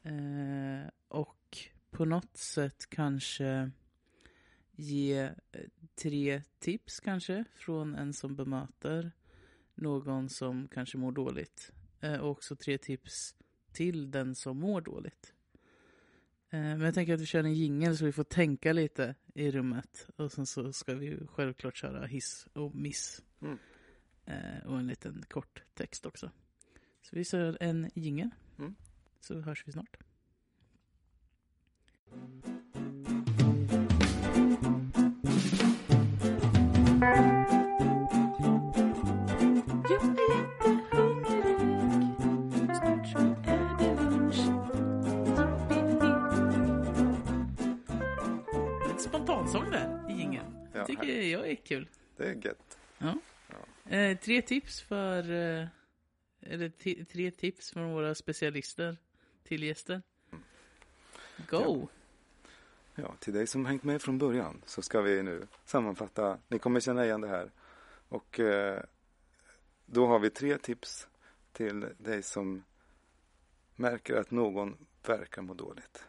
Eh, 0.04 0.90
och 1.08 1.58
på 1.92 2.06
något 2.06 2.38
sätt 2.38 2.90
kanske 2.90 3.72
ge 4.72 5.22
eh, 5.22 5.32
tre 5.96 6.42
tips 6.60 7.00
kanske 7.00 7.46
från 7.56 7.96
en 7.96 8.14
som 8.14 8.36
bemöter 8.36 9.12
någon 9.76 10.30
som 10.30 10.68
kanske 10.68 10.98
mår 10.98 11.12
dåligt. 11.12 11.72
Eh, 12.00 12.18
och 12.18 12.32
också 12.32 12.56
tre 12.56 12.78
tips 12.78 13.36
till 13.72 14.12
den 14.12 14.36
som 14.36 14.58
mår 14.58 14.82
dåligt. 14.82 15.34
Eh, 16.50 16.60
men 16.60 16.82
jag 16.82 16.94
tänker 16.94 17.14
att 17.14 17.22
vi 17.22 17.26
kör 17.26 17.44
en 17.44 17.54
jingel 17.54 17.98
så 17.98 18.06
vi 18.06 18.12
får 18.12 18.24
tänka 18.24 18.74
lite 18.74 19.16
i 19.34 19.52
rummet. 19.52 20.08
Och 20.16 20.32
sen 20.32 20.46
så 20.46 20.74
ska 20.74 20.96
vi 20.96 21.20
självklart 21.28 21.78
köra 21.78 22.06
hiss 22.06 22.48
och 22.54 22.76
miss. 22.76 23.24
Mm. 23.42 23.58
Eh, 24.26 24.66
och 24.66 24.80
en 24.80 24.88
liten 24.88 25.24
kort 25.30 25.64
text 25.74 26.06
också. 26.06 26.32
Så 27.02 27.16
vi 27.16 27.26
kör 27.26 27.58
en 27.60 27.90
jingel. 27.96 28.30
Mm. 28.58 28.76
Så 29.20 29.42
hörs 29.42 29.68
vi 29.68 29.72
snart. 29.72 29.98
Spontansång 49.10 49.72
där 49.72 50.06
i 50.10 50.14
jingeln. 50.14 50.68
Ja, 50.74 50.86
tycker 50.86 51.04
här- 51.04 51.22
jag 51.22 51.50
är 51.50 51.56
kul. 51.56 51.90
Det 52.18 52.30
är 52.30 52.46
gött. 52.46 52.78
Eh, 53.86 54.18
tre 54.18 54.42
tips 54.42 54.82
för... 54.82 55.32
Eh, 55.32 55.68
eller 56.42 56.70
tre 57.06 57.32
tips 57.32 57.72
från 57.72 57.92
våra 57.94 58.16
specialister 58.16 58.98
till 59.44 59.64
gäster. 59.64 60.02
Go! 61.50 61.88
Ja, 62.96 63.16
till 63.20 63.34
dig 63.34 63.48
som 63.48 63.66
hängt 63.66 63.84
med 63.84 64.02
från 64.02 64.18
början 64.18 64.62
så 64.66 64.82
ska 64.82 65.02
vi 65.02 65.24
nu 65.24 65.48
sammanfatta. 65.66 66.38
Ni 66.48 66.60
kommer 66.60 66.80
känna 66.80 67.06
igen 67.06 67.22
det 67.22 67.28
här. 67.28 67.52
Och 68.10 68.40
eh, 68.40 68.84
då 69.86 70.08
har 70.08 70.20
vi 70.20 70.30
tre 70.30 70.58
tips 70.58 71.08
till 71.52 71.88
dig 71.98 72.24
som 72.24 72.64
märker 73.76 74.16
att 74.16 74.32
någon 74.32 74.78
verkar 75.06 75.42
må 75.42 75.54
dåligt. 75.54 76.08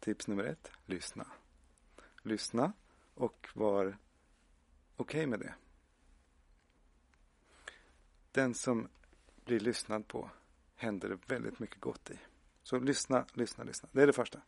Tips 0.00 0.28
nummer 0.28 0.44
ett, 0.44 0.70
lyssna. 0.86 1.26
Lyssna 2.26 2.72
och 3.14 3.48
var 3.54 3.98
okej 4.96 5.26
med 5.26 5.40
det. 5.40 5.54
Den 8.32 8.54
som 8.54 8.88
blir 9.44 9.60
lyssnad 9.60 10.08
på 10.08 10.30
händer 10.76 11.08
det 11.08 11.18
väldigt 11.26 11.58
mycket 11.58 11.80
gott 11.80 12.10
i. 12.10 12.18
Så 12.62 12.78
lyssna, 12.78 13.26
lyssna, 13.32 13.64
lyssna. 13.64 13.88
Det 13.92 14.02
är 14.02 14.06
det 14.06 14.12
första. 14.12 14.40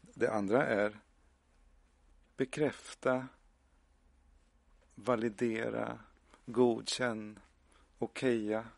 Det 0.00 0.32
andra 0.32 0.66
är 0.66 1.00
bekräfta, 2.36 3.28
validera, 4.94 5.98
godkänn, 6.46 7.38
okeja, 7.98 8.68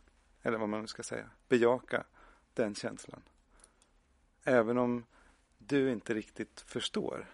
eller 0.42 0.58
vad 0.58 0.68
man 0.68 0.80
nu 0.80 0.86
ska 0.86 1.02
säga, 1.02 1.30
bejaka 1.48 2.04
den 2.54 2.74
känslan. 2.74 3.22
Även 4.44 4.78
om 4.78 5.04
du 5.58 5.92
inte 5.92 6.14
riktigt 6.14 6.60
förstår 6.60 7.26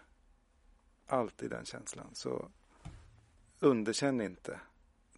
Alltid 1.07 1.51
den 1.51 1.65
känslan 1.65 2.11
så 2.13 2.51
underkänn 3.61 4.21
inte 4.21 4.61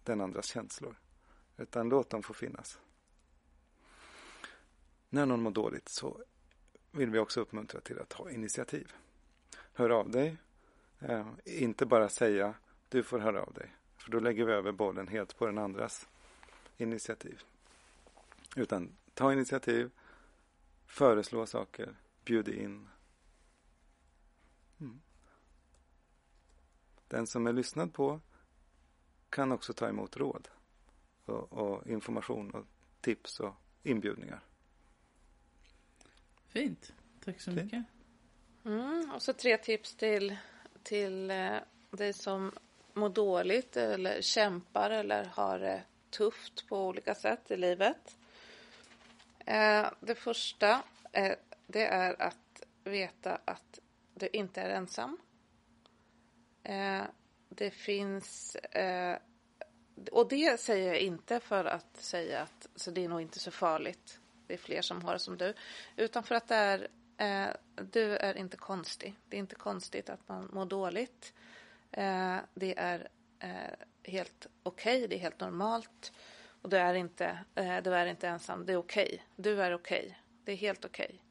den 0.03 0.21
andras 0.21 0.45
känslor. 0.45 0.95
Utan 1.57 1.89
låt 1.89 2.09
dem 2.09 2.23
få 2.23 2.33
finnas. 2.33 2.79
När 5.09 5.25
någon 5.25 5.41
mår 5.41 5.51
dåligt 5.51 5.89
så 5.89 6.23
vill 6.91 7.09
vi 7.09 7.19
också 7.19 7.41
uppmuntra 7.41 7.81
till 7.81 7.99
att 7.99 8.09
ta 8.09 8.29
initiativ. 8.29 8.93
Hör 9.73 9.89
av 9.89 10.09
dig. 10.09 10.37
Eh, 10.99 11.27
inte 11.45 11.85
bara 11.85 12.09
säga 12.09 12.53
du 12.89 13.03
får 13.03 13.19
höra 13.19 13.41
av 13.41 13.53
dig. 13.53 13.75
För 13.97 14.11
då 14.11 14.19
lägger 14.19 14.45
vi 14.45 14.53
över 14.53 14.71
bollen 14.71 15.07
helt 15.07 15.37
på 15.37 15.45
den 15.45 15.57
andras 15.57 16.07
initiativ. 16.77 17.43
Utan 18.55 18.97
ta 19.13 19.33
initiativ, 19.33 19.91
föreslå 20.85 21.45
saker, 21.45 21.95
bjud 22.25 22.47
in. 22.47 22.87
Mm. 24.79 25.01
Den 27.09 27.27
som 27.27 27.47
är 27.47 27.53
lyssnad 27.53 27.93
på 27.93 28.19
kan 29.29 29.51
också 29.51 29.73
ta 29.73 29.89
emot 29.89 30.17
råd 30.17 30.47
och, 31.25 31.53
och 31.53 31.87
information 31.87 32.51
och 32.51 32.65
tips 33.01 33.39
och 33.39 33.53
inbjudningar. 33.83 34.39
Fint. 36.47 36.93
Tack 37.25 37.41
så 37.41 37.51
mycket. 37.51 37.83
Mm, 38.65 39.11
och 39.15 39.21
så 39.21 39.33
tre 39.33 39.57
tips 39.57 39.95
till, 39.95 40.37
till 40.83 41.31
eh, 41.31 41.57
dig 41.91 42.13
som 42.13 42.51
mår 42.93 43.09
dåligt 43.09 43.77
eller 43.77 44.21
kämpar 44.21 44.89
eller 44.89 45.25
har 45.25 45.59
det 45.59 45.83
tufft 46.09 46.67
på 46.67 46.87
olika 46.87 47.15
sätt 47.15 47.51
i 47.51 47.57
livet. 47.57 48.17
Eh, 49.45 49.87
det 49.99 50.15
första 50.15 50.83
eh, 51.11 51.35
det 51.67 51.85
är 51.85 52.21
att 52.21 52.63
veta 52.83 53.39
att 53.45 53.79
du 54.13 54.27
inte 54.33 54.61
är 54.61 54.69
ensam. 54.69 55.17
Eh, 56.69 57.03
det 57.49 57.71
finns... 57.71 58.55
Eh, 58.55 59.17
och 60.11 60.29
det 60.29 60.59
säger 60.59 60.87
jag 60.87 60.99
inte 60.99 61.39
för 61.39 61.65
att 61.65 61.97
säga 61.97 62.41
att 62.41 62.69
så 62.75 62.91
det 62.91 63.05
är 63.05 63.09
nog 63.09 63.21
inte 63.21 63.39
så 63.39 63.51
farligt. 63.51 64.19
det 64.47 64.53
är 64.53 64.57
fler 64.57 64.81
som 64.81 65.01
har 65.01 65.13
det 65.13 65.19
som 65.19 65.37
du, 65.37 65.53
utan 65.95 66.23
för 66.23 66.35
att 66.35 66.47
det 66.47 66.55
är, 66.55 66.87
eh, 67.17 67.53
du 67.91 68.17
är 68.17 68.37
inte 68.37 68.57
konstig. 68.57 69.15
Det 69.29 69.37
är 69.37 69.39
inte 69.39 69.55
konstigt 69.55 70.09
att 70.09 70.27
man 70.27 70.49
mår 70.53 70.65
dåligt. 70.65 71.33
Eh, 71.91 72.37
det 72.53 72.79
är 72.79 73.09
eh, 73.39 73.51
helt 74.03 74.47
okej, 74.63 74.97
okay, 74.97 75.07
det 75.07 75.15
är 75.15 75.19
helt 75.19 75.39
normalt. 75.39 76.11
Och 76.61 76.69
du 76.69 76.77
är 76.77 76.93
inte, 76.93 77.39
eh, 77.55 77.77
du 77.83 77.95
är 77.95 78.05
inte 78.05 78.27
ensam, 78.27 78.65
det 78.65 78.73
är 78.73 78.77
okej. 78.77 79.05
Okay. 79.05 79.19
Du 79.35 79.61
är 79.61 79.73
okej, 79.73 79.99
okay. 79.99 80.15
det 80.43 80.51
är 80.51 80.55
helt 80.55 80.85
okej. 80.85 81.23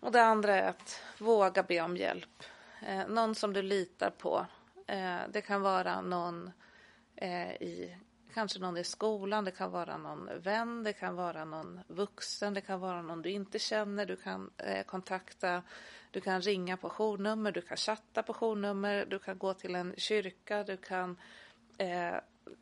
Och 0.00 0.12
det 0.12 0.22
andra 0.22 0.54
är 0.54 0.68
att 0.68 1.02
våga 1.18 1.62
be 1.62 1.80
om 1.80 1.96
hjälp. 1.96 2.42
Eh, 2.80 3.08
någon 3.08 3.34
som 3.34 3.52
du 3.52 3.62
litar 3.62 4.10
på. 4.10 4.46
Eh, 4.86 5.20
det 5.28 5.40
kan 5.40 5.62
vara 5.62 6.00
någon 6.00 6.50
eh, 7.16 7.50
i 7.50 7.96
kanske 8.34 8.58
någon 8.58 8.76
i 8.76 8.84
skolan, 8.84 9.44
det 9.44 9.50
kan 9.50 9.70
vara 9.70 9.96
någon 9.96 10.30
vän, 10.40 10.82
det 10.84 10.92
kan 10.92 11.16
vara 11.16 11.44
någon 11.44 11.80
vuxen, 11.88 12.54
det 12.54 12.60
kan 12.60 12.80
vara 12.80 13.02
någon 13.02 13.22
du 13.22 13.30
inte 13.30 13.58
känner. 13.58 14.06
Du 14.06 14.16
kan 14.16 14.50
eh, 14.58 14.84
kontakta, 14.84 15.62
du 16.10 16.20
kan 16.20 16.40
ringa 16.40 16.76
på 16.76 16.90
journummer, 16.90 17.52
du 17.52 17.60
kan 17.60 17.76
chatta 17.76 18.22
på 18.22 18.34
journummer, 18.34 19.06
du 19.06 19.18
kan 19.18 19.38
gå 19.38 19.54
till 19.54 19.74
en 19.74 19.94
kyrka, 19.96 20.64
du 20.64 20.76
kan 20.76 21.16
eh, 21.78 22.14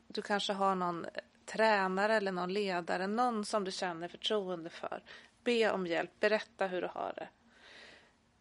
du 0.08 0.22
kanske 0.22 0.52
har 0.52 0.74
någon 0.74 1.06
tränare 1.44 2.14
eller 2.14 2.32
någon 2.32 2.52
ledare, 2.52 3.06
någon 3.06 3.44
som 3.44 3.64
du 3.64 3.72
känner 3.72 4.08
förtroende 4.08 4.70
för. 4.70 5.02
Be 5.44 5.70
om 5.70 5.86
hjälp, 5.86 6.20
berätta 6.20 6.66
hur 6.66 6.82
du 6.82 6.88
har 6.88 7.12
det. 7.16 7.28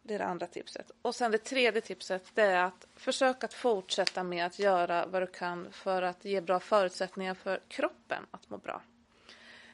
Det 0.06 0.14
är 0.14 0.18
det 0.18 0.24
andra 0.24 0.46
tipset. 0.46 0.90
Och 1.02 1.14
sen 1.14 1.30
det 1.30 1.38
tredje 1.38 1.80
tipset 1.80 2.30
det 2.34 2.42
är 2.42 2.64
att 2.64 2.86
försöka 2.94 3.46
att 3.46 3.54
fortsätta 3.54 4.22
med 4.22 4.46
att 4.46 4.58
göra 4.58 5.06
vad 5.06 5.22
du 5.22 5.26
kan 5.26 5.72
för 5.72 6.02
att 6.02 6.24
ge 6.24 6.40
bra 6.40 6.60
förutsättningar 6.60 7.34
för 7.34 7.60
kroppen 7.68 8.26
att 8.30 8.50
må 8.50 8.56
bra. 8.56 8.82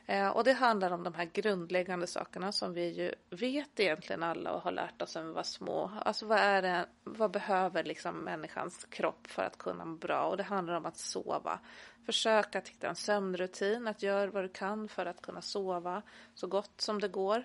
Eh, 0.07 0.29
och 0.29 0.45
det 0.45 0.53
handlar 0.53 0.91
om 0.91 1.03
de 1.03 1.15
här 1.15 1.25
grundläggande 1.25 2.07
sakerna 2.07 2.53
som 2.53 2.75
vi 2.75 2.89
ju 2.89 3.15
vet 3.31 3.81
egentligen 3.81 4.23
alla 4.23 4.53
och 4.53 4.63
har 4.63 4.73
lärt 4.73 5.03
oss 5.03 5.11
sen 5.11 5.27
vi 5.27 5.33
var 5.33 5.43
små. 5.43 5.91
Alltså 6.05 6.27
vad 6.27 6.39
är 6.39 6.63
det, 6.63 6.87
vad 7.05 7.31
behöver 7.31 7.85
liksom 7.85 8.17
människans 8.17 8.87
kropp 8.91 9.27
för 9.27 9.43
att 9.43 9.59
kunna 9.59 9.85
må 9.85 9.97
bra? 9.97 10.25
Och 10.25 10.37
det 10.37 10.43
handlar 10.43 10.75
om 10.75 10.87
att 10.87 10.97
sova. 10.97 11.59
Försök 12.07 12.55
att 12.57 12.69
hitta 12.69 12.89
en 12.89 12.97
sömnrutin, 12.97 13.89
att 13.89 14.03
göra 14.03 14.31
vad 14.31 14.45
du 14.45 14.49
kan 14.49 14.89
för 14.89 15.07
att 15.07 15.23
kunna 15.23 15.43
sova 15.43 16.03
så 16.35 16.47
gott 16.47 16.81
som 16.81 17.01
det 17.01 17.09
går. 17.09 17.45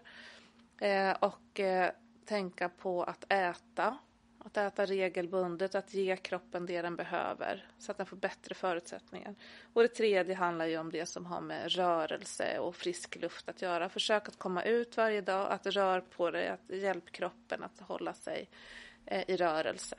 Eh, 0.77 1.11
och 1.11 1.59
eh, 1.59 1.91
tänka 2.25 2.69
på 2.69 3.03
att 3.03 3.25
äta. 3.29 3.97
Att 4.39 4.57
äta 4.57 4.85
regelbundet, 4.85 5.75
att 5.75 5.93
ge 5.93 6.17
kroppen 6.17 6.65
det 6.65 6.81
den 6.81 6.95
behöver 6.95 7.67
så 7.77 7.91
att 7.91 7.97
den 7.97 8.05
får 8.05 8.17
bättre 8.17 8.55
förutsättningar. 8.55 9.35
Och 9.73 9.81
det 9.81 9.87
tredje 9.87 10.35
handlar 10.35 10.65
ju 10.65 10.77
om 10.77 10.91
det 10.91 11.05
som 11.05 11.25
har 11.25 11.41
med 11.41 11.71
rörelse 11.71 12.59
och 12.59 12.75
frisk 12.75 13.15
luft 13.15 13.49
att 13.49 13.61
göra. 13.61 13.89
Försök 13.89 14.27
att 14.27 14.39
komma 14.39 14.63
ut 14.63 14.97
varje 14.97 15.21
dag, 15.21 15.51
att 15.51 15.65
röra 15.65 16.01
på 16.01 16.31
dig, 16.31 16.47
att 16.47 16.69
hjälpa 16.69 17.09
kroppen 17.11 17.63
att 17.63 17.79
hålla 17.79 18.13
sig 18.13 18.49
eh, 19.05 19.29
i 19.29 19.37
rörelse. 19.37 19.95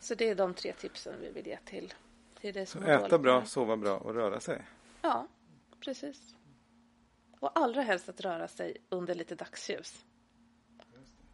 Så 0.00 0.14
det 0.14 0.28
är 0.28 0.34
de 0.34 0.54
tre 0.54 0.72
tipsen 0.72 1.14
vi 1.20 1.30
vill 1.30 1.46
ge 1.46 1.58
till, 1.64 1.94
till 2.40 2.54
dig 2.54 2.66
som 2.66 2.82
så 2.82 2.88
Äta 2.88 3.18
bra, 3.18 3.44
sova 3.44 3.76
bra 3.76 3.98
och 3.98 4.14
röra 4.14 4.40
sig? 4.40 4.66
Ja, 5.02 5.26
precis. 5.80 6.34
Och 7.40 7.58
allra 7.58 7.82
helst 7.82 8.08
att 8.08 8.20
röra 8.20 8.48
sig 8.48 8.76
under 8.88 9.14
lite 9.14 9.34
dagsljus. 9.34 10.04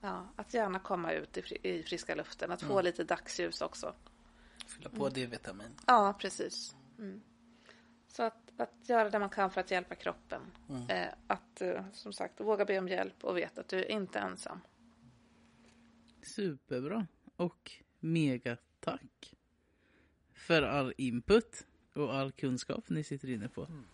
Ja, 0.00 0.28
att 0.36 0.54
gärna 0.54 0.78
komma 0.78 1.12
ut 1.12 1.36
i, 1.36 1.58
i 1.62 1.82
friska 1.82 2.14
luften, 2.14 2.50
att 2.50 2.62
få 2.62 2.72
mm. 2.72 2.84
lite 2.84 3.04
dagsljus 3.04 3.60
också. 3.60 3.94
Fylla 4.66 4.90
på 4.90 5.06
mm. 5.06 5.12
D-vitamin. 5.12 5.70
Ja, 5.86 6.16
precis. 6.18 6.76
Mm. 6.98 7.20
Så 8.08 8.22
att, 8.22 8.60
att 8.60 8.88
göra 8.88 9.10
det 9.10 9.18
man 9.18 9.30
kan 9.30 9.50
för 9.50 9.60
att 9.60 9.70
hjälpa 9.70 9.94
kroppen. 9.94 10.42
Mm. 10.68 10.90
Eh, 10.90 11.14
att 11.26 11.60
eh, 11.60 11.84
som 11.92 12.12
sagt 12.12 12.40
våga 12.40 12.64
be 12.64 12.78
om 12.78 12.88
hjälp 12.88 13.24
och 13.24 13.36
veta 13.36 13.60
att 13.60 13.68
du 13.68 13.78
är 13.78 13.90
inte 13.90 14.18
ensam. 14.18 14.60
Superbra. 16.22 17.06
Och 17.36 17.72
mega 18.00 18.56
tack 18.80 19.36
för 20.34 20.62
all 20.62 20.94
input 20.96 21.66
och 21.94 22.14
all 22.14 22.32
kunskap 22.32 22.88
ni 22.88 23.04
sitter 23.04 23.30
inne 23.30 23.48
på. 23.48 23.64
Mm. 23.64 23.84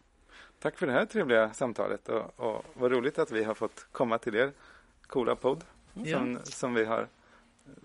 Tack 0.59 0.78
för 0.78 0.86
det 0.86 0.92
här 0.92 1.07
trevliga 1.07 1.52
samtalet 1.55 2.09
och, 2.09 2.40
och 2.40 2.64
vad 2.74 2.92
roligt 2.92 3.18
att 3.18 3.32
vi 3.32 3.44
har 3.44 3.55
fått 3.55 3.86
komma 3.92 4.18
till 4.18 4.34
er 4.34 4.52
coola 5.07 5.36
podd 5.36 5.64
som, 5.95 6.38
som 6.45 6.74
vi 6.74 6.84
har 6.84 7.09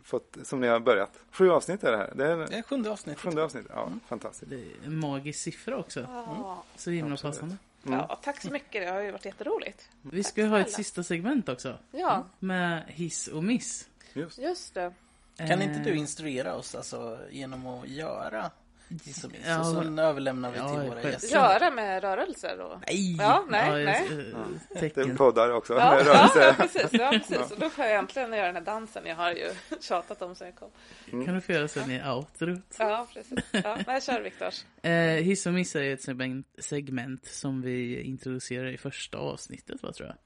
fått, 0.04 0.38
som 0.44 0.62
ni 0.62 0.68
har 0.68 0.80
börjat. 0.80 1.20
Sju 1.32 1.52
avsnitt 1.52 1.84
är 1.84 1.92
det 1.92 1.98
här. 1.98 2.14
Det 2.16 2.28
är, 2.28 2.38
det 2.38 2.56
är 2.56 2.62
sjunde 2.62 2.92
avsnittet. 2.92 3.22
Sjunde 3.22 3.44
avsnitt, 3.44 3.66
ja, 3.70 3.88
mm. 3.88 4.00
fantastiskt. 4.08 4.52
Det 4.52 4.56
är 4.56 4.86
en 4.86 5.00
magisk 5.00 5.40
siffra 5.40 5.78
också. 5.78 6.00
Mm. 6.00 6.44
Så 6.76 6.92
himla 6.92 7.14
Absolut. 7.14 7.36
passande. 7.36 7.58
Mm. 7.86 8.00
Ja, 8.00 8.20
tack 8.24 8.42
så 8.42 8.52
mycket. 8.52 8.82
Det 8.82 8.92
har 8.92 9.02
ju 9.02 9.12
varit 9.12 9.26
jätteroligt. 9.26 9.90
Vi 10.02 10.24
ska 10.24 10.46
ha 10.46 10.60
ett 10.60 10.72
sista 10.72 11.04
segment 11.04 11.50
också. 11.50 11.78
Ja. 11.92 12.26
Med 12.40 12.84
hiss 12.88 13.28
och 13.28 13.44
miss. 13.44 13.90
Just, 14.14 14.38
Just 14.38 14.74
det. 14.74 14.94
Kan 15.38 15.62
inte 15.62 15.80
du 15.80 15.96
instruera 15.96 16.56
oss 16.56 16.76
alltså, 16.76 17.20
genom 17.30 17.68
att 17.68 17.88
göra 17.90 18.52
Ja, 19.46 19.60
och 19.60 19.66
så 19.66 20.02
överlämnar 20.02 20.52
vi 20.52 20.58
ja, 20.58 20.70
till 20.70 20.90
våra 20.90 21.04
gäster. 21.04 21.36
Göra 21.36 21.72
med 21.72 22.04
rörelser? 22.04 22.60
Och... 22.60 22.80
Nej! 22.88 23.16
Ja, 23.16 23.46
nej, 23.50 23.84
ja, 23.84 23.92
nej. 23.92 24.34
Ja. 24.34 24.80
Det 24.80 25.16
poddar 25.16 25.52
också 25.52 25.74
ja, 25.74 25.92
med 25.92 26.06
rörelser. 26.06 26.42
Ja, 26.42 26.54
precis. 26.58 26.88
Ja, 26.92 27.10
precis. 27.12 27.52
Och 27.52 27.60
då 27.60 27.70
får 27.70 27.86
jag 27.86 27.96
äntligen 27.96 28.34
göra 28.34 28.46
den 28.46 28.56
här 28.56 28.64
dansen 28.64 29.06
jag 29.06 29.16
har 29.16 29.32
ju 29.32 29.50
tjatat 29.80 30.22
om 30.22 30.36
sen 30.36 30.48
jag 30.48 30.56
kom. 30.56 30.70
Mm. 31.12 31.26
kan 31.26 31.36
du 31.36 31.42
få 31.42 31.52
göra 31.52 31.68
sen 31.68 31.92
i 31.92 32.04
outrot. 32.04 32.76
Ja, 32.80 33.08
precis. 33.14 33.40
Ja, 33.52 33.78
nej, 33.88 34.02
kör 34.02 34.22
Viktors. 34.22 34.66
Eh, 34.82 34.92
hiss 34.94 35.46
och 35.46 35.54
miss 35.54 35.76
är 35.76 35.94
ett 35.94 36.02
segment, 36.02 36.48
segment 36.58 37.26
som 37.26 37.62
vi 37.62 38.02
introducerar 38.02 38.68
i 38.68 38.78
första 38.78 39.18
avsnittet, 39.18 39.84
vad 39.84 39.94
tror 39.94 40.08
jag. 40.08 40.18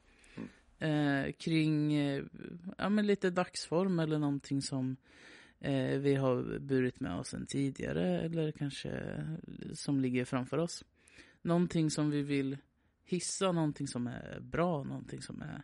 Mm. 0.80 1.26
Eh, 1.26 1.32
kring 1.32 1.96
eh, 1.96 2.24
ja, 2.78 2.90
men 2.90 3.08
lite 3.08 3.30
dagsform 3.30 4.00
eller 4.00 4.20
någonting 4.20 4.62
som 4.62 4.98
eh, 5.64 6.00
vi 6.00 6.16
har 6.16 6.60
burit 6.60 7.00
med 7.00 7.20
oss 7.20 7.34
en 7.34 7.46
tidigare 7.46 8.22
eller 8.22 8.52
kanske 8.52 9.24
som 9.74 10.00
ligger 10.00 10.26
framför 10.26 10.58
oss. 10.58 10.84
Någonting 11.42 11.92
som 11.92 12.10
vi 12.10 12.22
vill 12.22 12.58
hissa, 13.06 13.52
någonting 13.52 13.88
som 13.88 14.08
är 14.08 14.40
bra, 14.40 14.84
någonting 14.84 15.22
som 15.22 15.42
är 15.42 15.64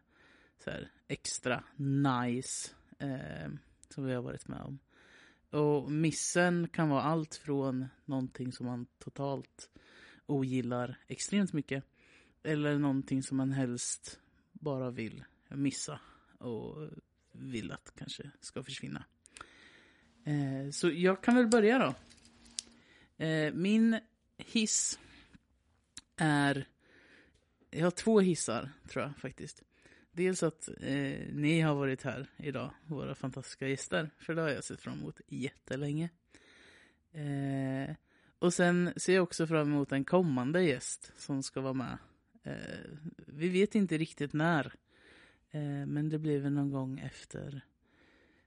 så 0.64 0.70
här, 0.70 0.92
extra 1.08 1.64
nice 1.76 2.72
eh, 3.00 3.52
som 3.90 4.06
vi 4.06 4.14
har 4.14 4.22
varit 4.22 4.48
med 4.48 4.62
om. 4.62 4.80
Och 5.50 5.92
missen 5.92 6.68
kan 6.68 6.90
vara 6.90 7.02
allt 7.02 7.36
från 7.36 7.86
någonting 8.06 8.52
som 8.52 8.66
man 8.66 8.86
totalt 8.86 9.70
ogillar 10.26 10.98
extremt 11.08 11.54
mycket 11.54 11.84
eller 12.44 12.78
någonting 12.80 13.24
som 13.24 13.38
man 13.38 13.52
helst 13.52 14.20
bara 14.52 14.92
vill 14.92 15.24
missa 15.50 16.00
och 16.38 16.90
vill 17.32 17.72
att 17.72 17.94
kanske 17.98 18.32
ska 18.40 18.64
försvinna. 18.64 19.06
Eh, 20.30 20.72
så 20.72 20.90
jag 20.90 21.24
kan 21.24 21.36
väl 21.36 21.48
börja 21.48 21.80
då. 21.80 21.96
Eh, 23.26 23.54
min 23.54 24.00
hiss 24.38 25.00
är... 26.16 26.66
Jag 27.72 27.86
har 27.86 27.92
två 27.92 28.20
hissar, 28.20 28.72
tror 28.90 29.04
jag 29.04 29.18
faktiskt. 29.18 29.64
Dels 30.12 30.44
att 30.44 30.70
eh, 30.82 31.20
ni 31.34 31.62
har 31.62 31.76
varit 31.76 32.04
här 32.04 32.28
idag, 32.38 32.72
våra 32.86 33.16
fantastiska 33.16 33.68
gäster. 33.68 34.10
För 34.18 34.36
det 34.36 34.42
har 34.42 34.50
jag 34.50 34.64
sett 34.64 34.82
fram 34.82 35.00
emot 35.00 35.22
jättelänge. 35.28 36.10
Eh, 37.12 37.96
och 38.40 38.54
sen 38.54 38.94
ser 38.96 39.16
jag 39.16 39.24
också 39.24 39.48
fram 39.48 39.68
emot 39.68 39.92
en 39.92 40.06
kommande 40.06 40.64
gäst 40.64 41.12
som 41.18 41.44
ska 41.44 41.62
vara 41.62 41.74
med. 41.74 41.98
Eh, 42.44 42.90
vi 43.26 43.50
vet 43.50 43.76
inte 43.76 43.98
riktigt 43.98 44.34
när. 44.34 44.74
Eh, 45.52 45.86
men 45.86 46.10
det 46.10 46.20
blir 46.20 46.40
väl 46.40 46.52
någon 46.52 46.72
gång 46.72 47.00
efter 47.00 47.62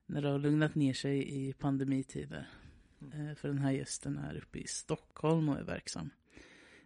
när 0.06 0.22
det 0.22 0.28
har 0.28 0.38
lugnat 0.38 0.74
ner 0.74 0.92
sig 0.92 1.48
i 1.48 1.52
pandemitider. 1.52 2.48
Mm. 3.12 3.36
För 3.36 3.48
den 3.48 3.58
här 3.58 3.72
gästen 3.72 4.18
är 4.18 4.36
uppe 4.36 4.58
i 4.58 4.66
Stockholm 4.66 5.48
och 5.48 5.58
är 5.58 5.62
verksam. 5.62 6.10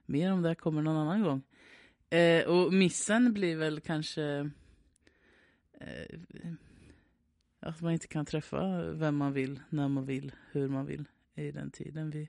Mer 0.07 0.33
om 0.33 0.43
det 0.43 0.55
kommer 0.55 0.83
någon 0.83 0.97
annan 0.97 1.23
gång. 1.23 1.43
Eh, 2.11 2.45
och 2.45 2.73
missen 2.73 3.33
blir 3.33 3.57
väl 3.57 3.81
kanske 3.81 4.51
eh, 5.81 6.19
att 7.61 7.81
man 7.81 7.93
inte 7.93 8.07
kan 8.07 8.27
träffa 8.27 8.93
vem 8.93 9.17
man 9.17 9.33
vill, 9.33 9.61
när 9.69 9.89
man 9.89 10.07
vill, 10.07 10.33
hur 10.53 10.69
man 10.69 10.87
vill 10.87 11.05
i 11.35 11.51
den 11.51 11.71
tiden 11.71 12.11
vi, 12.11 12.29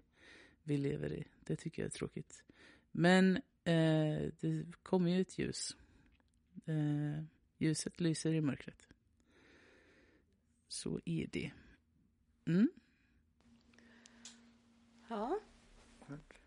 vi 0.64 0.78
lever 0.78 1.14
i. 1.14 1.24
Det 1.40 1.56
tycker 1.56 1.82
jag 1.82 1.88
är 1.88 1.92
tråkigt. 1.92 2.44
Men 2.92 3.38
eh, 3.64 4.32
det 4.40 4.66
kommer 4.84 5.12
ju 5.12 5.22
ett 5.22 5.40
ljus. 5.40 5.78
Eh, 6.66 7.24
ljuset 7.58 8.00
lyser 8.00 8.34
i 8.34 8.42
mörkret. 8.42 8.88
Så 10.68 11.00
är 11.06 11.28
det. 11.32 11.52
Mm. 12.46 12.70
Ja. 15.10 15.40
Tack. 16.08 16.42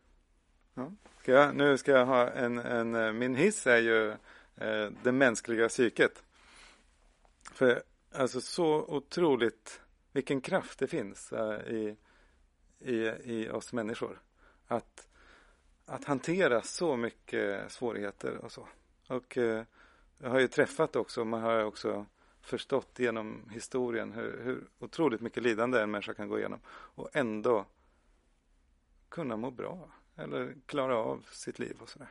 Ja. 0.74 0.92
Ska 1.20 1.32
jag, 1.32 1.56
nu 1.56 1.78
ska 1.78 1.92
jag 1.92 2.06
ha 2.06 2.30
en, 2.30 2.58
en 2.58 2.94
eh, 2.94 3.12
min 3.12 3.34
hiss 3.34 3.66
är 3.66 3.78
ju 3.78 4.10
eh, 4.56 4.90
det 5.02 5.12
mänskliga 5.12 5.68
psyket. 5.68 6.22
För 7.52 7.82
alltså 8.12 8.40
så 8.40 8.84
otroligt 8.88 9.80
vilken 10.12 10.40
kraft 10.40 10.78
det 10.78 10.86
finns 10.86 11.32
eh, 11.32 11.60
i, 11.60 11.96
i, 12.78 12.94
i 13.24 13.50
oss 13.50 13.72
människor. 13.72 14.20
Att, 14.66 15.08
att 15.86 16.04
hantera 16.04 16.62
så 16.62 16.96
mycket 16.96 17.72
svårigheter 17.72 18.36
och 18.36 18.52
så. 18.52 18.68
Och 19.08 19.38
eh, 19.38 19.64
jag 20.18 20.30
har 20.30 20.40
ju 20.40 20.48
träffat 20.48 20.96
också, 20.96 21.24
man 21.24 21.42
har 21.42 21.64
också 21.64 22.06
förstått 22.50 22.98
genom 22.98 23.48
historien 23.50 24.12
hur, 24.12 24.40
hur 24.44 24.64
otroligt 24.78 25.20
mycket 25.20 25.42
lidande 25.42 25.80
en 25.80 25.90
människa 25.90 26.14
kan 26.14 26.28
gå 26.28 26.38
igenom 26.38 26.60
och 26.68 27.08
ändå 27.12 27.66
kunna 29.08 29.36
må 29.36 29.50
bra 29.50 29.88
eller 30.16 30.54
klara 30.66 30.96
av 30.96 31.26
sitt 31.30 31.58
liv 31.58 31.76
och 31.80 31.88
sådär. 31.88 32.08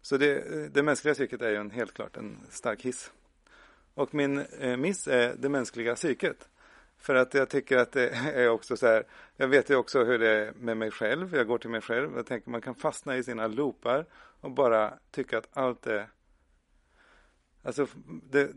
Så 0.00 0.16
det, 0.16 0.68
det 0.74 0.82
mänskliga 0.82 1.14
psyket 1.14 1.42
är 1.42 1.50
ju 1.50 1.56
en, 1.56 1.70
helt 1.70 1.94
klart 1.94 2.16
en 2.16 2.38
stark 2.50 2.82
hiss. 2.82 3.12
Och 3.94 4.14
min 4.14 4.38
eh, 4.38 4.76
miss 4.76 5.08
är 5.08 5.34
det 5.36 5.48
mänskliga 5.48 5.94
psyket. 5.94 6.48
För 6.96 7.14
att 7.14 7.34
jag 7.34 7.48
tycker 7.48 7.76
att 7.76 7.92
det 7.92 8.08
är 8.34 8.48
också 8.48 8.76
så 8.76 8.86
här, 8.86 9.04
jag 9.36 9.48
vet 9.48 9.70
ju 9.70 9.76
också 9.76 10.04
hur 10.04 10.18
det 10.18 10.28
är 10.28 10.52
med 10.52 10.76
mig 10.76 10.90
själv, 10.90 11.34
jag 11.34 11.46
går 11.46 11.58
till 11.58 11.70
mig 11.70 11.80
själv, 11.80 12.16
jag 12.16 12.26
tänker 12.26 12.50
man 12.50 12.60
kan 12.60 12.74
fastna 12.74 13.16
i 13.16 13.24
sina 13.24 13.46
loopar 13.46 14.06
och 14.40 14.50
bara 14.50 14.98
tycka 15.10 15.38
att 15.38 15.48
allt 15.52 15.86
är, 15.86 16.08
alltså 17.62 17.86
det, 18.30 18.50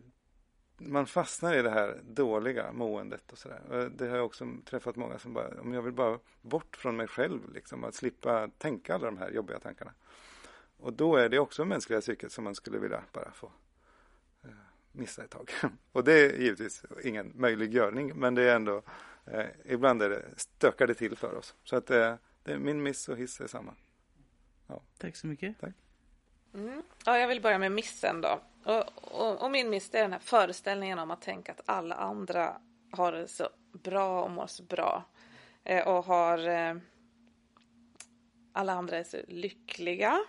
man 0.77 1.05
fastnar 1.05 1.55
i 1.55 1.61
det 1.61 1.69
här 1.69 2.01
dåliga 2.03 2.71
måendet 2.71 3.31
och 3.31 3.37
sådär. 3.37 3.91
Det 3.95 4.07
har 4.07 4.17
jag 4.17 4.25
också 4.25 4.47
träffat 4.65 4.95
många 4.95 5.19
som 5.19 5.33
bara, 5.33 5.61
om 5.61 5.73
jag 5.73 5.81
vill 5.81 5.93
bara 5.93 6.19
bort 6.41 6.77
från 6.77 6.95
mig 6.95 7.07
själv 7.07 7.53
liksom, 7.53 7.83
att 7.83 7.95
slippa 7.95 8.49
tänka 8.57 8.95
alla 8.95 9.05
de 9.05 9.17
här 9.17 9.31
jobbiga 9.31 9.59
tankarna. 9.59 9.93
Och 10.77 10.93
då 10.93 11.15
är 11.15 11.29
det 11.29 11.39
också 11.39 11.65
mänskliga 11.65 12.01
psyket 12.01 12.31
som 12.31 12.43
man 12.43 12.55
skulle 12.55 12.79
vilja 12.79 13.03
bara 13.13 13.31
få 13.31 13.51
eh, 14.43 14.49
missa 14.91 15.23
ett 15.23 15.31
tag. 15.31 15.51
Och 15.91 16.03
det 16.03 16.13
är 16.13 16.39
givetvis 16.39 16.83
ingen 17.03 17.31
möjlig 17.35 17.73
görning, 17.73 18.15
men 18.15 18.35
det 18.35 18.43
är 18.43 18.55
ändå, 18.55 18.81
eh, 19.25 19.45
ibland 19.65 20.01
är 20.01 20.09
det, 20.09 20.25
stökar 20.37 20.87
det 20.87 20.93
till 20.93 21.15
för 21.15 21.35
oss. 21.35 21.55
Så 21.63 21.75
att 21.75 21.89
eh, 21.89 22.15
det 22.43 22.53
är 22.53 22.57
min 22.57 22.83
miss 22.83 23.09
och 23.09 23.17
hiss 23.17 23.41
är 23.41 23.47
samma. 23.47 23.73
Ja. 24.67 24.81
Tack 24.97 25.15
så 25.15 25.27
mycket. 25.27 25.59
Tack. 25.59 25.73
Mm. 26.55 26.83
Ja, 27.05 27.19
jag 27.19 27.27
vill 27.27 27.41
börja 27.41 27.57
med 27.57 27.71
missen 27.71 28.21
då. 28.21 28.39
Och, 28.63 28.83
och, 29.21 29.43
och, 29.43 29.51
min 29.51 29.69
miss 29.69 29.93
är 29.93 30.01
den 30.01 30.11
här 30.11 30.19
föreställningen 30.19 30.99
om 30.99 31.11
att 31.11 31.21
tänka 31.21 31.51
att 31.51 31.61
alla 31.65 31.95
andra 31.95 32.57
har 32.91 33.11
det 33.11 33.27
så 33.27 33.49
bra 33.71 34.23
och 34.23 34.31
mår 34.31 34.47
så 34.47 34.63
bra. 34.63 35.03
Eh, 35.63 35.87
och 35.87 36.05
har... 36.05 36.47
Eh, 36.47 36.75
alla 38.53 38.73
andra 38.73 38.97
är 38.97 39.03
så 39.03 39.17
lyckliga. 39.27 40.19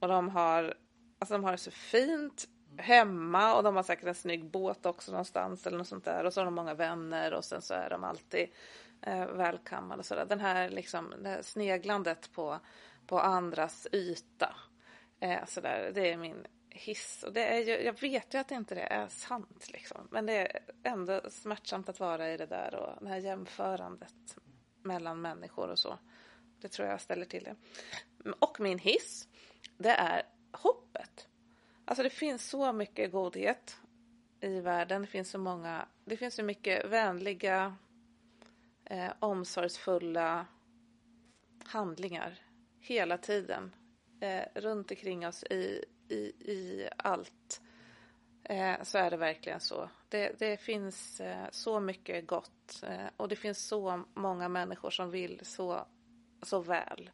Och 0.00 0.08
de 0.08 0.28
har, 0.28 0.74
alltså 1.18 1.34
de 1.34 1.44
har 1.44 1.52
det 1.52 1.58
så 1.58 1.70
fint 1.70 2.48
hemma 2.76 3.54
och 3.54 3.62
de 3.62 3.76
har 3.76 3.82
säkert 3.82 4.06
en 4.06 4.14
snygg 4.14 4.44
båt 4.44 4.86
också 4.86 5.10
någonstans 5.12 5.66
eller 5.66 5.78
något 5.78 5.88
sånt 5.88 6.04
där. 6.04 6.24
Och 6.24 6.32
så 6.32 6.40
har 6.40 6.44
de 6.44 6.54
många 6.54 6.74
vänner 6.74 7.34
och 7.34 7.44
sen 7.44 7.62
så 7.62 7.74
är 7.74 7.90
de 7.90 8.04
alltid 8.04 8.48
eh, 9.02 9.26
välkammade 9.26 9.98
och 9.98 10.06
sådär. 10.06 10.26
Den 10.28 10.40
här 10.40 10.68
liksom, 10.68 11.14
det 11.22 11.28
här 11.28 11.42
sneglandet 11.42 12.32
på, 12.32 12.58
på 13.06 13.20
andras 13.20 13.86
yta. 13.92 14.54
Eh, 15.20 15.44
sådär, 15.46 15.92
det 15.94 16.12
är 16.12 16.16
min 16.16 16.46
hiss. 16.70 17.22
Och 17.22 17.32
det 17.32 17.44
är 17.44 17.58
ju, 17.58 17.84
jag 17.84 18.00
vet 18.00 18.34
ju 18.34 18.38
att 18.38 18.50
inte 18.50 18.74
det 18.74 18.80
är 18.80 19.08
sant 19.08 19.70
liksom. 19.72 20.08
Men 20.10 20.26
det 20.26 20.32
är 20.32 20.60
ändå 20.82 21.20
smärtsamt 21.30 21.88
att 21.88 22.00
vara 22.00 22.32
i 22.32 22.36
det 22.36 22.46
där 22.46 22.74
och 22.74 23.04
det 23.04 23.08
här 23.08 23.18
jämförandet 23.18 24.36
mellan 24.82 25.20
människor 25.20 25.68
och 25.68 25.78
så. 25.78 25.98
Det 26.60 26.68
tror 26.68 26.88
jag 26.88 27.00
ställer 27.00 27.24
till 27.24 27.44
det. 27.44 27.56
Och 28.38 28.60
min 28.60 28.78
hiss, 28.78 29.28
det 29.78 29.90
är 29.90 30.22
hoppet. 30.52 31.28
Alltså 31.84 32.02
det 32.02 32.10
finns 32.10 32.48
så 32.48 32.72
mycket 32.72 33.12
godhet 33.12 33.76
i 34.40 34.60
världen. 34.60 35.02
Det 35.02 35.08
finns 35.08 35.30
så 35.30 35.38
många, 35.38 35.88
det 36.04 36.16
finns 36.16 36.34
så 36.34 36.42
mycket 36.42 36.86
vänliga, 36.90 37.76
eh, 38.84 39.12
omsorgsfulla 39.18 40.46
handlingar 41.64 42.38
hela 42.80 43.18
tiden 43.18 43.72
eh, 44.20 44.44
runt 44.54 44.90
omkring 44.90 45.26
oss 45.26 45.44
i, 45.44 45.84
i, 46.08 46.18
i 46.52 46.88
allt. 46.96 47.60
Eh, 48.44 48.82
så 48.82 48.98
är 48.98 49.10
det 49.10 49.16
verkligen 49.16 49.60
så. 49.60 49.90
Det, 50.08 50.38
det 50.38 50.56
finns 50.56 51.20
eh, 51.20 51.46
så 51.50 51.80
mycket 51.80 52.26
gott 52.26 52.82
eh, 52.82 53.06
och 53.16 53.28
det 53.28 53.36
finns 53.36 53.66
så 53.66 54.04
många 54.14 54.48
människor 54.48 54.90
som 54.90 55.10
vill 55.10 55.40
så, 55.42 55.86
så 56.42 56.60
väl 56.60 57.10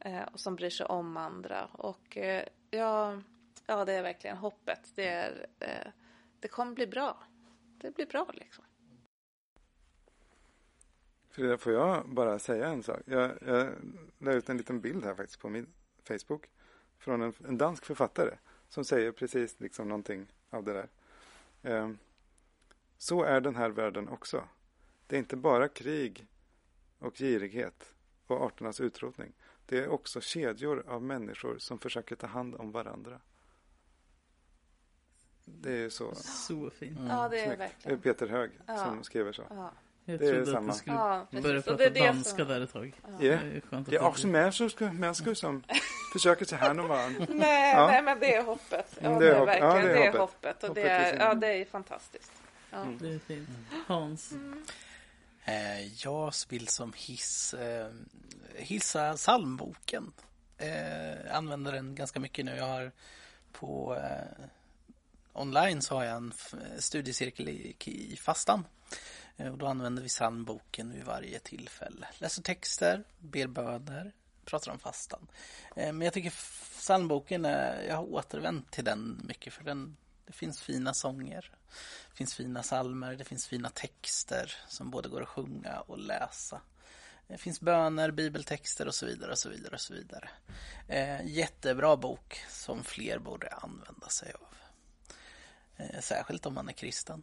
eh, 0.00 0.22
och 0.22 0.40
som 0.40 0.56
bryr 0.56 0.70
sig 0.70 0.86
om 0.86 1.16
andra. 1.16 1.64
Och 1.64 2.16
eh, 2.16 2.44
ja, 2.70 3.20
ja, 3.66 3.84
det 3.84 3.92
är 3.92 4.02
verkligen 4.02 4.36
hoppet. 4.36 4.92
Det, 4.94 5.08
är, 5.08 5.46
eh, 5.58 5.92
det 6.40 6.48
kommer 6.48 6.72
bli 6.72 6.86
bra. 6.86 7.22
Det 7.78 7.94
blir 7.94 8.06
bra 8.06 8.30
liksom. 8.34 8.64
Frida, 11.30 11.58
Får 11.58 11.72
jag 11.72 12.08
bara 12.08 12.38
säga 12.38 12.68
en 12.68 12.82
sak? 12.82 13.00
Jag, 13.04 13.38
jag 13.46 13.68
la 14.18 14.32
ut 14.32 14.48
en 14.48 14.56
liten 14.56 14.80
bild 14.80 15.04
här 15.04 15.14
faktiskt 15.14 15.40
på 15.40 15.48
min 15.48 15.66
Facebook 16.04 16.50
från 16.98 17.22
en, 17.22 17.32
en 17.48 17.58
dansk 17.58 17.84
författare 17.84 18.34
som 18.68 18.84
säger 18.84 19.12
precis 19.12 19.60
liksom 19.60 19.88
någonting 19.88 20.26
av 20.50 20.64
det 20.64 20.72
där. 20.72 20.88
Eh, 21.62 21.90
så 22.98 23.22
är 23.22 23.40
den 23.40 23.56
här 23.56 23.70
världen 23.70 24.08
också. 24.08 24.48
Det 25.06 25.16
är 25.16 25.18
inte 25.18 25.36
bara 25.36 25.68
krig 25.68 26.26
och 26.98 27.16
girighet 27.16 27.94
och 28.26 28.42
arternas 28.42 28.80
utrotning. 28.80 29.32
Det 29.66 29.78
är 29.78 29.88
också 29.88 30.20
kedjor 30.20 30.84
av 30.86 31.02
människor 31.02 31.58
som 31.58 31.78
försöker 31.78 32.16
ta 32.16 32.26
hand 32.26 32.54
om 32.54 32.72
varandra. 32.72 33.20
Det 35.44 35.72
är 35.72 35.88
så. 35.88 36.14
Så 36.14 36.70
fint. 36.70 36.98
Mm. 36.98 37.10
Ja, 37.10 37.28
det 37.28 37.40
är 37.40 37.56
verkligen. 37.56 38.00
Det 38.00 38.08
är 38.08 38.12
Peter 38.12 38.28
Hög 38.28 38.50
ja. 38.66 38.76
som 38.76 39.04
skriver 39.04 39.32
så. 39.32 39.42
Ja. 39.50 39.72
Jag 40.04 40.18
det 40.18 40.44
trodde 40.44 40.58
att 40.58 40.66
du 40.66 40.72
skulle 40.72 40.96
ja, 40.96 41.26
börja 41.30 41.62
prata 41.62 41.90
danska 41.90 42.36
som... 42.36 42.48
där 42.48 42.60
ett 42.60 42.72
tag. 42.72 42.94
Ja. 43.02 43.08
Det 43.20 43.28
är, 43.28 43.62
det 43.86 43.96
är 43.96 44.02
också 44.02 44.26
människor 44.26 45.34
som 45.34 45.64
försöker 46.12 46.44
ta 46.44 46.56
hand 46.56 46.80
om 46.80 46.88
varandra. 46.88 47.26
nej, 47.28 47.72
ja. 47.74 47.86
nej, 47.86 48.02
men 48.02 48.20
det 48.20 48.34
är 48.34 48.42
hoppet. 48.42 48.98
Ja, 49.00 49.08
det, 49.08 49.28
är, 49.28 49.38
hopp. 49.38 49.48
verkligen, 49.48 49.76
ja, 49.76 49.82
det, 49.82 49.90
är, 49.90 49.94
det 49.94 50.06
är 50.06 50.18
hoppet. 50.18 50.64
Och 50.64 50.74
det 50.74 50.88
är, 50.88 51.18
ja, 51.18 51.34
det 51.34 51.46
är 51.46 51.64
fantastiskt. 51.64 52.32
Ja. 52.70 52.82
Mm. 52.82 52.98
Det 52.98 53.08
är 53.08 53.18
fint. 53.18 53.48
Hans? 53.86 54.32
Mm. 54.32 54.64
Eh, 55.44 56.04
jag 56.04 56.32
vill 56.48 56.68
som 56.68 56.92
hiss 56.96 57.54
eh, 57.54 57.88
hissa 58.54 59.14
psalmboken. 59.14 60.12
Eh, 60.58 61.36
använder 61.36 61.72
den 61.72 61.94
ganska 61.94 62.20
mycket 62.20 62.44
nu. 62.44 62.56
Jag 62.56 62.66
har 62.66 62.92
på 63.52 63.96
eh, 63.96 64.44
online 65.32 65.82
så 65.82 65.94
har 65.94 66.04
jag 66.04 66.16
en 66.16 66.32
studiecirkel 66.78 67.48
i, 67.48 67.76
i 67.84 68.16
fastan. 68.16 68.64
Eh, 69.40 69.52
och 69.52 69.58
då 69.58 69.66
använder 69.66 70.02
vi 70.02 70.08
psalmboken 70.08 70.92
vid 70.92 71.04
varje 71.04 71.38
tillfälle. 71.38 72.08
Läser 72.18 72.42
texter, 72.42 73.04
ber 73.18 73.46
böner, 73.46 74.12
pratar 74.44 74.72
om 74.72 74.78
fastan. 74.78 75.26
Eh, 75.76 75.92
men 75.92 76.00
jag 76.00 76.12
tycker 76.12 76.30
psalmboken, 76.78 77.44
är, 77.44 77.82
jag 77.82 77.96
har 77.96 78.14
återvänt 78.14 78.70
till 78.70 78.84
den 78.84 79.20
mycket 79.24 79.52
för 79.52 79.64
den, 79.64 79.96
det 80.26 80.32
finns 80.32 80.60
fina 80.60 80.94
sånger. 80.94 81.50
Det 82.10 82.16
finns 82.16 82.34
fina 82.34 82.62
psalmer, 82.62 83.14
det 83.14 83.24
finns 83.24 83.46
fina 83.46 83.70
texter 83.70 84.54
som 84.68 84.90
både 84.90 85.08
går 85.08 85.22
att 85.22 85.28
sjunga 85.28 85.80
och 85.80 85.98
läsa. 85.98 86.60
Det 87.28 87.38
finns 87.38 87.60
böner, 87.60 88.10
bibeltexter 88.10 88.88
och 88.88 88.94
så 88.94 89.06
vidare 89.06 89.30
och 89.30 89.38
så 89.38 89.48
vidare 89.48 89.74
och 89.74 89.80
så 89.80 89.94
vidare. 89.94 90.30
Eh, 90.88 91.26
jättebra 91.26 91.96
bok 91.96 92.44
som 92.48 92.84
fler 92.84 93.18
borde 93.18 93.48
använda 93.48 94.08
sig 94.08 94.32
av. 94.32 94.46
Särskilt 96.00 96.46
om 96.46 96.54
man 96.54 96.68
är 96.68 96.72
kristen. 96.72 97.22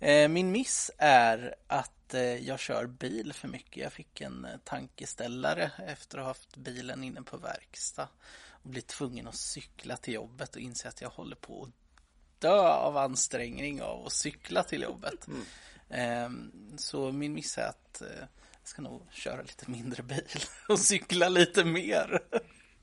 Eh, 0.00 0.28
min 0.28 0.52
miss 0.52 0.90
är 0.98 1.54
att 1.66 2.14
eh, 2.14 2.22
jag 2.22 2.58
kör 2.58 2.86
bil 2.86 3.32
för 3.32 3.48
mycket. 3.48 3.76
Jag 3.76 3.92
fick 3.92 4.20
en 4.20 4.44
eh, 4.44 4.56
tankeställare 4.64 5.70
efter 5.86 6.18
att 6.18 6.24
ha 6.24 6.30
haft 6.30 6.56
bilen 6.56 7.04
inne 7.04 7.22
på 7.22 7.36
verkstad 7.36 8.08
och 8.50 8.70
blir 8.70 8.82
tvungen 8.82 9.28
att 9.28 9.34
cykla 9.34 9.96
till 9.96 10.14
jobbet 10.14 10.56
och 10.56 10.62
inse 10.62 10.88
att 10.88 11.00
jag 11.00 11.10
håller 11.10 11.36
på 11.36 11.62
att 11.62 11.70
dö 12.38 12.68
av 12.68 12.96
ansträngning 12.96 13.82
av 13.82 14.06
att 14.06 14.12
cykla 14.12 14.62
till 14.62 14.82
jobbet. 14.82 15.26
Mm. 15.26 15.42
Ehm, 15.90 16.52
så 16.76 17.12
min 17.12 17.32
miss 17.32 17.58
är 17.58 17.68
att 17.68 18.02
jag 18.60 18.68
ska 18.68 18.82
nog 18.82 19.02
köra 19.12 19.42
lite 19.42 19.70
mindre 19.70 20.02
bil 20.02 20.40
och 20.68 20.78
cykla 20.78 21.28
lite 21.28 21.64
mer. 21.64 22.20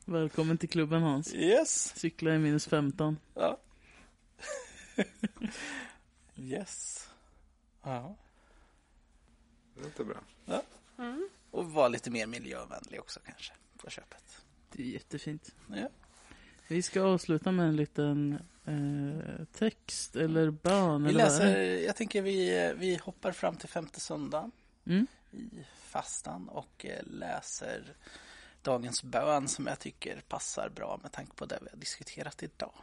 Välkommen 0.06 0.58
till 0.58 0.70
klubben 0.70 1.02
Hans. 1.02 1.34
Yes. 1.34 1.94
Cykla 1.96 2.36
i 2.36 2.38
minus 2.38 2.68
15. 2.68 3.18
Ja. 3.34 3.58
yes. 6.48 7.10
Ja. 7.84 8.16
Det 9.76 9.84
låter 9.84 10.04
bra. 10.04 10.18
Ja. 10.46 10.62
Mm. 10.98 11.30
Och 11.52 11.72
vara 11.72 11.88
lite 11.88 12.12
mer 12.12 12.28
miljövänlig 12.28 13.00
också 13.00 13.20
kanske 13.26 13.54
på 13.78 13.90
köpet. 13.90 14.46
Det 14.72 14.84
är 14.84 14.88
jättefint. 14.88 15.56
Ja. 15.68 15.90
Vi 16.68 16.82
ska 16.82 17.02
avsluta 17.02 17.52
med 17.52 17.68
en 17.68 17.76
liten 17.76 18.40
eh, 18.66 19.46
text 19.46 20.16
eller 20.16 20.52
bön. 20.52 21.04
Vi 21.04 21.10
eller 21.10 21.24
läser, 21.24 21.58
jag 21.86 21.96
tänker 21.96 22.22
vi, 22.22 22.74
vi 22.78 22.96
hoppar 22.96 23.32
fram 23.32 23.56
till 23.56 23.70
femte 23.70 24.00
söndagen 24.00 24.52
mm. 24.86 25.08
i 25.32 25.50
fastan 25.78 26.50
och 26.50 26.86
eh, 26.86 27.04
läser 27.06 27.96
dagens 28.62 29.04
bön 29.04 29.48
som 29.48 29.68
jag 29.68 29.80
tycker 29.80 30.22
passar 30.28 30.70
bra 30.70 31.00
med 31.02 31.12
tanke 31.12 31.34
på 31.36 31.46
det 31.46 31.60
vi 31.62 31.70
har 31.70 31.78
diskuterat 31.78 32.44
idag. 32.44 32.74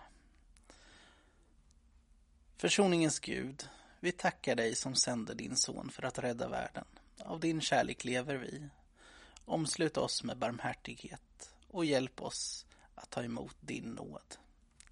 Försoningens 2.56 3.20
Gud, 3.20 3.68
vi 4.00 4.12
tackar 4.12 4.56
dig 4.56 4.74
som 4.74 4.94
sände 4.94 5.34
din 5.34 5.56
son 5.56 5.90
för 5.90 6.02
att 6.02 6.18
rädda 6.18 6.48
världen. 6.48 6.84
Av 7.18 7.40
din 7.40 7.60
kärlek 7.60 8.04
lever 8.04 8.34
vi. 8.36 8.68
Omslut 9.44 9.96
oss 9.96 10.24
med 10.24 10.38
barmhärtighet 10.38 11.54
och 11.68 11.84
hjälp 11.84 12.22
oss 12.22 12.66
att 12.94 13.10
ta 13.10 13.22
emot 13.22 13.56
din 13.60 13.84
nåd. 13.84 14.36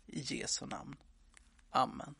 I 0.06 0.20
Jesu 0.20 0.66
namn. 0.66 0.96
Amen. 1.70 2.14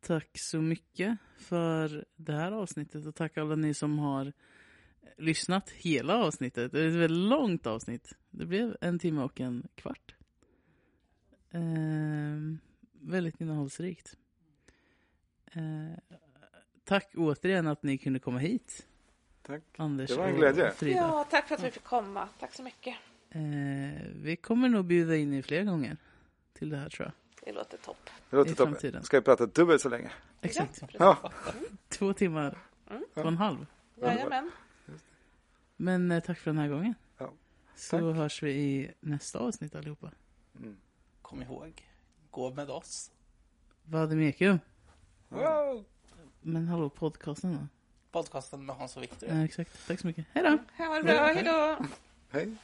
Tack 0.00 0.30
så 0.34 0.60
mycket 0.60 1.18
för 1.38 2.04
det 2.16 2.32
här 2.32 2.52
avsnittet 2.52 3.06
och 3.06 3.14
tack 3.14 3.36
alla 3.36 3.56
ni 3.56 3.74
som 3.74 3.98
har 3.98 4.32
lyssnat 5.18 5.70
hela 5.70 6.16
avsnittet. 6.16 6.72
Det 6.72 6.80
är 6.80 6.88
ett 6.88 6.94
väldigt 6.94 7.28
långt 7.28 7.66
avsnitt. 7.66 8.12
Det 8.30 8.46
blev 8.46 8.76
en 8.80 8.98
timme 8.98 9.22
och 9.22 9.40
en 9.40 9.68
kvart. 9.74 10.14
Eh, 11.50 12.38
väldigt 13.02 13.40
innehållsrikt. 13.40 14.16
Eh, 15.52 15.62
tack 16.84 17.10
återigen 17.16 17.66
att 17.66 17.82
ni 17.82 17.98
kunde 17.98 18.18
komma 18.18 18.38
hit. 18.38 18.86
Tack. 19.42 19.62
Anders 19.76 20.10
Det 20.10 20.16
var 20.16 20.26
en 20.26 20.36
glädje. 20.36 20.72
Ja, 20.80 21.26
tack 21.30 21.48
för 21.48 21.54
att 21.54 21.62
vi 21.64 21.70
fick 21.70 21.84
komma. 21.84 22.28
Tack 22.40 22.54
så 22.54 22.62
mycket. 22.62 22.96
Eh, 23.30 23.40
vi 24.14 24.36
kommer 24.42 24.68
nog 24.68 24.84
bjuda 24.84 25.16
in 25.16 25.34
er 25.34 25.42
fler 25.42 25.64
gånger 25.64 25.96
till 26.52 26.70
det 26.70 26.76
här 26.76 26.88
tror 26.88 27.06
jag. 27.06 27.12
Det 27.46 27.52
låter 27.52 27.78
topp. 27.78 28.10
Det 28.30 28.36
låter 28.36 28.52
I 28.52 28.54
framtiden. 28.54 29.02
Ska 29.02 29.16
vi 29.20 29.24
prata 29.24 29.46
dubbelt 29.46 29.82
så 29.82 29.88
länge? 29.88 30.10
Exakt. 30.40 30.82
Ja. 30.82 30.88
Ja. 31.22 31.32
Två 31.88 32.12
timmar, 32.12 32.58
Mm. 32.90 33.04
två 33.14 33.20
och 33.20 33.28
en 33.28 33.36
halv. 33.36 33.66
Jajamän. 33.96 34.50
Men 35.76 36.10
eh, 36.10 36.20
tack 36.22 36.38
för 36.38 36.50
den 36.50 36.58
här 36.58 36.68
gången. 36.68 36.94
Ja, 37.18 37.32
Så 37.74 37.98
tack. 37.98 38.16
hörs 38.16 38.42
vi 38.42 38.50
i 38.52 38.90
nästa 39.00 39.38
avsnitt 39.38 39.74
allihopa. 39.74 40.10
Mm. 40.58 40.76
Kom 41.22 41.42
ihåg, 41.42 41.86
gå 42.32 42.50
med 42.50 42.70
oss. 42.70 43.10
Vademekum. 43.84 44.58
Wow! 45.28 45.84
Men 46.40 46.68
hallå, 46.68 46.88
podcasten 46.88 47.52
då? 47.52 47.66
Podcasten 48.10 48.66
med 48.66 48.76
Hans 48.76 48.96
och 48.96 49.02
Viktor. 49.02 49.28
Ja, 49.28 49.44
exakt. 49.44 49.86
Tack 49.86 50.00
så 50.00 50.06
mycket. 50.06 50.26
Hej 50.32 50.44
då! 50.44 50.84
Ha 50.84 50.94
det 50.94 51.02
bra. 51.02 51.26
Hej 51.26 51.42
då. 51.44 51.86
Hej. 52.30 52.56